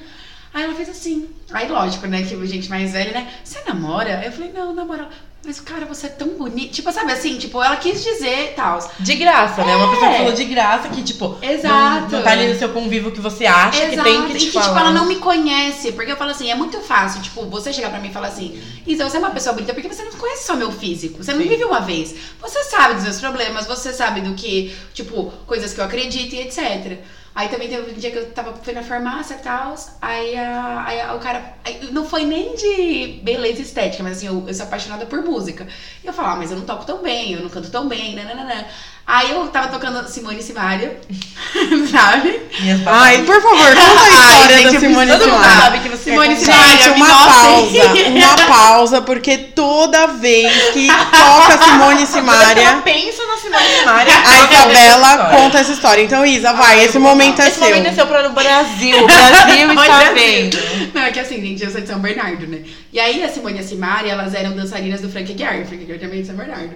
Aí 0.52 0.64
ela 0.64 0.74
fez 0.74 0.88
assim. 0.88 1.28
Aí, 1.52 1.68
lógico, 1.68 2.06
né, 2.06 2.22
que 2.22 2.46
gente 2.46 2.68
mais 2.68 2.92
velha, 2.92 3.12
né? 3.12 3.32
Você 3.44 3.62
namora? 3.66 4.24
Eu 4.24 4.32
falei, 4.32 4.52
não, 4.52 4.74
namora. 4.74 5.08
Mas, 5.44 5.60
cara, 5.60 5.86
você 5.86 6.06
é 6.08 6.10
tão 6.10 6.28
bonita. 6.36 6.72
Tipo, 6.74 6.92
sabe 6.92 7.10
assim, 7.12 7.38
tipo, 7.38 7.62
ela 7.62 7.76
quis 7.76 8.02
dizer 8.04 8.52
tal. 8.54 8.78
De 8.98 9.14
graça, 9.14 9.64
né? 9.64 9.76
Uma 9.76 9.86
É. 9.86 9.90
pessoa 9.94 10.10
que 10.10 10.16
falou 10.18 10.32
de 10.32 10.44
graça 10.44 10.88
que, 10.88 11.02
tipo, 11.02 11.38
Exato. 11.40 12.10
Não, 12.10 12.18
não 12.18 12.22
tá 12.22 12.32
ali 12.32 12.48
no 12.52 12.58
seu 12.58 12.68
convívio 12.70 13.12
que 13.12 13.20
você 13.20 13.46
acha 13.46 13.86
que 13.88 13.96
tem 14.02 14.26
que 14.26 14.32
e 14.34 14.38
te 14.38 14.46
que, 14.46 14.52
falar. 14.52 14.66
tipo, 14.66 14.78
ela 14.78 14.90
não 14.92 15.06
me 15.06 15.16
conhece. 15.16 15.92
Porque 15.92 16.10
eu 16.12 16.16
falo 16.16 16.32
assim, 16.32 16.50
é 16.50 16.54
muito 16.54 16.80
fácil, 16.80 17.22
tipo, 17.22 17.46
você 17.46 17.72
chegar 17.72 17.88
pra 17.90 18.00
mim 18.00 18.08
e 18.08 18.12
falar 18.12 18.28
assim, 18.28 18.60
Isa, 18.86 19.08
você 19.08 19.16
é 19.16 19.20
uma 19.20 19.30
pessoa 19.30 19.54
bonita 19.54 19.72
porque 19.72 19.88
você 19.88 20.02
não 20.02 20.12
conhece 20.12 20.44
só 20.44 20.54
meu 20.54 20.70
físico. 20.72 21.22
Você 21.24 21.32
não 21.32 21.40
Sim. 21.40 21.48
vive 21.48 21.64
uma 21.64 21.80
vez. 21.80 22.14
Você 22.40 22.64
sabe 22.64 22.94
dos 22.94 23.04
meus 23.04 23.20
problemas, 23.20 23.66
você 23.66 23.92
sabe 23.92 24.20
do 24.20 24.34
que, 24.34 24.76
tipo, 24.92 25.32
coisas 25.46 25.72
que 25.72 25.80
eu 25.80 25.84
acredito 25.84 26.34
e 26.34 26.40
etc. 26.40 26.98
Aí 27.38 27.48
também 27.48 27.68
teve 27.68 27.92
um 27.92 27.94
dia 27.94 28.10
que 28.10 28.18
eu 28.18 28.32
tava, 28.32 28.52
fui 28.64 28.72
na 28.72 28.82
farmácia 28.82 29.34
e 29.36 29.38
tal, 29.38 29.72
aí, 30.02 30.36
a- 30.36 30.84
aí 30.86 31.16
o 31.16 31.20
cara, 31.20 31.54
aí 31.64 31.88
não 31.92 32.04
foi 32.04 32.24
nem 32.24 32.56
de 32.56 33.20
beleza 33.22 33.62
estética, 33.62 34.02
mas 34.02 34.16
assim, 34.16 34.26
eu, 34.26 34.44
eu 34.48 34.52
sou 34.54 34.66
apaixonada 34.66 35.06
por 35.06 35.22
música. 35.22 35.68
E 36.02 36.06
eu 36.08 36.12
falava, 36.12 36.34
ah, 36.34 36.36
mas 36.38 36.50
eu 36.50 36.56
não 36.56 36.66
toco 36.66 36.84
tão 36.84 37.00
bem, 37.00 37.34
eu 37.34 37.40
não 37.42 37.48
canto 37.48 37.70
tão 37.70 37.86
bem, 37.88 38.16
nananana. 38.16 38.66
Aí 39.10 39.30
eu 39.30 39.46
tava 39.48 39.68
tocando 39.68 40.06
Simone 40.06 40.38
e 40.38 40.42
Simaria, 40.42 41.00
sabe? 41.90 42.40
Minhas 42.60 42.86
Ai, 42.86 43.22
por 43.22 43.40
favor, 43.40 43.74
conta 43.74 44.02
a 44.02 44.08
história 44.10 44.56
Ai, 44.56 44.64
da 44.64 44.70
gente, 44.70 44.80
Simone 44.80 45.10
todo 45.12 45.30
mundo 45.30 45.44
sabe 45.44 45.78
que 45.78 45.88
você 45.88 46.10
Simone 46.10 46.36
Simaria. 46.36 46.62
contar. 46.62 46.76
Gente, 46.76 46.88
uma 46.90 47.08
Nossa. 47.08 47.40
pausa, 47.40 48.08
uma 48.10 48.36
pausa, 48.54 49.00
porque 49.00 49.38
toda 49.38 50.06
vez 50.08 50.52
que 50.74 50.88
toca 50.88 51.64
Simone 51.64 52.06
Simaria, 52.06 52.62
ela 52.62 52.82
pensa 52.82 53.22
na 53.26 53.36
Simone 53.38 53.78
Simaria, 53.78 54.12
a 54.14 54.20
essa 54.20 54.54
Isabela 54.54 55.08
história. 55.10 55.38
conta 55.38 55.58
essa 55.58 55.72
história. 55.72 56.02
Então, 56.02 56.26
Isa, 56.26 56.52
vai, 56.52 56.84
esse 56.84 56.98
momento 56.98 57.40
é 57.40 57.48
Esse 57.48 57.58
seu. 57.60 57.68
momento 57.68 57.86
é 57.88 57.92
seu 57.94 58.06
para 58.06 58.28
o 58.28 58.32
Brasil. 58.34 59.02
O 59.02 59.06
Brasil 59.06 59.72
está 59.72 60.10
vendo. 60.12 60.58
Não, 60.92 61.02
é 61.02 61.10
que 61.10 61.20
assim, 61.20 61.40
gente, 61.40 61.64
eu 61.64 61.70
sou 61.70 61.80
de 61.80 61.86
São 61.88 61.98
Bernardo, 61.98 62.46
né? 62.46 62.58
E 62.98 63.00
aí 63.00 63.22
a 63.22 63.28
Simone 63.28 63.58
e 63.58 63.60
a 63.60 63.62
Simari, 63.62 64.10
elas 64.10 64.34
eram 64.34 64.56
dançarinas 64.56 65.00
do 65.00 65.08
Frank 65.08 65.30
Aguiar. 65.30 65.64
Frank 65.66 65.84
Aguiar 65.84 66.00
também 66.00 66.18
é 66.18 66.22
de 66.22 66.26
São 66.26 66.34
Bernardo. 66.34 66.74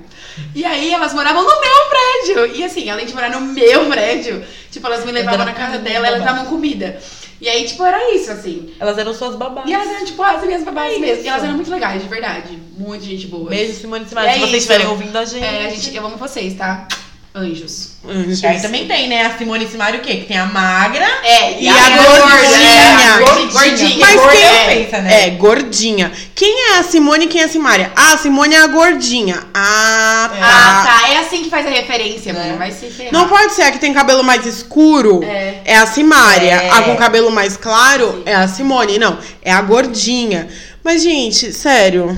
E 0.54 0.64
aí 0.64 0.94
elas 0.94 1.12
moravam 1.12 1.42
no 1.42 1.48
meu 1.48 1.88
prédio. 1.90 2.56
E 2.56 2.62
assim, 2.62 2.88
além 2.88 3.06
de 3.06 3.12
morar 3.12 3.28
no 3.28 3.40
meu 3.40 3.86
prédio, 3.86 4.40
tipo, 4.70 4.86
elas 4.86 5.04
me 5.04 5.10
levavam 5.10 5.44
na 5.44 5.52
casa 5.52 5.78
dela, 5.78 6.06
elas 6.06 6.22
davam 6.22 6.46
comida. 6.46 6.96
E 7.40 7.48
aí, 7.48 7.64
tipo, 7.64 7.84
era 7.84 8.14
isso, 8.14 8.30
assim. 8.30 8.72
Elas 8.78 8.96
eram 8.98 9.12
suas 9.12 9.34
babás. 9.34 9.68
E 9.68 9.74
elas 9.74 9.88
eram, 9.88 10.04
tipo, 10.04 10.22
as 10.22 10.44
minhas 10.44 10.62
babás 10.62 10.94
É 10.94 10.98
mesmo. 11.00 11.24
E 11.24 11.28
elas 11.28 11.42
eram 11.42 11.54
muito 11.54 11.70
legais, 11.72 12.00
de 12.00 12.08
verdade. 12.08 12.56
Muito 12.78 13.04
gente 13.04 13.26
boa. 13.26 13.50
Beijo, 13.50 13.72
Simone 13.72 14.04
e 14.04 14.08
Simara. 14.08 14.30
é 14.30 14.34
Se 14.34 14.38
vocês 14.38 14.54
estiverem 14.58 14.86
ouvindo 14.86 15.16
a 15.16 15.24
gente. 15.24 15.44
É, 15.44 15.66
a 15.66 15.70
gente, 15.70 15.92
eu 15.92 16.06
amo 16.06 16.16
vocês, 16.18 16.54
tá? 16.54 16.86
Anjos. 17.34 17.92
Anjos. 18.06 18.42
E 18.42 18.46
aí 18.46 18.60
também 18.60 18.86
tem, 18.86 19.08
né? 19.08 19.24
A 19.24 19.38
Simone 19.38 19.64
e 19.64 19.68
Simara, 19.68 19.96
o 19.96 20.00
quê? 20.00 20.16
Que 20.16 20.26
tem 20.26 20.36
a 20.36 20.44
magra. 20.44 21.06
É, 21.24 21.62
E 21.62 21.66
a 21.66 21.88
gordinha. 21.96 23.50
Gordinha. 23.50 24.06
Mas 24.06 24.14
gorda 24.16 24.32
quem 24.32 24.44
é 24.44 24.66
pensa, 24.66 24.98
né? 25.00 25.26
É, 25.26 25.30
gordinha. 25.30 26.12
Quem 26.34 26.72
é 26.74 26.78
a 26.78 26.82
Simone 26.82 27.24
e 27.24 27.28
quem 27.28 27.40
é 27.40 27.44
a 27.44 27.48
Simária? 27.48 27.90
Ah, 27.96 28.12
a 28.12 28.18
Simone 28.18 28.54
é 28.54 28.58
a 28.62 28.66
gordinha. 28.66 29.44
Ah, 29.54 30.30
tá. 30.30 30.38
Ah, 30.42 30.84
tá. 30.86 31.08
É 31.10 31.18
assim 31.20 31.42
que 31.42 31.48
faz 31.48 31.66
a 31.66 31.70
referência, 31.70 32.34
mano. 32.34 32.58
Vai 32.58 32.70
se 32.70 32.90
ferrar. 32.90 33.12
Não 33.14 33.26
pode 33.26 33.54
ser 33.54 33.62
a 33.62 33.72
que 33.72 33.78
tem 33.78 33.94
cabelo 33.94 34.22
mais 34.22 34.44
escuro. 34.44 35.22
É. 35.24 35.76
a 35.76 35.86
Simária. 35.86 36.50
É. 36.52 36.70
A 36.70 36.82
com 36.82 36.96
cabelo 36.96 37.30
mais 37.30 37.56
claro 37.56 38.22
é 38.26 38.34
a 38.34 38.46
Simone. 38.46 38.98
Não, 38.98 39.18
é 39.40 39.50
a 39.50 39.62
gordinha. 39.62 40.48
Mas, 40.84 41.02
gente, 41.02 41.50
sério. 41.50 42.14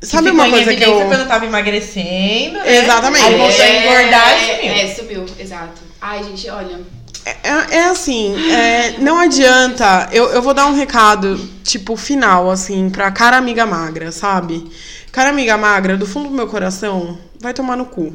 Sabe 0.00 0.30
uma 0.30 0.48
coisa 0.48 0.74
que 0.74 0.84
eu. 0.84 1.06
quando 1.06 1.26
tava 1.26 1.44
emagrecendo. 1.44 2.58
Né? 2.58 2.78
Exatamente. 2.78 3.24
Aí 3.24 3.36
voltou 3.36 3.64
a 3.64 3.68
engordar 3.68 4.44
e 4.44 4.50
é, 4.50 4.56
sumiu. 4.56 4.72
É, 4.72 4.94
sumiu, 4.94 5.26
exato. 5.38 5.80
Ai, 6.00 6.22
gente, 6.24 6.48
olha. 6.48 6.80
É, 7.24 7.76
é 7.78 7.84
assim, 7.84 8.34
é, 8.52 8.94
não 8.98 9.18
adianta. 9.18 10.08
Eu, 10.12 10.26
eu 10.30 10.40
vou 10.40 10.54
dar 10.54 10.66
um 10.66 10.74
recado, 10.74 11.36
tipo, 11.62 11.96
final, 11.96 12.50
assim, 12.50 12.88
pra 12.88 13.10
cara 13.10 13.36
amiga 13.36 13.66
magra, 13.66 14.10
sabe? 14.12 14.66
Cara 15.12 15.30
amiga 15.30 15.56
magra, 15.56 15.96
do 15.96 16.06
fundo 16.06 16.28
do 16.28 16.34
meu 16.34 16.46
coração, 16.46 17.18
vai 17.40 17.52
tomar 17.52 17.76
no 17.76 17.86
cu. 17.86 18.14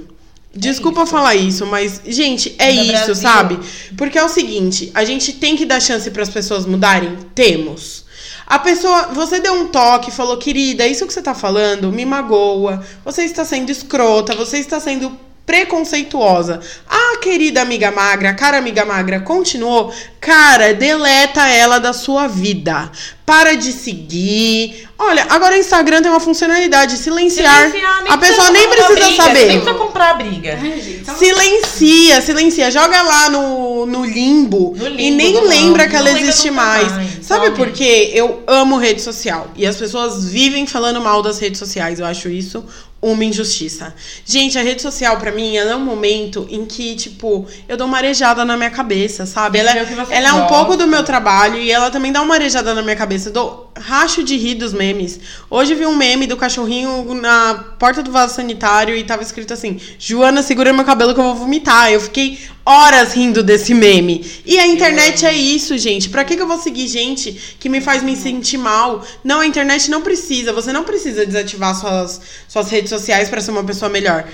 Desculpa 0.55 1.05
falar 1.05 1.35
isso, 1.35 1.65
mas, 1.65 1.99
gente, 2.05 2.55
é 2.59 2.71
No 2.71 2.81
isso, 2.83 2.91
Brasil. 2.91 3.15
sabe? 3.15 3.59
Porque 3.97 4.17
é 4.17 4.23
o 4.23 4.29
seguinte, 4.29 4.91
a 4.93 5.03
gente 5.03 5.33
tem 5.33 5.55
que 5.55 5.65
dar 5.65 5.79
chance 5.81 6.09
para 6.11 6.21
as 6.21 6.29
pessoas 6.29 6.65
mudarem? 6.65 7.17
Temos. 7.33 8.02
A 8.45 8.59
pessoa, 8.59 9.07
você 9.13 9.39
deu 9.39 9.53
um 9.53 9.67
toque, 9.67 10.11
falou, 10.11 10.37
querida, 10.37 10.85
isso 10.85 11.07
que 11.07 11.13
você 11.13 11.21
tá 11.21 11.33
falando 11.33 11.91
me 11.91 12.05
magoa. 12.05 12.83
Você 13.05 13.23
está 13.23 13.45
sendo 13.45 13.69
escrota, 13.69 14.35
você 14.35 14.57
está 14.57 14.79
sendo 14.79 15.17
preconceituosa. 15.45 16.59
Ah, 16.89 17.17
querida 17.21 17.61
amiga 17.61 17.91
magra, 17.91 18.33
cara 18.33 18.57
amiga 18.57 18.85
magra, 18.85 19.19
continuou. 19.19 19.93
Cara, 20.19 20.73
deleta 20.73 21.47
ela 21.47 21.79
da 21.79 21.91
sua 21.93 22.27
vida. 22.27 22.89
Para 23.25 23.55
de 23.55 23.71
seguir. 23.71 24.87
Olha, 24.97 25.25
agora 25.29 25.55
o 25.55 25.57
Instagram 25.57 26.01
tem 26.01 26.11
uma 26.11 26.19
funcionalidade, 26.19 26.97
silenciar. 26.97 27.67
Silenciar, 27.71 28.03
a 28.07 28.17
pessoa 28.17 28.51
nem 28.51 28.67
precisa 28.69 28.93
briga, 28.93 29.15
saber. 29.23 29.45
Nem 29.47 29.59
precisa 29.61 29.73
comprar 29.77 30.13
briga. 30.15 30.59
Ai, 30.61 30.81
gente, 30.81 31.05
só- 31.05 31.13
Silencia, 31.15 32.21
silencia. 32.21 32.71
Joga 32.71 33.01
lá 33.01 33.29
no, 33.29 33.85
no 33.85 34.05
limbo, 34.05 34.73
No 34.77 34.87
limbo, 34.87 34.99
e 35.01 35.11
nem 35.11 35.33
não, 35.33 35.47
lembra 35.47 35.83
não 35.83 35.89
que 35.89 35.95
ela 35.95 36.11
existe 36.19 36.51
mais. 36.51 36.91
mais, 36.91 37.11
Sabe 37.25 37.45
sabe? 37.45 37.55
por 37.57 37.71
quê? 37.71 38.11
Eu 38.13 38.43
amo 38.47 38.77
rede 38.77 39.01
social. 39.01 39.49
E 39.55 39.65
as 39.65 39.75
pessoas 39.77 40.25
vivem 40.25 40.65
falando 40.67 41.01
mal 41.01 41.21
das 41.21 41.39
redes 41.39 41.59
sociais. 41.59 41.99
Eu 41.99 42.05
acho 42.05 42.27
isso 42.29 42.63
uma 43.11 43.25
injustiça. 43.25 43.93
Gente, 44.25 44.57
a 44.57 44.63
rede 44.63 44.81
social, 44.81 45.17
pra 45.17 45.31
mim, 45.31 45.57
ela 45.57 45.71
é 45.71 45.75
um 45.75 45.83
momento 45.83 46.47
em 46.49 46.65
que, 46.65 46.95
tipo, 46.95 47.45
eu 47.67 47.75
dou 47.75 47.85
uma 47.85 47.97
arejada 47.97 48.45
na 48.45 48.55
minha 48.55 48.69
cabeça, 48.69 49.25
sabe? 49.25 49.59
Ela, 49.59 49.73
você 49.73 50.13
ela 50.13 50.29
é 50.29 50.33
um 50.33 50.47
pouco 50.47 50.77
do 50.77 50.87
meu 50.87 51.03
trabalho 51.03 51.57
e 51.57 51.69
ela 51.69 51.91
também 51.91 52.11
dá 52.11 52.21
uma 52.21 52.35
arejada 52.35 52.73
na 52.73 52.81
minha 52.81 52.95
cabeça. 52.95 53.29
Eu 53.29 53.33
dou 53.33 53.71
racho 53.77 54.23
de 54.23 54.37
rir 54.37 54.55
dos 54.55 54.71
memes. 54.71 55.19
Hoje 55.49 55.75
vi 55.75 55.85
um 55.85 55.95
meme 55.95 56.25
do 56.25 56.37
cachorrinho 56.37 57.13
na 57.13 57.55
porta 57.77 58.01
do 58.01 58.11
vaso 58.11 58.35
sanitário 58.35 58.95
e 58.95 59.03
tava 59.03 59.21
escrito 59.21 59.53
assim: 59.53 59.79
Joana, 59.99 60.41
segura 60.41 60.71
meu 60.71 60.85
cabelo 60.85 61.13
que 61.13 61.19
eu 61.19 61.25
vou 61.25 61.35
vomitar. 61.35 61.91
Eu 61.91 61.99
fiquei 61.99 62.39
horas 62.65 63.13
rindo 63.13 63.43
desse 63.43 63.73
meme. 63.73 64.25
E 64.45 64.57
a 64.57 64.67
internet 64.67 65.25
é 65.25 65.33
isso, 65.33 65.77
gente. 65.77 66.09
Pra 66.09 66.23
que, 66.23 66.35
que 66.35 66.41
eu 66.41 66.47
vou 66.47 66.57
seguir 66.57 66.87
gente 66.87 67.55
que 67.59 67.69
me 67.69 67.81
faz 67.81 68.01
me 68.01 68.15
sentir 68.15 68.57
mal? 68.57 69.05
Não, 69.23 69.41
a 69.41 69.45
internet 69.45 69.89
não 69.89 70.01
precisa. 70.01 70.53
Você 70.53 70.71
não 70.71 70.83
precisa 70.83 71.25
desativar 71.25 71.75
suas, 71.75 72.21
suas 72.47 72.69
redes 72.69 72.89
sociais 72.89 73.29
pra 73.29 73.41
ser 73.41 73.51
uma 73.51 73.63
pessoa 73.63 73.89
melhor. 73.89 74.27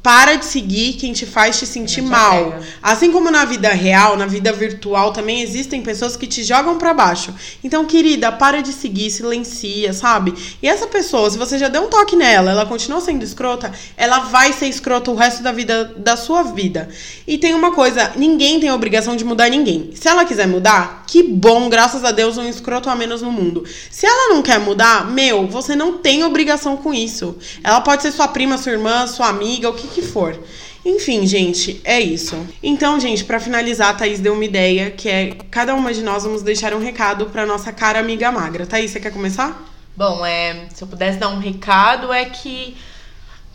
Para 0.00 0.36
de 0.36 0.44
seguir 0.44 0.92
quem 0.92 1.12
te 1.12 1.26
faz 1.26 1.58
te 1.58 1.66
sentir 1.66 2.02
mal. 2.02 2.48
apega. 2.48 2.62
Assim 2.80 3.10
como 3.10 3.30
na 3.30 3.44
vida 3.44 3.68
real, 3.70 4.16
na 4.16 4.26
vida 4.26 4.52
virtual, 4.52 5.12
também 5.12 5.42
existem 5.42 5.82
pessoas 5.82 6.16
que 6.16 6.26
te 6.26 6.44
jogam 6.44 6.78
pra 6.78 6.94
baixo. 6.94 7.34
Então, 7.64 7.84
querida, 7.84 8.30
para 8.30 8.62
de 8.62 8.72
seguir, 8.72 9.10
silencia, 9.10 9.92
sabe? 9.92 10.34
E 10.62 10.68
essa 10.68 10.86
pessoa, 10.86 11.28
se 11.28 11.36
você 11.36 11.58
já 11.58 11.68
deu 11.68 11.82
um 11.82 11.88
toque 11.88 12.14
nela, 12.14 12.52
ela 12.52 12.64
continua 12.64 13.00
sendo 13.00 13.24
escrota, 13.24 13.72
ela 13.96 14.20
vai 14.20 14.52
ser 14.52 14.68
escrota 14.68 15.10
o 15.10 15.16
resto 15.16 15.42
da 15.42 15.50
vida 15.50 15.92
da 15.96 16.16
sua 16.16 16.44
vida. 16.44 16.88
E 17.26 17.36
tem 17.36 17.52
uma 17.52 17.72
coisa, 17.72 18.12
ninguém 18.16 18.60
tem 18.60 18.68
a 18.68 18.74
obrigação 18.74 19.16
de 19.16 19.24
mudar 19.24 19.48
ninguém. 19.48 19.90
Se 19.94 20.08
ela 20.08 20.24
quiser 20.24 20.46
mudar, 20.46 21.04
que 21.08 21.24
bom, 21.24 21.68
graças 21.68 22.04
a 22.04 22.12
Deus, 22.12 22.38
um 22.38 22.48
escroto 22.48 22.88
a 22.88 22.94
menos 22.94 23.20
no 23.20 23.32
mundo. 23.32 23.64
Se 23.90 24.06
ela 24.06 24.32
não 24.32 24.42
quer 24.42 24.60
mudar, 24.60 25.10
meu, 25.10 25.48
você 25.48 25.74
não 25.74 25.98
tem 25.98 26.22
obrigação 26.22 26.76
com 26.76 26.94
isso. 26.94 27.36
Ela 27.64 27.80
pode 27.80 28.02
ser 28.02 28.12
sua 28.12 28.28
prima, 28.28 28.56
sua 28.56 28.72
irmã, 28.72 29.06
sua 29.08 29.28
amiga, 29.28 29.68
o 29.68 29.74
que 29.74 29.87
que 29.88 30.02
for. 30.02 30.38
Enfim, 30.84 31.26
gente, 31.26 31.80
é 31.84 32.00
isso. 32.00 32.36
Então, 32.62 32.98
gente, 32.98 33.24
pra 33.24 33.40
finalizar, 33.40 33.90
a 33.90 33.94
Thaís 33.94 34.20
deu 34.20 34.32
uma 34.32 34.44
ideia, 34.44 34.90
que 34.90 35.08
é 35.08 35.36
cada 35.50 35.74
uma 35.74 35.92
de 35.92 36.02
nós 36.02 36.22
vamos 36.22 36.42
deixar 36.42 36.72
um 36.72 36.78
recado 36.78 37.26
pra 37.26 37.44
nossa 37.44 37.72
cara 37.72 37.98
amiga 37.98 38.30
magra. 38.30 38.66
Thaís, 38.66 38.90
você 38.90 39.00
quer 39.00 39.12
começar? 39.12 39.64
Bom, 39.96 40.24
é, 40.24 40.66
se 40.72 40.82
eu 40.82 40.88
pudesse 40.88 41.18
dar 41.18 41.28
um 41.28 41.38
recado, 41.38 42.12
é 42.12 42.24
que 42.26 42.76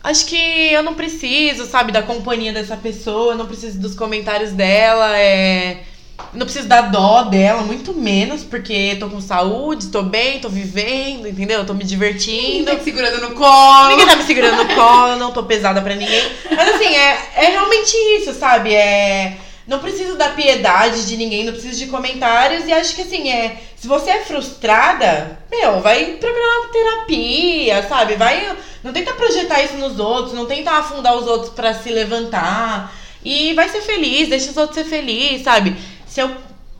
acho 0.04 0.26
que 0.26 0.36
eu 0.36 0.84
não 0.84 0.94
preciso, 0.94 1.66
sabe, 1.66 1.92
da 1.92 2.04
companhia 2.04 2.52
dessa 2.52 2.76
pessoa, 2.76 3.34
eu 3.34 3.38
não 3.38 3.48
preciso 3.48 3.80
dos 3.80 3.96
comentários 3.96 4.52
dela, 4.52 5.18
é. 5.18 5.84
Não 6.34 6.46
preciso 6.46 6.68
dar 6.68 6.92
dó 6.92 7.24
dela, 7.24 7.62
muito 7.62 7.94
menos, 7.94 8.44
porque 8.44 8.98
tô 9.00 9.08
com 9.08 9.22
saúde, 9.22 9.88
tô 9.88 10.02
bem, 10.02 10.40
tô 10.40 10.50
vivendo, 10.50 11.28
entendeu? 11.28 11.66
Tô 11.66 11.74
me 11.74 11.84
divertindo. 11.84 12.60
Ninguém 12.60 12.78
tá 12.78 12.84
segurando 12.84 13.22
no 13.22 13.36
colo. 13.36 13.90
Ninguém 13.90 14.08
tá 14.08 14.16
me 14.16 14.24
segurando 14.24 14.64
no 14.64 14.76
colo, 14.76 15.16
não 15.18 15.32
tô 15.32 15.44
pesada 15.44 15.82
pra 15.82 15.96
ninguém. 15.96 16.32
Mas 16.50 16.76
assim, 16.76 16.96
é, 16.96 17.30
é 17.36 17.46
realmente 17.50 17.96
isso, 18.18 18.34
sabe? 18.34 18.74
É. 18.74 19.38
Não 19.68 19.80
preciso 19.80 20.18
da 20.18 20.30
piedade 20.30 21.06
de 21.08 21.16
ninguém, 21.16 21.46
não 21.46 21.54
preciso 21.54 21.78
de 21.78 21.88
comentários. 21.88 22.68
E 22.68 22.74
acho 22.74 22.96
que 22.96 23.04
assim, 23.04 23.30
é. 23.30 23.58
Se 23.76 23.88
você 23.88 24.12
é 24.12 24.24
frustrada, 24.24 25.40
meu, 25.52 25.82
vai 25.82 26.18
procurar 26.20 26.60
uma 26.60 26.70
terapia, 26.70 27.88
sabe? 27.88 28.16
Vai. 28.16 28.56
Não 28.84 28.92
tenta 28.92 29.14
projetar 29.14 29.64
isso 29.64 29.76
nos 29.76 30.00
outros, 30.00 30.34
não 30.34 30.46
tenta 30.46 30.72
afundar 30.72 31.16
os 31.16 31.28
outros 31.28 31.54
pra 31.54 31.74
se 31.74 31.90
levantar. 31.90 32.94
E 33.24 33.54
vai 33.54 33.70
ser 33.70 33.82
feliz, 33.82 34.28
deixa 34.28 34.52
os 34.52 34.58
outros 34.58 34.78
ser 34.78 34.86
felizes, 34.86 35.44
sabe? 35.44 35.78
Se 36.14 36.22
eu 36.22 36.30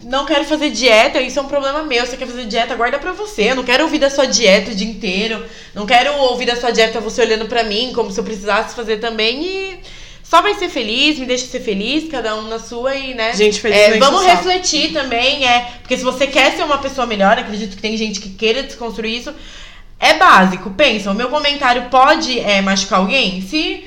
não 0.04 0.28
quero 0.28 0.46
fazer 0.46 0.70
dieta, 0.70 1.20
isso 1.20 1.40
é 1.40 1.42
um 1.42 1.48
problema 1.48 1.82
meu. 1.82 2.06
Se 2.06 2.12
você 2.12 2.18
quer 2.18 2.28
fazer 2.28 2.46
dieta, 2.46 2.76
guarda 2.76 3.00
pra 3.00 3.14
você. 3.14 3.50
Eu 3.50 3.56
não 3.56 3.64
quero 3.64 3.84
ouvir 3.84 3.98
da 3.98 4.08
sua 4.08 4.28
dieta 4.28 4.70
o 4.70 4.76
dia 4.76 4.88
inteiro. 4.88 5.44
Não 5.74 5.88
quero 5.88 6.14
ouvir 6.18 6.46
da 6.46 6.56
sua 6.56 6.70
dieta 6.70 7.02
você 7.02 7.24
olhando 7.24 7.48
pra 7.48 7.64
mim, 7.64 7.94
como 7.96 8.12
se 8.12 8.20
eu 8.20 8.24
precisasse 8.24 8.76
fazer 8.76 8.98
também. 8.98 9.44
E 9.44 9.80
só 10.24 10.40
vai 10.40 10.54
ser 10.54 10.70
feliz, 10.70 11.18
me 11.18 11.26
deixa 11.26 11.48
ser 11.48 11.62
feliz, 11.62 12.12
cada 12.12 12.36
um 12.36 12.44
na 12.44 12.60
sua 12.60 12.94
e, 12.94 13.16
né? 13.16 13.34
Gente, 13.34 13.60
feliz 13.60 13.76
É, 13.76 13.98
vamos 13.98 14.24
refletir 14.24 14.94
também, 14.94 15.48
é. 15.48 15.62
Porque 15.82 15.98
se 15.98 16.04
você 16.04 16.28
quer 16.28 16.56
ser 16.56 16.62
uma 16.62 16.78
pessoa 16.78 17.08
melhor, 17.08 17.36
acredito 17.40 17.76
que 17.76 17.82
tem 17.82 17.98
gente 17.98 18.20
que 18.20 18.30
queira 18.30 18.62
desconstruir 18.62 19.18
isso. 19.18 19.34
É 20.00 20.14
básico, 20.14 20.70
pensa, 20.70 21.10
o 21.10 21.16
meu 21.16 21.30
comentário 21.30 21.90
pode 21.90 22.40
é, 22.40 22.62
machucar 22.62 23.00
alguém? 23.00 23.42
Se 23.42 23.84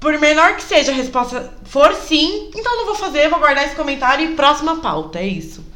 por 0.00 0.18
menor 0.18 0.56
que 0.56 0.62
seja 0.62 0.92
a 0.92 0.94
resposta 0.94 1.52
for 1.64 1.94
sim, 1.94 2.50
então 2.54 2.72
eu 2.72 2.78
não 2.78 2.86
vou 2.86 2.94
fazer, 2.94 3.28
vou 3.28 3.38
guardar 3.38 3.66
esse 3.66 3.74
comentário 3.74 4.30
e 4.30 4.34
próxima 4.34 4.76
pauta, 4.76 5.18
é 5.18 5.26
isso. 5.26 5.66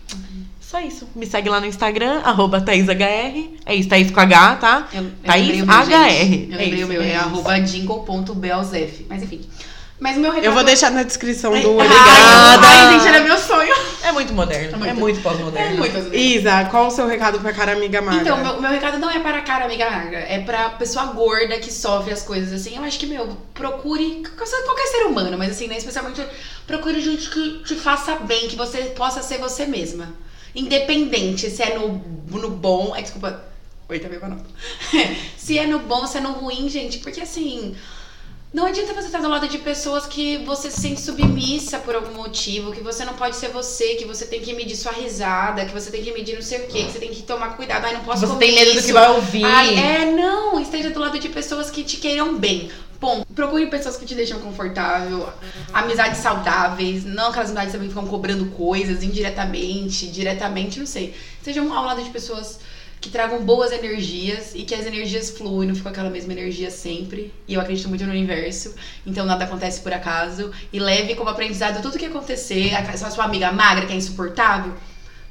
Só 0.72 0.80
isso. 0.80 1.06
Me 1.14 1.26
segue 1.26 1.50
lá 1.50 1.60
no 1.60 1.66
Instagram, 1.66 2.22
arroba 2.24 2.58
ThaísHR. 2.58 3.58
É 3.66 3.74
isso, 3.74 3.90
Thaís 3.90 4.10
com 4.10 4.20
H, 4.20 4.56
tá? 4.56 4.88
Eu, 4.94 5.02
eu 5.02 5.10
Thaís 5.22 5.56
meu, 5.58 5.66
HR. 5.66 5.92
Eu 5.92 5.98
É 5.98 6.56
lembrei 6.56 6.74
isso, 6.74 6.84
o 6.84 6.88
meu, 6.88 7.02
é 7.02 7.08
é, 7.10 7.16
arroba 7.16 7.60
jingle.belzef. 7.60 9.06
Mas 9.06 9.22
enfim. 9.22 9.42
Mas 10.03 10.16
o 10.16 10.20
meu 10.20 10.32
recado... 10.32 10.46
Eu 10.46 10.53
vou 10.53 10.64
deixar 10.64 10.90
na 10.90 11.05
descrição 11.05 11.53
do. 11.61 11.74
Obrigada. 11.74 12.66
Ai, 12.66 12.98
gente, 12.98 13.07
era 13.07 13.20
meu 13.20 13.38
sonho. 13.38 13.72
É 14.03 14.11
muito 14.11 14.32
moderno. 14.32 14.74
É 14.74 14.76
muito. 14.76 14.90
É 14.90 14.92
muito 14.94 15.20
É 15.20 15.22
pós-moderno. 15.22 15.76
muito 15.76 16.16
Isa, 16.16 16.64
qual 16.72 16.88
o 16.88 16.90
seu 16.90 17.07
recado 17.07 17.38
pra 17.38 17.53
cara 17.53 17.70
amiga 17.70 18.03
magra? 18.03 18.20
Então, 18.20 18.36
meu, 18.36 18.61
meu 18.61 18.70
recado 18.72 18.98
não 18.98 19.09
é 19.09 19.20
para 19.20 19.40
cara 19.42 19.64
amiga 19.66 19.88
magra, 19.88 20.18
é 20.18 20.40
pra 20.40 20.70
pessoa 20.70 21.05
gorda 21.07 21.57
que 21.61 21.72
sofre 21.72 22.12
as 22.12 22.22
coisas 22.22 22.53
assim. 22.53 22.76
Eu 22.76 22.82
acho 22.82 22.98
que, 22.98 23.07
meu, 23.07 23.28
procure 23.55 24.24
qualquer 24.66 24.86
ser 24.88 25.05
humano, 25.05 25.38
mas 25.38 25.53
assim, 25.53 25.68
né, 25.68 25.78
especialmente 25.78 26.20
procure 26.66 27.00
gente 27.00 27.30
que 27.30 27.62
te 27.64 27.76
faça 27.76 28.16
bem, 28.16 28.48
que 28.48 28.57
você 28.57 28.78
possa 28.96 29.22
ser 29.22 29.38
você 29.38 29.66
mesma. 29.66 30.12
Independente 30.53 31.48
se 31.48 31.62
é 31.62 31.78
no, 31.78 32.03
no 32.28 32.50
bom. 32.50 32.90
Ai, 32.92 33.03
desculpa. 33.03 33.40
Oi, 33.88 34.00
tá 34.00 34.09
vendo? 34.09 34.36
Se 35.36 35.57
é 35.61 35.66
no 35.66 35.78
bom, 35.78 36.05
se 36.09 36.18
é 36.18 36.20
no 36.20 36.32
ruim, 36.32 36.68
gente, 36.68 36.98
porque 36.98 37.20
assim. 37.20 37.76
Não 38.53 38.66
adianta 38.66 38.92
você 38.92 39.07
estar 39.07 39.20
do 39.22 39.28
lado 39.30 39.48
de 39.48 39.57
pessoas 39.57 40.05
que 40.05 40.36
você 40.44 40.70
se 40.70 40.78
sente 40.78 41.00
submissa 41.00 41.78
por 41.78 41.94
algum 41.94 42.12
motivo, 42.14 42.70
que 42.70 42.82
você 42.82 43.03
não 43.03 43.14
pode 43.14 43.34
ser 43.34 43.48
você, 43.48 43.94
que 43.94 44.05
você 44.05 44.26
tem 44.26 44.42
que 44.42 44.53
medir 44.53 44.76
sua 44.76 44.92
risada, 44.92 45.64
que 45.64 45.72
você 45.72 45.90
tem 45.90 46.03
que 46.03 46.12
medir 46.12 46.34
não 46.34 46.42
sei 46.42 46.59
o 46.59 46.66
quê, 46.66 46.84
que 46.84 46.92
você 46.92 46.98
tem 46.98 47.09
que 47.11 47.22
tomar 47.22 47.57
cuidado. 47.57 47.86
Ai, 47.86 47.94
não 47.94 48.05
posso 48.05 48.20
Você 48.20 48.32
comer 48.34 48.44
tem 48.46 48.55
medo 48.55 48.72
do 48.72 48.78
isso. 48.78 48.86
que 48.88 48.92
vai 48.92 49.09
ouvir. 49.11 49.44
Ai, 49.44 49.74
é, 49.74 50.12
não. 50.12 50.61
Esteja 50.61 50.90
do 50.90 51.00
lado 51.00 51.18
de 51.18 51.30
pessoas 51.30 51.70
que 51.70 51.82
te 51.82 51.96
queiram 51.96 52.36
bem. 52.36 52.70
Bom, 53.00 53.24
procure 53.34 53.66
pessoas 53.68 53.96
que 53.96 54.05
te 54.05 54.14
deixam 54.14 54.38
confortável, 54.38 55.28
amizades 55.72 56.18
saudáveis, 56.18 57.05
não 57.05 57.30
aquelas 57.30 57.48
amizades 57.48 57.72
também 57.72 57.88
que 57.88 57.94
ficam 57.94 58.07
cobrando 58.07 58.46
coisas 58.50 59.03
indiretamente, 59.03 60.07
diretamente, 60.09 60.78
não 60.78 60.86
sei. 60.86 61.14
Sejam 61.42 61.72
ao 61.76 61.84
lado 61.86 62.05
de 62.05 62.11
pessoas 62.11 62.61
que 63.03 63.11
tragam 63.11 63.42
boas 63.44 63.72
energias 63.72 64.53
e 64.55 64.62
que 64.62 64.74
as 64.74 64.86
energias 64.86 65.30
fluem, 65.30 65.68
não 65.68 65.74
ficam 65.74 65.90
aquela 65.90 66.09
mesma 66.09 66.32
energia 66.32 66.70
sempre. 66.70 67.34
E 67.48 67.55
eu 67.55 67.61
acredito 67.61 67.88
muito 67.88 68.05
no 68.05 68.12
universo, 68.12 68.74
então 69.05 69.26
nada 69.26 69.44
acontece 69.44 69.80
por 69.80 69.92
acaso. 69.92 70.53
E 70.72 70.78
leve 70.78 71.16
como 71.16 71.28
aprendizado 71.28 71.82
tudo 71.82 71.98
que 71.98 72.07
acontecer. 72.07 72.72
A 72.74 72.78
a 72.92 73.11
sua 73.11 73.24
amiga 73.24 73.50
magra 73.50 73.84
que 73.86 73.92
é 73.92 73.96
insuportável, 73.96 74.72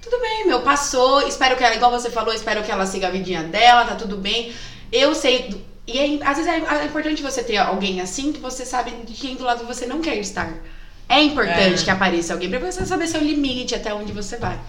tudo 0.01 0.19
bem, 0.19 0.45
meu, 0.47 0.61
passou. 0.61 1.25
Espero 1.27 1.55
que 1.55 1.63
ela, 1.63 1.73
igual 1.75 1.89
você 1.91 2.09
falou, 2.11 2.33
espero 2.33 2.61
que 2.61 2.69
ela 2.71 2.85
siga 2.85 3.07
a 3.07 3.11
vidinha 3.11 3.43
dela, 3.43 3.85
tá 3.85 3.95
tudo 3.95 4.17
bem. 4.17 4.51
Eu 4.91 5.15
sei. 5.15 5.63
E 5.87 5.97
é- 5.97 6.19
às 6.27 6.37
vezes 6.37 6.47
é, 6.51 6.57
é 6.81 6.85
importante 6.85 7.23
você 7.23 7.41
ter 7.41 7.57
alguém 7.57 8.01
assim 8.01 8.33
que 8.33 8.39
você 8.39 8.65
sabe 8.65 8.91
de 9.05 9.13
quem 9.13 9.35
do 9.35 9.43
lado 9.45 9.65
você 9.65 9.85
não 9.85 10.01
quer 10.01 10.17
estar. 10.17 10.51
É 11.07 11.21
importante 11.21 11.81
É. 11.81 11.83
que 11.85 11.89
apareça 11.89 12.33
alguém 12.33 12.49
pra 12.49 12.59
você 12.59 12.85
saber 12.85 13.07
seu 13.07 13.21
limite, 13.21 13.75
até 13.75 13.93
onde 13.93 14.11
você 14.11 14.37
vai. 14.37 14.59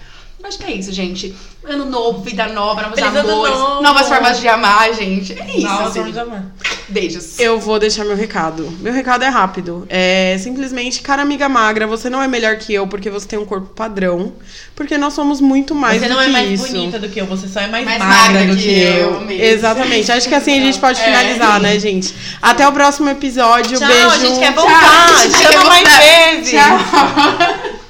Acho 0.45 0.59
que 0.59 0.65
é 0.65 0.73
isso, 0.73 0.93
gente. 0.93 1.35
Ano 1.65 1.85
novo, 1.85 2.21
vida 2.23 2.49
nova, 2.49 2.83
novos 2.83 2.99
Feliz 2.99 3.17
amores, 3.17 3.55
novas 3.81 4.09
formas 4.09 4.41
de 4.41 4.49
amar, 4.49 4.93
gente. 4.93 5.33
É 5.41 5.47
isso, 5.57 5.61
Nossa, 5.61 5.89
assim. 5.89 6.01
vamos 6.01 6.19
amar. 6.19 6.45
Beijos. 6.89 7.39
Eu 7.39 7.59
vou 7.61 7.79
deixar 7.79 8.05
meu 8.05 8.17
recado. 8.17 8.69
Meu 8.81 8.93
recado 8.93 9.23
é 9.25 9.29
rápido. 9.29 9.87
É 9.89 10.37
simplesmente, 10.41 11.01
cara 11.01 11.23
amiga 11.23 11.49
magra, 11.49 11.87
você 11.87 12.11
não 12.11 12.21
é 12.21 12.27
melhor 12.27 12.57
que 12.57 12.75
eu 12.75 12.87
porque 12.89 13.09
você 13.09 13.27
tem 13.29 13.39
um 13.39 13.45
corpo 13.47 13.69
padrão. 13.69 14.33
Porque 14.75 14.99
nós 14.99 15.15
somos 15.15 15.41
muito 15.41 15.75
mais 15.75 16.03
Você 16.03 16.09
do 16.09 16.15
não 16.15 16.21
é 16.21 16.25
que 16.27 16.33
mais 16.33 16.51
isso. 16.51 16.67
bonita 16.67 16.99
do 16.99 17.09
que 17.09 17.21
eu, 17.21 17.27
você 17.27 17.47
só 17.47 17.61
é 17.61 17.69
mais, 17.69 17.85
Mais 17.85 17.99
magra, 18.01 18.17
magra 18.41 18.47
do 18.47 18.57
que 18.57 18.63
que 18.65 18.81
eu. 18.83 19.13
eu. 19.15 19.21
mesmo. 19.21 19.43
Exatamente. 19.45 20.11
Acho 20.13 20.29
que 20.29 20.35
assim 20.35 20.59
a 20.61 20.65
gente 20.65 20.79
pode 20.81 21.01
É. 21.01 21.05
finalizar, 21.05 21.61
né, 21.61 21.79
gente? 21.79 22.13
Até 22.43 22.67
o 22.67 22.73
próximo 22.73 23.09
episódio. 23.09 23.79
Tchau, 23.79 23.87
Beijo. 23.89 24.09
a 24.09 24.19
gente 24.19 24.39
quer 24.41 24.53
Tchau, 24.53 24.65
voltar. 24.65 25.15
a 25.15 25.23
gente 25.23 25.39
quer 25.39 25.53
Chama 25.53 25.65
mais 25.71 25.89
vezes. 25.97 26.51
Tchau. 26.51 27.73